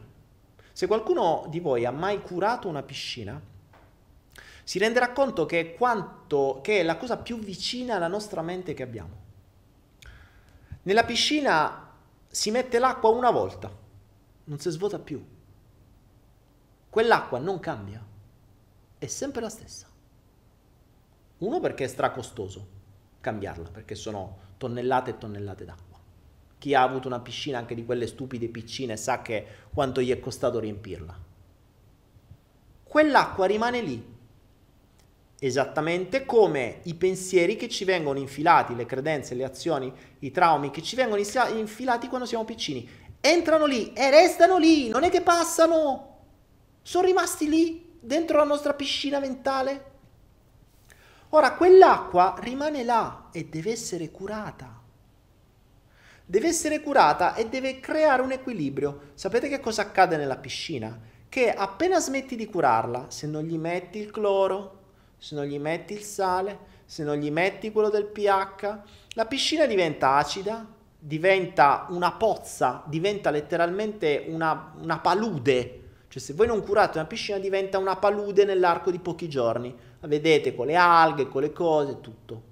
Se 0.73 0.87
qualcuno 0.87 1.47
di 1.49 1.59
voi 1.59 1.85
ha 1.85 1.91
mai 1.91 2.21
curato 2.21 2.69
una 2.69 2.83
piscina, 2.83 3.41
si 4.63 4.79
renderà 4.79 5.11
conto 5.13 5.45
che, 5.47 5.75
quanto, 5.75 6.61
che 6.63 6.81
è 6.81 6.83
la 6.83 6.97
cosa 6.97 7.17
più 7.17 7.39
vicina 7.39 7.97
alla 7.97 8.09
nostra 8.09 8.43
mente 8.43 8.75
che 8.75 8.83
abbiamo. 8.83 9.27
Nella 10.89 11.05
piscina 11.05 11.87
si 12.29 12.51
mette 12.51 12.79
l'acqua 12.79 13.11
una 13.11 13.31
volta, 13.31 13.71
non 14.45 14.59
si 14.59 14.71
svuota 14.71 14.99
più. 14.99 15.23
Quell'acqua 16.89 17.39
non 17.39 17.61
cambia, 17.61 18.03
è 18.97 19.07
sempre 19.07 19.43
la 19.43 19.51
stessa. 19.51 19.87
Uno 21.41 21.61
perché 21.61 21.85
è 21.85 21.89
stracostoso 21.89 22.67
cambiarla, 23.21 23.69
perché 23.69 23.95
sono 23.95 24.39
tonnellate 24.57 25.11
e 25.11 25.19
tonnellate 25.19 25.67
d'acqua. 25.67 25.99
Chi 26.57 26.75
ha 26.75 26.81
avuto 26.81 27.07
una 27.07 27.21
piscina 27.21 27.59
anche 27.59 27.75
di 27.75 27.85
quelle 27.85 28.07
stupide 28.07 28.49
piccine 28.49 28.97
sa 28.97 29.21
che 29.21 29.47
quanto 29.75 30.01
gli 30.01 30.11
è 30.11 30.19
costato 30.19 30.59
riempirla. 30.59 31.15
Quell'acqua 32.85 33.45
rimane 33.45 33.83
lì, 33.83 34.18
esattamente 35.41 36.25
come 36.25 36.81
i 36.85 36.95
pensieri 36.95 37.57
che 37.57 37.69
ci 37.69 37.85
vengono 37.85 38.19
infilati, 38.19 38.75
le 38.75 38.87
credenze, 38.87 39.35
le 39.35 39.45
azioni, 39.45 39.93
i 40.21 40.31
traumi 40.31 40.71
che 40.71 40.83
ci 40.83 40.97
vengono 40.97 41.23
infilati 41.55 42.09
quando 42.09 42.27
siamo 42.27 42.45
piccini. 42.45 42.89
Entrano 43.21 43.67
lì 43.67 43.93
e 43.93 44.11
restano 44.11 44.59
lì, 44.59 44.89
non 44.89 45.05
è 45.05 45.11
che 45.11 45.23
passano, 45.23 46.17
sono 46.83 47.07
rimasti 47.07 47.49
lì, 47.49 47.97
dentro 48.01 48.39
la 48.39 48.45
nostra 48.45 48.75
piscina 48.75 49.19
mentale. 49.19 49.85
Ora, 51.31 51.55
quell'acqua 51.55 52.37
rimane 52.41 52.85
là 52.85 53.29
e 53.33 53.45
deve 53.45 53.73
essere 53.73 54.11
curata 54.11 54.79
deve 56.31 56.49
essere 56.49 56.83
curata 56.83 57.35
e 57.37 57.49
deve 57.49 57.81
creare 57.81 58.21
un 58.21 58.33
equilibrio. 58.33 59.13
Sapete 59.15 59.49
che 59.49 59.61
cosa 59.61 59.81
accade 59.81 60.19
nella 60.19 60.37
piscina? 60.37 61.01
Che 61.27 61.51
appena 61.51 61.99
smetti 62.01 62.37
di 62.37 62.45
curarla, 62.45 63.07
se 63.09 63.27
non 63.27 63.45
gli 63.45 63.57
metti 63.57 63.99
il 63.99 64.11
cloro, 64.11 64.78
se 65.19 65.35
non 65.35 65.45
gli 65.45 65.59
metti 65.59 65.93
il 65.93 66.03
sale, 66.03 66.77
se 66.85 67.03
non 67.05 67.17
gli 67.17 67.31
metti 67.31 67.73
quello 67.73 67.91
del 67.91 68.07
pH, 68.07 68.79
la 69.15 69.27
piscina 69.27 69.67
diventa 69.67 70.15
acida, 70.15 70.67
diventa 70.99 71.87
una 71.91 72.13
pozza, 72.13 72.83
diventa 72.87 73.31
letteralmente 73.31 74.25
una, 74.29 74.73
una 74.81 74.99
palude. 75.01 75.83
Cioè 76.09 76.23
se 76.23 76.33
voi 76.33 76.47
non 76.47 76.63
curate 76.63 76.99
una 76.99 77.07
piscina 77.07 77.39
diventa 77.39 77.79
una 77.79 77.97
palude 77.97 78.45
nell'arco 78.45 78.91
di 78.91 78.99
pochi 78.99 79.29
giorni. 79.29 79.77
La 80.01 80.07
vedete 80.09 80.55
con 80.55 80.67
le 80.67 80.77
alghe, 80.77 81.29
con 81.29 81.43
le 81.43 81.53
cose, 81.53 82.01
tutto 82.01 82.49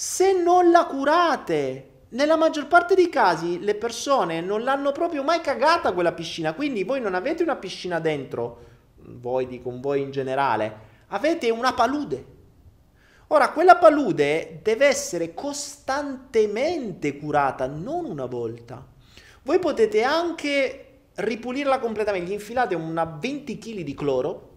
se 0.00 0.32
non 0.32 0.70
la 0.70 0.86
curate. 0.86 1.88
Nella 2.12 2.36
maggior 2.36 2.66
parte 2.68 2.94
dei 2.94 3.10
casi 3.10 3.60
le 3.60 3.74
persone 3.74 4.40
non 4.40 4.64
l'hanno 4.64 4.92
proprio 4.92 5.22
mai 5.22 5.42
cagata 5.42 5.92
quella 5.92 6.12
piscina, 6.12 6.54
quindi 6.54 6.84
voi 6.84 7.02
non 7.02 7.14
avete 7.14 7.42
una 7.42 7.56
piscina 7.56 8.00
dentro, 8.00 8.68
voi 9.18 9.46
dico 9.46 9.72
voi 9.80 10.02
in 10.02 10.10
generale, 10.10 10.88
avete 11.08 11.50
una 11.50 11.72
palude. 11.72 12.38
Ora, 13.28 13.50
quella 13.50 13.76
palude 13.76 14.60
deve 14.62 14.86
essere 14.86 15.34
costantemente 15.34 17.16
curata, 17.16 17.66
non 17.66 18.04
una 18.04 18.26
volta. 18.26 18.84
Voi 19.42 19.58
potete 19.58 20.02
anche 20.02 20.86
ripulirla 21.14 21.78
completamente, 21.78 22.30
gli 22.30 22.34
infilate 22.34 22.74
una 22.74 23.04
20 23.04 23.58
kg 23.58 23.80
di 23.80 23.94
cloro, 23.94 24.48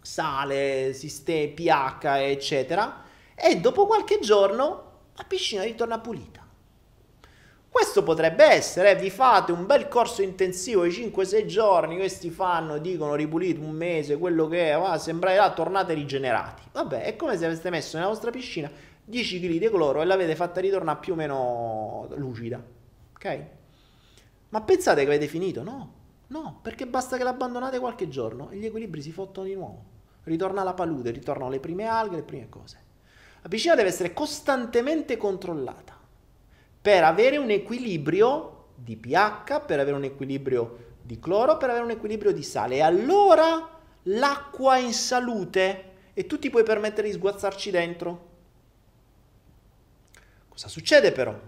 sale, 0.00 0.92
sistema, 0.94 1.52
pH, 1.52 2.04
eccetera, 2.04 3.02
e 3.34 3.60
dopo 3.60 3.86
qualche 3.86 4.18
giorno 4.20 4.90
la 5.14 5.24
piscina 5.24 5.62
ritorna 5.62 5.98
pulita. 5.98 6.41
Questo 7.72 8.02
potrebbe 8.02 8.44
essere, 8.44 8.94
vi 8.96 9.08
fate 9.08 9.50
un 9.50 9.64
bel 9.64 9.88
corso 9.88 10.20
intensivo 10.20 10.82
di 10.82 10.90
5-6 10.90 11.46
giorni, 11.46 11.96
questi 11.96 12.28
fanno, 12.28 12.76
dicono 12.76 13.14
ripulite 13.14 13.60
un 13.60 13.70
mese, 13.70 14.18
quello 14.18 14.46
che 14.46 14.68
è, 14.68 14.70
ah, 14.72 14.98
sembrerà 14.98 15.50
tornate 15.54 15.94
rigenerati. 15.94 16.64
Vabbè, 16.70 17.04
è 17.04 17.16
come 17.16 17.38
se 17.38 17.46
aveste 17.46 17.70
messo 17.70 17.96
nella 17.96 18.10
vostra 18.10 18.30
piscina 18.30 18.70
10 19.02 19.40
kg 19.40 19.58
di 19.58 19.70
cloro 19.70 20.02
e 20.02 20.04
l'avete 20.04 20.36
fatta 20.36 20.60
ritornare 20.60 20.98
più 21.00 21.14
o 21.14 21.16
meno 21.16 22.08
lucida. 22.16 22.62
Ok? 23.14 23.40
Ma 24.50 24.60
pensate 24.60 25.00
che 25.00 25.06
avete 25.06 25.26
finito? 25.26 25.62
No, 25.62 25.92
no, 26.26 26.58
perché 26.60 26.86
basta 26.86 27.16
che 27.16 27.24
l'abbandonate 27.24 27.78
qualche 27.78 28.06
giorno 28.06 28.50
e 28.50 28.58
gli 28.58 28.66
equilibri 28.66 29.00
si 29.00 29.12
fottono 29.12 29.46
di 29.46 29.54
nuovo. 29.54 29.82
Ritorna 30.24 30.62
la 30.62 30.74
palude, 30.74 31.10
ritornano 31.10 31.48
le 31.48 31.58
prime 31.58 31.86
alghe, 31.86 32.16
le 32.16 32.22
prime 32.22 32.50
cose. 32.50 32.76
La 33.40 33.48
piscina 33.48 33.74
deve 33.74 33.88
essere 33.88 34.12
costantemente 34.12 35.16
controllata 35.16 35.91
per 36.82 37.04
avere 37.04 37.36
un 37.36 37.50
equilibrio 37.50 38.70
di 38.74 38.96
pH, 38.96 39.60
per 39.64 39.78
avere 39.78 39.96
un 39.96 40.04
equilibrio 40.04 40.94
di 41.00 41.20
cloro, 41.20 41.56
per 41.56 41.70
avere 41.70 41.84
un 41.84 41.90
equilibrio 41.92 42.32
di 42.32 42.42
sale. 42.42 42.76
E 42.76 42.82
allora 42.82 43.78
l'acqua 44.02 44.76
è 44.76 44.80
in 44.80 44.92
salute 44.92 45.90
e 46.12 46.26
tu 46.26 46.40
ti 46.40 46.50
puoi 46.50 46.64
permettere 46.64 47.06
di 47.06 47.14
sguazzarci 47.14 47.70
dentro. 47.70 48.30
Cosa 50.48 50.66
succede 50.68 51.12
però? 51.12 51.38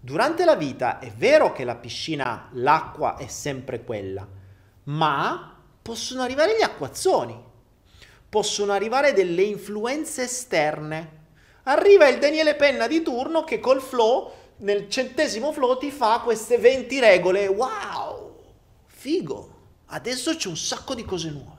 Durante 0.00 0.44
la 0.44 0.56
vita 0.56 0.98
è 0.98 1.10
vero 1.10 1.52
che 1.52 1.64
la 1.64 1.76
piscina, 1.76 2.48
l'acqua 2.52 3.16
è 3.16 3.26
sempre 3.26 3.84
quella, 3.84 4.26
ma 4.84 5.54
possono 5.82 6.22
arrivare 6.22 6.56
gli 6.56 6.62
acquazzoni, 6.62 7.38
possono 8.28 8.72
arrivare 8.72 9.12
delle 9.12 9.42
influenze 9.42 10.22
esterne. 10.22 11.24
Arriva 11.64 12.06
il 12.08 12.18
Daniele 12.18 12.54
Penna 12.54 12.86
di 12.86 13.02
turno 13.02 13.42
che 13.42 13.58
col 13.58 13.80
flow 13.80 14.32
nel 14.58 14.88
centesimo 14.88 15.52
flow 15.52 15.78
ti 15.78 15.90
fa 15.90 16.20
queste 16.20 16.58
20 16.58 17.00
regole. 17.00 17.46
Wow! 17.46 18.42
Figo! 18.86 19.54
Adesso 19.86 20.34
c'è 20.36 20.48
un 20.48 20.56
sacco 20.56 20.94
di 20.94 21.04
cose 21.04 21.30
nuove. 21.30 21.54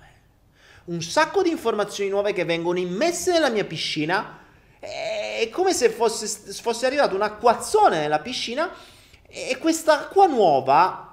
Un 0.86 1.02
sacco 1.02 1.42
di 1.42 1.50
informazioni 1.50 2.10
nuove 2.10 2.34
che 2.34 2.46
vengono 2.46 2.80
immesse 2.80 3.32
nella 3.32 3.50
mia 3.50 3.66
piscina. 3.66 4.40
È 4.80 5.48
come 5.52 5.74
se 5.74 5.90
fosse, 5.90 6.28
fosse 6.54 6.86
arrivato 6.86 7.16
un 7.16 7.22
acquazzone 7.22 8.00
nella 8.00 8.20
piscina 8.20 8.74
e 9.28 9.58
questa 9.58 10.02
acqua 10.02 10.26
nuova 10.28 11.08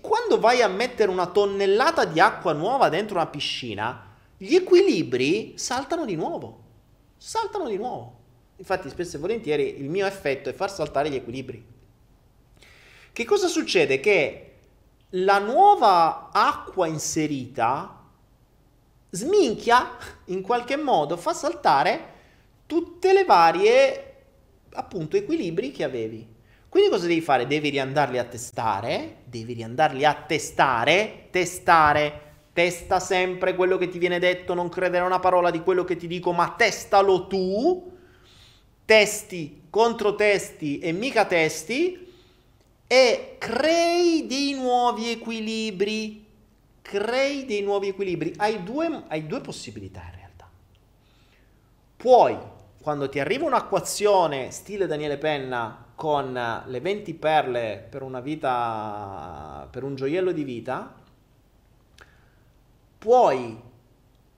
quando 0.00 0.40
vai 0.40 0.62
a 0.62 0.68
mettere 0.68 1.10
una 1.10 1.26
tonnellata 1.26 2.06
di 2.06 2.18
acqua 2.18 2.52
nuova 2.52 2.88
dentro 2.88 3.16
una 3.16 3.26
piscina, 3.26 4.14
gli 4.36 4.54
equilibri 4.54 5.54
saltano 5.58 6.06
di 6.06 6.16
nuovo. 6.16 6.64
Saltano 7.18 7.68
di 7.68 7.76
nuovo. 7.76 8.14
Infatti, 8.56 8.88
spesso 8.88 9.16
e 9.16 9.20
volentieri 9.20 9.78
il 9.78 9.88
mio 9.88 10.06
effetto 10.06 10.48
è 10.48 10.52
far 10.52 10.70
saltare 10.70 11.10
gli 11.10 11.16
equilibri. 11.16 11.64
Che 13.12 13.24
cosa 13.24 13.48
succede? 13.48 14.00
Che 14.00 14.52
la 15.10 15.38
nuova 15.38 16.30
acqua 16.32 16.86
inserita 16.86 18.02
sminchia 19.10 19.96
in 20.26 20.42
qualche 20.42 20.76
modo, 20.76 21.16
fa 21.16 21.32
saltare 21.32 22.14
tutte 22.66 23.12
le 23.12 23.24
varie 23.24 24.14
appunto 24.72 25.16
equilibri 25.16 25.70
che 25.70 25.84
avevi. 25.84 26.34
Quindi 26.68 26.90
cosa 26.90 27.06
devi 27.06 27.22
fare? 27.22 27.46
Devi 27.46 27.70
riandarli 27.70 28.18
a 28.18 28.24
testare, 28.24 29.18
devi 29.24 29.54
riandarli 29.54 30.04
a 30.04 30.14
testare, 30.26 31.28
testare, 31.30 32.20
testa 32.52 33.00
sempre 33.00 33.54
quello 33.54 33.78
che 33.78 33.88
ti 33.88 33.98
viene 33.98 34.18
detto, 34.18 34.52
non 34.52 34.68
credere 34.68 35.04
a 35.04 35.06
una 35.06 35.20
parola 35.20 35.50
di 35.50 35.62
quello 35.62 35.84
che 35.84 35.96
ti 35.96 36.06
dico, 36.06 36.32
ma 36.32 36.54
testalo 36.56 37.26
tu 37.26 37.95
testi, 38.86 39.64
controtesti 39.68 40.78
e 40.78 40.92
mica 40.92 41.26
testi 41.26 42.14
e 42.86 43.36
crei 43.38 44.26
dei 44.26 44.54
nuovi 44.54 45.10
equilibri. 45.10 46.24
Crei 46.80 47.44
dei 47.44 47.62
nuovi 47.62 47.88
equilibri. 47.88 48.32
Hai 48.36 48.62
due, 48.62 49.02
hai 49.08 49.26
due 49.26 49.40
possibilità 49.40 50.02
in 50.04 50.14
realtà. 50.14 50.48
Puoi, 51.96 52.38
quando 52.80 53.08
ti 53.08 53.18
arriva 53.18 53.44
un'acquazione 53.44 54.52
stile 54.52 54.86
Daniele 54.86 55.18
Penna 55.18 55.86
con 55.96 56.62
le 56.64 56.80
20 56.80 57.14
perle 57.14 57.84
per 57.90 58.02
una 58.02 58.20
vita, 58.20 59.66
per 59.68 59.82
un 59.82 59.96
gioiello 59.96 60.30
di 60.30 60.44
vita, 60.44 60.94
puoi 62.98 63.60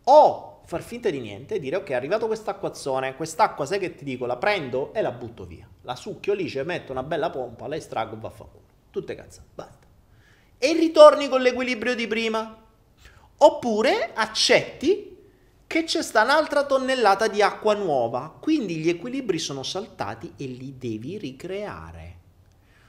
o 0.04 0.47
far 0.68 0.82
finta 0.82 1.08
di 1.08 1.18
niente 1.18 1.54
e 1.54 1.60
dire 1.60 1.76
ok 1.76 1.88
è 1.88 1.94
arrivato 1.94 2.26
quest'acquazzone, 2.26 3.16
quest'acqua 3.16 3.64
sai 3.64 3.78
che 3.78 3.94
ti 3.94 4.04
dico 4.04 4.26
la 4.26 4.36
prendo 4.36 4.92
e 4.92 5.00
la 5.00 5.12
butto 5.12 5.46
via, 5.46 5.66
la 5.80 5.96
succhio 5.96 6.34
lì, 6.34 6.46
ci 6.46 6.60
metto 6.60 6.92
una 6.92 7.02
bella 7.02 7.30
pompa, 7.30 7.66
la 7.66 7.76
estraggo 7.76 8.16
e 8.16 8.18
vaffanculo, 8.20 8.64
tutte 8.90 9.14
cazzate, 9.14 9.48
basta. 9.54 9.86
E 10.58 10.72
ritorni 10.74 11.30
con 11.30 11.40
l'equilibrio 11.40 11.94
di 11.94 12.06
prima. 12.06 12.54
Oppure 13.38 14.10
accetti 14.12 15.16
che 15.66 15.84
c'è 15.84 16.02
sta 16.02 16.22
un'altra 16.24 16.66
tonnellata 16.66 17.28
di 17.28 17.40
acqua 17.40 17.72
nuova, 17.72 18.36
quindi 18.38 18.76
gli 18.76 18.90
equilibri 18.90 19.38
sono 19.38 19.62
saltati 19.62 20.34
e 20.36 20.44
li 20.44 20.76
devi 20.76 21.16
ricreare. 21.16 22.16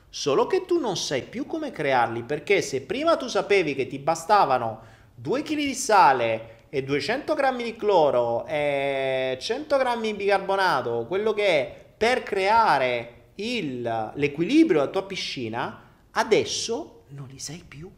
Solo 0.10 0.47
che 0.47 0.65
tu 0.65 0.80
non 0.80 0.97
sai 0.97 1.23
più 1.23 1.45
come 1.45 1.72
crearli, 1.72 2.23
perché 2.23 2.61
se 2.61 2.81
prima 2.81 3.15
tu 3.15 3.27
sapevi 3.27 3.73
che 3.73 3.88
ti 3.88 3.99
bastavano 3.99 4.81
2 5.15 5.41
kg 5.43 5.56
di 5.56 5.73
sale, 5.73 6.57
e 6.70 6.84
200 6.84 7.34
grammi 7.34 7.64
di 7.64 7.76
cloro 7.76 8.46
e 8.46 9.38
100 9.40 9.78
grammi 9.78 10.12
di 10.12 10.18
bicarbonato, 10.18 11.06
quello 11.08 11.34
che 11.34 11.48
è 11.48 11.86
per 11.98 12.24
creare 12.24 13.32
il, 13.36 14.12
l'equilibrio 14.16 14.80
della 14.80 14.91
tua 14.91 15.04
piscina, 15.04 15.84
adesso 16.12 17.04
non 17.10 17.28
li 17.28 17.40
sai 17.40 17.64
più. 17.68 17.90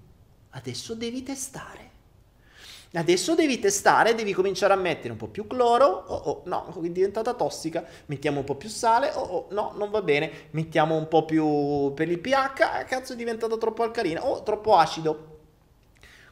Adesso 0.52 0.96
devi 0.96 1.24
testare. 1.24 1.90
Adesso 2.94 3.36
devi 3.36 3.58
testare, 3.58 4.16
devi 4.16 4.34
cominciare 4.34 4.74
a 4.74 4.76
mettere 4.76 5.12
un 5.12 5.18
po' 5.18 5.30
più 5.30 5.48
cloro, 5.48 5.86
oh, 5.86 6.16
oh 6.16 6.42
no, 6.46 6.74
è 6.84 6.90
diventata 6.90 7.34
tossica, 7.34 7.86
mettiamo 8.08 8.40
un 8.40 8.44
po' 8.44 8.56
più 8.56 8.68
sale, 8.68 9.12
oh, 9.14 9.22
oh 9.22 9.48
no, 9.52 9.72
non 9.78 9.90
va 9.92 10.02
bene, 10.02 10.50
mettiamo 10.52 10.98
un 10.98 11.08
po' 11.08 11.24
più 11.24 11.94
per 11.94 12.10
il 12.10 12.20
pH, 12.20 12.86
cazzo 12.86 13.14
è 13.14 13.16
diventato 13.16 13.58
troppo 13.58 13.84
alcalino, 13.84 14.20
oh, 14.20 14.44
troppo 14.44 14.76
acido, 14.76 15.31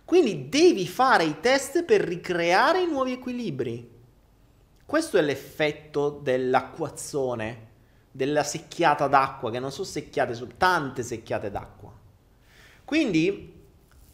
quindi 0.10 0.50
devi 0.50 0.88
fare 0.88 1.24
i 1.24 1.40
test 1.40 1.84
per 1.84 2.02
ricreare 2.02 2.82
i 2.82 2.88
nuovi 2.88 3.12
equilibri. 3.12 3.88
Questo 4.84 5.20
è 5.20 5.22
l'effetto 5.22 6.10
dell'acquazzone, 6.10 7.68
della 8.10 8.42
secchiata 8.42 9.06
d'acqua, 9.06 9.52
che 9.52 9.60
non 9.60 9.72
sono 9.72 9.86
secchiate, 9.86 10.34
sono 10.34 10.50
tante 10.58 11.04
secchiate 11.04 11.52
d'acqua. 11.52 11.94
Quindi 12.84 13.54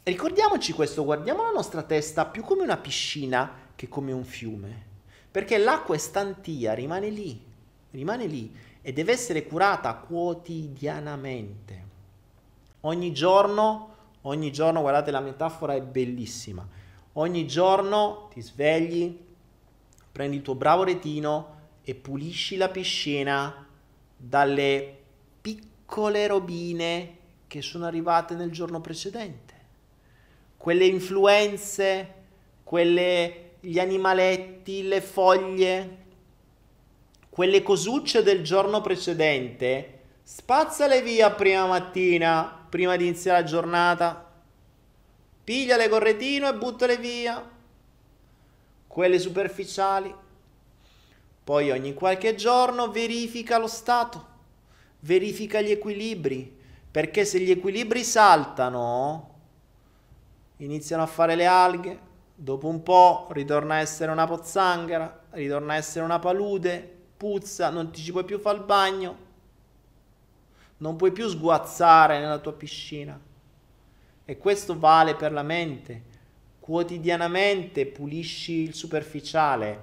ricordiamoci 0.03 0.73
questo, 0.73 1.05
guardiamo 1.05 1.43
la 1.43 1.51
nostra 1.51 1.81
testa 1.81 2.25
più 2.25 2.43
come 2.43 2.63
una 2.63 2.75
piscina 2.75 3.69
che 3.73 3.87
come 3.87 4.11
un 4.11 4.25
fiume, 4.25 4.85
perché 5.31 5.57
l'acqua 5.57 5.95
è 5.95 5.97
stantia, 5.97 6.73
rimane 6.73 7.07
lì, 7.07 7.41
rimane 7.91 8.25
lì 8.25 8.53
e 8.81 8.91
deve 8.91 9.13
essere 9.13 9.47
curata 9.47 9.93
quotidianamente. 9.93 11.83
Ogni 12.81 13.13
giorno 13.13 13.94
Ogni 14.27 14.51
giorno, 14.51 14.81
guardate 14.81 15.11
la 15.11 15.19
metafora 15.19 15.75
è 15.75 15.81
bellissima. 15.81 16.67
Ogni 17.13 17.45
giorno 17.47 18.27
ti 18.33 18.41
svegli, 18.41 19.17
prendi 20.11 20.37
il 20.37 20.41
tuo 20.41 20.55
bravo 20.55 20.83
retino 20.83 21.53
e 21.83 21.93
pulisci 21.93 22.57
la 22.57 22.69
piscina 22.69 23.67
dalle 24.17 24.97
piccole 25.41 26.25
robine 26.25 27.17
che 27.45 27.61
sono 27.61 27.85
arrivate 27.85 28.33
nel 28.33 28.51
giorno 28.51 28.81
precedente. 28.81 29.53
Quelle 30.57 30.85
influenze, 30.85 32.13
quelle, 32.63 33.51
gli 33.59 33.77
animaletti, 33.77 34.87
le 34.87 35.01
foglie, 35.01 35.97
quelle 37.29 37.61
cosucce 37.61 38.23
del 38.23 38.43
giorno 38.43 38.81
precedente, 38.81 39.99
spazzale 40.23 41.03
via 41.03 41.29
prima 41.29 41.67
mattina 41.67 42.64
prima 42.75 42.97
di 42.97 43.07
iniziare 43.07 43.39
la 43.39 43.47
giornata, 43.47 44.29
pigliale 45.45 45.87
col 45.87 46.01
retino 46.01 46.49
e 46.49 46.55
buttale 46.55 46.97
via. 46.97 47.41
Quelle 48.85 49.17
superficiali. 49.17 50.13
Poi 51.41 51.71
ogni 51.71 51.93
qualche 51.93 52.35
giorno 52.35 52.91
verifica 52.91 53.57
lo 53.57 53.67
stato, 53.67 54.25
verifica 54.99 55.61
gli 55.61 55.71
equilibri, 55.71 56.53
perché 56.91 57.23
se 57.23 57.39
gli 57.39 57.49
equilibri 57.49 58.03
saltano, 58.03 59.35
iniziano 60.57 61.03
a 61.03 61.07
fare 61.07 61.35
le 61.35 61.45
alghe, 61.45 61.99
dopo 62.35 62.67
un 62.67 62.83
po' 62.83 63.29
ritorna 63.31 63.75
a 63.75 63.79
essere 63.79 64.11
una 64.11 64.27
pozzanghera, 64.27 65.27
ritorna 65.29 65.75
a 65.75 65.77
essere 65.77 66.03
una 66.03 66.19
palude, 66.19 66.93
puzza, 67.15 67.69
non 67.69 67.89
ti 67.91 68.01
ci 68.01 68.11
puoi 68.11 68.25
più 68.25 68.37
fare 68.37 68.57
il 68.57 68.63
bagno, 68.65 69.24
non 70.77 70.95
puoi 70.95 71.11
più 71.11 71.27
sguazzare 71.27 72.19
nella 72.19 72.39
tua 72.39 72.53
piscina. 72.53 73.19
E 74.25 74.37
questo 74.37 74.77
vale 74.77 75.15
per 75.15 75.31
la 75.31 75.43
mente. 75.43 76.13
Quotidianamente 76.59 77.85
pulisci 77.85 78.53
il 78.61 78.73
superficiale. 78.73 79.79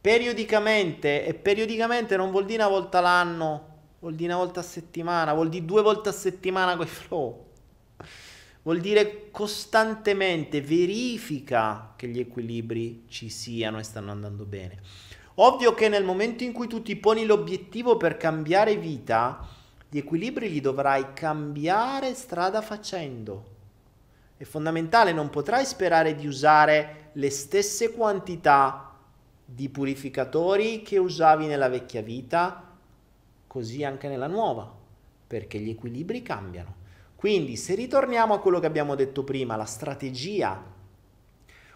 Periodicamente, 0.00 1.24
e 1.24 1.34
periodicamente 1.34 2.16
non 2.16 2.30
vuol 2.30 2.46
dire 2.46 2.62
una 2.62 2.72
volta 2.72 3.00
l'anno, 3.00 3.68
vuol 4.00 4.14
dire 4.14 4.32
una 4.32 4.42
volta 4.42 4.60
a 4.60 4.64
settimana, 4.64 5.34
vuol 5.34 5.48
dire 5.48 5.64
due 5.64 5.82
volte 5.82 6.08
a 6.08 6.12
settimana 6.12 6.76
con 6.76 6.86
i 6.86 6.88
flow. 6.88 7.46
Vuol 8.62 8.80
dire 8.80 9.30
costantemente 9.30 10.60
verifica 10.60 11.94
che 11.96 12.08
gli 12.08 12.18
equilibri 12.18 13.04
ci 13.08 13.30
siano 13.30 13.78
e 13.78 13.82
stanno 13.82 14.10
andando 14.10 14.44
bene. 14.44 14.80
Ovvio 15.36 15.72
che 15.72 15.88
nel 15.88 16.04
momento 16.04 16.44
in 16.44 16.52
cui 16.52 16.66
tu 16.66 16.82
ti 16.82 16.96
poni 16.96 17.24
l'obiettivo 17.24 17.96
per 17.96 18.18
cambiare 18.18 18.76
vita, 18.76 19.46
gli 19.92 19.98
equilibri 19.98 20.48
li 20.48 20.60
dovrai 20.60 21.12
cambiare 21.14 22.14
strada 22.14 22.62
facendo. 22.62 23.44
È 24.36 24.44
fondamentale, 24.44 25.12
non 25.12 25.30
potrai 25.30 25.64
sperare 25.66 26.14
di 26.14 26.28
usare 26.28 27.10
le 27.14 27.28
stesse 27.28 27.90
quantità 27.90 28.94
di 29.44 29.68
purificatori 29.68 30.82
che 30.82 30.96
usavi 30.96 31.46
nella 31.46 31.68
vecchia 31.68 32.02
vita, 32.02 32.68
così 33.48 33.82
anche 33.82 34.06
nella 34.06 34.28
nuova, 34.28 34.72
perché 35.26 35.58
gli 35.58 35.70
equilibri 35.70 36.22
cambiano. 36.22 36.74
Quindi 37.16 37.56
se 37.56 37.74
ritorniamo 37.74 38.32
a 38.32 38.38
quello 38.38 38.60
che 38.60 38.66
abbiamo 38.66 38.94
detto 38.94 39.24
prima, 39.24 39.56
la 39.56 39.64
strategia 39.64 40.62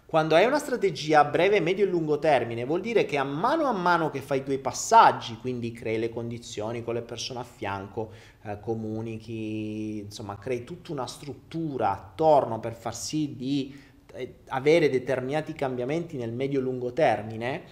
quando 0.05 0.35
hai 0.35 0.45
una 0.45 0.59
strategia 0.59 1.21
a 1.21 1.25
breve, 1.25 1.59
medio 1.59 1.83
e 1.83 1.89
lungo 1.89 2.19
termine, 2.19 2.63
vuol 2.63 2.79
dire 2.79 3.05
che 3.05 3.17
a 3.17 3.23
mano 3.23 3.65
a 3.65 3.71
mano 3.71 4.11
che 4.11 4.21
fai 4.21 4.39
i 4.39 4.43
tuoi 4.43 4.59
passaggi, 4.59 5.37
quindi 5.41 5.71
crei 5.71 5.97
le 5.97 6.09
condizioni 6.09 6.83
con 6.83 6.93
le 6.93 7.01
persone 7.01 7.39
a 7.39 7.43
fianco, 7.43 8.11
eh, 8.43 8.59
comunichi, 8.59 9.99
insomma, 9.99 10.37
crei 10.37 10.63
tutta 10.63 10.91
una 10.91 11.07
struttura 11.07 11.91
attorno 11.91 12.59
per 12.59 12.73
far 12.73 12.95
sì 12.95 13.35
di 13.35 13.75
eh, 14.13 14.35
avere 14.49 14.91
determinati 14.91 15.53
cambiamenti 15.53 16.17
nel 16.17 16.31
medio 16.31 16.59
e 16.59 16.61
lungo 16.61 16.93
termine, 16.93 17.63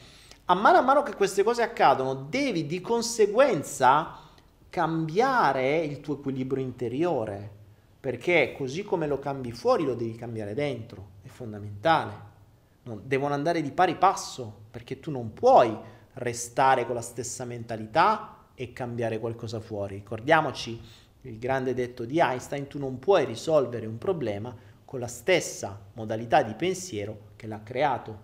a 0.45 0.55
mano 0.55 0.79
a 0.79 0.81
mano 0.81 1.03
che 1.03 1.13
queste 1.13 1.43
cose 1.43 1.61
accadono, 1.61 2.15
devi 2.15 2.65
di 2.65 2.81
conseguenza 2.81 4.17
cambiare 4.69 5.77
il 5.85 6.01
tuo 6.01 6.15
equilibrio 6.15 6.63
interiore, 6.63 7.61
perché 8.03 8.53
così 8.57 8.83
come 8.83 9.07
lo 9.07 9.17
cambi 9.17 9.53
fuori 9.53 9.85
lo 9.85 9.95
devi 9.95 10.15
cambiare 10.15 10.53
dentro 10.53 11.11
fondamentale. 11.23 12.31
Non, 12.83 13.01
devono 13.05 13.33
andare 13.33 13.61
di 13.61 13.71
pari 13.71 13.95
passo 13.95 14.63
perché 14.69 14.99
tu 14.99 15.09
non 15.09 15.31
puoi 15.31 15.73
restare 16.15 16.85
con 16.85 16.95
la 16.95 17.01
stessa 17.01 17.45
mentalità 17.45 18.47
e 18.55 18.73
cambiare 18.73 19.19
qualcosa 19.19 19.61
fuori. 19.61 19.95
Ricordiamoci 19.95 20.81
il 21.21 21.39
grande 21.39 21.73
detto 21.73 22.03
di 22.03 22.19
Einstein, 22.19 22.67
tu 22.67 22.77
non 22.77 22.99
puoi 22.99 23.23
risolvere 23.23 23.85
un 23.85 23.97
problema 23.97 24.53
con 24.83 24.99
la 24.99 25.07
stessa 25.07 25.79
modalità 25.93 26.43
di 26.43 26.55
pensiero 26.55 27.29
che 27.37 27.47
l'ha 27.47 27.63
creato. 27.63 28.19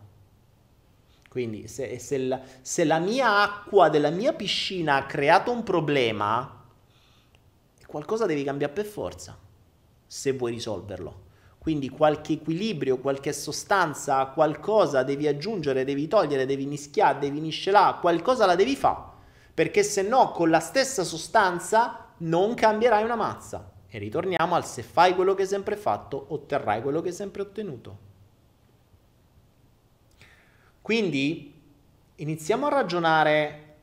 Quindi 1.29 1.69
se, 1.69 1.99
se, 1.99 2.17
la, 2.17 2.41
se 2.59 2.83
la 2.83 2.99
mia 2.99 3.43
acqua 3.43 3.87
della 3.87 4.09
mia 4.09 4.33
piscina 4.33 4.97
ha 4.97 5.05
creato 5.05 5.53
un 5.53 5.63
problema, 5.63 6.65
qualcosa 7.87 8.25
devi 8.25 8.43
cambiare 8.43 8.73
per 8.73 8.85
forza 8.85 9.47
se 10.09 10.31
vuoi 10.31 10.53
risolverlo. 10.53 11.27
Quindi 11.59 11.89
qualche 11.89 12.33
equilibrio, 12.33 12.97
qualche 12.97 13.31
sostanza, 13.31 14.25
qualcosa 14.27 15.03
devi 15.03 15.27
aggiungere, 15.27 15.83
devi 15.83 16.07
togliere, 16.07 16.47
devi 16.47 16.65
mischiare, 16.65 17.19
devi 17.19 17.39
miscelare, 17.39 17.99
qualcosa 17.99 18.47
la 18.47 18.55
devi 18.55 18.75
fare. 18.75 19.17
Perché 19.53 19.83
se 19.83 20.01
no 20.01 20.31
con 20.31 20.49
la 20.49 20.59
stessa 20.59 21.03
sostanza 21.03 22.13
non 22.17 22.55
cambierai 22.55 23.03
una 23.03 23.15
mazza. 23.15 23.71
E 23.87 23.99
ritorniamo 23.99 24.55
al 24.55 24.65
se 24.65 24.81
fai 24.81 25.13
quello 25.13 25.35
che 25.35 25.43
hai 25.43 25.47
sempre 25.47 25.75
fatto, 25.75 26.25
otterrai 26.29 26.81
quello 26.81 27.01
che 27.01 27.09
hai 27.09 27.13
sempre 27.13 27.43
ottenuto. 27.43 27.97
Quindi 30.81 31.53
iniziamo 32.15 32.65
a 32.65 32.69
ragionare 32.69 33.75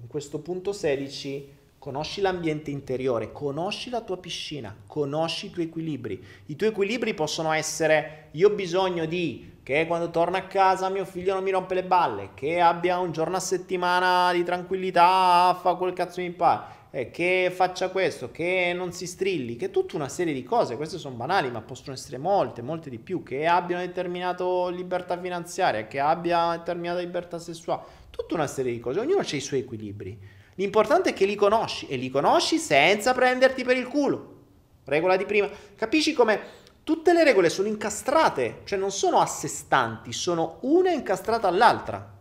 in 0.00 0.08
questo 0.08 0.40
punto 0.40 0.72
16 0.72 1.58
Conosci 1.80 2.20
l'ambiente 2.20 2.70
interiore, 2.70 3.32
conosci 3.32 3.88
la 3.88 4.02
tua 4.02 4.18
piscina, 4.18 4.76
conosci 4.86 5.46
i 5.46 5.50
tuoi 5.50 5.64
equilibri. 5.64 6.22
I 6.44 6.54
tuoi 6.54 6.68
equilibri 6.68 7.14
possono 7.14 7.52
essere 7.52 8.28
io 8.32 8.48
ho 8.48 8.54
bisogno 8.54 9.06
di 9.06 9.60
che 9.62 9.86
quando 9.86 10.10
torno 10.10 10.36
a 10.36 10.42
casa 10.42 10.90
mio 10.90 11.06
figlio 11.06 11.32
non 11.32 11.42
mi 11.42 11.50
rompe 11.50 11.72
le 11.72 11.84
balle, 11.84 12.30
che 12.34 12.60
abbia 12.60 12.98
un 12.98 13.12
giorno 13.12 13.36
a 13.36 13.40
settimana 13.40 14.30
di 14.30 14.44
tranquillità, 14.44 15.58
fa 15.58 15.76
quel 15.76 15.94
cazzo 15.94 16.20
mi 16.20 16.28
pare, 16.32 16.64
eh, 16.90 17.10
che 17.10 17.50
faccia 17.50 17.88
questo, 17.88 18.30
che 18.30 18.74
non 18.76 18.92
si 18.92 19.06
strilli, 19.06 19.56
che 19.56 19.70
tutta 19.70 19.96
una 19.96 20.10
serie 20.10 20.34
di 20.34 20.42
cose, 20.42 20.76
queste 20.76 20.98
sono 20.98 21.16
banali 21.16 21.50
ma 21.50 21.62
possono 21.62 21.94
essere 21.94 22.18
molte, 22.18 22.60
molte 22.60 22.90
di 22.90 22.98
più, 22.98 23.22
che 23.22 23.46
abbia 23.46 23.76
una 23.76 23.86
determinata 23.86 24.44
libertà 24.68 25.18
finanziaria, 25.18 25.86
che 25.86 25.98
abbia 25.98 26.44
una 26.44 26.58
determinata 26.58 27.00
libertà 27.00 27.38
sessuale, 27.38 27.84
tutta 28.10 28.34
una 28.34 28.46
serie 28.46 28.70
di 28.70 28.80
cose, 28.80 29.00
ognuno 29.00 29.20
ha 29.20 29.26
i 29.30 29.40
suoi 29.40 29.60
equilibri. 29.60 30.38
L'importante 30.60 31.10
è 31.10 31.12
che 31.14 31.24
li 31.24 31.36
conosci 31.36 31.86
e 31.86 31.96
li 31.96 32.10
conosci 32.10 32.58
senza 32.58 33.14
prenderti 33.14 33.64
per 33.64 33.78
il 33.78 33.88
culo. 33.88 34.36
Regola 34.84 35.16
di 35.16 35.24
prima. 35.24 35.48
Capisci 35.74 36.12
come 36.12 36.38
tutte 36.84 37.14
le 37.14 37.24
regole 37.24 37.48
sono 37.48 37.66
incastrate, 37.66 38.60
cioè 38.64 38.78
non 38.78 38.90
sono 38.90 39.20
a 39.20 39.26
sé 39.26 39.48
stanti, 39.48 40.12
sono 40.12 40.58
una 40.60 40.90
incastrata 40.90 41.48
all'altra. 41.48 42.18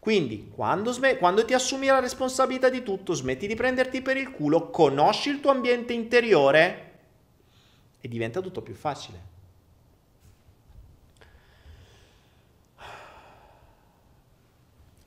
Quindi, 0.00 0.48
quando, 0.52 0.92
sm- 0.92 1.16
quando, 1.18 1.44
ti 1.44 1.54
assumi 1.54 1.86
la 1.86 2.00
responsabilità 2.00 2.68
di 2.68 2.82
tutto, 2.82 3.12
smetti 3.12 3.46
di 3.46 3.54
prenderti 3.54 4.02
per 4.02 4.16
il 4.16 4.32
culo, 4.32 4.70
conosci 4.70 5.30
il 5.30 5.38
tuo 5.38 5.52
ambiente 5.52 5.92
interiore 5.92 6.90
e 8.00 8.08
diventa 8.08 8.40
tutto 8.40 8.60
più 8.60 8.74
facile. 8.74 9.30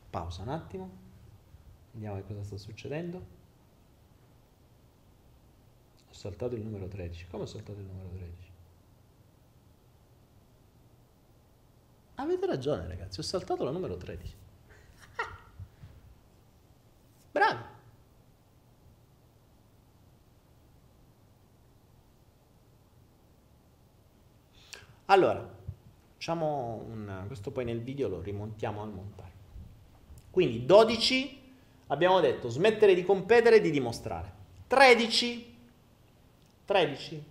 Pausa 0.10 0.44
un 0.44 0.50
attimo. 0.50 1.05
Vediamo 1.96 2.18
che 2.18 2.28
cosa 2.28 2.44
sta 2.44 2.58
succedendo. 2.58 3.26
Ho 6.10 6.14
saltato 6.14 6.56
il 6.56 6.62
numero 6.62 6.90
13. 6.90 7.28
Come 7.28 7.44
ho 7.44 7.46
saltato 7.46 7.80
il 7.80 7.86
numero 7.86 8.10
13? 8.10 8.52
Avete 12.16 12.46
ragione 12.46 12.86
ragazzi, 12.86 13.22
ho 13.22 13.24
saltato 13.24 13.64
la 13.64 13.72
numero 13.72 13.96
13. 13.96 14.36
Bravi. 17.32 17.64
Allora, 25.06 25.50
facciamo 26.12 26.84
un... 26.90 27.24
questo 27.28 27.52
poi 27.52 27.64
nel 27.64 27.82
video 27.82 28.10
lo 28.10 28.20
rimontiamo 28.20 28.82
al 28.82 28.92
montare. 28.92 29.32
Quindi 30.30 30.66
12 30.66 31.44
Abbiamo 31.88 32.20
detto 32.20 32.50
smettere 32.50 32.96
di 32.96 33.04
competere 33.04 33.58
e 33.58 33.62
di 33.62 33.70
dimostrare. 33.70 34.32
13. 34.68 35.58
13. 36.66 37.24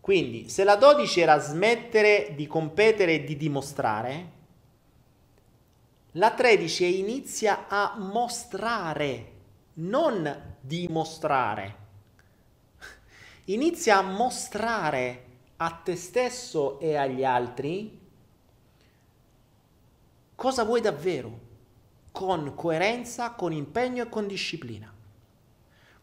Quindi 0.00 0.48
se 0.48 0.62
la 0.62 0.76
12 0.76 1.20
era 1.20 1.38
smettere 1.38 2.34
di 2.36 2.46
competere 2.46 3.14
e 3.14 3.24
di 3.24 3.36
dimostrare, 3.36 4.30
la 6.12 6.30
13 6.30 6.84
è 6.84 6.86
inizia 6.86 7.66
a 7.66 7.96
mostrare, 7.98 9.32
non 9.74 10.56
dimostrare. 10.60 11.84
Inizia 13.46 13.98
a 13.98 14.02
mostrare 14.02 15.24
a 15.56 15.70
te 15.70 15.96
stesso 15.96 16.78
e 16.78 16.94
agli 16.94 17.24
altri 17.24 18.05
cosa 20.36 20.64
vuoi 20.64 20.82
davvero, 20.82 21.40
con 22.12 22.54
coerenza, 22.54 23.30
con 23.30 23.52
impegno 23.52 24.04
e 24.04 24.08
con 24.08 24.26
disciplina. 24.26 24.92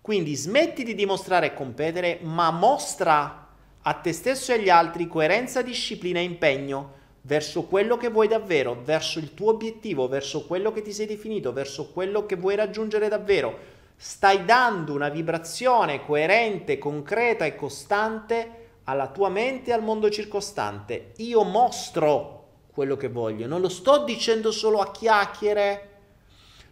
Quindi 0.02 0.36
smetti 0.36 0.84
di 0.84 0.96
dimostrare 0.96 1.48
e 1.48 1.54
competere, 1.54 2.20
ma 2.24 2.52
mostra 2.52 3.48
a 3.82 3.94
te 3.94 4.12
stesso 4.12 4.52
e 4.52 4.56
agli 4.56 4.70
altri 4.70 5.08
coerenza, 5.08 5.62
disciplina 5.62 6.20
e 6.20 6.24
impegno 6.24 7.02
verso 7.22 7.64
quello 7.64 7.96
che 7.96 8.10
vuoi 8.10 8.28
davvero, 8.28 8.82
verso 8.84 9.20
il 9.20 9.34
tuo 9.34 9.52
obiettivo, 9.52 10.08
verso 10.08 10.46
quello 10.46 10.74
che 10.74 10.82
ti 10.82 10.92
sei 10.92 11.06
definito, 11.06 11.54
verso 11.54 11.92
quello 11.92 12.26
che 12.26 12.36
vuoi 12.36 12.56
raggiungere 12.56 13.08
davvero. 13.08 13.72
Stai 13.96 14.44
dando 14.44 14.94
una 14.94 15.10
vibrazione 15.10 16.04
coerente, 16.04 16.78
concreta 16.78 17.46
e 17.46 17.56
costante 17.56 18.62
alla 18.86 19.08
tua 19.08 19.30
mente 19.30 19.70
e 19.70 19.74
al 19.74 19.84
mondo 19.84 20.10
circostante. 20.10 21.12
Io 21.18 21.44
mostro 21.44 22.43
quello 22.74 22.98
che 22.98 23.08
voglio, 23.08 23.46
non 23.46 23.62
lo 23.62 23.70
sto 23.70 24.04
dicendo 24.04 24.52
solo 24.52 24.80
a 24.80 24.92
chiacchiere, 24.92 25.90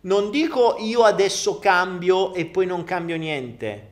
non 0.02 0.32
dico 0.32 0.78
io 0.80 1.04
adesso 1.04 1.60
cambio 1.60 2.34
e 2.34 2.46
poi 2.46 2.66
non 2.66 2.84
cambio 2.84 3.18
niente, 3.18 3.90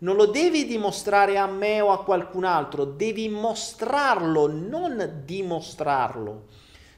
Non 0.00 0.14
lo 0.14 0.26
devi 0.26 0.64
dimostrare 0.64 1.38
a 1.38 1.46
me 1.46 1.80
o 1.80 1.90
a 1.90 2.04
qualcun 2.04 2.44
altro, 2.44 2.84
devi 2.84 3.28
mostrarlo, 3.28 4.46
non 4.46 5.22
dimostrarlo. 5.24 6.44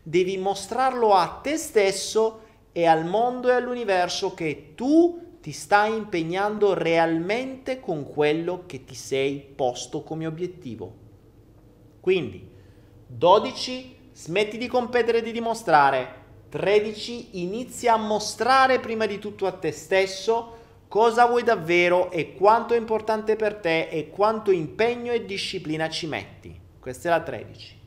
Devi 0.02 0.36
mostrarlo 0.36 1.14
a 1.14 1.40
te 1.42 1.56
stesso 1.56 2.40
e 2.72 2.86
al 2.86 3.06
mondo 3.06 3.48
e 3.48 3.52
all'universo 3.52 4.34
che 4.34 4.72
tu 4.74 5.38
ti 5.40 5.52
stai 5.52 5.96
impegnando 5.96 6.74
realmente 6.74 7.80
con 7.80 8.06
quello 8.06 8.64
che 8.66 8.84
ti 8.84 8.94
sei 8.94 9.38
posto 9.38 10.02
come 10.02 10.26
obiettivo. 10.26 10.92
Quindi, 12.00 12.46
12, 13.06 13.96
smetti 14.20 14.58
di 14.58 14.66
competere 14.66 15.18
e 15.18 15.22
di 15.22 15.32
dimostrare. 15.32 16.18
13, 16.50 17.40
inizia 17.42 17.94
a 17.94 17.96
mostrare 17.96 18.78
prima 18.78 19.06
di 19.06 19.18
tutto 19.18 19.46
a 19.46 19.52
te 19.52 19.72
stesso 19.72 20.58
cosa 20.88 21.24
vuoi 21.24 21.42
davvero 21.42 22.10
e 22.10 22.34
quanto 22.34 22.74
è 22.74 22.76
importante 22.76 23.34
per 23.36 23.54
te 23.54 23.88
e 23.88 24.10
quanto 24.10 24.50
impegno 24.50 25.12
e 25.12 25.24
disciplina 25.24 25.88
ci 25.88 26.06
metti. 26.06 26.60
Questa 26.78 27.08
è 27.08 27.10
la 27.10 27.22
13. 27.22 27.78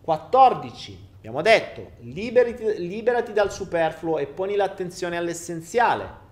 14. 0.00 0.98
Abbiamo 1.18 1.40
detto, 1.40 1.92
liberati, 2.00 2.64
liberati 2.78 3.32
dal 3.32 3.52
superfluo 3.52 4.18
e 4.18 4.26
poni 4.26 4.56
l'attenzione 4.56 5.16
all'essenziale. 5.16 6.24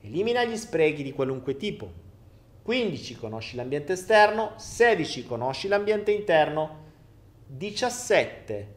Elimina 0.00 0.44
gli 0.44 0.56
sprechi 0.56 1.02
di 1.02 1.12
qualunque 1.12 1.58
tipo. 1.58 1.92
15. 2.62 3.16
Conosci 3.16 3.56
l'ambiente 3.56 3.92
esterno. 3.92 4.52
16. 4.56 5.26
Conosci 5.26 5.68
l'ambiente 5.68 6.10
interno. 6.10 6.83
17. 7.56 8.74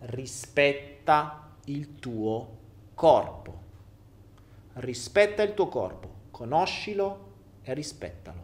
Rispetta 0.00 1.54
il 1.66 1.94
tuo 2.00 2.58
corpo. 2.94 3.62
Rispetta 4.74 5.44
il 5.44 5.54
tuo 5.54 5.68
corpo. 5.68 6.14
Conoscilo 6.32 7.34
e 7.62 7.72
rispettalo. 7.72 8.42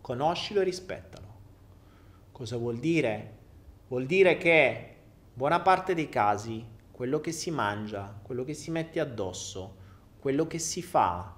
Conoscilo 0.00 0.62
e 0.62 0.64
rispettalo. 0.64 1.28
Cosa 2.32 2.56
vuol 2.56 2.78
dire? 2.78 3.38
Vuol 3.86 4.06
dire 4.06 4.36
che 4.36 4.96
buona 5.32 5.60
parte 5.60 5.94
dei 5.94 6.08
casi 6.08 6.66
quello 6.90 7.20
che 7.20 7.30
si 7.30 7.52
mangia, 7.52 8.18
quello 8.20 8.42
che 8.42 8.54
si 8.54 8.72
mette 8.72 8.98
addosso, 8.98 9.76
quello 10.18 10.48
che 10.48 10.58
si 10.58 10.82
fa, 10.82 11.36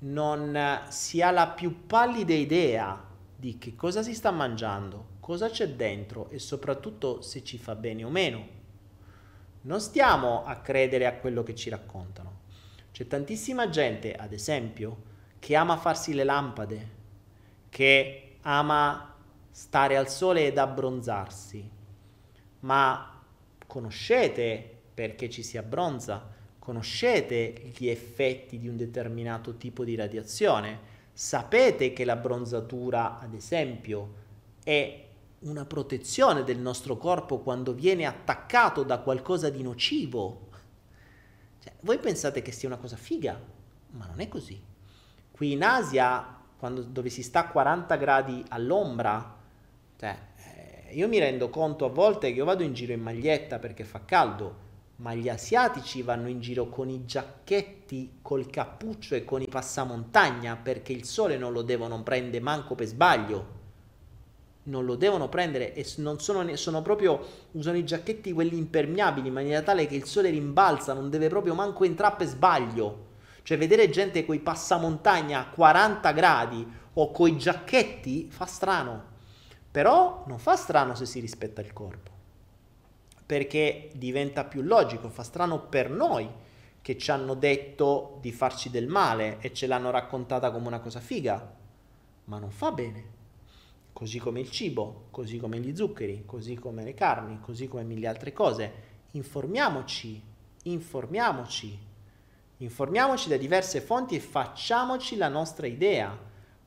non 0.00 0.84
si 0.90 1.22
ha 1.22 1.30
la 1.30 1.48
più 1.48 1.86
pallida 1.86 2.34
idea 2.34 3.02
di 3.34 3.56
che 3.56 3.74
cosa 3.74 4.02
si 4.02 4.14
sta 4.14 4.30
mangiando, 4.30 5.13
cosa 5.24 5.48
c'è 5.48 5.70
dentro 5.70 6.28
e 6.28 6.38
soprattutto 6.38 7.22
se 7.22 7.42
ci 7.42 7.56
fa 7.56 7.74
bene 7.74 8.04
o 8.04 8.10
meno. 8.10 8.46
Non 9.62 9.80
stiamo 9.80 10.44
a 10.44 10.56
credere 10.56 11.06
a 11.06 11.14
quello 11.14 11.42
che 11.42 11.54
ci 11.54 11.70
raccontano. 11.70 12.40
C'è 12.92 13.06
tantissima 13.06 13.70
gente, 13.70 14.14
ad 14.14 14.34
esempio, 14.34 15.02
che 15.38 15.56
ama 15.56 15.78
farsi 15.78 16.12
le 16.12 16.24
lampade, 16.24 16.88
che 17.70 18.36
ama 18.42 19.16
stare 19.50 19.96
al 19.96 20.10
sole 20.10 20.44
ed 20.44 20.58
abbronzarsi. 20.58 21.70
Ma 22.60 23.22
conoscete 23.66 24.78
perché 24.92 25.30
ci 25.30 25.42
si 25.42 25.56
abbronza? 25.56 26.30
Conoscete 26.58 27.72
gli 27.74 27.88
effetti 27.88 28.58
di 28.58 28.68
un 28.68 28.76
determinato 28.76 29.56
tipo 29.56 29.84
di 29.84 29.94
radiazione? 29.94 30.78
Sapete 31.14 31.94
che 31.94 32.04
la 32.04 32.16
bronzatura, 32.16 33.18
ad 33.18 33.32
esempio, 33.32 34.20
è 34.62 35.03
una 35.44 35.64
protezione 35.64 36.42
del 36.42 36.58
nostro 36.58 36.96
corpo 36.96 37.38
quando 37.38 37.72
viene 37.72 38.06
attaccato 38.06 38.82
da 38.82 38.98
qualcosa 38.98 39.50
di 39.50 39.62
nocivo? 39.62 40.48
Cioè, 41.62 41.72
voi 41.80 41.98
pensate 41.98 42.42
che 42.42 42.52
sia 42.52 42.68
una 42.68 42.78
cosa 42.78 42.96
figa, 42.96 43.40
ma 43.90 44.06
non 44.06 44.20
è 44.20 44.28
così. 44.28 44.60
Qui 45.30 45.52
in 45.52 45.62
Asia, 45.62 46.38
quando, 46.56 46.82
dove 46.82 47.08
si 47.08 47.22
sta 47.22 47.40
a 47.40 47.48
40 47.48 47.96
gradi 47.96 48.44
all'ombra, 48.48 49.36
cioè, 49.98 50.18
eh, 50.36 50.94
io 50.94 51.08
mi 51.08 51.18
rendo 51.18 51.50
conto 51.50 51.84
a 51.84 51.90
volte 51.90 52.28
che 52.28 52.38
io 52.38 52.44
vado 52.44 52.62
in 52.62 52.72
giro 52.72 52.92
in 52.92 53.00
maglietta 53.00 53.58
perché 53.58 53.84
fa 53.84 54.04
caldo, 54.04 54.62
ma 54.96 55.12
gli 55.14 55.28
asiatici 55.28 56.02
vanno 56.02 56.28
in 56.28 56.40
giro 56.40 56.68
con 56.68 56.88
i 56.88 57.04
giacchetti, 57.04 58.18
col 58.22 58.48
cappuccio 58.48 59.14
e 59.14 59.24
con 59.24 59.42
i 59.42 59.48
passamontagna 59.48 60.56
perché 60.56 60.92
il 60.92 61.04
sole 61.04 61.36
non 61.36 61.52
lo 61.52 61.62
devono 61.62 62.02
prendere 62.02 62.42
manco 62.42 62.74
per 62.74 62.86
sbaglio. 62.86 63.53
Non 64.64 64.84
lo 64.84 64.96
devono 64.96 65.28
prendere 65.28 65.74
e 65.74 65.86
non 65.96 66.20
sono, 66.20 66.56
sono 66.56 66.82
proprio, 66.82 67.20
usano 67.52 67.76
i 67.76 67.84
giacchetti 67.84 68.32
quelli 68.32 68.56
impermeabili 68.56 69.28
in 69.28 69.34
maniera 69.34 69.62
tale 69.62 69.86
che 69.86 69.94
il 69.94 70.04
sole 70.04 70.30
rimbalza, 70.30 70.94
non 70.94 71.10
deve 71.10 71.28
proprio 71.28 71.54
manco 71.54 71.84
entrare 71.84 72.16
per 72.16 72.26
sbaglio. 72.26 73.12
Cioè 73.42 73.58
vedere 73.58 73.90
gente 73.90 74.24
con 74.24 74.34
i 74.34 74.40
passamontagna 74.40 75.40
a 75.40 75.48
40 75.48 76.12
gradi 76.12 76.66
o 76.94 77.10
con 77.10 77.28
i 77.28 77.36
giacchetti 77.36 78.28
fa 78.30 78.46
strano. 78.46 79.12
Però 79.70 80.24
non 80.26 80.38
fa 80.38 80.56
strano 80.56 80.94
se 80.94 81.04
si 81.04 81.20
rispetta 81.20 81.60
il 81.60 81.72
corpo 81.72 82.12
perché 83.26 83.90
diventa 83.94 84.44
più 84.44 84.62
logico, 84.62 85.08
fa 85.08 85.22
strano 85.22 85.60
per 85.60 85.90
noi 85.90 86.28
che 86.82 86.98
ci 86.98 87.10
hanno 87.10 87.34
detto 87.34 88.18
di 88.20 88.30
farci 88.32 88.68
del 88.68 88.86
male 88.86 89.38
e 89.40 89.52
ce 89.54 89.66
l'hanno 89.66 89.90
raccontata 89.90 90.50
come 90.50 90.66
una 90.66 90.80
cosa 90.80 91.00
figa, 91.00 91.54
ma 92.24 92.38
non 92.38 92.50
fa 92.50 92.70
bene. 92.72 93.13
Così 93.94 94.18
come 94.18 94.40
il 94.40 94.50
cibo, 94.50 95.06
così 95.12 95.38
come 95.38 95.60
gli 95.60 95.74
zuccheri, 95.74 96.24
così 96.26 96.56
come 96.56 96.82
le 96.82 96.94
carni, 96.94 97.38
così 97.40 97.68
come 97.68 97.84
mille 97.84 98.08
altre 98.08 98.32
cose. 98.32 98.72
Informiamoci, 99.12 100.20
informiamoci, 100.64 101.78
informiamoci 102.56 103.28
da 103.28 103.36
diverse 103.36 103.80
fonti 103.80 104.16
e 104.16 104.20
facciamoci 104.20 105.16
la 105.16 105.28
nostra 105.28 105.68
idea. 105.68 106.18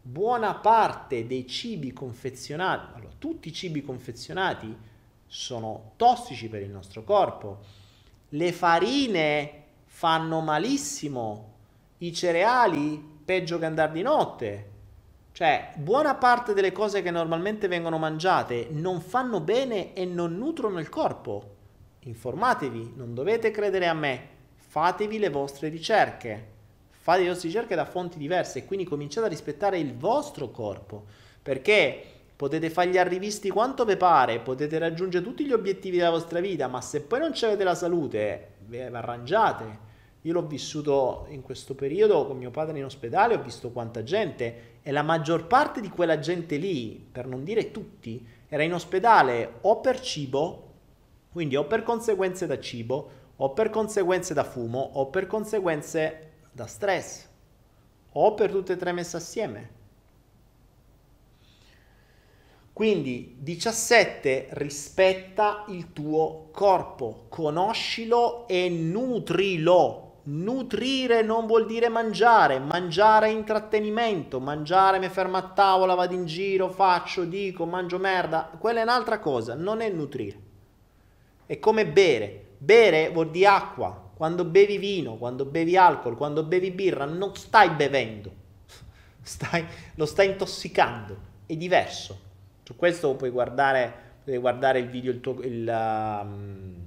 Buona 0.02 0.56
parte 0.56 1.28
dei 1.28 1.46
cibi 1.46 1.92
confezionati, 1.92 2.96
allora 2.96 3.12
tutti 3.18 3.50
i 3.50 3.54
cibi 3.54 3.84
confezionati, 3.84 4.74
sono 5.28 5.92
tossici 5.98 6.48
per 6.48 6.62
il 6.62 6.70
nostro 6.70 7.04
corpo. 7.04 7.60
Le 8.30 8.54
farine 8.54 9.64
fanno 9.84 10.40
malissimo, 10.40 11.56
i 11.98 12.14
cereali 12.14 13.16
peggio 13.26 13.60
che 13.60 13.66
andare 13.66 13.92
di 13.92 14.02
notte. 14.02 14.76
Cioè, 15.38 15.74
buona 15.76 16.16
parte 16.16 16.56
delle 16.56 16.72
cose 16.72 17.04
che 17.04 17.12
normalmente 17.12 17.68
vengono 17.68 18.00
mangiate 18.00 18.70
non 18.72 19.02
fanno 19.02 19.40
bene 19.40 19.94
e 19.94 20.04
non 20.04 20.36
nutrono 20.36 20.80
il 20.80 20.90
corpo. 20.90 21.58
Informatevi, 22.00 22.94
non 22.96 23.14
dovete 23.14 23.52
credere 23.52 23.86
a 23.86 23.94
me, 23.94 24.30
fatevi 24.56 25.20
le 25.20 25.30
vostre 25.30 25.70
ricerche. 25.70 26.48
Fate 26.90 27.22
le 27.22 27.28
vostre 27.28 27.50
ricerche 27.50 27.76
da 27.76 27.86
fonti 27.86 28.18
diverse 28.18 28.58
e 28.58 28.66
quindi 28.66 28.84
cominciate 28.84 29.28
a 29.28 29.30
rispettare 29.30 29.78
il 29.78 29.96
vostro 29.96 30.50
corpo, 30.50 31.06
perché 31.44 32.02
potete 32.36 32.72
fare 32.72 32.90
gli 32.90 32.98
arrivisti 32.98 33.52
quanto 33.52 33.86
vi 33.86 33.96
pare, 33.96 34.40
potete 34.40 34.80
raggiungere 34.80 35.24
tutti 35.24 35.46
gli 35.46 35.54
obiettivi 35.54 35.98
della 35.98 36.10
vostra 36.10 36.40
vita, 36.40 36.68
ma 36.68 36.82
se 36.82 37.02
poi 37.02 37.20
non 37.20 37.34
avete 37.40 37.64
la 37.64 37.76
salute, 37.76 38.54
vi 38.66 38.82
arrangiate. 38.82 39.86
Io 40.22 40.34
l'ho 40.34 40.48
vissuto 40.48 41.28
in 41.30 41.44
questo 41.44 41.76
periodo 41.76 42.26
con 42.26 42.38
mio 42.38 42.50
padre 42.50 42.80
in 42.80 42.86
ospedale, 42.86 43.36
ho 43.36 43.42
visto 43.42 43.70
quanta 43.70 44.02
gente 44.02 44.77
e 44.88 44.92
la 44.94 45.02
maggior 45.02 45.48
parte 45.48 45.82
di 45.82 45.90
quella 45.90 46.18
gente 46.18 46.56
lì, 46.56 47.06
per 47.12 47.28
non 47.28 47.44
dire 47.44 47.72
tutti, 47.72 48.26
era 48.48 48.64
in 48.64 48.74
ospedale 48.74 49.56
o 49.64 49.82
per 49.82 50.00
cibo, 50.00 50.76
quindi 51.30 51.58
o 51.58 51.66
per 51.66 51.84
conseguenze 51.84 52.48
da 52.48 52.58
cibo, 52.58 53.10
o 53.36 53.52
per 53.52 53.70
conseguenze 53.70 54.34
da 54.34 54.46
fumo, 54.46 54.80
o 54.80 55.08
per 55.08 55.28
conseguenze 55.28 56.30
da 56.54 56.66
stress, 56.68 57.28
o 58.14 58.34
per 58.34 58.50
tutte 58.50 58.72
e 58.72 58.78
tre 58.78 58.94
messe 58.94 59.18
assieme. 59.18 59.70
Quindi 62.72 63.36
17 63.40 64.48
rispetta 64.52 65.66
il 65.68 65.92
tuo 65.92 66.48
corpo, 66.54 67.26
conoscilo 67.28 68.48
e 68.48 68.70
nutrilo. 68.70 70.07
Nutrire 70.30 71.22
non 71.22 71.46
vuol 71.46 71.66
dire 71.66 71.88
mangiare, 71.88 72.60
mangiare 72.60 73.28
è 73.28 73.32
intrattenimento, 73.32 74.42
mangiare 74.42 75.00
mi 75.00 75.08
fermo 75.08 75.38
a 75.38 75.42
tavola, 75.42 75.96
vado 75.96 76.14
in 76.14 76.26
giro, 76.26 76.70
faccio, 76.70 77.24
dico, 77.24 77.66
mangio 77.66 77.98
merda, 77.98 78.52
quella 78.60 78.82
è 78.82 78.84
un'altra 78.84 79.20
cosa, 79.20 79.56
non 79.56 79.80
è 79.80 79.90
nutrire. 79.90 80.40
È 81.46 81.58
come 81.60 81.88
bere, 81.88 82.56
bere 82.58 83.10
vuol 83.10 83.32
dire 83.32 83.48
acqua, 83.48 84.12
quando 84.16 84.44
bevi 84.44 84.78
vino, 84.78 85.16
quando 85.16 85.46
bevi 85.46 85.78
alcol, 85.78 86.18
quando 86.18 86.44
bevi 86.44 86.72
birra, 86.72 87.06
non 87.06 87.34
stai 87.34 87.70
bevendo, 87.70 88.30
stai, 89.22 89.66
lo 89.96 90.06
stai 90.06 90.28
intossicando, 90.28 91.18
è 91.46 91.56
diverso. 91.56 92.20
Su 92.64 92.76
questo 92.76 93.16
puoi 93.16 93.30
guardare, 93.30 93.94
puoi 94.26 94.40
guardare 94.40 94.80
il 94.80 94.90
video, 94.90 95.12
il 95.12 95.22
tuo, 95.22 95.40
il, 95.40 95.66
um, 95.66 96.87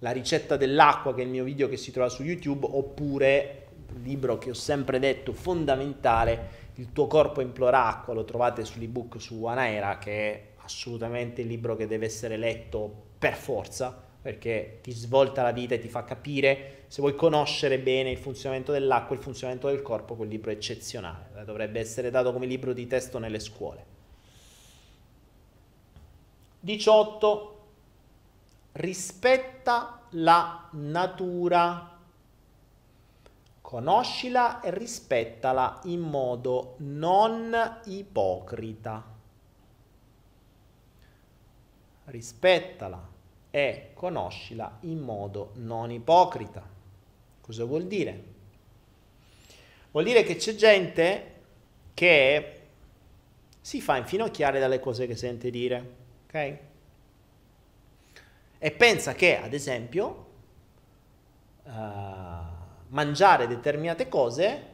la 0.00 0.10
ricetta 0.10 0.56
dell'acqua, 0.56 1.14
che 1.14 1.22
è 1.22 1.24
il 1.24 1.30
mio 1.30 1.44
video 1.44 1.68
che 1.68 1.76
si 1.76 1.90
trova 1.90 2.08
su 2.08 2.22
YouTube, 2.22 2.66
oppure 2.70 3.66
il 3.94 4.02
libro 4.02 4.38
che 4.38 4.50
ho 4.50 4.54
sempre 4.54 4.98
detto 4.98 5.32
fondamentale, 5.32 6.58
Il 6.80 6.92
tuo 6.92 7.06
corpo 7.08 7.42
implora 7.42 7.86
acqua, 7.86 8.14
lo 8.14 8.24
trovate 8.24 8.64
sull'ebook 8.64 9.20
su 9.20 9.44
Anaera, 9.44 9.98
che 9.98 10.32
è 10.32 10.42
assolutamente 10.62 11.42
il 11.42 11.46
libro 11.46 11.76
che 11.76 11.86
deve 11.86 12.06
essere 12.06 12.38
letto 12.38 12.90
per 13.18 13.34
forza, 13.34 13.94
perché 14.22 14.78
ti 14.80 14.92
svolta 14.92 15.42
la 15.42 15.52
vita 15.52 15.74
e 15.74 15.78
ti 15.78 15.88
fa 15.88 16.04
capire, 16.04 16.84
se 16.86 17.02
vuoi 17.02 17.14
conoscere 17.14 17.78
bene 17.78 18.10
il 18.10 18.16
funzionamento 18.16 18.72
dell'acqua, 18.72 19.14
il 19.14 19.20
funzionamento 19.20 19.68
del 19.68 19.82
corpo, 19.82 20.14
quel 20.14 20.28
libro 20.28 20.50
è 20.50 20.54
eccezionale, 20.54 21.44
dovrebbe 21.44 21.80
essere 21.80 22.10
dato 22.10 22.32
come 22.32 22.46
libro 22.46 22.72
di 22.72 22.86
testo 22.86 23.18
nelle 23.18 23.40
scuole. 23.40 23.84
18. 26.60 27.59
Rispetta 28.72 30.06
la 30.10 30.68
natura. 30.72 31.98
Conoscila 33.60 34.60
e 34.60 34.70
rispettala 34.70 35.80
in 35.84 36.00
modo 36.00 36.74
non 36.78 37.80
ipocrita. 37.84 39.04
Rispettala 42.04 43.08
e 43.50 43.90
conoscila 43.94 44.78
in 44.80 44.98
modo 44.98 45.52
non 45.54 45.90
ipocrita. 45.90 46.66
Cosa 47.40 47.64
vuol 47.64 47.86
dire? 47.86 48.24
Vuol 49.90 50.04
dire 50.04 50.22
che 50.22 50.36
c'è 50.36 50.54
gente 50.54 51.34
che 51.94 52.60
si 53.60 53.80
fa 53.80 53.96
infinocchiare 53.96 54.58
dalle 54.58 54.80
cose 54.80 55.06
che 55.06 55.16
sente 55.16 55.50
dire, 55.50 55.94
ok? 56.26 56.58
E 58.62 58.70
pensa 58.70 59.14
che, 59.14 59.38
ad 59.38 59.52
esempio, 59.52 60.26
uh, 61.64 61.70
mangiare 62.88 63.48
determinate 63.48 64.08
cose 64.08 64.68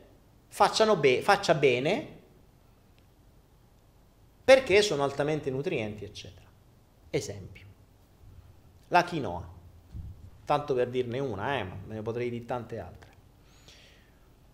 be- 0.98 1.22
faccia 1.22 1.54
bene 1.54 2.14
perché 4.44 4.82
sono 4.82 5.04
altamente 5.04 5.50
nutrienti, 5.50 6.04
eccetera. 6.04 6.46
Esempio 7.10 7.66
la 8.88 9.04
quinoa, 9.04 9.48
tanto 10.44 10.74
per 10.74 10.88
dirne 10.88 11.18
una, 11.18 11.58
eh, 11.58 11.64
ma 11.64 11.76
me 11.86 11.94
ne 11.94 12.02
potrei 12.02 12.30
dire 12.30 12.44
tante 12.44 12.78
altre. 12.78 13.10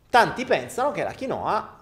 Tanti 0.08 0.44
pensano 0.44 0.90
che 0.90 1.02
la 1.02 1.14
quinoa 1.14 1.80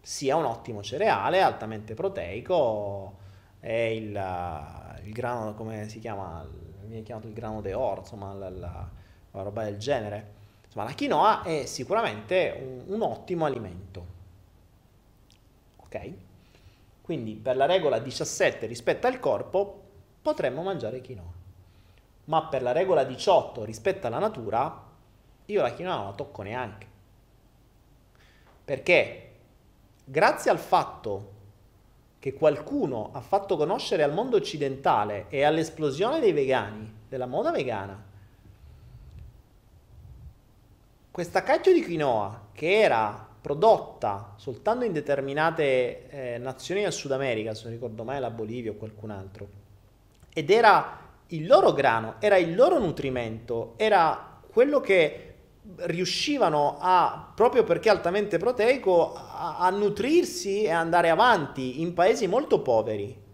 sia 0.00 0.36
un 0.36 0.44
ottimo 0.44 0.82
cereale, 0.82 1.40
altamente 1.40 1.94
proteico, 1.94 3.18
è 3.60 3.72
il, 3.72 5.00
il 5.04 5.12
grano, 5.12 5.54
come 5.54 5.88
si 5.88 5.98
chiama, 5.98 6.46
viene 6.86 7.02
chiamato 7.02 7.26
il 7.26 7.34
grano 7.34 7.60
de 7.60 7.74
oro, 7.74 8.00
insomma, 8.00 8.32
la, 8.32 8.48
la, 8.48 8.88
la 9.30 9.42
roba 9.42 9.64
del 9.64 9.78
genere. 9.78 10.34
Insomma, 10.64 10.84
la 10.84 10.94
quinoa 10.94 11.42
è 11.42 11.66
sicuramente 11.66 12.56
un, 12.60 12.94
un 12.94 13.02
ottimo 13.02 13.44
alimento. 13.44 14.06
Ok? 15.76 16.10
Quindi 17.02 17.34
per 17.34 17.56
la 17.56 17.66
regola 17.66 17.98
17 17.98 18.66
rispetto 18.66 19.06
al 19.06 19.20
corpo 19.20 19.82
potremmo 20.22 20.62
mangiare 20.62 21.00
quinoa 21.00 21.36
ma 22.26 22.44
per 22.46 22.62
la 22.62 22.72
regola 22.72 23.04
18 23.04 23.64
rispetto 23.64 24.06
alla 24.06 24.18
natura, 24.18 24.84
io 25.46 25.62
la 25.62 25.72
quinoa 25.72 25.96
non 25.96 26.06
la 26.06 26.12
tocco 26.12 26.42
neanche. 26.42 26.86
Perché 28.64 29.32
grazie 30.04 30.50
al 30.50 30.58
fatto 30.58 31.34
che 32.26 32.34
qualcuno 32.34 33.10
ha 33.12 33.20
fatto 33.20 33.56
conoscere 33.56 34.02
al 34.02 34.12
mondo 34.12 34.34
occidentale 34.34 35.26
e 35.28 35.44
all'esplosione 35.44 36.18
dei 36.18 36.32
vegani, 36.32 36.92
della 37.08 37.26
moda 37.26 37.52
vegana, 37.52 38.04
questa 41.08 41.44
cacchio 41.44 41.72
di 41.72 41.84
quinoa 41.84 42.48
che 42.50 42.80
era 42.80 43.28
prodotta 43.40 44.32
soltanto 44.38 44.84
in 44.84 44.92
determinate 44.92 46.08
eh, 46.08 46.38
nazioni 46.38 46.82
del 46.82 46.92
Sud 46.92 47.12
America, 47.12 47.54
se 47.54 47.62
non 47.66 47.74
ricordo 47.74 48.02
mai 48.02 48.18
la 48.18 48.30
Bolivia 48.30 48.72
o 48.72 48.74
qualcun 48.74 49.10
altro, 49.10 49.48
ed 50.34 50.50
era 50.50 50.98
il 51.28 51.46
loro 51.46 51.72
grano, 51.74 52.16
era 52.18 52.38
il 52.38 52.56
loro 52.56 52.80
nutrimento, 52.80 53.74
era 53.76 54.40
quello 54.50 54.80
che 54.80 55.35
riuscivano 55.78 56.78
a, 56.80 57.32
proprio 57.34 57.64
perché 57.64 57.88
altamente 57.88 58.38
proteico, 58.38 59.14
a, 59.14 59.58
a 59.58 59.70
nutrirsi 59.70 60.62
e 60.62 60.70
andare 60.70 61.10
avanti 61.10 61.80
in 61.80 61.94
paesi 61.94 62.26
molto 62.26 62.60
poveri. 62.60 63.24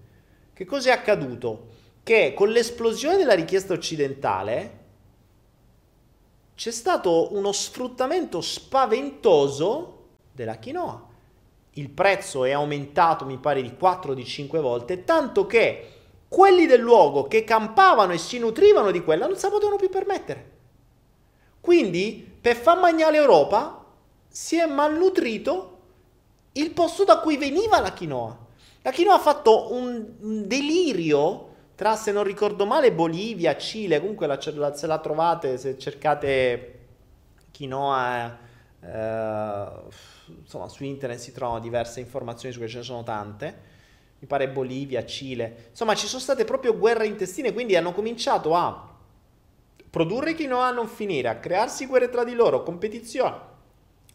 Che 0.52 0.64
cosa 0.64 0.90
è 0.90 0.92
accaduto? 0.92 1.68
Che 2.02 2.34
con 2.34 2.48
l'esplosione 2.48 3.16
della 3.16 3.34
richiesta 3.34 3.72
occidentale 3.72 4.80
c'è 6.54 6.70
stato 6.70 7.34
uno 7.34 7.52
sfruttamento 7.52 8.40
spaventoso 8.40 10.06
della 10.32 10.58
quinoa. 10.58 11.10
Il 11.74 11.90
prezzo 11.90 12.44
è 12.44 12.52
aumentato, 12.52 13.24
mi 13.24 13.38
pare, 13.38 13.62
di 13.62 13.74
4 13.74 14.12
o 14.12 14.14
di 14.14 14.24
5 14.24 14.60
volte, 14.60 15.04
tanto 15.04 15.46
che 15.46 15.88
quelli 16.28 16.66
del 16.66 16.80
luogo 16.80 17.24
che 17.24 17.44
campavano 17.44 18.12
e 18.12 18.18
si 18.18 18.38
nutrivano 18.38 18.90
di 18.90 19.02
quella 19.02 19.26
non 19.26 19.36
se 19.36 19.46
la 19.46 19.52
potevano 19.52 19.76
più 19.76 19.88
permettere. 19.88 20.50
Quindi, 21.62 22.28
per 22.40 22.56
far 22.56 22.80
mangiare 22.80 23.12
l'Europa, 23.12 23.86
si 24.26 24.58
è 24.58 24.66
malnutrito 24.66 25.68
il 26.54 26.72
posto 26.72 27.04
da 27.04 27.20
cui 27.20 27.36
veniva 27.36 27.80
la 27.80 27.92
quinoa. 27.92 28.46
La 28.82 28.90
quinoa 28.90 29.14
ha 29.14 29.20
fatto 29.20 29.72
un, 29.72 30.04
delirio 30.44 31.50
tra, 31.76 31.94
se 31.94 32.10
non 32.10 32.24
ricordo 32.24 32.66
male, 32.66 32.90
Bolivia, 32.90 33.56
Cile, 33.56 34.00
comunque 34.00 34.26
la, 34.26 34.38
la, 34.54 34.74
se 34.74 34.88
la 34.88 34.98
trovate, 34.98 35.56
se 35.56 35.78
cercate 35.78 36.80
quinoa, 37.54 38.38
eh, 38.80 39.66
insomma, 40.40 40.68
su 40.68 40.82
internet 40.82 41.20
si 41.20 41.30
trovano 41.30 41.60
diverse 41.60 42.00
informazioni 42.00 42.52
su 42.52 42.60
cui 42.60 42.68
ce 42.68 42.78
ne 42.78 42.82
sono 42.82 43.04
tante 43.04 43.70
mi 44.22 44.28
pare 44.28 44.48
Bolivia, 44.48 45.04
Cile. 45.04 45.66
Insomma, 45.70 45.96
ci 45.96 46.06
sono 46.06 46.20
state 46.20 46.44
proprio 46.44 46.76
guerre 46.78 47.06
intestine, 47.06 47.52
quindi 47.52 47.74
hanno 47.74 47.92
cominciato 47.92 48.54
a 48.54 48.91
produrre 49.92 50.34
quinoa 50.34 50.68
a 50.68 50.70
non 50.70 50.88
finire, 50.88 51.28
a 51.28 51.36
crearsi 51.36 51.84
guerre 51.84 52.08
tra 52.08 52.24
di 52.24 52.32
loro, 52.32 52.62
competizione, 52.62 53.36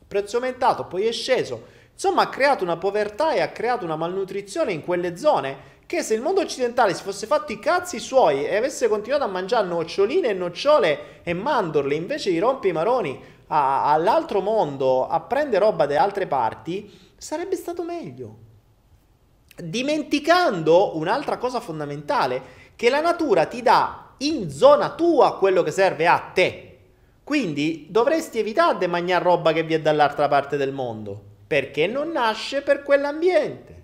prezzo 0.08 0.38
aumentato, 0.38 0.86
poi 0.86 1.06
è 1.06 1.12
sceso. 1.12 1.76
Insomma, 1.94 2.24
ha 2.24 2.30
creato 2.30 2.64
una 2.64 2.78
povertà 2.78 3.34
e 3.34 3.42
ha 3.42 3.50
creato 3.50 3.86
una 3.86 3.96
malnutrizione 3.96 4.72
in 4.72 4.84
quelle 4.84 5.16
zone 5.16 5.76
che 5.86 6.02
se 6.02 6.16
il 6.16 6.22
mondo 6.22 6.42
occidentale 6.42 6.96
si 6.96 7.04
fosse 7.04 7.28
fatto 7.28 7.52
i 7.52 7.60
cazzi 7.60 8.00
suoi 8.00 8.44
e 8.44 8.56
avesse 8.56 8.88
continuato 8.88 9.24
a 9.24 9.28
mangiare 9.28 9.68
noccioline 9.68 10.30
e 10.30 10.34
nocciole 10.34 11.22
e 11.22 11.34
mandorle 11.34 11.94
invece 11.94 12.32
di 12.32 12.40
rompi 12.40 12.70
i 12.70 12.74
maroni 12.74 13.20
a, 13.50 13.92
all'altro 13.92 14.42
mondo 14.42 15.08
a 15.08 15.20
prendere 15.20 15.64
roba 15.64 15.86
da 15.86 16.02
altre 16.02 16.26
parti, 16.26 16.92
sarebbe 17.18 17.56
stato 17.56 17.84
meglio 17.84 18.46
dimenticando 19.56 20.98
un'altra 20.98 21.38
cosa 21.38 21.60
fondamentale, 21.60 22.66
che 22.76 22.90
la 22.90 23.02
natura 23.02 23.46
ti 23.46 23.62
dà 23.62 24.07
in 24.20 24.50
zona 24.50 24.94
tua 24.96 25.38
quello 25.38 25.64
che 25.64 25.72
serve 25.72 26.08
a 26.08 26.18
te. 26.20 26.78
Quindi 27.24 27.88
dovresti 27.90 28.40
evitare 28.40 28.78
di 28.78 28.88
mangiare 28.88 29.24
roba 29.24 29.52
che 29.52 29.64
viene 29.64 29.84
dall'altra 29.84 30.28
parte 30.28 30.58
del 30.58 30.72
mondo, 30.72 31.22
perché 31.46 31.88
non 31.88 32.12
nasce 32.12 32.62
per 32.62 32.84
quell'ambiente. 32.84 33.76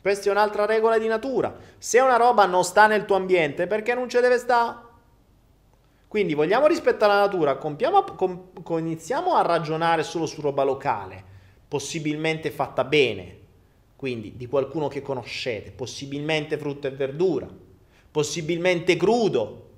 Questa 0.00 0.28
è 0.28 0.32
un'altra 0.32 0.66
regola 0.66 0.98
di 0.98 1.06
natura. 1.06 1.56
Se 1.78 1.98
una 1.98 2.16
roba 2.16 2.44
non 2.44 2.62
sta 2.62 2.86
nel 2.86 3.06
tuo 3.06 3.16
ambiente, 3.16 3.66
perché 3.66 3.94
non 3.94 4.08
ci 4.08 4.20
deve 4.20 4.36
stare? 4.36 4.76
Quindi 6.14 6.34
vogliamo 6.34 6.68
rispettare 6.68 7.12
la 7.12 7.20
natura, 7.20 7.56
compiamo, 7.56 8.04
com, 8.14 8.50
iniziamo 8.78 9.34
a 9.34 9.42
ragionare 9.42 10.04
solo 10.04 10.26
su 10.26 10.40
roba 10.40 10.62
locale, 10.62 11.24
possibilmente 11.66 12.52
fatta 12.52 12.84
bene, 12.84 13.38
quindi 13.96 14.36
di 14.36 14.46
qualcuno 14.46 14.86
che 14.86 15.02
conoscete, 15.02 15.72
possibilmente 15.72 16.56
frutta 16.56 16.86
e 16.86 16.92
verdura, 16.92 17.48
possibilmente 18.12 18.94
crudo. 18.96 19.70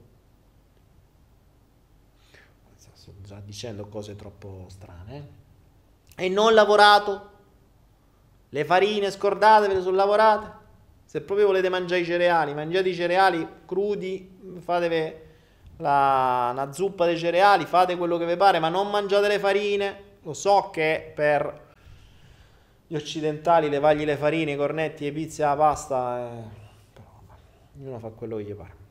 Sto 2.97 3.13
già 3.27 3.41
dicendo 3.45 3.89
cose 3.89 4.15
troppo 4.15 4.67
strane. 4.69 5.29
Eh? 6.15 6.25
E 6.25 6.29
non 6.29 6.55
lavorato. 6.55 7.31
Le 8.51 8.65
farine 8.65 9.11
scordate 9.11 9.67
ve 9.67 9.75
le 9.75 9.83
sono 9.83 9.97
lavorate. 9.97 10.65
Se 11.05 11.21
proprio 11.21 11.49
volete 11.49 11.69
mangiare 11.69 12.03
i 12.03 12.05
cereali, 12.05 12.55
mangiate 12.55 12.89
i 12.89 12.95
cereali 12.95 13.47
crudi, 13.67 14.59
fatevi 14.61 15.15
la, 15.79 16.51
una 16.53 16.73
zuppa 16.73 17.05
dei 17.05 17.19
cereali, 17.19 17.65
fate 17.65 17.97
quello 17.97 18.17
che 18.17 18.27
vi 18.27 18.37
pare, 18.37 18.61
ma 18.61 18.69
non 18.69 18.91
mangiate 18.91 19.27
le 19.27 19.41
farine. 19.41 20.05
Lo 20.23 20.33
so 20.33 20.71
che 20.71 21.13
per 21.15 21.65
gli 22.87 22.95
occidentali, 22.95 23.69
levagli 23.69 24.05
le 24.05 24.17
farine, 24.17 24.53
i 24.53 24.57
cornetti, 24.57 25.05
le 25.05 25.13
pizze, 25.13 25.43
la 25.43 25.57
pasta, 25.57 26.19
eh, 26.19 26.43
però 26.93 27.07
ognuno 27.77 27.99
fa 27.99 28.09
quello 28.09 28.37
che 28.37 28.45
gli 28.45 28.55
pare. 28.55 28.86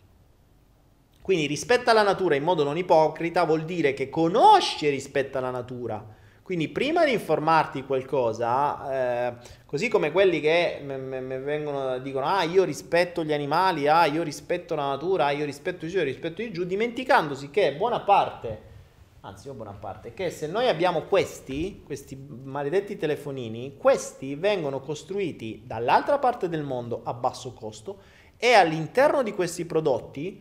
Quindi 1.25 1.47
rispetta 1.47 1.91
la 1.91 2.03
natura 2.03 2.35
in 2.35 2.43
modo 2.43 2.63
non 2.63 2.77
ipocrita 2.77 3.45
vuol 3.45 3.65
dire 3.65 3.95
che 3.95 4.11
conosci 4.11 4.85
e 4.85 4.91
rispetta 4.91 5.39
la 5.39 5.49
natura. 5.49 6.05
Quindi 6.43 6.69
prima 6.69 7.03
di 7.03 7.13
informarti 7.13 7.83
qualcosa, 7.83 9.29
eh, 9.29 9.33
così 9.65 9.87
come 9.87 10.11
quelli 10.11 10.39
che 10.39 10.81
mi 10.83 11.39
vengono 11.39 11.97
dicono 11.97 12.27
ah 12.27 12.43
io 12.43 12.63
rispetto 12.63 13.23
gli 13.23 13.33
animali, 13.33 13.87
ah 13.87 14.05
io 14.05 14.21
rispetto 14.21 14.75
la 14.75 14.89
natura, 14.89 15.25
ah 15.25 15.31
io 15.31 15.45
rispetto 15.45 15.87
i 15.87 15.89
giù, 15.89 15.97
io 15.97 16.03
rispetto 16.03 16.43
i 16.43 16.51
giù, 16.51 16.63
dimenticandosi 16.63 17.49
che 17.49 17.73
buona 17.73 18.01
parte 18.01 18.73
anzi 19.21 19.49
buona 19.49 19.71
parte, 19.71 20.13
che 20.13 20.29
se 20.29 20.45
noi 20.45 20.67
abbiamo 20.67 21.05
questi, 21.05 21.81
questi 21.83 22.15
maledetti 22.15 22.97
telefonini, 22.97 23.77
questi 23.77 24.35
vengono 24.35 24.79
costruiti 24.79 25.63
dall'altra 25.65 26.19
parte 26.19 26.49
del 26.49 26.61
mondo 26.61 27.01
a 27.03 27.15
basso 27.15 27.51
costo 27.53 27.97
e 28.37 28.53
all'interno 28.53 29.23
di 29.23 29.33
questi 29.33 29.65
prodotti 29.65 30.39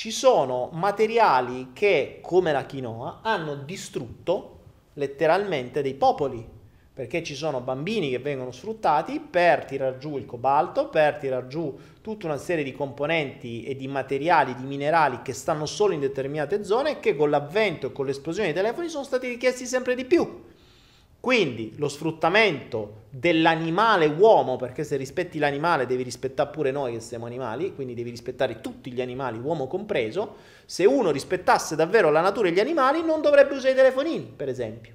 ci 0.00 0.10
sono 0.10 0.70
materiali 0.72 1.72
che, 1.74 2.20
come 2.22 2.52
la 2.52 2.64
quinoa, 2.64 3.18
hanno 3.20 3.54
distrutto 3.54 4.60
letteralmente 4.94 5.82
dei 5.82 5.92
popoli, 5.92 6.42
perché 6.94 7.22
ci 7.22 7.34
sono 7.34 7.60
bambini 7.60 8.08
che 8.08 8.18
vengono 8.18 8.50
sfruttati 8.50 9.20
per 9.20 9.66
tirar 9.66 9.98
giù 9.98 10.16
il 10.16 10.24
cobalto, 10.24 10.88
per 10.88 11.16
tirar 11.16 11.48
giù 11.48 11.78
tutta 12.00 12.24
una 12.24 12.38
serie 12.38 12.64
di 12.64 12.72
componenti 12.72 13.64
e 13.64 13.76
di 13.76 13.88
materiali, 13.88 14.54
di 14.54 14.64
minerali 14.64 15.20
che 15.20 15.34
stanno 15.34 15.66
solo 15.66 15.92
in 15.92 16.00
determinate 16.00 16.64
zone 16.64 16.92
e 16.92 17.00
che 17.00 17.14
con 17.14 17.28
l'avvento 17.28 17.88
e 17.88 17.92
con 17.92 18.06
l'esplosione 18.06 18.54
dei 18.54 18.62
telefoni 18.62 18.88
sono 18.88 19.04
stati 19.04 19.28
richiesti 19.28 19.66
sempre 19.66 19.94
di 19.94 20.06
più. 20.06 20.44
Quindi 21.20 21.74
lo 21.76 21.88
sfruttamento 21.88 23.02
dell'animale 23.10 24.06
uomo, 24.06 24.56
perché 24.56 24.84
se 24.84 24.96
rispetti 24.96 25.38
l'animale 25.38 25.84
devi 25.84 26.02
rispettare 26.02 26.48
pure 26.48 26.70
noi 26.70 26.94
che 26.94 27.00
siamo 27.00 27.26
animali, 27.26 27.74
quindi 27.74 27.92
devi 27.92 28.08
rispettare 28.08 28.62
tutti 28.62 28.90
gli 28.90 29.02
animali, 29.02 29.38
uomo 29.38 29.66
compreso, 29.66 30.36
se 30.64 30.86
uno 30.86 31.10
rispettasse 31.10 31.76
davvero 31.76 32.10
la 32.10 32.22
natura 32.22 32.48
e 32.48 32.52
gli 32.52 32.60
animali 32.60 33.02
non 33.02 33.20
dovrebbe 33.20 33.54
usare 33.54 33.74
i 33.74 33.76
telefonini, 33.76 34.32
per 34.34 34.48
esempio. 34.48 34.94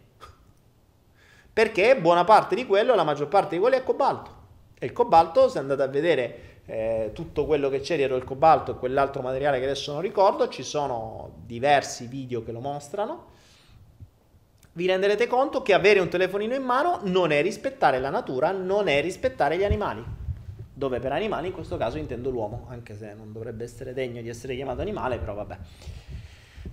Perché 1.53 1.95
buona 1.95 2.23
parte 2.23 2.55
di 2.55 2.65
quello, 2.65 2.95
la 2.95 3.03
maggior 3.03 3.27
parte 3.27 3.55
di 3.55 3.61
quello 3.61 3.75
è 3.75 3.83
cobalto. 3.83 4.31
E 4.79 4.87
il 4.87 4.93
cobalto, 4.93 5.47
se 5.47 5.59
andate 5.59 5.83
a 5.83 5.87
vedere 5.87 6.39
eh, 6.65 7.11
tutto 7.13 7.45
quello 7.45 7.69
che 7.69 7.81
c'è 7.81 7.97
dietro 7.97 8.15
il 8.15 8.23
cobalto 8.23 8.71
e 8.71 8.75
quell'altro 8.75 9.21
materiale 9.21 9.59
che 9.59 9.65
adesso 9.65 9.93
non 9.93 10.01
ricordo, 10.01 10.47
ci 10.49 10.63
sono 10.63 11.35
diversi 11.45 12.07
video 12.07 12.43
che 12.43 12.51
lo 12.51 12.61
mostrano 12.61 13.33
vi 14.75 14.87
renderete 14.87 15.27
conto 15.27 15.61
che 15.61 15.73
avere 15.73 16.01
un 16.01 16.09
telefonino 16.09 16.53
in 16.53 16.63
mano 16.63 16.99
non 17.03 17.31
è 17.31 17.41
rispettare 17.41 17.99
la 17.99 18.09
natura, 18.09 18.51
non 18.51 18.89
è 18.89 19.01
rispettare 19.01 19.57
gli 19.57 19.63
animali. 19.63 20.03
Dove 20.73 20.99
per 20.99 21.13
animali 21.13 21.47
in 21.47 21.53
questo 21.53 21.77
caso 21.77 21.97
intendo 21.97 22.29
l'uomo, 22.29 22.65
anche 22.67 22.97
se 22.97 23.13
non 23.13 23.31
dovrebbe 23.31 23.63
essere 23.63 23.93
degno 23.93 24.21
di 24.21 24.27
essere 24.27 24.53
chiamato 24.53 24.81
animale, 24.81 25.17
però 25.17 25.33
vabbè, 25.33 25.57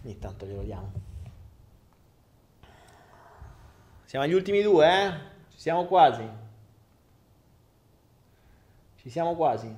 ogni 0.04 0.18
tanto 0.18 0.46
glielo 0.46 0.62
diamo. 0.62 0.90
Siamo 4.04 4.24
agli 4.24 4.34
ultimi 4.34 4.62
due, 4.62 4.86
eh? 4.86 5.10
Ci 5.52 5.60
siamo 5.60 5.84
quasi. 5.84 6.28
Ci 8.96 9.10
siamo 9.10 9.36
quasi. 9.36 9.72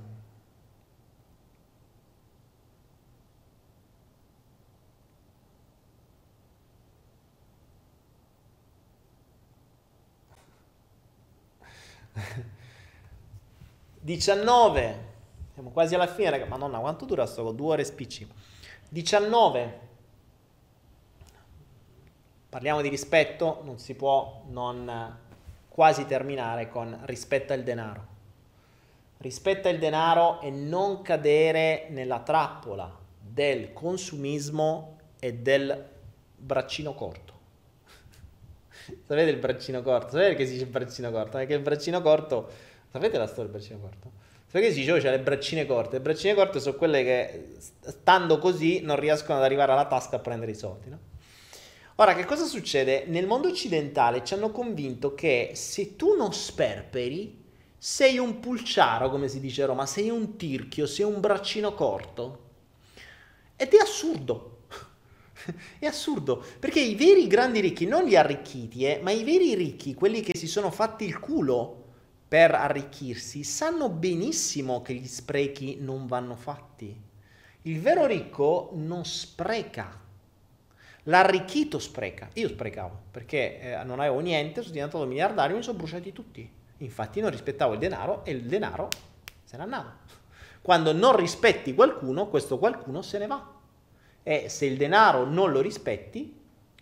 19. 14.00 15.12
Siamo 15.52 15.70
quasi 15.70 15.94
alla 15.94 16.06
fine, 16.06 16.30
raga. 16.30 16.46
Madonna, 16.46 16.78
quanto 16.78 17.04
dura 17.04 17.26
sto? 17.26 17.52
Due 17.52 17.72
ore 17.72 17.84
spicci. 17.84 18.28
19. 18.88 19.80
Parliamo 22.48 22.80
di 22.82 22.88
rispetto, 22.88 23.62
non 23.64 23.78
si 23.78 23.94
può 23.94 24.42
non 24.48 25.18
quasi 25.68 26.06
terminare 26.06 26.68
con 26.68 27.00
rispetta 27.04 27.52
il 27.54 27.64
denaro. 27.64 28.06
Rispetta 29.16 29.68
il 29.68 29.80
denaro 29.80 30.40
e 30.40 30.50
non 30.50 31.02
cadere 31.02 31.86
nella 31.90 32.20
trappola 32.20 32.96
del 33.18 33.72
consumismo 33.72 34.98
e 35.18 35.34
del 35.34 35.88
braccino 36.36 36.94
corto. 36.94 37.33
Sapete 39.02 39.30
il 39.30 39.38
braccino 39.38 39.82
corto? 39.82 40.10
Sapete 40.10 40.28
perché 40.28 40.46
si 40.46 40.52
dice 40.52 40.66
braccino 40.66 41.10
corto? 41.10 41.38
Perché 41.38 41.54
il 41.54 41.60
braccino 41.60 42.02
corto... 42.02 42.50
Sapete 42.90 43.18
la 43.18 43.26
storia 43.26 43.50
del 43.50 43.52
braccino 43.52 43.80
corto? 43.80 44.10
Sapete 44.46 44.66
che 44.66 44.72
si 44.72 44.80
dice, 44.80 44.92
oh, 44.92 44.98
c'è 44.98 45.10
le 45.10 45.20
braccine 45.20 45.66
corte? 45.66 45.96
Le 45.96 46.02
braccine 46.02 46.34
corte 46.34 46.60
sono 46.60 46.76
quelle 46.76 47.02
che, 47.02 47.48
stando 47.80 48.38
così, 48.38 48.80
non 48.82 48.98
riescono 49.00 49.38
ad 49.38 49.44
arrivare 49.44 49.72
alla 49.72 49.86
tasca 49.86 50.16
a 50.16 50.18
prendere 50.20 50.52
i 50.52 50.54
soldi, 50.54 50.90
no? 50.90 50.98
Ora, 51.96 52.14
che 52.14 52.24
cosa 52.24 52.44
succede? 52.44 53.04
Nel 53.06 53.26
mondo 53.26 53.48
occidentale 53.48 54.24
ci 54.24 54.34
hanno 54.34 54.50
convinto 54.50 55.14
che 55.14 55.52
se 55.54 55.94
tu 55.96 56.16
non 56.16 56.32
sperperi, 56.32 57.42
sei 57.78 58.18
un 58.18 58.40
pulciaro, 58.40 59.10
come 59.10 59.28
si 59.28 59.40
dice 59.40 59.62
a 59.62 59.66
Roma, 59.66 59.86
sei 59.86 60.08
un 60.08 60.36
tirchio, 60.36 60.86
sei 60.86 61.04
un 61.04 61.20
braccino 61.20 61.74
corto. 61.74 62.42
Ed 63.56 63.72
è 63.72 63.76
assurdo. 63.76 64.53
È 65.78 65.86
assurdo, 65.86 66.44
perché 66.58 66.80
i 66.80 66.94
veri 66.94 67.26
grandi 67.26 67.60
ricchi, 67.60 67.86
non 67.86 68.04
gli 68.04 68.16
arricchiti, 68.16 68.84
eh, 68.84 69.00
ma 69.02 69.10
i 69.10 69.24
veri 69.24 69.54
ricchi, 69.54 69.94
quelli 69.94 70.20
che 70.20 70.36
si 70.36 70.46
sono 70.46 70.70
fatti 70.70 71.04
il 71.04 71.18
culo 71.18 71.82
per 72.26 72.54
arricchirsi, 72.54 73.44
sanno 73.44 73.88
benissimo 73.88 74.82
che 74.82 74.94
gli 74.94 75.06
sprechi 75.06 75.78
non 75.80 76.06
vanno 76.06 76.34
fatti. 76.34 77.02
Il 77.62 77.80
vero 77.80 78.06
ricco 78.06 78.70
non 78.74 79.04
spreca. 79.04 80.02
L'arricchito 81.04 81.78
spreca. 81.78 82.28
Io 82.34 82.48
sprecavo 82.48 83.02
perché 83.10 83.60
eh, 83.60 83.84
non 83.84 84.00
avevo 84.00 84.20
niente, 84.20 84.62
sono 84.62 84.72
diventato 84.72 85.04
miliardario 85.04 85.56
mi 85.56 85.62
sono 85.62 85.76
bruciati 85.76 86.12
tutti. 86.12 86.50
Infatti 86.78 87.20
non 87.20 87.30
rispettavo 87.30 87.74
il 87.74 87.78
denaro 87.78 88.24
e 88.24 88.32
il 88.32 88.42
denaro 88.44 88.88
se 89.44 89.56
ne 89.56 89.62
andava. 89.62 89.96
Quando 90.60 90.92
non 90.92 91.14
rispetti 91.14 91.74
qualcuno, 91.74 92.28
questo 92.28 92.58
qualcuno 92.58 93.02
se 93.02 93.18
ne 93.18 93.26
va 93.26 93.53
e 94.24 94.48
se 94.48 94.64
il 94.64 94.76
denaro 94.78 95.26
non 95.26 95.52
lo 95.52 95.60
rispetti, 95.60 96.34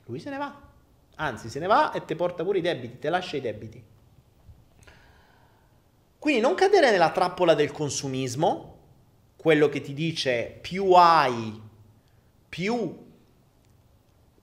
lui 0.06 0.20
se 0.20 0.30
ne 0.30 0.38
va. 0.38 0.70
Anzi, 1.16 1.50
se 1.50 1.58
ne 1.58 1.66
va 1.66 1.92
e 1.92 2.04
ti 2.04 2.14
porta 2.14 2.44
pure 2.44 2.58
i 2.58 2.62
debiti, 2.62 2.98
ti 3.00 3.08
lascia 3.08 3.36
i 3.36 3.40
debiti. 3.40 3.84
Quindi 6.18 6.40
non 6.40 6.54
cadere 6.54 6.92
nella 6.92 7.10
trappola 7.10 7.54
del 7.54 7.72
consumismo, 7.72 8.78
quello 9.36 9.68
che 9.68 9.80
ti 9.80 9.92
dice 9.92 10.56
più 10.60 10.92
hai, 10.92 11.60
più, 12.48 12.96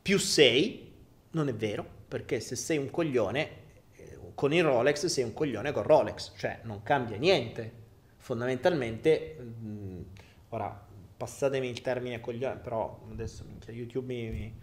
più 0.01 0.19
sei, 0.19 0.93
non 1.31 1.47
è 1.47 1.53
vero, 1.53 1.87
perché 2.05 2.41
se 2.41 2.57
sei 2.57 2.77
un 2.77 2.91
coglione 2.91 3.49
eh, 3.95 4.19
con 4.35 4.51
il 4.51 4.63
Rolex 4.63 5.05
sei 5.05 5.23
un 5.23 5.33
coglione 5.33 5.71
con 5.71 5.83
Rolex, 5.83 6.33
cioè 6.35 6.59
non 6.63 6.83
cambia 6.83 7.17
niente. 7.17 7.77
Fondamentalmente, 8.17 9.37
mh, 9.39 10.01
ora 10.49 10.87
passatemi 11.19 11.67
il 11.67 11.81
termine 11.81 12.21
coglione, 12.21 12.55
però 12.55 12.97
adesso 13.11 13.43
YouTube 13.67 14.13
mi, 14.13 14.55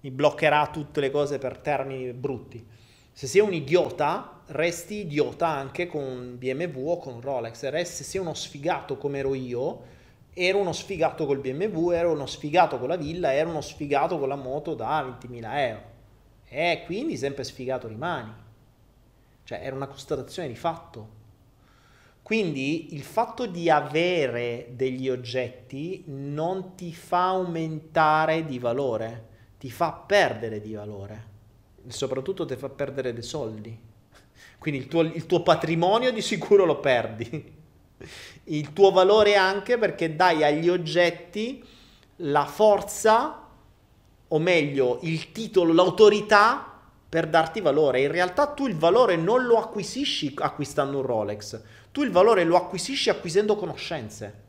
mi, 0.00 0.10
bloccherà 0.10 0.70
tutte 0.72 0.98
le 0.98 1.10
cose 1.10 1.36
per 1.36 1.58
termini 1.58 2.14
brutti. 2.14 2.66
Se 3.12 3.26
sei 3.26 3.42
un 3.42 3.52
idiota, 3.52 4.40
resti 4.46 5.00
idiota 5.00 5.48
anche 5.48 5.86
con 5.86 6.36
BMW 6.38 6.88
o 6.88 6.96
con 6.96 7.20
Rolex. 7.20 7.68
Resti, 7.68 7.96
se 7.96 8.04
sei 8.04 8.20
uno 8.22 8.32
sfigato 8.32 8.96
come 8.96 9.18
ero 9.18 9.34
io, 9.34 9.82
ero 10.32 10.56
uno 10.56 10.72
sfigato 10.72 11.26
col 11.26 11.40
BMW, 11.40 11.90
ero 11.90 12.12
uno 12.12 12.24
sfigato 12.24 12.78
con 12.78 12.88
la 12.88 12.96
villa, 12.96 13.34
ero 13.34 13.50
uno 13.50 13.60
sfigato 13.60 14.18
con 14.18 14.28
la 14.28 14.36
moto 14.36 14.74
da 14.74 15.02
20.000 15.02 15.58
euro. 15.58 15.82
E 16.46 16.82
quindi 16.86 17.18
sempre 17.18 17.44
sfigato 17.44 17.88
rimani. 17.88 18.32
Cioè, 19.44 19.60
era 19.62 19.76
una 19.76 19.86
constatazione 19.86 20.48
di 20.48 20.56
fatto. 20.56 21.18
Quindi 22.22 22.94
il 22.94 23.02
fatto 23.02 23.46
di 23.46 23.68
avere 23.68 24.68
degli 24.70 25.08
oggetti 25.08 26.04
non 26.06 26.74
ti 26.76 26.92
fa 26.92 27.28
aumentare 27.28 28.44
di 28.44 28.58
valore, 28.58 29.28
ti 29.58 29.70
fa 29.70 29.92
perdere 29.92 30.60
di 30.60 30.74
valore, 30.74 31.24
soprattutto 31.88 32.44
ti 32.46 32.56
fa 32.56 32.68
perdere 32.68 33.12
dei 33.12 33.22
soldi. 33.22 33.76
Quindi 34.58 34.80
il 34.80 34.88
tuo, 34.88 35.00
il 35.00 35.26
tuo 35.26 35.42
patrimonio 35.42 36.12
di 36.12 36.22
sicuro 36.22 36.64
lo 36.64 36.78
perdi, 36.78 37.58
il 38.44 38.72
tuo 38.72 38.90
valore 38.90 39.34
anche 39.34 39.76
perché 39.78 40.14
dai 40.14 40.44
agli 40.44 40.68
oggetti 40.68 41.64
la 42.16 42.44
forza, 42.44 43.48
o 44.28 44.38
meglio 44.38 44.98
il 45.02 45.32
titolo, 45.32 45.72
l'autorità 45.72 46.78
per 47.08 47.26
darti 47.26 47.60
valore. 47.60 48.02
In 48.02 48.12
realtà 48.12 48.46
tu 48.46 48.66
il 48.66 48.76
valore 48.76 49.16
non 49.16 49.44
lo 49.44 49.58
acquisisci 49.58 50.34
acquistando 50.38 50.98
un 50.98 51.06
Rolex, 51.06 51.60
tu 51.92 52.02
il 52.02 52.10
valore 52.10 52.44
lo 52.44 52.56
acquisisci 52.56 53.10
acquisendo 53.10 53.56
conoscenze. 53.56 54.48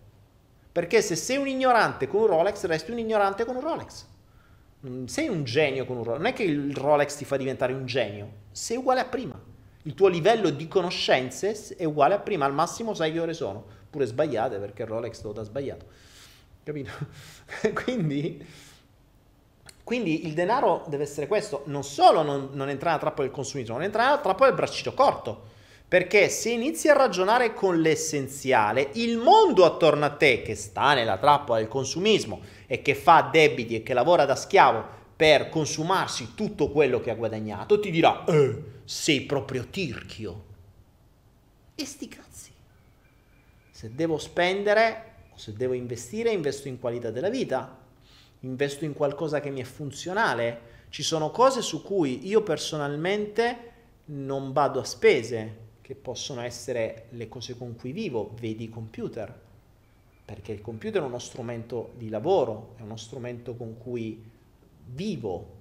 Perché 0.72 1.02
se 1.02 1.16
sei 1.16 1.38
un 1.38 1.48
ignorante 1.48 2.08
con 2.08 2.22
un 2.22 2.28
Rolex, 2.28 2.64
resti 2.66 2.92
un 2.92 3.00
ignorante 3.00 3.46
con 3.46 3.56
un 3.56 3.62
Rolex. 3.62 4.06
Sei 5.06 5.28
un 5.28 5.44
genio 5.44 5.86
con 5.86 5.98
un 5.98 6.04
Rolex. 6.04 6.18
Non 6.18 6.28
è 6.28 6.34
che 6.34 6.44
il 6.44 6.76
Rolex 6.76 7.16
ti 7.16 7.26
fa 7.26 7.38
diventare 7.38 7.74
un 7.74 7.86
genio, 7.86 8.32
sei 8.52 8.78
uguale 8.78 9.02
a 9.02 9.06
prima. 9.06 9.40
Il 9.84 9.96
tuo 9.96 10.08
livello 10.08 10.50
di 10.50 10.68
conoscenze 10.68 11.76
è 11.76 11.84
uguale 11.84 12.14
a 12.14 12.20
prima, 12.20 12.46
al 12.46 12.54
massimo 12.54 12.94
sai 12.94 13.12
che 13.12 13.20
ore 13.20 13.34
sono, 13.34 13.66
pure 13.90 14.06
sbagliate 14.06 14.58
perché 14.60 14.84
il 14.84 14.88
Rolex 14.88 15.22
lo 15.24 15.32
dà 15.34 15.44
sbagliato. 15.44 15.86
Capito? 16.64 16.92
quindi, 17.84 18.46
quindi, 19.84 20.28
il 20.28 20.34
denaro 20.36 20.86
deve 20.88 21.04
essere 21.04 21.26
questo, 21.26 21.64
non 21.66 21.84
solo 21.84 22.22
non, 22.22 22.50
non 22.54 22.70
entrare 22.70 22.96
nella 22.96 23.00
trappola 23.00 23.26
del 23.26 23.36
consumismo, 23.36 23.74
non 23.74 23.84
entrare 23.84 24.10
nella 24.10 24.22
trappola 24.22 24.50
del 24.50 24.58
braccino 24.58 24.94
corto 24.94 25.50
perché 25.92 26.30
se 26.30 26.52
inizi 26.52 26.88
a 26.88 26.94
ragionare 26.94 27.54
con 27.54 27.82
l'essenziale, 27.82 28.92
il 28.94 29.18
mondo 29.18 29.66
attorno 29.66 30.06
a 30.06 30.12
te 30.12 30.42
che 30.42 30.56
sta 30.56 30.94
nella 30.94 31.18
trappola 31.18 31.60
del 31.60 31.68
consumismo 31.68 32.40
e 32.66 32.82
che 32.82 32.96
fa 32.96 33.28
debiti 33.30 33.76
e 33.76 33.84
che 33.84 33.94
lavora 33.94 34.24
da 34.24 34.38
schiavo 34.38 34.86
per 35.18 35.50
consumarsi 35.50 36.34
tutto 36.34 36.72
quello 36.72 37.02
che 37.02 37.10
ha 37.10 37.16
guadagnato, 37.16 37.82
ti 37.82 37.92
dirà, 37.92 38.24
eh, 38.24 38.64
sei 38.86 39.24
proprio 39.24 39.66
tirchio. 39.66 40.46
E 41.76 41.84
sti 41.84 42.08
cazzi. 42.08 42.52
Se 43.70 43.94
devo 43.94 44.18
spendere, 44.18 45.12
O 45.34 45.38
se 45.38 45.52
devo 45.52 45.74
investire, 45.74 46.32
investo 46.32 46.70
in 46.70 46.80
qualità 46.80 47.12
della 47.12 47.30
vita, 47.30 47.80
investo 48.40 48.86
in 48.86 48.94
qualcosa 48.94 49.42
che 49.42 49.50
mi 49.50 49.60
è 49.60 49.66
funzionale. 49.66 50.86
Ci 50.88 51.04
sono 51.04 51.32
cose 51.32 51.62
su 51.62 51.84
cui 51.84 52.26
io 52.26 52.44
personalmente 52.44 53.72
non 54.06 54.54
vado 54.54 54.80
a 54.80 54.86
spese, 54.86 55.61
che 55.92 55.98
possono 55.98 56.40
essere 56.40 57.08
le 57.10 57.28
cose 57.28 57.58
con 57.58 57.76
cui 57.76 57.92
vivo, 57.92 58.32
vedi 58.40 58.64
i 58.64 58.70
computer, 58.70 59.38
perché 60.24 60.54
il 60.54 60.62
computer 60.62 61.02
è 61.02 61.06
uno 61.06 61.20
strumento 61.20 61.92
di 61.98 62.08
lavoro, 62.08 62.76
è 62.78 62.82
uno 62.82 62.96
strumento 62.96 63.56
con 63.56 63.78
cui 63.78 64.24
vivo. 64.86 65.60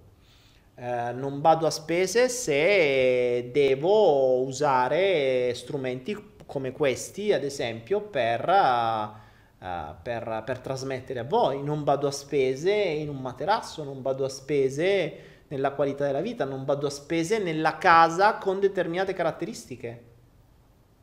Eh, 0.77 1.11
non 1.15 1.40
vado 1.40 1.66
a 1.66 1.70
spese 1.70 2.28
se 2.28 3.51
devo 3.52 4.43
usare 4.43 5.52
strumenti 5.55 6.16
come 6.47 6.70
questi, 6.70 7.32
ad 7.32 7.43
esempio, 7.43 8.01
per, 8.01 8.48
uh, 8.48 9.94
per, 10.01 10.43
per 10.47 10.59
trasmettere 10.61 11.19
a 11.19 11.24
voi. 11.24 11.61
Non 11.61 11.82
vado 11.82 12.07
a 12.07 12.12
spese 12.12 12.73
in 12.73 13.09
un 13.09 13.19
materasso, 13.19 13.82
non 13.82 14.01
vado 14.01 14.24
a 14.24 14.28
spese 14.28 15.15
nella 15.48 15.73
qualità 15.73 16.07
della 16.07 16.20
vita, 16.20 16.44
non 16.44 16.65
vado 16.65 16.86
a 16.86 16.90
spese 16.90 17.40
nella 17.40 17.78
casa 17.78 18.35
con 18.35 18.61
determinate 18.61 19.12
caratteristiche. 19.12 20.10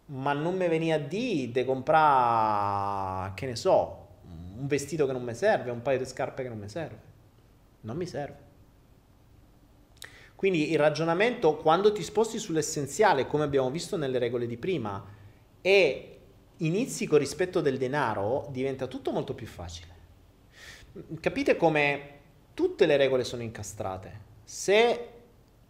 Ma 0.07 0.33
non 0.33 0.55
mi 0.55 0.67
venia 0.67 0.95
a 0.95 0.99
dire 0.99 1.51
di 1.51 1.65
comprare, 1.65 3.33
che 3.35 3.45
ne 3.45 3.55
so, 3.55 4.07
un 4.57 4.65
vestito 4.67 5.05
che 5.05 5.11
non 5.11 5.23
mi 5.23 5.33
serve, 5.33 5.69
un 5.69 5.81
paio 5.81 5.97
di 5.97 6.05
scarpe 6.05 6.43
che 6.43 6.49
non 6.49 6.57
mi 6.57 6.69
serve. 6.69 6.99
Non 7.81 7.97
mi 7.97 8.05
serve. 8.05 8.45
Quindi 10.35 10.71
il 10.71 10.77
ragionamento, 10.77 11.57
quando 11.57 11.91
ti 11.91 12.03
sposti 12.03 12.37
sull'essenziale, 12.37 13.27
come 13.27 13.43
abbiamo 13.43 13.69
visto 13.69 13.97
nelle 13.97 14.19
regole 14.19 14.45
di 14.45 14.57
prima, 14.57 15.03
e 15.61 16.19
inizi 16.57 17.05
con 17.07 17.19
rispetto 17.19 17.59
del 17.59 17.77
denaro, 17.77 18.47
diventa 18.51 18.87
tutto 18.87 19.11
molto 19.11 19.33
più 19.33 19.47
facile. 19.47 19.95
Capite 21.19 21.57
come 21.57 22.09
tutte 22.53 22.85
le 22.85 22.97
regole 22.97 23.23
sono 23.23 23.41
incastrate? 23.41 24.19
Se 24.43 25.09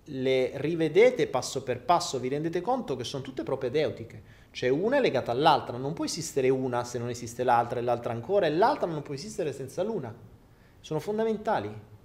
le 0.09 0.51
rivedete 0.55 1.27
passo 1.27 1.63
per 1.63 1.81
passo 1.81 2.19
vi 2.19 2.29
rendete 2.29 2.61
conto 2.61 2.95
che 2.95 3.03
sono 3.03 3.23
tutte 3.23 3.43
propedeutiche, 3.43 4.21
cioè 4.51 4.69
una 4.69 4.97
è 4.97 5.01
legata 5.01 5.31
all'altra, 5.31 5.77
non 5.77 5.93
può 5.93 6.05
esistere 6.05 6.49
una 6.49 6.83
se 6.83 6.97
non 6.99 7.09
esiste 7.09 7.43
l'altra 7.43 7.79
e 7.79 7.83
l'altra 7.83 8.13
ancora 8.13 8.45
e 8.45 8.51
l'altra 8.51 8.87
non 8.87 9.01
può 9.01 9.13
esistere 9.13 9.51
senza 9.53 9.83
l'una, 9.83 10.13
sono 10.79 10.99
fondamentali. 10.99 11.95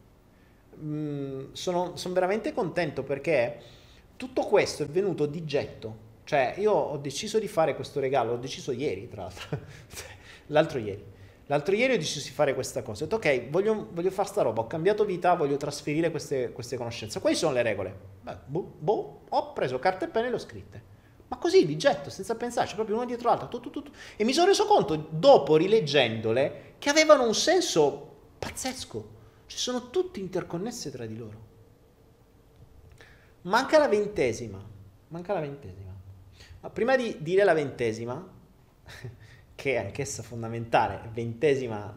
Mm, 0.83 1.53
sono, 1.53 1.97
sono 1.97 2.15
veramente 2.15 2.53
contento 2.53 3.03
perché 3.03 3.61
tutto 4.17 4.43
questo 4.43 4.83
è 4.83 4.87
venuto 4.87 5.27
di 5.27 5.45
getto, 5.45 6.11
cioè 6.25 6.55
io 6.59 6.73
ho 6.73 6.97
deciso 6.97 7.39
di 7.39 7.49
fare 7.49 7.75
questo 7.75 8.01
regalo, 8.01 8.33
l'ho 8.33 8.39
deciso 8.39 8.73
ieri 8.73 9.09
tra 9.09 9.23
l'altro, 9.23 9.59
l'altro 10.49 10.79
ieri 10.79 11.12
L'altro 11.47 11.75
ieri 11.75 11.95
ho 11.95 11.99
deciso 11.99 12.27
di 12.27 12.33
fare 12.33 12.55
questa 12.55 12.83
cosa. 12.83 13.05
Ho 13.05 13.07
detto, 13.07 13.17
ok, 13.17 13.49
voglio, 13.51 13.89
voglio 13.93 14.11
fare 14.11 14.29
sta 14.29 14.43
roba, 14.43 14.63
ho 14.63 14.67
cambiato 14.67 15.05
vita, 15.05 15.35
voglio 15.35 15.57
trasferire 15.57 16.11
queste, 16.11 16.53
queste 16.53 16.77
conoscenze. 16.77 17.21
Quali 17.21 17.37
sono 17.37 17.53
le 17.53 17.63
regole? 17.63 17.95
Beh, 18.23 18.37
boh, 18.47 18.73
boh, 18.79 19.21
ho 19.29 19.53
preso 19.53 19.79
carta 19.79 20.05
e 20.05 20.09
penne 20.09 20.27
e 20.27 20.31
le 20.31 20.37
ho 20.37 20.39
scritte. 20.39 20.83
Ma 21.29 21.37
così, 21.39 21.65
di 21.67 21.77
getto, 21.77 22.11
senza 22.11 22.37
pensarci, 22.37 22.75
proprio 22.75 22.97
una 22.97 23.07
dietro 23.07 23.29
l'altra. 23.29 23.49
Tu, 23.49 23.59
tu, 23.59 23.71
tu, 23.71 23.83
e 24.17 24.25
mi 24.25 24.33
sono 24.33 24.47
reso 24.47 24.67
conto, 24.67 25.09
dopo 25.11 25.57
rileggendole, 25.57 26.75
che 26.79 26.91
avevano 26.91 27.27
un 27.27 27.35
senso 27.35 28.17
pazzesco. 28.39 29.21
Ci 29.47 29.59
sono 29.59 29.91
tutte 29.91 30.21
interconnesse 30.21 30.91
tra 30.91 31.07
di 31.07 31.17
loro. 31.17 31.51
Manca 33.43 33.79
la 33.79 33.89
ventesima. 33.89 34.63
Manca 35.09 35.33
la 35.33 35.41
ventesima. 35.41 35.91
Ma 36.61 36.71
prima 36.71 36.97
di 36.97 37.17
dire 37.21 37.45
la 37.45 37.55
ventesima 37.55 38.25
che 39.63 39.75
è 39.75 39.77
anch'essa 39.77 40.25
fondamentale, 40.25 41.09
ventesima, 41.13 41.95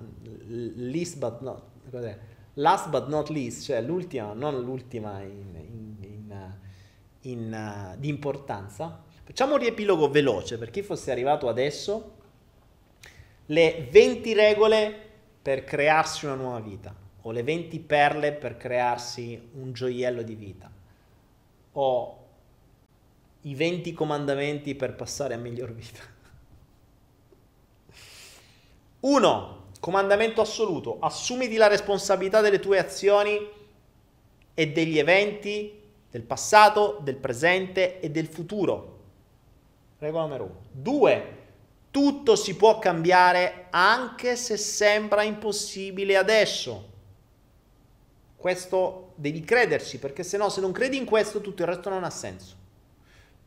least 0.75 1.17
but 1.17 1.41
not, 1.41 1.63
cos'è? 1.89 2.15
last 2.53 2.89
but 2.89 3.07
not 3.07 3.29
least, 3.29 3.63
cioè 3.63 3.81
l'ultima, 3.81 4.33
non 4.33 4.61
l'ultima 4.61 5.19
in, 5.23 5.97
in, 5.99 6.53
in 7.21 7.89
uh, 7.95 7.99
di 7.99 8.07
importanza. 8.07 9.03
Facciamo 9.23 9.53
un 9.53 9.61
riepilogo 9.61 10.11
veloce 10.11 10.59
per 10.59 10.69
chi 10.69 10.83
fosse 10.83 11.09
arrivato 11.09 11.49
adesso. 11.49 12.17
Le 13.47 13.87
20 13.89 14.33
regole 14.35 14.95
per 15.41 15.63
crearsi 15.63 16.25
una 16.25 16.35
nuova 16.35 16.59
vita 16.59 16.95
o 17.21 17.31
le 17.31 17.41
20 17.41 17.79
perle 17.79 18.31
per 18.33 18.57
crearsi 18.57 19.49
un 19.53 19.73
gioiello 19.73 20.21
di 20.21 20.35
vita 20.35 20.71
o 21.71 22.27
i 23.41 23.55
20 23.55 23.91
comandamenti 23.93 24.75
per 24.75 24.93
passare 24.93 25.33
a 25.33 25.37
miglior 25.37 25.73
vita. 25.73 26.13
1. 29.05 29.63
Comandamento 29.79 30.41
assoluto. 30.41 30.97
Assumiti 30.99 31.57
la 31.57 31.67
responsabilità 31.67 32.41
delle 32.41 32.57
tue 32.57 32.79
azioni 32.79 33.37
e 34.51 34.71
degli 34.71 34.97
eventi 34.97 35.79
del 36.09 36.23
passato, 36.23 36.97
del 37.01 37.17
presente 37.17 37.99
e 37.99 38.09
del 38.09 38.25
futuro. 38.25 38.99
Regola 39.99 40.23
numero 40.23 40.43
1. 40.43 40.53
2. 40.71 41.37
Tutto 41.91 42.35
si 42.35 42.55
può 42.55 42.79
cambiare 42.79 43.67
anche 43.69 44.35
se 44.35 44.57
sembra 44.57 45.21
impossibile 45.21 46.17
adesso. 46.17 46.93
Questo 48.35 49.13
devi 49.15 49.41
crederci, 49.41 49.99
perché 49.99 50.23
se 50.23 50.37
no, 50.37 50.49
se 50.49 50.61
non 50.61 50.71
credi 50.71 50.97
in 50.97 51.05
questo, 51.05 51.41
tutto 51.41 51.61
il 51.61 51.67
resto 51.67 51.89
non 51.89 52.03
ha 52.03 52.09
senso. 52.09 52.55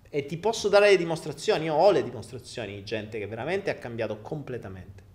E 0.09 0.25
ti 0.25 0.37
posso 0.37 0.69
dare 0.69 0.91
le 0.91 0.97
dimostrazioni, 0.97 1.65
io 1.65 1.75
ho 1.75 1.91
le 1.91 2.05
dimostrazioni 2.05 2.77
di 2.77 2.85
gente 2.85 3.19
che 3.19 3.27
veramente 3.27 3.71
ha 3.71 3.75
cambiato 3.75 4.21
completamente. 4.21 5.07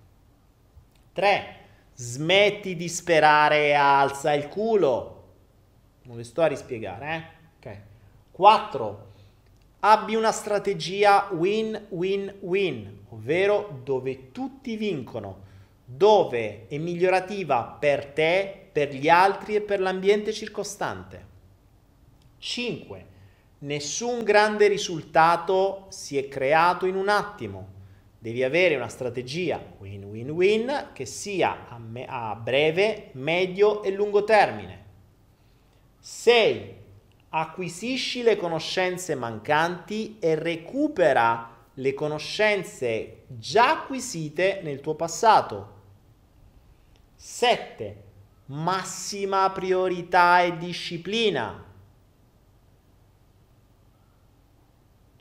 3. 1.14 1.58
Smetti 1.94 2.76
di 2.76 2.90
sperare 2.90 3.68
e 3.68 3.74
alza 3.74 4.34
il 4.34 4.48
culo. 4.48 5.22
Non 6.04 6.18
le 6.18 6.24
sto 6.24 6.42
a 6.42 6.48
rispiegare, 6.48 7.16
eh? 7.62 7.70
Ok. 7.70 7.78
4. 8.32 9.12
Abbi 9.82 10.16
una 10.16 10.32
strategia 10.32 11.28
win-win-win, 11.32 13.06
ovvero 13.10 13.80
dove 13.84 14.32
tutti 14.32 14.76
vincono, 14.76 15.42
dove 15.86 16.68
è 16.68 16.78
migliorativa 16.78 17.64
per 17.64 18.08
te, 18.08 18.70
per 18.72 18.94
gli 18.94 19.08
altri 19.08 19.56
e 19.56 19.62
per 19.62 19.82
l'ambiente 19.82 20.34
circostante. 20.34 21.28
5. 22.40 23.06
Nessun 23.60 24.24
grande 24.24 24.68
risultato 24.68 25.86
si 25.90 26.18
è 26.18 26.28
creato 26.28 26.86
in 26.88 26.96
un 26.96 27.10
attimo 27.10 27.73
Devi 28.24 28.42
avere 28.42 28.78
una 28.78 28.88
strategia 28.88 29.62
win-win-win 29.80 30.92
che 30.94 31.06
sia 31.06 31.68
a, 31.68 31.78
me- 31.78 32.06
a 32.08 32.34
breve, 32.36 33.10
medio 33.16 33.84
e 33.84 33.92
lungo 33.92 34.24
termine. 34.24 34.86
6. 36.00 36.74
Acquisisci 37.28 38.22
le 38.22 38.38
conoscenze 38.38 39.14
mancanti 39.16 40.20
e 40.22 40.36
recupera 40.36 41.54
le 41.74 41.94
conoscenze 41.94 43.24
già 43.28 43.82
acquisite 43.82 44.62
nel 44.64 44.80
tuo 44.80 44.96
passato. 44.96 45.74
7. 47.18 48.04
Massima 48.46 49.50
priorità 49.50 50.44
e 50.44 50.58
disciplina. 50.58 51.73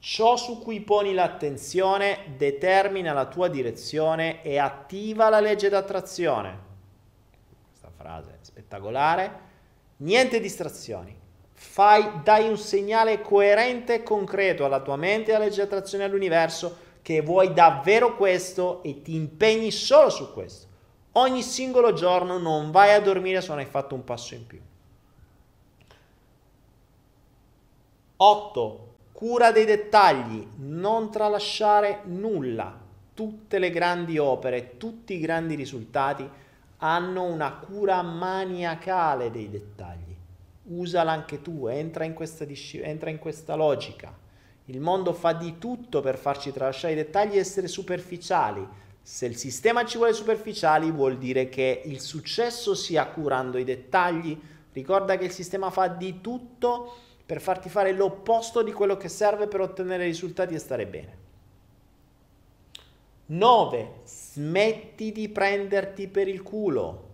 Ciò 0.04 0.34
su 0.34 0.58
cui 0.58 0.80
poni 0.80 1.14
l'attenzione 1.14 2.34
determina 2.36 3.12
la 3.12 3.26
tua 3.26 3.46
direzione 3.46 4.42
e 4.42 4.58
attiva 4.58 5.28
la 5.28 5.38
legge 5.38 5.68
d'attrazione. 5.68 6.58
Questa 7.68 7.88
frase 7.96 8.30
è 8.32 8.38
spettacolare. 8.40 9.40
Niente 9.98 10.40
distrazioni. 10.40 11.16
Fai, 11.52 12.20
dai 12.24 12.48
un 12.48 12.58
segnale 12.58 13.20
coerente 13.20 13.94
e 13.94 14.02
concreto 14.02 14.64
alla 14.64 14.80
tua 14.80 14.96
mente 14.96 15.30
e 15.30 15.34
alla 15.34 15.44
legge 15.44 15.62
d'attrazione 15.62 16.02
all'universo 16.02 16.76
che 17.00 17.20
vuoi 17.20 17.52
davvero 17.52 18.16
questo 18.16 18.82
e 18.82 19.02
ti 19.02 19.14
impegni 19.14 19.70
solo 19.70 20.10
su 20.10 20.32
questo. 20.32 20.66
Ogni 21.12 21.42
singolo 21.42 21.92
giorno 21.92 22.38
non 22.38 22.72
vai 22.72 22.92
a 22.92 23.00
dormire 23.00 23.40
se 23.40 23.50
non 23.50 23.58
hai 23.58 23.66
fatto 23.66 23.94
un 23.94 24.02
passo 24.02 24.34
in 24.34 24.46
più. 24.48 24.60
8 28.16 28.91
Cura 29.22 29.52
dei 29.52 29.64
dettagli, 29.64 30.44
non 30.56 31.12
tralasciare 31.12 32.00
nulla. 32.06 32.76
Tutte 33.14 33.60
le 33.60 33.70
grandi 33.70 34.18
opere, 34.18 34.78
tutti 34.78 35.14
i 35.14 35.20
grandi 35.20 35.54
risultati 35.54 36.28
hanno 36.78 37.22
una 37.22 37.52
cura 37.52 38.02
maniacale 38.02 39.30
dei 39.30 39.48
dettagli. 39.48 40.16
Usala 40.64 41.12
anche 41.12 41.40
tu, 41.40 41.68
entra 41.68 42.02
in 42.02 42.14
questa, 42.14 42.44
entra 42.80 43.10
in 43.10 43.20
questa 43.20 43.54
logica. 43.54 44.12
Il 44.64 44.80
mondo 44.80 45.12
fa 45.12 45.34
di 45.34 45.56
tutto 45.56 46.00
per 46.00 46.18
farci 46.18 46.50
tralasciare 46.50 46.94
i 46.94 46.96
dettagli 46.96 47.36
e 47.36 47.38
essere 47.38 47.68
superficiali. 47.68 48.66
Se 49.00 49.24
il 49.26 49.36
sistema 49.36 49.84
ci 49.84 49.98
vuole 49.98 50.14
superficiali 50.14 50.90
vuol 50.90 51.16
dire 51.16 51.48
che 51.48 51.82
il 51.84 52.00
successo 52.00 52.74
sia 52.74 53.06
curando 53.06 53.56
i 53.56 53.62
dettagli. 53.62 54.36
Ricorda 54.72 55.16
che 55.16 55.26
il 55.26 55.30
sistema 55.30 55.70
fa 55.70 55.86
di 55.86 56.20
tutto 56.20 56.96
per 57.32 57.40
farti 57.40 57.70
fare 57.70 57.92
l'opposto 57.92 58.62
di 58.62 58.72
quello 58.72 58.98
che 58.98 59.08
serve 59.08 59.46
per 59.46 59.62
ottenere 59.62 60.04
risultati 60.04 60.52
e 60.52 60.58
stare 60.58 60.86
bene. 60.86 61.16
9. 63.24 63.92
Smetti 64.04 65.12
di 65.12 65.30
prenderti 65.30 66.08
per 66.08 66.28
il 66.28 66.42
culo. 66.42 67.08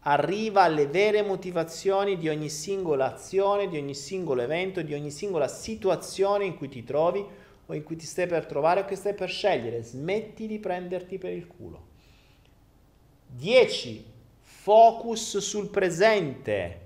Arriva 0.00 0.64
alle 0.64 0.86
vere 0.86 1.22
motivazioni 1.22 2.18
di 2.18 2.28
ogni 2.28 2.50
singola 2.50 3.14
azione, 3.14 3.68
di 3.68 3.78
ogni 3.78 3.94
singolo 3.94 4.42
evento, 4.42 4.82
di 4.82 4.92
ogni 4.92 5.10
singola 5.10 5.48
situazione 5.48 6.44
in 6.44 6.54
cui 6.54 6.68
ti 6.68 6.84
trovi 6.84 7.24
o 7.64 7.72
in 7.72 7.82
cui 7.84 7.96
ti 7.96 8.04
stai 8.04 8.26
per 8.26 8.44
trovare 8.44 8.80
o 8.80 8.84
che 8.84 8.96
stai 8.96 9.14
per 9.14 9.30
scegliere. 9.30 9.82
Smetti 9.82 10.46
di 10.46 10.58
prenderti 10.58 11.16
per 11.16 11.32
il 11.32 11.46
culo. 11.46 11.86
10. 13.28 14.04
Focus 14.42 15.38
sul 15.38 15.70
presente 15.70 16.80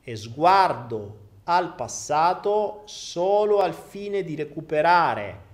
e 0.00 0.16
sguardo 0.16 1.19
al 1.50 1.74
passato 1.74 2.82
solo 2.84 3.58
al 3.58 3.74
fine 3.74 4.22
di 4.22 4.36
recuperare 4.36 5.48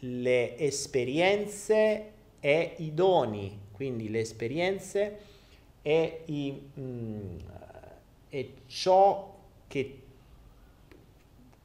le 0.00 0.58
esperienze 0.58 2.12
e 2.38 2.74
i 2.78 2.92
doni, 2.92 3.58
quindi 3.72 4.10
le 4.10 4.20
esperienze 4.20 5.18
e, 5.80 6.22
i, 6.26 6.70
mm, 6.78 7.36
e 8.28 8.54
ciò 8.66 9.34
che 9.66 10.00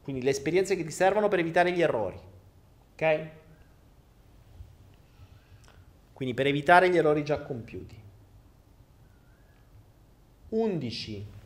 quindi 0.01 0.23
le 0.23 0.30
esperienze 0.31 0.77
che 0.77 0.85
ti 0.85 0.91
servono 0.91 1.27
per 1.27 1.39
evitare 1.39 1.73
gli 1.73 1.81
errori. 1.81 2.19
Ok? 2.93 3.27
Quindi 6.13 6.33
per 6.33 6.47
evitare 6.47 6.89
gli 6.89 6.97
errori 6.97 7.23
già 7.23 7.41
compiuti. 7.41 7.99
11. 10.49 11.39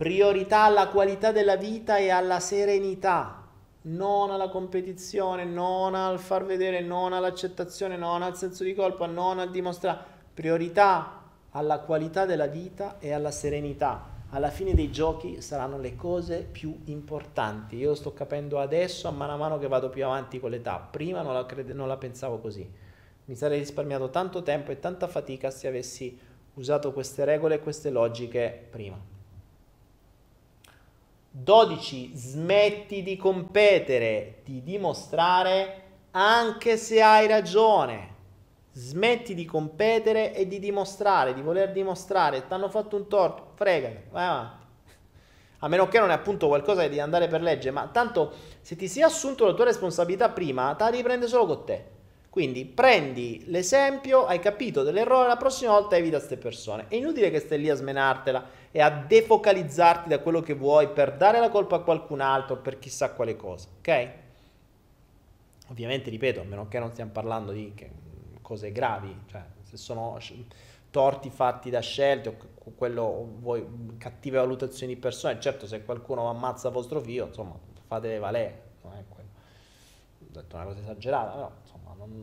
Priorità 0.00 0.62
alla 0.62 0.88
qualità 0.88 1.30
della 1.30 1.56
vita 1.56 1.98
e 1.98 2.08
alla 2.08 2.40
serenità, 2.40 3.46
non 3.82 4.30
alla 4.30 4.48
competizione, 4.48 5.44
non 5.44 5.94
al 5.94 6.18
far 6.18 6.46
vedere, 6.46 6.80
non 6.80 7.12
all'accettazione, 7.12 7.98
non 7.98 8.22
al 8.22 8.34
senso 8.34 8.64
di 8.64 8.72
colpa, 8.72 9.04
non 9.04 9.38
al 9.38 9.50
dimostrare. 9.50 9.98
Priorità 10.32 11.20
alla 11.50 11.80
qualità 11.80 12.24
della 12.24 12.46
vita 12.46 12.98
e 12.98 13.12
alla 13.12 13.30
serenità. 13.30 14.24
Alla 14.30 14.48
fine 14.48 14.72
dei 14.72 14.90
giochi 14.90 15.42
saranno 15.42 15.78
le 15.78 15.94
cose 15.96 16.48
più 16.50 16.74
importanti. 16.86 17.76
Io 17.76 17.90
lo 17.90 17.94
sto 17.94 18.14
capendo 18.14 18.58
adesso, 18.58 19.06
a 19.06 19.10
mano 19.10 19.34
a 19.34 19.36
mano 19.36 19.58
che 19.58 19.68
vado 19.68 19.90
più 19.90 20.02
avanti 20.02 20.40
con 20.40 20.48
l'età. 20.48 20.78
Prima 20.78 21.20
non 21.20 21.34
la, 21.34 21.44
crede, 21.44 21.74
non 21.74 21.88
la 21.88 21.98
pensavo 21.98 22.38
così. 22.38 22.66
Mi 23.26 23.34
sarei 23.34 23.58
risparmiato 23.58 24.08
tanto 24.08 24.42
tempo 24.42 24.70
e 24.70 24.78
tanta 24.78 25.06
fatica 25.08 25.50
se 25.50 25.68
avessi 25.68 26.18
usato 26.54 26.90
queste 26.94 27.26
regole 27.26 27.56
e 27.56 27.60
queste 27.60 27.90
logiche 27.90 28.66
prima. 28.70 29.09
12. 31.32 32.10
Smetti 32.14 33.04
di 33.04 33.16
competere, 33.16 34.40
di 34.44 34.62
dimostrare 34.64 35.82
anche 36.10 36.76
se 36.76 37.00
hai 37.00 37.28
ragione. 37.28 38.08
Smetti 38.72 39.34
di 39.34 39.44
competere 39.44 40.34
e 40.34 40.48
di 40.48 40.58
dimostrare, 40.58 41.32
di 41.32 41.40
voler 41.40 41.70
dimostrare. 41.70 42.46
Ti 42.46 42.52
hanno 42.52 42.68
fatto 42.68 42.96
un 42.96 43.06
torto, 43.08 43.52
fregate, 43.54 44.08
vai 44.10 44.26
avanti. 44.26 44.66
A 45.62 45.68
meno 45.68 45.88
che 45.88 45.98
non 45.98 46.10
è 46.10 46.14
appunto 46.14 46.48
qualcosa 46.48 46.86
di 46.88 46.98
andare 46.98 47.28
per 47.28 47.42
legge, 47.42 47.70
ma 47.70 47.86
tanto 47.86 48.32
se 48.60 48.74
ti 48.76 48.88
sei 48.88 49.02
assunto 49.02 49.46
la 49.46 49.52
tua 49.52 49.66
responsabilità 49.66 50.30
prima, 50.30 50.74
te 50.74 50.84
la 50.84 50.90
riprende 50.90 51.28
solo 51.28 51.46
con 51.46 51.64
te. 51.64 51.98
Quindi 52.30 52.64
prendi 52.64 53.42
l'esempio, 53.46 54.24
hai 54.24 54.38
capito 54.38 54.84
dell'errore, 54.84 55.26
la 55.26 55.36
prossima 55.36 55.72
volta 55.72 55.96
evita 55.96 56.18
queste 56.18 56.36
persone. 56.36 56.86
È 56.86 56.94
inutile 56.94 57.28
che 57.28 57.40
stai 57.40 57.58
lì 57.58 57.68
a 57.68 57.74
smenartela 57.74 58.58
e 58.70 58.80
a 58.80 58.88
defocalizzarti 58.88 60.08
da 60.08 60.20
quello 60.20 60.40
che 60.40 60.54
vuoi 60.54 60.88
per 60.90 61.16
dare 61.16 61.40
la 61.40 61.48
colpa 61.48 61.76
a 61.76 61.80
qualcun 61.80 62.20
altro 62.20 62.58
per 62.58 62.78
chissà 62.78 63.10
quale 63.14 63.34
cosa, 63.34 63.66
ok? 63.78 64.10
Ovviamente, 65.70 66.08
ripeto, 66.08 66.40
a 66.40 66.44
meno 66.44 66.68
che 66.68 66.78
non 66.78 66.92
stiamo 66.92 67.10
parlando 67.10 67.50
di 67.50 67.74
cose 68.42 68.70
gravi, 68.70 69.12
cioè 69.26 69.44
se 69.64 69.76
sono 69.76 70.16
torti 70.90 71.30
fatti 71.30 71.68
da 71.68 71.80
scelte 71.80 72.28
o 72.28 72.72
quello 72.76 73.28
vuoi 73.40 73.66
cattive 73.98 74.38
valutazioni 74.38 74.94
di 74.94 75.00
persone, 75.00 75.40
certo 75.40 75.66
se 75.66 75.84
qualcuno 75.84 76.28
ammazza 76.28 76.68
vostro 76.68 77.00
figlio, 77.00 77.26
insomma, 77.26 77.56
fate 77.88 78.18
valere, 78.18 78.62
non 78.82 78.92
è 78.94 79.04
quello. 79.08 79.28
Ho 80.20 80.26
detto 80.30 80.54
una 80.54 80.64
cosa 80.64 80.78
esagerata, 80.78 81.32
però 81.32 81.50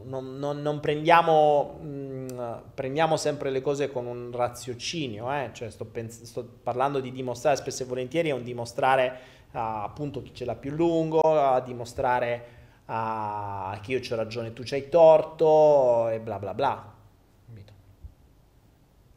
non, 0.03 0.37
non, 0.39 0.61
non 0.61 0.79
prendiamo, 0.79 1.77
mh, 1.81 1.87
mm, 1.87 2.53
prendiamo, 2.73 3.17
sempre 3.17 3.49
le 3.49 3.61
cose 3.61 3.91
con 3.91 4.05
un 4.05 4.31
raziocinio, 4.31 5.31
eh? 5.31 5.51
cioè 5.53 5.69
sto, 5.69 5.85
pens- 5.85 6.23
sto, 6.23 6.43
parlando 6.63 6.99
di 6.99 7.11
dimostrare 7.11 7.57
spesso 7.57 7.83
e 7.83 7.85
volentieri, 7.85 8.29
è 8.29 8.33
un 8.33 8.43
dimostrare 8.43 9.19
uh, 9.51 9.57
appunto 9.57 10.21
chi 10.21 10.33
ce 10.33 10.45
l'ha 10.45 10.55
più 10.55 10.71
lungo, 10.71 11.19
a 11.19 11.59
dimostrare 11.61 12.45
uh, 12.85 13.79
che 13.81 13.91
io 13.91 13.99
ho 13.99 14.15
ragione 14.15 14.47
e 14.49 14.53
tu 14.53 14.63
c'hai 14.65 14.89
torto 14.89 16.09
e 16.09 16.19
bla 16.19 16.39
bla 16.39 16.53
bla. 16.53 16.95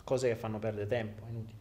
Cose 0.03 0.29
che 0.29 0.35
fanno 0.35 0.59
perdere 0.59 0.89
tempo, 0.89 1.23
inutili. 1.29 1.59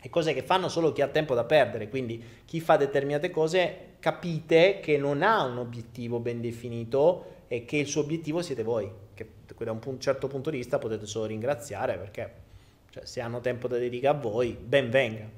E 0.00 0.08
cose 0.08 0.32
che 0.32 0.42
fanno 0.42 0.68
solo 0.68 0.92
chi 0.92 1.02
ha 1.02 1.08
tempo 1.08 1.34
da 1.34 1.44
perdere, 1.44 1.90
quindi 1.90 2.24
chi 2.46 2.58
fa 2.58 2.78
determinate 2.78 3.30
cose 3.30 3.96
capite 3.98 4.80
che 4.80 4.96
non 4.96 5.22
ha 5.22 5.44
un 5.44 5.58
obiettivo 5.58 6.20
ben 6.20 6.40
definito 6.40 7.39
e 7.52 7.64
che 7.64 7.78
il 7.78 7.88
suo 7.88 8.02
obiettivo 8.02 8.42
siete 8.42 8.62
voi, 8.62 8.88
che 9.12 9.28
da 9.58 9.72
un 9.72 9.98
certo 9.98 10.28
punto 10.28 10.50
di 10.50 10.58
vista 10.58 10.78
potete 10.78 11.04
solo 11.04 11.24
ringraziare 11.24 11.98
perché 11.98 12.32
cioè, 12.90 13.04
se 13.04 13.20
hanno 13.20 13.40
tempo 13.40 13.66
da 13.66 13.76
dedicare 13.76 14.16
a 14.16 14.20
voi, 14.20 14.52
ben 14.52 14.88
venga. 14.88 15.28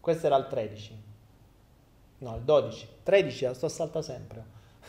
Questo 0.00 0.26
era 0.26 0.36
il 0.36 0.46
13. 0.46 1.02
No, 2.20 2.36
il 2.36 2.42
12. 2.42 2.88
13, 3.02 3.44
la 3.44 3.52
sto 3.52 3.68
salta 3.68 4.00
sempre. 4.00 4.44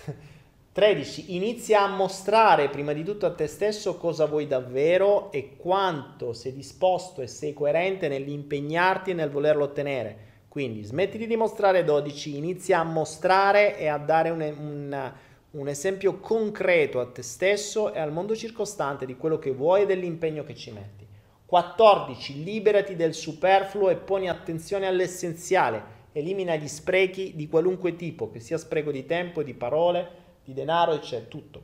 13. 0.72 1.36
Inizia 1.36 1.82
a 1.82 1.94
mostrare 1.94 2.70
prima 2.70 2.94
di 2.94 3.04
tutto 3.04 3.26
a 3.26 3.34
te 3.34 3.48
stesso 3.48 3.98
cosa 3.98 4.26
vuoi 4.26 4.48
davvero 4.48 5.34
e 5.34 5.58
quanto 5.58 6.32
sei 6.32 6.54
disposto 6.54 7.22
e 7.22 7.28
sei 7.28 7.54
coerente 7.54 8.08
nell'impegnarti 8.08 9.10
e 9.12 9.16
nel 9.16 9.30
volerlo 9.30 9.66
ottenere. 9.66 10.30
Quindi 10.52 10.84
smetti 10.84 11.18
di 11.18 11.28
dimostrare 11.28 11.86
12, 11.86 12.36
inizia 12.36 12.80
a 12.80 12.84
mostrare 12.84 13.78
e 13.78 13.88
a 13.88 13.98
dare 13.98 14.32
un, 14.32 14.42
un, 14.42 15.12
un, 15.52 15.68
esempio 15.70 16.18
concreto 16.18 17.00
a 17.00 17.06
te 17.06 17.22
stesso 17.22 17.94
e 17.94 18.02
al 18.02 18.12
mondo 18.12 18.36
circostante 18.36 19.06
di 19.06 19.16
quello 19.16 19.40
che 19.40 19.54
vuoi 19.54 19.84
e 19.84 19.86
dell'impegno 19.86 20.44
che 20.44 20.54
ci 20.54 20.72
metti. 20.72 21.08
14. 21.46 22.44
Liberati 22.44 22.98
del 22.98 23.14
superfluo 23.14 23.90
e 23.92 23.96
poni 23.96 24.28
attenzione 24.28 24.88
all'essenziale. 24.88 25.82
Elimina 26.12 26.58
gli 26.58 26.68
sprechi 26.68 27.32
di 27.34 27.48
qualunque 27.48 27.96
tipo, 27.96 28.30
che 28.30 28.42
sia 28.42 28.58
spreco 28.58 28.92
di 28.92 29.06
tempo, 29.06 29.44
di 29.44 29.54
parole, 29.54 30.10
di 30.44 30.54
denaro, 30.54 30.92
eccetera, 30.92 31.30
tutto. 31.30 31.64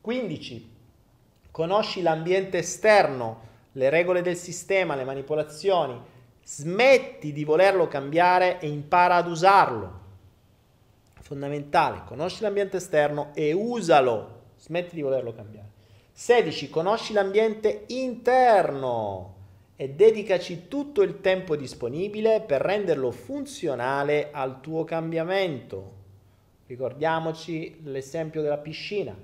15. 0.00 0.70
Conosci 1.52 2.02
l'ambiente 2.02 2.58
esterno, 2.58 3.42
le 3.74 3.90
regole 3.90 4.22
del 4.22 4.36
sistema, 4.36 4.96
le 4.96 5.04
manipolazioni, 5.04 6.09
Smetti 6.52 7.32
di 7.32 7.44
volerlo 7.44 7.86
cambiare 7.86 8.58
e 8.58 8.66
impara 8.66 9.14
ad 9.14 9.28
usarlo. 9.28 10.00
Fondamentale, 11.20 12.02
conosci 12.04 12.42
l'ambiente 12.42 12.78
esterno 12.78 13.30
e 13.34 13.52
usalo. 13.52 14.46
Smetti 14.56 14.96
di 14.96 15.02
volerlo 15.02 15.32
cambiare. 15.32 15.68
16. 16.10 16.68
Conosci 16.68 17.12
l'ambiente 17.12 17.84
interno 17.86 19.36
e 19.76 19.90
dedicaci 19.90 20.66
tutto 20.66 21.02
il 21.02 21.20
tempo 21.20 21.54
disponibile 21.54 22.40
per 22.40 22.62
renderlo 22.62 23.12
funzionale 23.12 24.30
al 24.32 24.60
tuo 24.60 24.82
cambiamento. 24.82 25.92
Ricordiamoci 26.66 27.78
l'esempio 27.84 28.42
della 28.42 28.58
piscina. 28.58 29.16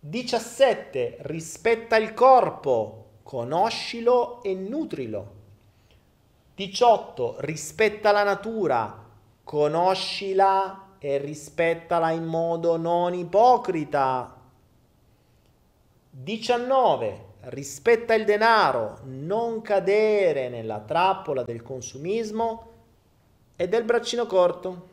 17. 0.00 1.18
Rispetta 1.18 1.98
il 1.98 2.14
corpo, 2.14 3.18
conoscilo 3.22 4.42
e 4.42 4.54
nutrilo. 4.54 5.36
18. 6.58 7.36
Rispetta 7.38 8.10
la 8.10 8.24
natura, 8.24 9.04
conoscila 9.44 10.96
e 10.98 11.18
rispettala 11.18 12.10
in 12.10 12.24
modo 12.24 12.76
non 12.76 13.14
ipocrita. 13.14 14.36
19. 16.10 17.26
Rispetta 17.42 18.14
il 18.14 18.24
denaro, 18.24 18.98
non 19.04 19.62
cadere 19.62 20.48
nella 20.48 20.80
trappola 20.80 21.44
del 21.44 21.62
consumismo 21.62 22.66
e 23.54 23.68
del 23.68 23.84
braccino 23.84 24.26
corto. 24.26 24.88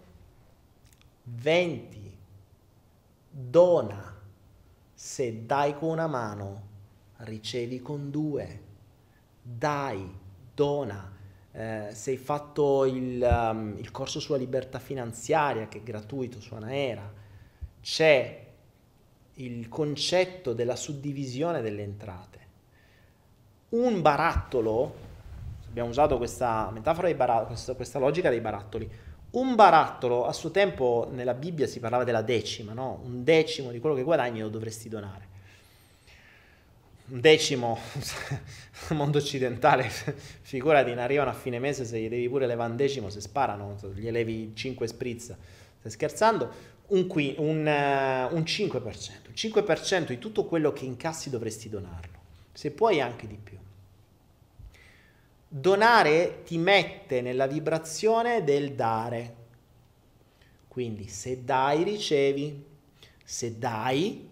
20. 1.24 2.18
Dona. 3.28 4.14
Se 4.94 5.46
dai 5.48 5.76
con 5.76 5.90
una 5.90 6.06
mano, 6.06 6.62
ricevi 7.18 7.82
con 7.82 8.12
due. 8.12 8.62
Dai, 9.42 10.16
dona 10.54 11.14
eh, 11.58 11.88
se 11.94 12.12
hai 12.12 12.18
fatto 12.18 12.84
il, 12.84 13.22
um, 13.22 13.76
il, 13.78 13.90
corso 13.90 14.20
sulla 14.20 14.38
libertà 14.38 14.78
finanziaria, 14.78 15.70
che 15.70 15.78
è 15.78 15.84
gratuito 15.84 16.42
su 16.42 16.54
Anaera, 16.54 17.10
c'è 17.82 18.46
il 19.36 19.70
concetto 19.70 20.52
della 20.52 20.76
suddivisione 20.76 21.62
delle 21.62 21.84
entrate. 21.84 22.40
Un 23.70 24.02
barattolo, 24.02 24.96
abbiamo 25.70 25.90
usato 25.90 26.18
questa 26.18 26.70
metafora, 26.74 27.08
dei 27.08 27.16
barattoli, 27.16 27.48
questa, 27.48 27.74
questa 27.74 28.00
logica 28.00 28.30
dei 28.30 28.42
barattoli, 28.42 28.90
un 29.32 29.56
barattolo, 29.56 30.26
a 30.26 30.34
suo 30.34 30.52
tempo 30.52 31.08
nella 31.12 31.34
Bibbia 31.34 31.68
si 31.68 31.80
parlava 31.80 32.04
della 32.04 32.22
decima, 32.22 32.74
no? 32.74 33.00
Un 33.06 33.24
decimo 33.24 33.72
di 33.72 33.80
quello 33.80 33.96
che 33.96 34.04
guadagni 34.04 34.42
lo 34.42 34.50
dovresti 34.50 34.90
donare. 34.90 35.25
Un 37.08 37.22
decimo, 37.22 37.78
mondo 38.90 39.20
occidentale, 39.20 39.88
figurati, 40.42 40.92
ne 40.96 41.02
arrivano 41.02 41.30
a 41.30 41.34
fine 41.34 41.60
mese, 41.60 41.86
se 41.86 42.00
gli 42.00 42.10
devi 42.10 42.28
pure 42.28 42.48
levare 42.48 42.72
un 42.72 42.76
decimo, 42.76 43.12
se 43.12 43.22
sparano, 43.22 43.78
gli 43.94 44.10
levi 44.10 44.54
5 44.56 44.88
sprizza. 44.88 45.38
Stai 45.78 45.92
scherzando? 45.92 46.74
Un, 46.88 47.06
qui, 47.06 47.36
un, 47.38 47.58
uh, 47.58 48.36
un 48.36 48.42
5%. 48.42 49.12
Il 49.28 49.34
5% 49.36 50.08
di 50.08 50.18
tutto 50.18 50.46
quello 50.46 50.74
che 50.74 50.86
incassi 50.86 51.30
dovresti 51.30 51.70
donarlo. 51.70 52.14
Se 52.54 52.72
puoi 52.72 53.00
anche 53.00 53.28
di 53.28 53.38
più. 53.42 53.58
Donare 55.48 56.42
ti 56.44 56.58
mette 56.58 57.22
nella 57.22 57.46
vibrazione 57.46 58.44
del 58.44 58.74
dare. 58.74 59.36
Quindi 60.68 61.08
se 61.08 61.44
dai 61.44 61.84
ricevi, 61.84 62.66
se 63.24 63.60
dai 63.60 64.28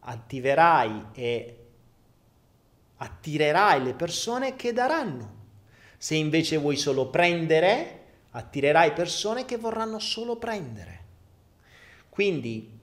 attiverai 0.00 1.06
e 1.12 1.59
attirerai 3.02 3.82
le 3.82 3.94
persone 3.94 4.56
che 4.56 4.72
daranno. 4.72 5.38
Se 5.96 6.14
invece 6.14 6.58
vuoi 6.58 6.76
solo 6.76 7.08
prendere, 7.08 7.98
attirerai 8.30 8.92
persone 8.92 9.44
che 9.44 9.56
vorranno 9.56 9.98
solo 9.98 10.36
prendere. 10.36 10.98
Quindi, 12.08 12.78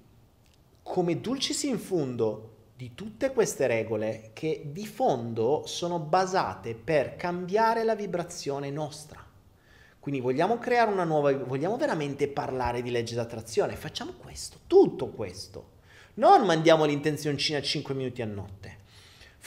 come 0.81 1.19
dulcis 1.19 1.63
in 1.63 1.79
fundo 1.79 2.55
di 2.75 2.93
tutte 2.93 3.31
queste 3.31 3.67
regole 3.67 4.31
che 4.33 4.61
di 4.65 4.85
fondo 4.85 5.63
sono 5.65 5.99
basate 5.99 6.75
per 6.75 7.15
cambiare 7.15 7.83
la 7.83 7.95
vibrazione 7.95 8.69
nostra. 8.69 9.23
Quindi 9.99 10.21
vogliamo 10.21 10.57
creare 10.57 10.91
una 10.91 11.03
nuova, 11.03 11.35
vogliamo 11.35 11.75
veramente 11.75 12.27
parlare 12.27 12.81
di 12.81 12.91
legge 12.91 13.15
d'attrazione, 13.15 13.75
facciamo 13.75 14.13
questo, 14.13 14.59
tutto 14.65 15.09
questo. 15.09 15.75
Non 16.15 16.45
mandiamo 16.45 16.85
l'intenzioncina 16.85 17.59
a 17.59 17.61
5 17.61 17.93
minuti 17.93 18.21
a 18.21 18.25
notte. 18.25 18.85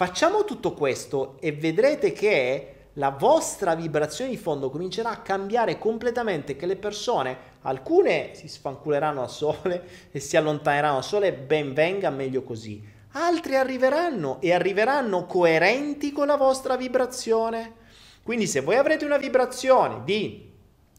Facciamo 0.01 0.47
tutto 0.47 0.73
questo 0.73 1.37
e 1.41 1.53
vedrete 1.53 2.12
che 2.12 2.75
la 2.95 3.11
vostra 3.11 3.75
vibrazione 3.75 4.31
di 4.31 4.39
fondo 4.39 4.70
comincerà 4.70 5.11
a 5.11 5.20
cambiare 5.20 5.77
completamente, 5.77 6.57
che 6.57 6.65
le 6.65 6.77
persone, 6.77 7.37
alcune 7.61 8.31
si 8.33 8.49
sfanculeranno 8.49 9.23
a 9.23 9.29
sole 9.29 9.87
e 10.11 10.19
si 10.19 10.39
allontaneranno 10.39 10.97
a 10.97 11.03
sole, 11.03 11.35
ben 11.35 11.75
venga, 11.75 12.09
meglio 12.09 12.43
così 12.43 12.83
altri 13.12 13.57
arriveranno 13.57 14.41
e 14.41 14.55
arriveranno 14.55 15.27
coerenti 15.27 16.12
con 16.12 16.29
la 16.29 16.37
vostra 16.37 16.77
vibrazione. 16.79 17.75
Quindi 18.23 18.47
se 18.47 18.62
voi 18.62 18.77
avrete 18.77 19.05
una 19.05 19.19
vibrazione 19.19 20.01
di 20.05 20.51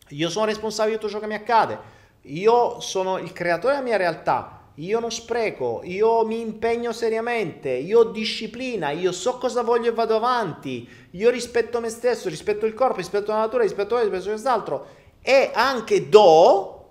io 0.09 0.29
sono 0.29 0.45
responsabile 0.45 0.97
di 0.97 1.01
tutto 1.01 1.13
ciò 1.13 1.19
che 1.19 1.25
mi 1.25 1.33
accade, 1.33 1.79
io 2.21 2.79
sono 2.79 3.17
il 3.17 3.33
creatore 3.33 3.73
della 3.73 3.83
mia 3.83 3.97
realtà, 3.97 4.60
io 4.81 4.99
non 4.99 5.11
spreco, 5.11 5.81
io 5.83 6.25
mi 6.25 6.39
impegno 6.39 6.91
seriamente, 6.91 7.69
io 7.69 7.99
ho 7.99 8.03
disciplina, 8.05 8.89
io 8.89 9.11
so 9.11 9.37
cosa 9.37 9.61
voglio 9.61 9.89
e 9.89 9.93
vado 9.93 10.15
avanti, 10.15 10.89
io 11.11 11.29
rispetto 11.29 11.79
me 11.79 11.89
stesso, 11.89 12.29
rispetto 12.29 12.65
il 12.65 12.73
corpo, 12.73 12.97
rispetto 12.97 13.31
la 13.31 13.39
natura, 13.39 13.61
rispetto 13.61 13.95
questo, 13.95 14.09
rispetto 14.09 14.31
quest'altro 14.31 14.87
e 15.21 15.51
anche 15.53 16.09
do, 16.09 16.89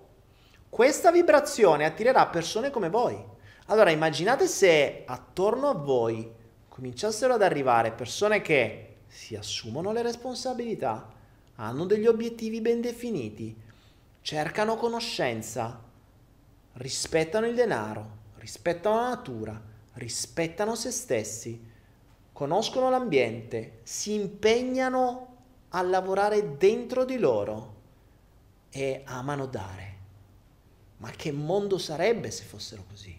questa 0.69 1.11
vibrazione 1.11 1.85
attirerà 1.85 2.27
persone 2.27 2.71
come 2.71 2.89
voi. 2.89 3.21
Allora 3.67 3.91
immaginate 3.91 4.47
se 4.47 5.03
attorno 5.05 5.69
a 5.69 5.75
voi 5.75 6.31
cominciassero 6.69 7.35
ad 7.35 7.43
arrivare 7.43 7.91
persone 7.91 8.41
che 8.41 8.99
si 9.09 9.35
assumono 9.35 9.91
le 9.91 10.03
responsabilità, 10.03 11.11
hanno 11.57 11.85
degli 11.87 12.07
obiettivi 12.07 12.61
ben 12.61 12.81
definiti, 12.81 13.57
cercano 14.23 14.77
conoscenza, 14.77 15.89
rispettano 16.75 17.47
il 17.47 17.55
denaro, 17.55 18.19
rispettano 18.37 18.97
la 18.97 19.09
natura, 19.09 19.61
rispettano 19.95 20.75
se 20.75 20.91
stessi, 20.91 21.69
conoscono 22.33 22.91
l'ambiente, 22.91 23.81
si 23.83 24.15
impegnano 24.15 25.27
a 25.71 25.83
lavorare 25.83 26.57
dentro 26.57 27.05
di 27.05 27.19
loro 27.19 27.75
e 28.71 29.03
amano 29.05 29.47
dare. 29.47 29.99
Ma 30.99 31.11
che 31.11 31.33
mondo 31.33 31.79
sarebbe 31.79 32.31
se 32.31 32.45
fossero 32.45 32.85
così? 32.89 33.17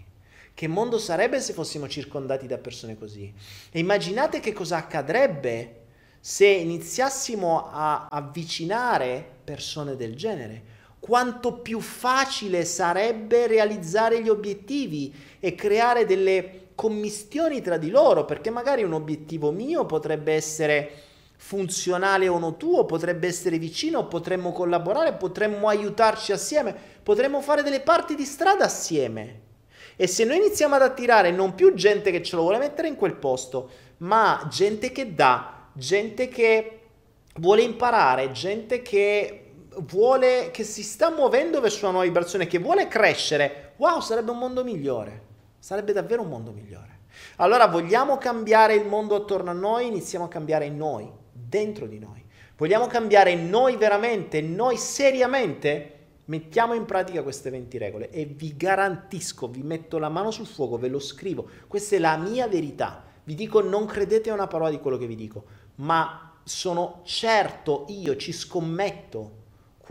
Che 0.53 0.67
mondo 0.67 0.99
sarebbe 0.99 1.39
se 1.39 1.53
fossimo 1.53 1.87
circondati 1.87 2.45
da 2.45 2.57
persone 2.57 2.97
così? 2.97 3.33
E 3.71 3.79
immaginate 3.79 4.39
che 4.39 4.53
cosa 4.53 4.77
accadrebbe 4.77 5.77
se 6.19 6.45
iniziassimo 6.45 7.69
a 7.71 8.07
avvicinare 8.07 9.39
persone 9.43 9.95
del 9.95 10.15
genere. 10.15 10.70
Quanto 11.01 11.61
più 11.61 11.79
facile 11.79 12.63
sarebbe 12.63 13.47
realizzare 13.47 14.21
gli 14.21 14.29
obiettivi 14.29 15.11
e 15.39 15.55
creare 15.55 16.05
delle 16.05 16.67
commistioni 16.75 17.59
tra 17.59 17.77
di 17.77 17.89
loro, 17.89 18.23
perché 18.23 18.51
magari 18.51 18.83
un 18.83 18.93
obiettivo 18.93 19.49
mio 19.49 19.87
potrebbe 19.87 20.33
essere 20.33 20.91
funzionale 21.37 22.27
o 22.27 22.37
no 22.37 22.55
tuo, 22.55 22.85
potrebbe 22.85 23.25
essere 23.25 23.57
vicino, 23.57 24.07
potremmo 24.07 24.51
collaborare, 24.51 25.13
potremmo 25.13 25.67
aiutarci 25.67 26.33
assieme, 26.33 26.75
potremmo 27.01 27.41
fare 27.41 27.63
delle 27.63 27.81
parti 27.81 28.13
di 28.13 28.23
strada 28.23 28.65
assieme. 28.65 29.41
E 29.95 30.05
se 30.05 30.23
noi 30.23 30.37
iniziamo 30.37 30.75
ad 30.75 30.83
attirare 30.83 31.31
non 31.31 31.55
più 31.55 31.73
gente 31.73 32.11
che 32.11 32.21
ce 32.21 32.35
lo 32.35 32.43
vuole 32.43 32.59
mettere 32.59 32.87
in 32.87 32.95
quel 32.95 33.15
posto, 33.15 33.69
ma 33.97 34.47
gente 34.51 34.91
che 34.91 35.15
dà, 35.15 35.67
gente 35.73 36.27
che 36.27 36.79
vuole 37.37 37.63
imparare, 37.63 38.31
gente 38.31 38.83
che 38.83 39.40
vuole, 39.79 40.51
che 40.51 40.63
si 40.63 40.83
sta 40.83 41.09
muovendo 41.09 41.61
verso 41.61 41.83
una 41.83 41.91
nuova 41.91 42.05
vibrazione, 42.05 42.47
che 42.47 42.59
vuole 42.59 42.87
crescere, 42.87 43.73
wow, 43.77 43.99
sarebbe 44.01 44.31
un 44.31 44.37
mondo 44.37 44.63
migliore. 44.63 45.29
Sarebbe 45.59 45.93
davvero 45.93 46.23
un 46.23 46.29
mondo 46.29 46.51
migliore. 46.51 46.99
Allora 47.37 47.67
vogliamo 47.67 48.17
cambiare 48.17 48.73
il 48.75 48.85
mondo 48.85 49.15
attorno 49.15 49.51
a 49.51 49.53
noi, 49.53 49.87
iniziamo 49.87 50.25
a 50.25 50.29
cambiare 50.29 50.69
noi, 50.69 51.09
dentro 51.31 51.85
di 51.85 51.99
noi. 51.99 52.23
Vogliamo 52.57 52.87
cambiare 52.87 53.35
noi 53.35 53.77
veramente, 53.77 54.41
noi 54.41 54.77
seriamente? 54.77 55.97
Mettiamo 56.25 56.73
in 56.73 56.85
pratica 56.85 57.23
queste 57.23 57.49
20 57.49 57.77
regole 57.77 58.09
e 58.09 58.25
vi 58.25 58.55
garantisco, 58.55 59.47
vi 59.47 59.63
metto 59.63 59.97
la 59.97 60.09
mano 60.09 60.31
sul 60.31 60.45
fuoco, 60.45 60.77
ve 60.77 60.87
lo 60.87 60.99
scrivo, 60.99 61.47
questa 61.67 61.95
è 61.95 61.99
la 61.99 62.17
mia 62.17 62.47
verità. 62.47 63.03
Vi 63.23 63.35
dico 63.35 63.61
non 63.61 63.85
credete 63.85 64.29
a 64.29 64.33
una 64.33 64.47
parola 64.47 64.69
di 64.69 64.79
quello 64.79 64.97
che 64.97 65.07
vi 65.07 65.15
dico, 65.15 65.43
ma 65.75 66.39
sono 66.43 67.01
certo, 67.03 67.85
io 67.89 68.15
ci 68.15 68.31
scommetto 68.31 69.39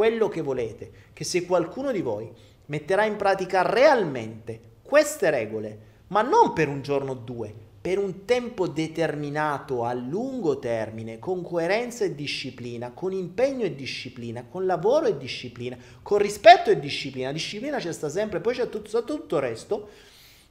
quello 0.01 0.29
che 0.29 0.41
volete, 0.41 0.91
che 1.13 1.25
se 1.25 1.45
qualcuno 1.45 1.93
di 1.93 2.01
voi 2.01 2.33
metterà 2.67 3.05
in 3.05 3.17
pratica 3.17 3.61
realmente 3.61 4.79
queste 4.81 5.29
regole, 5.29 5.79
ma 6.07 6.23
non 6.23 6.55
per 6.55 6.69
un 6.69 6.81
giorno 6.81 7.11
o 7.11 7.15
due, 7.17 7.55
per 7.79 7.99
un 7.99 8.25
tempo 8.25 8.67
determinato 8.67 9.85
a 9.85 9.93
lungo 9.93 10.59
termine, 10.59 11.19
con 11.19 11.43
coerenza 11.43 12.07
e 12.07 12.15
disciplina, 12.15 12.93
con 12.93 13.13
impegno 13.13 13.67
e 13.67 13.75
disciplina, 13.75 14.47
con 14.49 14.65
lavoro 14.65 15.05
e 15.05 15.19
disciplina, 15.19 15.77
con 16.01 16.17
rispetto 16.17 16.71
e 16.71 16.81
disciplina. 16.81 17.31
Disciplina 17.31 17.77
c'è 17.77 17.93
sta 17.93 18.09
sempre, 18.09 18.41
poi 18.41 18.55
c'è 18.55 18.71
tutto, 18.71 19.05
tutto 19.05 19.37
il 19.37 19.43
resto. 19.43 19.89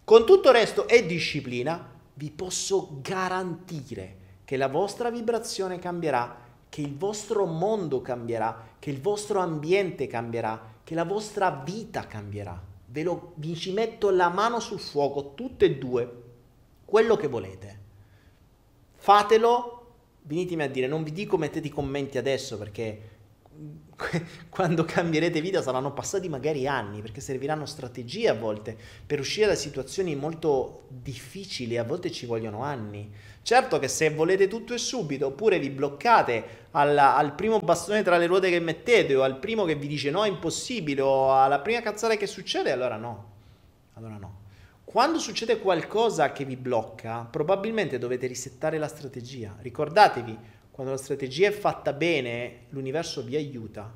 Con 0.03 0.27
tutto 0.27 0.49
il 0.49 0.53
resto 0.53 0.87
e 0.87 1.07
disciplina 1.07 1.91
vi 2.13 2.29
posso 2.29 2.99
garantire 3.01 4.17
che 4.45 4.57
la 4.57 4.67
vostra 4.67 5.09
vibrazione 5.09 5.79
cambierà, 5.79 6.48
che 6.69 6.81
il 6.81 6.95
vostro 6.95 7.45
mondo 7.45 8.01
cambierà, 8.01 8.75
che 8.79 8.91
il 8.91 9.01
vostro 9.01 9.39
ambiente 9.39 10.07
cambierà, 10.07 10.77
che 10.83 10.95
la 10.95 11.03
vostra 11.03 11.49
vita 11.65 12.05
cambierà. 12.07 12.61
Ve 12.85 13.03
lo, 13.03 13.33
vi 13.35 13.55
ci 13.55 13.71
metto 13.73 14.09
la 14.09 14.29
mano 14.29 14.59
sul 14.59 14.79
fuoco, 14.79 15.33
tutte 15.33 15.65
e 15.65 15.77
due, 15.77 16.23
quello 16.85 17.15
che 17.15 17.27
volete. 17.27 17.79
Fatelo, 18.95 19.79
venitemi 20.23 20.63
a 20.63 20.69
dire, 20.69 20.87
non 20.87 21.03
vi 21.03 21.11
dico 21.11 21.37
mettete 21.37 21.67
i 21.67 21.71
commenti 21.71 22.17
adesso 22.17 22.57
perché 22.57 23.17
quando 24.49 24.85
cambierete 24.85 25.41
vita 25.41 25.61
saranno 25.61 25.91
passati 25.91 26.29
magari 26.29 26.67
anni 26.67 27.01
perché 27.01 27.19
serviranno 27.19 27.65
strategie 27.65 28.29
a 28.29 28.33
volte 28.33 28.77
per 29.05 29.19
uscire 29.19 29.47
da 29.47 29.55
situazioni 29.55 30.15
molto 30.15 30.83
difficili, 30.87 31.77
a 31.77 31.83
volte 31.83 32.11
ci 32.11 32.25
vogliono 32.25 32.63
anni. 32.63 33.11
Certo 33.41 33.79
che 33.79 33.87
se 33.87 34.11
volete 34.11 34.47
tutto 34.47 34.73
e 34.73 34.77
subito 34.77 35.27
oppure 35.27 35.59
vi 35.59 35.69
bloccate 35.69 36.67
alla, 36.71 37.15
al 37.15 37.33
primo 37.33 37.59
bastone 37.59 38.03
tra 38.03 38.17
le 38.17 38.27
ruote 38.27 38.49
che 38.49 38.59
mettete 38.59 39.15
o 39.15 39.23
al 39.23 39.39
primo 39.39 39.65
che 39.65 39.75
vi 39.75 39.87
dice 39.87 40.11
no 40.11 40.23
è 40.23 40.29
impossibile 40.29 41.01
o 41.01 41.33
alla 41.33 41.59
prima 41.59 41.81
cazzata 41.81 42.15
che 42.15 42.27
succede, 42.27 42.71
allora 42.71 42.95
no. 42.95 43.27
Allora 43.93 44.17
no. 44.17 44.37
Quando 44.85 45.19
succede 45.19 45.59
qualcosa 45.59 46.31
che 46.31 46.45
vi 46.45 46.55
blocca, 46.55 47.27
probabilmente 47.29 47.99
dovete 47.99 48.25
risettare 48.25 48.79
la 48.79 48.87
strategia. 48.87 49.55
Ricordatevi, 49.59 50.37
quando 50.79 50.95
la 50.95 51.03
strategia 51.03 51.49
è 51.49 51.51
fatta 51.51 51.91
bene, 51.91 52.67
l'universo 52.69 53.21
vi 53.21 53.35
aiuta. 53.35 53.93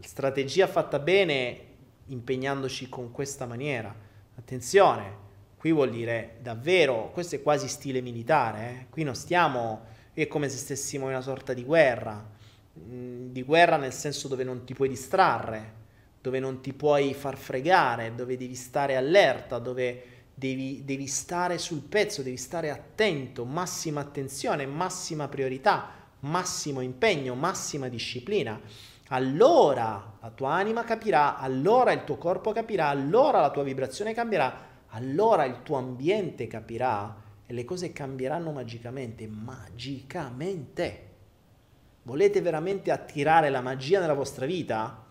Strategia 0.00 0.66
fatta 0.66 0.98
bene 0.98 1.58
impegnandoci 2.06 2.88
con 2.88 3.12
questa 3.12 3.46
maniera. 3.46 3.94
Attenzione, 4.34 5.16
qui 5.56 5.70
vuol 5.70 5.90
dire 5.90 6.38
davvero, 6.42 7.12
questo 7.12 7.36
è 7.36 7.42
quasi 7.42 7.68
stile 7.68 8.00
militare, 8.00 8.68
eh? 8.68 8.86
qui 8.90 9.04
non 9.04 9.14
stiamo, 9.14 9.82
è 10.12 10.26
come 10.26 10.48
se 10.48 10.56
stessimo 10.56 11.04
in 11.04 11.12
una 11.12 11.20
sorta 11.20 11.52
di 11.52 11.62
guerra. 11.62 12.28
mm, 12.76 13.30
di 13.30 13.44
guerra 13.44 13.76
nel 13.76 13.92
senso 13.92 14.26
dove 14.26 14.42
non 14.42 14.64
ti 14.64 14.74
puoi 14.74 14.88
distrarre, 14.88 15.74
dove 16.20 16.40
non 16.40 16.60
ti 16.60 16.72
puoi 16.72 17.14
far 17.14 17.36
fregare, 17.36 18.16
dove 18.16 18.36
devi 18.36 18.56
stare 18.56 18.96
allerta, 18.96 19.60
dove 19.60 20.13
devi, 20.34 20.84
devi 20.84 21.06
stare 21.06 21.58
sul 21.58 21.80
pezzo, 21.80 22.22
devi 22.22 22.36
stare 22.36 22.70
attento, 22.70 23.44
massima 23.44 24.00
attenzione, 24.00 24.66
massima 24.66 25.28
priorità, 25.28 25.90
massimo 26.20 26.80
impegno, 26.80 27.34
massima 27.34 27.88
disciplina. 27.88 28.60
Allora 29.08 30.16
la 30.20 30.30
tua 30.30 30.54
anima 30.54 30.82
capirà, 30.82 31.38
allora 31.38 31.92
il 31.92 32.04
tuo 32.04 32.16
corpo 32.16 32.52
capirà, 32.52 32.88
allora 32.88 33.40
la 33.40 33.50
tua 33.50 33.62
vibrazione 33.62 34.14
cambierà, 34.14 34.72
allora 34.88 35.44
il 35.44 35.62
tuo 35.62 35.76
ambiente 35.76 36.46
capirà 36.46 37.22
e 37.46 37.52
le 37.52 37.64
cose 37.64 37.92
cambieranno 37.92 38.50
magicamente, 38.50 39.26
magicamente. 39.26 41.12
Volete 42.02 42.40
veramente 42.40 42.90
attirare 42.90 43.50
la 43.50 43.60
magia 43.60 44.00
nella 44.00 44.14
vostra 44.14 44.46
vita? 44.46 45.04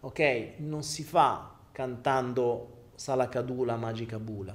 Ok, 0.00 0.52
non 0.58 0.82
si 0.82 1.02
fa 1.02 1.54
cantando 1.72 2.79
Salakadula 3.00 3.76
Magica 3.76 4.18
Bula. 4.18 4.54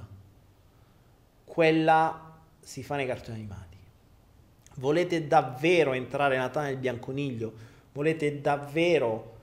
Quella 1.44 2.32
si 2.60 2.84
fa 2.84 2.94
nei 2.94 3.04
cartoni 3.04 3.38
animati. 3.38 3.76
Volete 4.74 5.26
davvero 5.26 5.94
entrare 5.94 6.36
nella 6.36 6.48
tana 6.50 6.68
del 6.68 6.76
bianconiglio? 6.76 7.52
Volete 7.92 8.40
davvero 8.40 9.34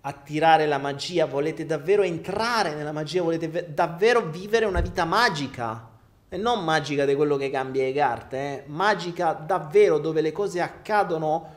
attirare 0.00 0.64
la 0.64 0.78
magia? 0.78 1.26
Volete 1.26 1.66
davvero 1.66 2.00
entrare 2.00 2.72
nella 2.72 2.92
magia? 2.92 3.20
Volete 3.20 3.46
ve- 3.48 3.74
davvero 3.74 4.22
vivere 4.30 4.64
una 4.64 4.80
vita 4.80 5.04
magica? 5.04 5.90
E 6.26 6.38
non 6.38 6.64
magica 6.64 7.04
di 7.04 7.14
quello 7.14 7.36
che 7.36 7.50
cambia 7.50 7.82
le 7.82 7.92
carte, 7.92 8.38
eh? 8.38 8.62
magica 8.68 9.34
davvero 9.34 9.98
dove 9.98 10.22
le 10.22 10.32
cose 10.32 10.62
accadono 10.62 11.52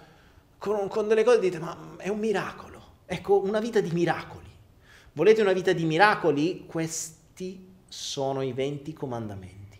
con, 0.57 0.89
con 0.89 1.07
delle 1.07 1.23
cose 1.23 1.39
dite 1.39 1.59
ma 1.59 1.95
è 1.95 2.09
un 2.09 2.19
miracolo. 2.19 2.81
Ecco, 3.05 3.41
una 3.41 3.61
vita 3.61 3.79
di 3.79 3.91
miracoli. 3.91 4.38
Volete 5.13 5.41
una 5.41 5.53
vita 5.53 5.73
di 5.73 5.85
miracoli? 5.85 6.65
Questi 6.67 7.67
sono 7.87 8.41
i 8.43 8.53
20 8.53 8.93
comandamenti. 8.93 9.77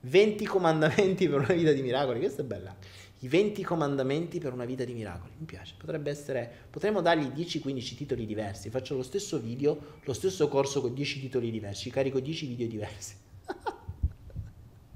20 0.00 0.44
comandamenti 0.44 1.28
per 1.30 1.38
una 1.38 1.54
vita 1.54 1.72
di 1.72 1.82
miracoli, 1.82 2.18
questa 2.18 2.42
è 2.42 2.44
bella. 2.44 2.76
I 3.20 3.28
20 3.28 3.62
comandamenti 3.62 4.38
per 4.38 4.52
una 4.52 4.64
vita 4.64 4.84
di 4.84 4.92
miracoli, 4.92 5.32
mi 5.38 5.46
piace. 5.46 5.74
Potrebbe 5.78 6.10
essere, 6.10 6.50
potremmo 6.68 7.00
dargli 7.00 7.26
10-15 7.26 7.96
titoli 7.96 8.26
diversi. 8.26 8.70
Faccio 8.70 8.96
lo 8.96 9.02
stesso 9.02 9.38
video, 9.38 9.98
lo 10.02 10.12
stesso 10.12 10.48
corso 10.48 10.80
con 10.80 10.92
10 10.92 11.20
titoli 11.20 11.50
diversi, 11.50 11.90
carico 11.90 12.18
10 12.18 12.46
video 12.46 12.66
diversi. 12.66 13.14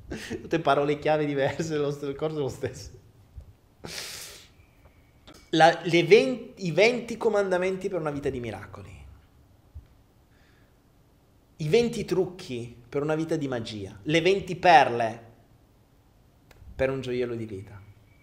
Tutte 0.40 0.58
parole 0.58 0.98
chiave 0.98 1.24
diverse, 1.24 1.76
lo, 1.76 1.88
il 1.88 2.16
corso 2.16 2.38
è 2.38 2.40
lo 2.40 2.48
stesso. 2.48 2.90
La, 5.50 5.80
20, 5.82 6.66
I 6.66 6.72
20 6.72 7.16
comandamenti 7.16 7.88
per 7.88 8.00
una 8.00 8.10
vita 8.10 8.28
di 8.28 8.40
miracoli. 8.40 8.97
I 11.60 11.68
20 11.68 12.04
trucchi 12.04 12.82
per 12.88 13.02
una 13.02 13.16
vita 13.16 13.34
di 13.34 13.48
magia. 13.48 13.98
Le 14.02 14.20
20 14.20 14.56
perle 14.56 15.22
per 16.74 16.88
un 16.88 17.00
gioiello 17.00 17.34
di 17.34 17.46
vita. 17.46 17.80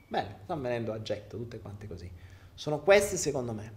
Bene, 0.07 0.37
stanno 0.43 0.61
venendo 0.61 0.93
a 0.93 1.01
getto, 1.01 1.35
tutte 1.35 1.59
quante 1.59 1.85
così. 1.85 2.09
Sono 2.53 2.79
queste 2.79 3.17
secondo 3.17 3.51
me. 3.51 3.73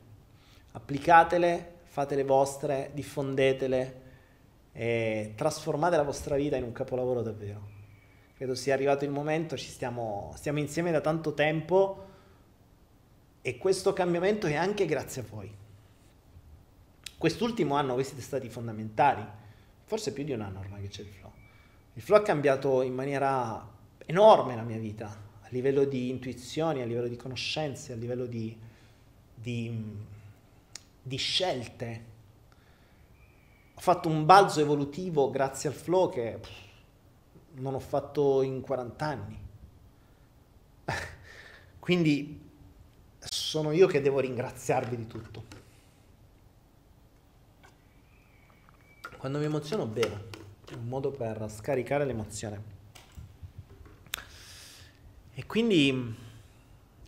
Applicatele, 0.73 1.79
fatele 1.87 2.23
vostre, 2.23 2.93
diffondetele 2.95 4.03
e 4.71 5.33
trasformate 5.35 5.97
la 5.97 6.05
vostra 6.05 6.37
vita 6.37 6.57
in 6.57 6.63
un 6.63 6.71
capolavoro 6.71 7.23
davvero. 7.23 7.77
Credo 8.37 8.55
sia 8.55 8.75
arrivato 8.75 9.05
il 9.05 9.11
momento, 9.11 9.57
ci 9.57 9.71
stiamo, 9.71 10.33
stiamo 10.37 10.61
insieme 10.61 10.93
da 10.93 11.01
tanto 11.01 11.35
tempo 11.35 12.07
e 13.43 13.59
questo 13.59 13.93
cambiamento 13.93 14.47
è 14.47 14.55
anche 14.55 14.87
grazie 14.87 15.23
a 15.23 15.25
voi. 15.29 15.53
Quest'ultimo 17.19 17.75
anno 17.75 17.95
voi 17.95 18.05
siete 18.05 18.23
stati 18.23 18.49
fondamentali, 18.49 19.27
forse 19.89 20.13
più 20.13 20.23
di 20.23 20.33
un 20.33 20.43
anno 20.43 20.59
ormai 20.59 20.83
che 20.83 20.89
c'è 20.89 21.01
il 21.01 21.09
flow. 21.09 21.33
Il 21.95 22.03
flow 22.03 22.19
ha 22.19 22.23
cambiato 22.23 22.83
in 22.83 22.93
maniera 22.93 23.67
enorme 24.05 24.55
la 24.55 24.63
mia 24.63 24.77
vita, 24.77 25.07
a 25.07 25.47
livello 25.49 25.85
di 25.85 26.11
intuizioni, 26.11 26.83
a 26.83 26.85
livello 26.85 27.09
di 27.09 27.17
conoscenze, 27.17 27.95
a 27.95 27.97
livello 27.97 28.27
di, 28.27 28.55
di, 29.35 29.83
di 31.03 31.17
scelte. 31.17 32.05
Ho 33.73 33.81
fatto 33.81 34.11
un 34.11 34.27
balzo 34.27 34.61
evolutivo 34.61 35.31
grazie 35.31 35.71
al 35.71 35.75
flow 35.75 36.11
che 36.11 36.39
pff, 36.39 36.51
non 37.55 37.73
ho 37.73 37.81
fatto 37.81 38.43
in 38.43 38.61
40 38.61 39.07
anni. 39.07 39.41
Quindi 41.79 42.41
sono 43.21 43.73
io 43.73 43.87
che 43.87 44.03
devo 44.03 44.21
ringraziarvi 44.21 44.97
di 44.97 45.07
tutto. 45.07 45.58
Quando 49.19 49.41
mi 49.41 49.47
emoziono 49.47 49.85
bevo, 49.85 50.15
è 50.71 50.75
un 50.75 50.87
modo 50.87 51.11
per 51.11 51.51
scaricare 51.51 52.05
l'emozione. 52.05 52.63
E 55.35 55.45
quindi 55.45 56.15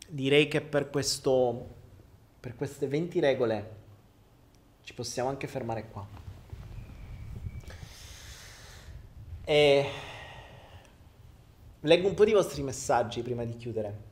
direi 0.09 0.49
che 0.49 0.61
per, 0.61 0.91
questo, 0.91 1.69
per 2.41 2.57
queste 2.57 2.89
20 2.89 3.21
regole 3.21 3.77
ci 4.83 4.93
possiamo 4.93 5.29
anche 5.29 5.47
fermare 5.47 5.89
qua. 5.89 6.05
E 9.45 9.91
leggo 11.79 12.09
un 12.09 12.15
po' 12.15 12.25
di 12.25 12.33
vostri 12.33 12.65
messaggi 12.65 13.23
prima 13.23 13.45
di 13.45 13.57
chiudere. 13.57 14.09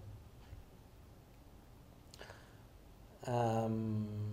Um, 3.25 4.28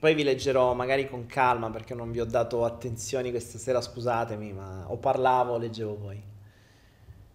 poi 0.00 0.14
vi 0.14 0.22
leggerò 0.22 0.72
magari 0.74 1.06
con 1.06 1.26
calma 1.26 1.70
perché 1.70 1.94
non 1.94 2.10
vi 2.10 2.20
ho 2.20 2.24
dato 2.24 2.64
attenzioni 2.64 3.30
questa 3.30 3.58
sera, 3.58 3.80
scusatemi, 3.80 4.52
ma 4.52 4.90
o 4.90 4.96
parlavo 4.96 5.52
o 5.52 5.58
leggevo 5.58 5.96
voi. 5.96 6.20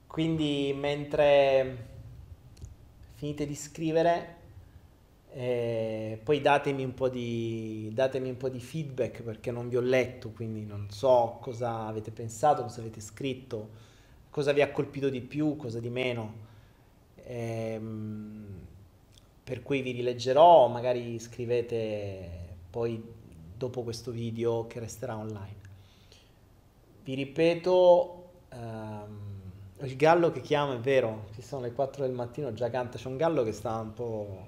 Quindi 0.08 0.74
mentre 0.76 1.78
finite 3.14 3.46
di 3.46 3.56
scrivere, 3.56 4.36
eh, 5.34 6.20
poi 6.24 6.42
datemi 6.42 6.84
un, 6.84 6.94
po 6.94 7.08
di, 7.08 7.92
datemi 7.94 8.30
un 8.30 8.38
po' 8.38 8.50
di 8.50 8.60
feedback 8.60 9.22
perché 9.22 9.52
non 9.52 9.70
vi 9.70 9.78
ho 9.78 9.82
letto, 9.82 10.32
quindi 10.32 10.66
non 10.66 10.88
so 10.90 11.38
cosa 11.42 11.86
avete 11.86 12.12
pensato, 12.12 12.64
cosa 12.64 12.82
avete 12.82 13.00
scritto, 13.00 13.70
cosa 14.30 14.52
vi 14.52 14.62
ha 14.62 14.72
colpito 14.72 15.10
di 15.10 15.22
più, 15.22 15.56
cosa 15.56 15.80
di 15.80 15.90
meno 15.90 16.44
ehm, 17.26 18.46
per 19.44 19.62
cui 19.62 19.82
vi 19.82 19.92
rileggerò, 19.92 20.68
magari 20.68 21.20
scrivete 21.20 22.45
poi 22.76 23.02
dopo 23.56 23.84
questo 23.84 24.12
video 24.12 24.68
che 24.68 24.82
resterà 24.82 25.16
online. 25.16 25.56
Vi 27.06 27.14
ripeto, 27.14 28.32
ehm, 28.50 29.20
il 29.80 29.96
gallo 29.96 30.30
che 30.30 30.42
chiama 30.42 30.74
è 30.74 30.80
vero, 30.80 31.28
ci 31.36 31.42
sono 31.42 31.62
le 31.62 31.72
4 31.72 32.06
del 32.06 32.14
mattino, 32.14 32.52
già 32.52 32.70
canta, 32.70 32.98
c'è 32.98 33.08
un 33.08 33.16
gallo 33.16 33.44
che 33.44 33.54
sta 33.54 33.80
un 33.80 33.94
po'... 33.94 34.48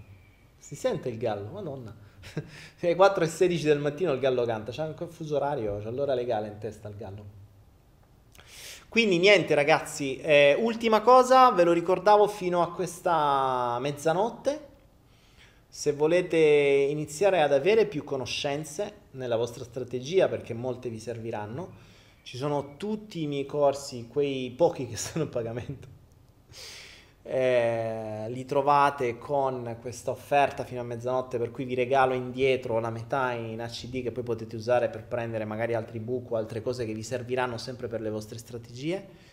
Si 0.57 0.75
sente 0.75 1.07
il 1.07 1.17
gallo, 1.17 1.51
madonna. 1.51 1.95
alle 2.81 2.95
4 2.95 3.23
e 3.23 3.27
16 3.27 3.65
del 3.65 3.79
mattino 3.79 4.11
il 4.11 4.19
gallo 4.19 4.43
canta, 4.43 4.73
c'è 4.73 4.81
anche 4.81 5.03
un 5.03 5.09
fuso 5.09 5.37
orario, 5.37 5.79
c'è 5.81 5.89
l'ora 5.89 6.13
legale 6.13 6.49
in 6.49 6.57
testa 6.57 6.89
il 6.89 6.97
gallo. 6.97 7.23
Quindi 8.89 9.19
niente 9.19 9.55
ragazzi, 9.55 10.17
eh, 10.17 10.53
ultima 10.59 10.99
cosa, 10.99 11.49
ve 11.51 11.63
lo 11.63 11.71
ricordavo 11.71 12.27
fino 12.27 12.61
a 12.61 12.73
questa 12.73 13.77
mezzanotte, 13.79 14.66
se 15.67 15.91
volete 15.91 16.37
iniziare 16.37 17.41
ad 17.41 17.53
avere 17.53 17.85
più 17.85 18.03
conoscenze 18.03 19.05
nella 19.11 19.37
vostra 19.37 19.63
strategia, 19.63 20.27
perché 20.27 20.53
molte 20.53 20.89
vi 20.89 20.99
serviranno, 20.99 21.85
ci 22.23 22.37
sono 22.37 22.75
tutti 22.77 23.21
i 23.21 23.27
miei 23.27 23.45
corsi, 23.45 24.07
quei 24.07 24.51
pochi 24.51 24.87
che 24.87 24.95
sono 24.97 25.25
a 25.25 25.27
pagamento 25.27 25.95
eh, 27.29 28.27
li 28.29 28.45
trovate 28.45 29.17
con 29.17 29.77
questa 29.81 30.11
offerta 30.11 30.63
fino 30.63 30.79
a 30.79 30.83
mezzanotte 30.85 31.37
per 31.37 31.51
cui 31.51 31.65
vi 31.65 31.75
regalo 31.75 32.13
indietro 32.13 32.79
la 32.79 32.89
metà 32.89 33.33
in 33.33 33.57
HD 33.57 34.01
che 34.01 34.11
poi 34.11 34.23
potete 34.23 34.55
usare 34.55 34.87
per 34.87 35.03
prendere 35.03 35.43
magari 35.43 35.73
altri 35.73 35.99
book 35.99 36.31
o 36.31 36.35
altre 36.37 36.61
cose 36.61 36.85
che 36.85 36.93
vi 36.93 37.03
serviranno 37.03 37.57
sempre 37.57 37.87
per 37.87 37.99
le 37.99 38.09
vostre 38.09 38.37
strategie. 38.37 39.25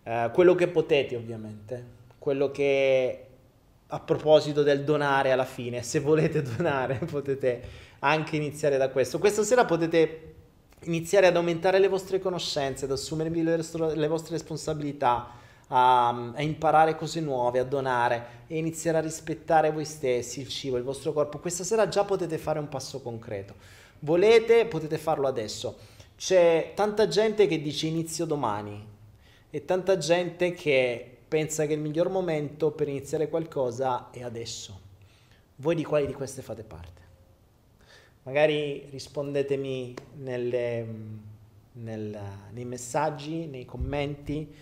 Eh, 0.05 0.31
quello 0.33 0.55
che 0.55 0.69
potete 0.69 1.17
ovviamente, 1.17 1.85
quello 2.19 2.53
che 2.53 3.26
a 3.89 4.01
proposito 4.01 4.63
del 4.63 4.83
donare 4.85 5.31
alla 5.31 5.45
fine, 5.45 5.83
se 5.83 6.01
volete 6.01 6.43
donare 6.57 6.97
potete 6.97 7.85
anche 8.01 8.37
iniziare 8.37 8.77
da 8.77 8.89
questo. 8.89 9.19
Questa 9.19 9.43
sera 9.43 9.65
potete 9.65 10.35
iniziare 10.85 11.27
ad 11.27 11.37
aumentare 11.37 11.79
le 11.79 11.89
vostre 11.89 12.19
conoscenze, 12.19 12.85
ad 12.85 12.91
assumervi 12.91 13.43
le, 13.43 13.57
le 13.95 14.09
vostre 14.09 14.33
responsabilità, 14.33 15.31
a, 15.69 16.09
a, 16.09 16.43
imparare 16.43 16.97
cose 16.97 17.21
nuove, 17.21 17.59
a 17.59 17.65
donare 17.65 18.45
e 18.47 18.59
iniziare 18.59 18.99
a 18.99 19.01
rispettare 19.01 19.73
voi 19.73 19.85
stessi, 19.85 20.41
il 20.41 20.49
cibo, 20.49 20.77
il 20.77 20.83
vostro 20.85 21.13
corpo. 21.13 21.39
Questa 21.39 21.65
sera 21.65 21.89
già 21.89 22.05
potete 22.05 22.39
fare 22.39 22.59
un 22.59 22.69
passo 22.69 23.01
concreto. 23.01 23.55
Volete, 24.01 24.67
potete 24.67 24.99
farlo 24.99 25.27
adesso. 25.27 25.77
C'è 26.17 26.73
tanta 26.75 27.09
gente 27.09 27.47
che 27.47 27.61
dice 27.61 27.87
inizio 27.87 28.25
domani 28.25 28.95
e 29.51 29.65
tanta 29.65 29.97
gente 29.97 30.53
che 30.53 31.16
pensa 31.29 31.67
che 31.67 31.75
il 31.75 31.81
miglior 31.81 32.09
momento 32.09 32.71
per 32.71 32.89
iniziare 32.89 33.29
qualcosa 33.29 34.11
è 34.11 34.23
adesso. 34.23 34.81
Voi 35.57 35.75
di 35.75 35.85
quali 35.85 36.07
di 36.07 36.13
queste 36.13 36.43
fate 36.43 36.63
parte? 36.63 37.03
Magari 38.23 38.87
rispondetemi 38.91 39.95
nelle, 40.17 40.87
nel, 41.73 42.19
nei 42.51 42.65
messaggi, 42.65 43.47
nei 43.47 43.65
commenti, 43.65 44.55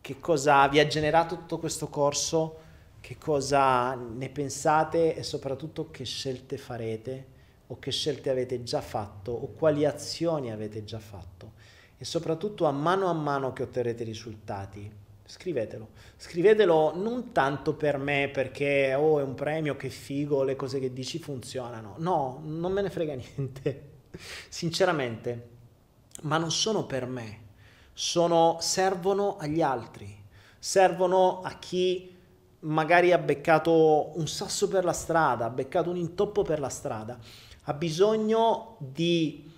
che 0.00 0.18
cosa 0.18 0.66
vi 0.68 0.78
ha 0.78 0.86
generato 0.86 1.36
tutto 1.36 1.58
questo 1.58 1.88
corso, 1.88 2.58
che 3.00 3.16
cosa 3.18 3.94
ne 3.94 4.28
pensate 4.28 5.14
e 5.14 5.22
soprattutto 5.22 5.90
che 5.90 6.04
scelte 6.04 6.56
farete 6.58 7.26
o 7.68 7.78
che 7.78 7.90
scelte 7.90 8.30
avete 8.30 8.62
già 8.62 8.80
fatto 8.80 9.32
o 9.32 9.48
quali 9.48 9.84
azioni 9.84 10.52
avete 10.52 10.84
già 10.84 10.98
fatto 10.98 11.52
e 11.96 12.04
soprattutto 12.04 12.66
a 12.66 12.72
mano 12.72 13.06
a 13.06 13.12
mano 13.12 13.52
che 13.52 13.62
otterrete 13.62 14.04
risultati. 14.04 15.01
Scrivetelo, 15.32 15.88
scrivetelo 16.18 16.94
non 16.94 17.32
tanto 17.32 17.72
per 17.72 17.96
me 17.96 18.28
perché 18.30 18.92
oh 18.94 19.18
è 19.18 19.22
un 19.22 19.32
premio, 19.32 19.76
che 19.76 19.88
figo, 19.88 20.42
le 20.42 20.56
cose 20.56 20.78
che 20.78 20.92
dici 20.92 21.18
funzionano. 21.18 21.94
No, 21.96 22.42
non 22.44 22.70
me 22.70 22.82
ne 22.82 22.90
frega 22.90 23.14
niente, 23.16 23.92
sinceramente, 24.50 25.48
ma 26.24 26.36
non 26.36 26.50
sono 26.50 26.84
per 26.84 27.06
me. 27.06 27.38
Sono, 27.94 28.58
servono 28.60 29.38
agli 29.38 29.62
altri, 29.62 30.14
servono 30.58 31.40
a 31.40 31.58
chi 31.58 32.14
magari 32.60 33.12
ha 33.12 33.18
beccato 33.18 34.12
un 34.18 34.28
sasso 34.28 34.68
per 34.68 34.84
la 34.84 34.92
strada, 34.92 35.46
ha 35.46 35.50
beccato 35.50 35.88
un 35.88 35.96
intoppo 35.96 36.42
per 36.42 36.60
la 36.60 36.68
strada, 36.68 37.18
ha 37.62 37.72
bisogno 37.72 38.76
di 38.80 39.50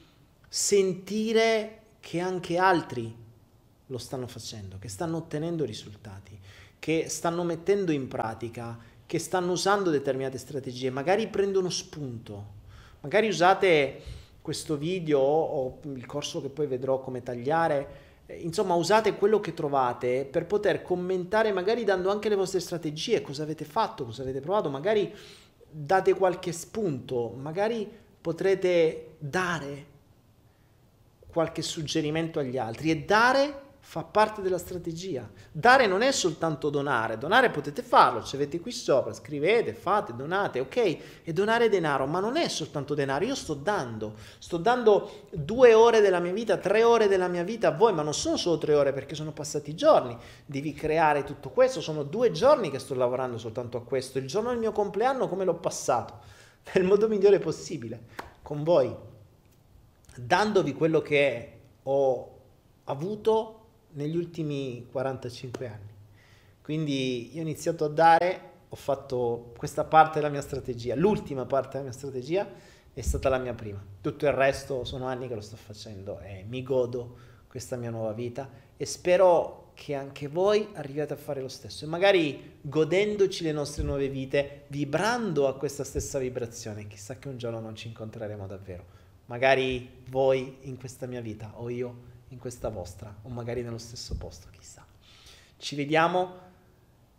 sentire 0.49 1.81
che 1.99 2.21
anche 2.21 2.59
altri 2.59 3.23
lo 3.95 3.99
stanno 3.99 4.27
facendo, 4.27 4.79
che 4.79 4.89
stanno 4.89 5.19
ottenendo 5.19 5.65
risultati, 5.65 6.37
che 6.81 7.09
stanno 7.09 7.45
mettendo 7.45 7.93
in 7.93 8.09
pratica, 8.09 8.77
che 9.07 9.19
stanno 9.21 9.53
usando 9.53 9.91
determinate 9.91 10.37
strategie, 10.37 10.91
magari 10.91 11.29
prendono 11.29 11.71
spunto, 11.71 12.47
magari 13.01 13.29
usate 13.29 14.03
questo 14.43 14.77
video 14.77 15.21
o 15.21 15.79
il 15.83 16.07
corso 16.07 16.43
che 16.43 16.49
poi 16.49 16.67
vedrò 16.67 17.01
come 17.01 17.23
tagliare. 17.23 18.03
Eh, 18.27 18.41
insomma 18.41 18.75
usate 18.75 19.15
quello 19.15 19.39
che 19.39 19.55
trovate 19.55 20.27
per 20.31 20.47
poter 20.47 20.83
commentare 20.83 21.53
magari 21.53 21.85
dando 21.85 22.11
anche 22.11 22.29
le 22.29 22.35
vostre 22.35 22.61
strategie, 22.61 23.23
cosa 23.23 23.45
avete 23.45 23.65
fatto, 23.65 24.05
cosa 24.05 24.23
avete 24.23 24.41
provato, 24.41 24.71
magari 24.71 25.15
date 25.71 26.15
qualche 26.15 26.53
spunto, 26.53 27.33
magari 27.39 27.89
potrete 28.21 29.15
dare 29.19 29.93
qualche 31.29 31.63
suggerimento 31.63 32.39
agli 32.39 32.59
altri 32.59 32.91
e 32.91 33.05
dare 33.05 33.64
fa 33.87 34.03
parte 34.03 34.41
della 34.41 34.57
strategia. 34.57 35.31
Dare 35.53 35.87
non 35.87 36.01
è 36.01 36.11
soltanto 36.11 36.71
donare, 36.71 37.19
donare 37.19 37.51
potete 37.51 37.83
farlo, 37.83 38.25
ci 38.25 38.35
avete 38.35 38.59
qui 38.59 38.73
sopra, 38.73 39.13
scrivete, 39.13 39.75
fate, 39.75 40.17
donate, 40.17 40.59
ok? 40.59 40.77
E 41.23 41.33
donare 41.35 41.69
denaro, 41.69 42.07
ma 42.07 42.19
non 42.19 42.37
è 42.37 42.49
soltanto 42.49 42.95
denaro, 42.95 43.27
io 43.27 43.35
sto 43.35 43.53
dando, 43.53 44.15
sto 44.39 44.57
dando 44.57 45.27
due 45.31 45.75
ore 45.75 46.01
della 46.01 46.19
mia 46.19 46.33
vita, 46.33 46.57
tre 46.57 46.83
ore 46.83 47.09
della 47.09 47.29
mia 47.29 47.45
vita 47.45 47.69
a 47.69 47.71
voi, 47.73 47.93
ma 47.93 48.03
non 48.03 48.15
sono 48.15 48.39
solo 48.39 48.57
tre 48.57 48.75
ore 48.75 48.95
perché 48.95 49.15
sono 49.15 49.33
passati 49.33 49.75
giorni, 49.77 50.17
devi 50.47 50.73
creare 50.73 51.23
tutto 51.23 51.51
questo, 51.51 51.83
sono 51.83 52.03
due 52.05 52.33
giorni 52.33 52.71
che 52.71 52.79
sto 52.79 52.95
lavorando 52.95 53.37
soltanto 53.37 53.77
a 53.77 53.83
questo, 53.85 54.17
il 54.17 54.27
giorno 54.27 54.49
del 54.49 54.59
mio 54.59 54.73
compleanno 54.73 55.29
come 55.29 55.45
l'ho 55.45 55.57
passato? 55.57 56.21
Nel 56.73 56.85
modo 56.85 57.07
migliore 57.07 57.39
possibile, 57.39 58.05
con 58.41 58.65
voi, 58.65 58.93
dandovi 60.17 60.73
quello 60.73 61.03
che 61.03 61.61
ho 61.83 62.39
avuto 62.85 63.59
negli 63.95 64.17
ultimi 64.17 64.87
45 64.91 65.67
anni. 65.67 65.93
Quindi 66.63 67.35
io 67.35 67.41
ho 67.41 67.43
iniziato 67.43 67.85
a 67.85 67.89
dare, 67.89 68.41
ho 68.69 68.77
fatto 68.77 69.53
questa 69.57 69.85
parte 69.85 70.19
della 70.19 70.31
mia 70.31 70.41
strategia, 70.41 70.95
l'ultima 70.95 71.45
parte 71.45 71.73
della 71.73 71.85
mia 71.85 71.93
strategia 71.93 72.49
è 72.93 73.01
stata 73.01 73.29
la 73.29 73.39
mia 73.39 73.55
prima. 73.55 73.85
Tutto 74.01 74.27
il 74.27 74.33
resto 74.33 74.85
sono 74.85 75.07
anni 75.07 75.29
che 75.29 75.35
lo 75.35 75.41
sto 75.41 75.57
facendo 75.57 76.21
e 76.21 76.45
mi 76.49 76.63
godo 76.63 77.17
questa 77.49 77.77
mia 77.77 77.91
nuova 77.91 78.13
vita 78.13 78.49
e 78.77 78.87
spero 78.87 79.71
che 79.75 79.95
anche 79.95 80.29
voi 80.29 80.69
arriviate 80.75 81.13
a 81.13 81.17
fare 81.17 81.41
lo 81.41 81.49
stesso 81.49 81.85
e 81.85 81.89
magari 81.89 82.59
godendoci 82.61 83.43
le 83.43 83.53
nostre 83.53 83.83
nuove 83.83 84.09
vite, 84.09 84.65
vibrando 84.69 85.49
a 85.49 85.57
questa 85.57 85.85
stessa 85.85 86.19
vibrazione, 86.19 86.87
chissà 86.87 87.19
che 87.19 87.29
un 87.29 87.37
giorno 87.37 87.61
non 87.61 87.75
ci 87.75 87.89
incontreremo 87.89 88.47
davvero. 88.47 89.03
Magari 89.27 90.03
voi 90.11 90.59
in 90.63 90.79
questa 90.79 91.07
mia 91.07 91.21
vita 91.21 91.53
o 91.57 91.69
io 91.69 92.13
in 92.35 92.39
questa 92.41 92.69
vostra 92.69 93.15
o 93.23 93.29
magari 93.29 93.63
nello 93.63 93.79
stesso 93.79 94.17
posto, 94.17 94.49
chissà. 94.51 94.85
Ci 95.57 95.77
vediamo 95.77 96.43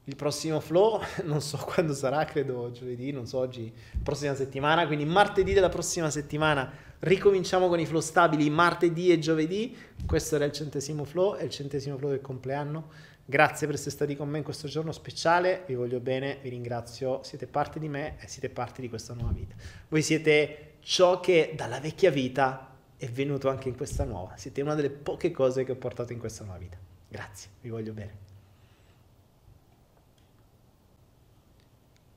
il 0.03 0.15
prossimo 0.15 0.59
flow, 0.59 1.01
non 1.23 1.41
so 1.41 1.57
quando 1.57 1.93
sarà, 1.93 2.25
credo 2.25 2.69
giovedì, 2.71 3.11
non 3.11 3.25
so 3.25 3.39
oggi, 3.39 3.73
prossima 4.03 4.35
settimana, 4.35 4.85
quindi 4.85 5.05
martedì 5.05 5.53
della 5.53 5.69
prossima 5.69 6.11
settimana 6.11 6.71
ricominciamo 6.99 7.67
con 7.67 7.79
i 7.79 7.85
flow 7.85 8.01
stabili, 8.01 8.49
martedì 8.49 9.11
e 9.11 9.19
giovedì, 9.19 9.75
questo 10.05 10.35
era 10.35 10.45
il 10.45 10.51
centesimo 10.51 11.05
flow, 11.05 11.35
è 11.35 11.43
il 11.43 11.49
centesimo 11.49 11.97
flow 11.97 12.09
del 12.09 12.21
compleanno, 12.21 12.89
grazie 13.25 13.65
per 13.67 13.75
essere 13.75 13.91
stati 13.91 14.15
con 14.15 14.29
me 14.29 14.39
in 14.39 14.43
questo 14.43 14.67
giorno 14.67 14.91
speciale, 14.91 15.63
vi 15.65 15.75
voglio 15.75 15.99
bene, 15.99 16.39
vi 16.41 16.49
ringrazio, 16.49 17.23
siete 17.23 17.47
parte 17.47 17.79
di 17.79 17.87
me 17.87 18.17
e 18.19 18.27
siete 18.27 18.49
parte 18.49 18.81
di 18.81 18.89
questa 18.89 19.13
nuova 19.13 19.31
vita. 19.31 19.55
Voi 19.87 20.01
siete 20.01 20.73
ciò 20.81 21.19
che 21.19 21.53
dalla 21.55 21.79
vecchia 21.79 22.11
vita 22.11 22.74
è 22.97 23.07
venuto 23.07 23.49
anche 23.49 23.69
in 23.69 23.75
questa 23.75 24.03
nuova. 24.03 24.35
Siete 24.37 24.61
una 24.61 24.75
delle 24.75 24.89
poche 24.89 25.31
cose 25.31 25.63
che 25.63 25.73
ho 25.73 25.77
portato 25.77 26.13
in 26.13 26.19
questa 26.19 26.43
nuova 26.43 26.59
vita. 26.59 26.77
Grazie, 27.07 27.49
vi 27.61 27.69
voglio 27.69 27.93
bene. 27.93 28.24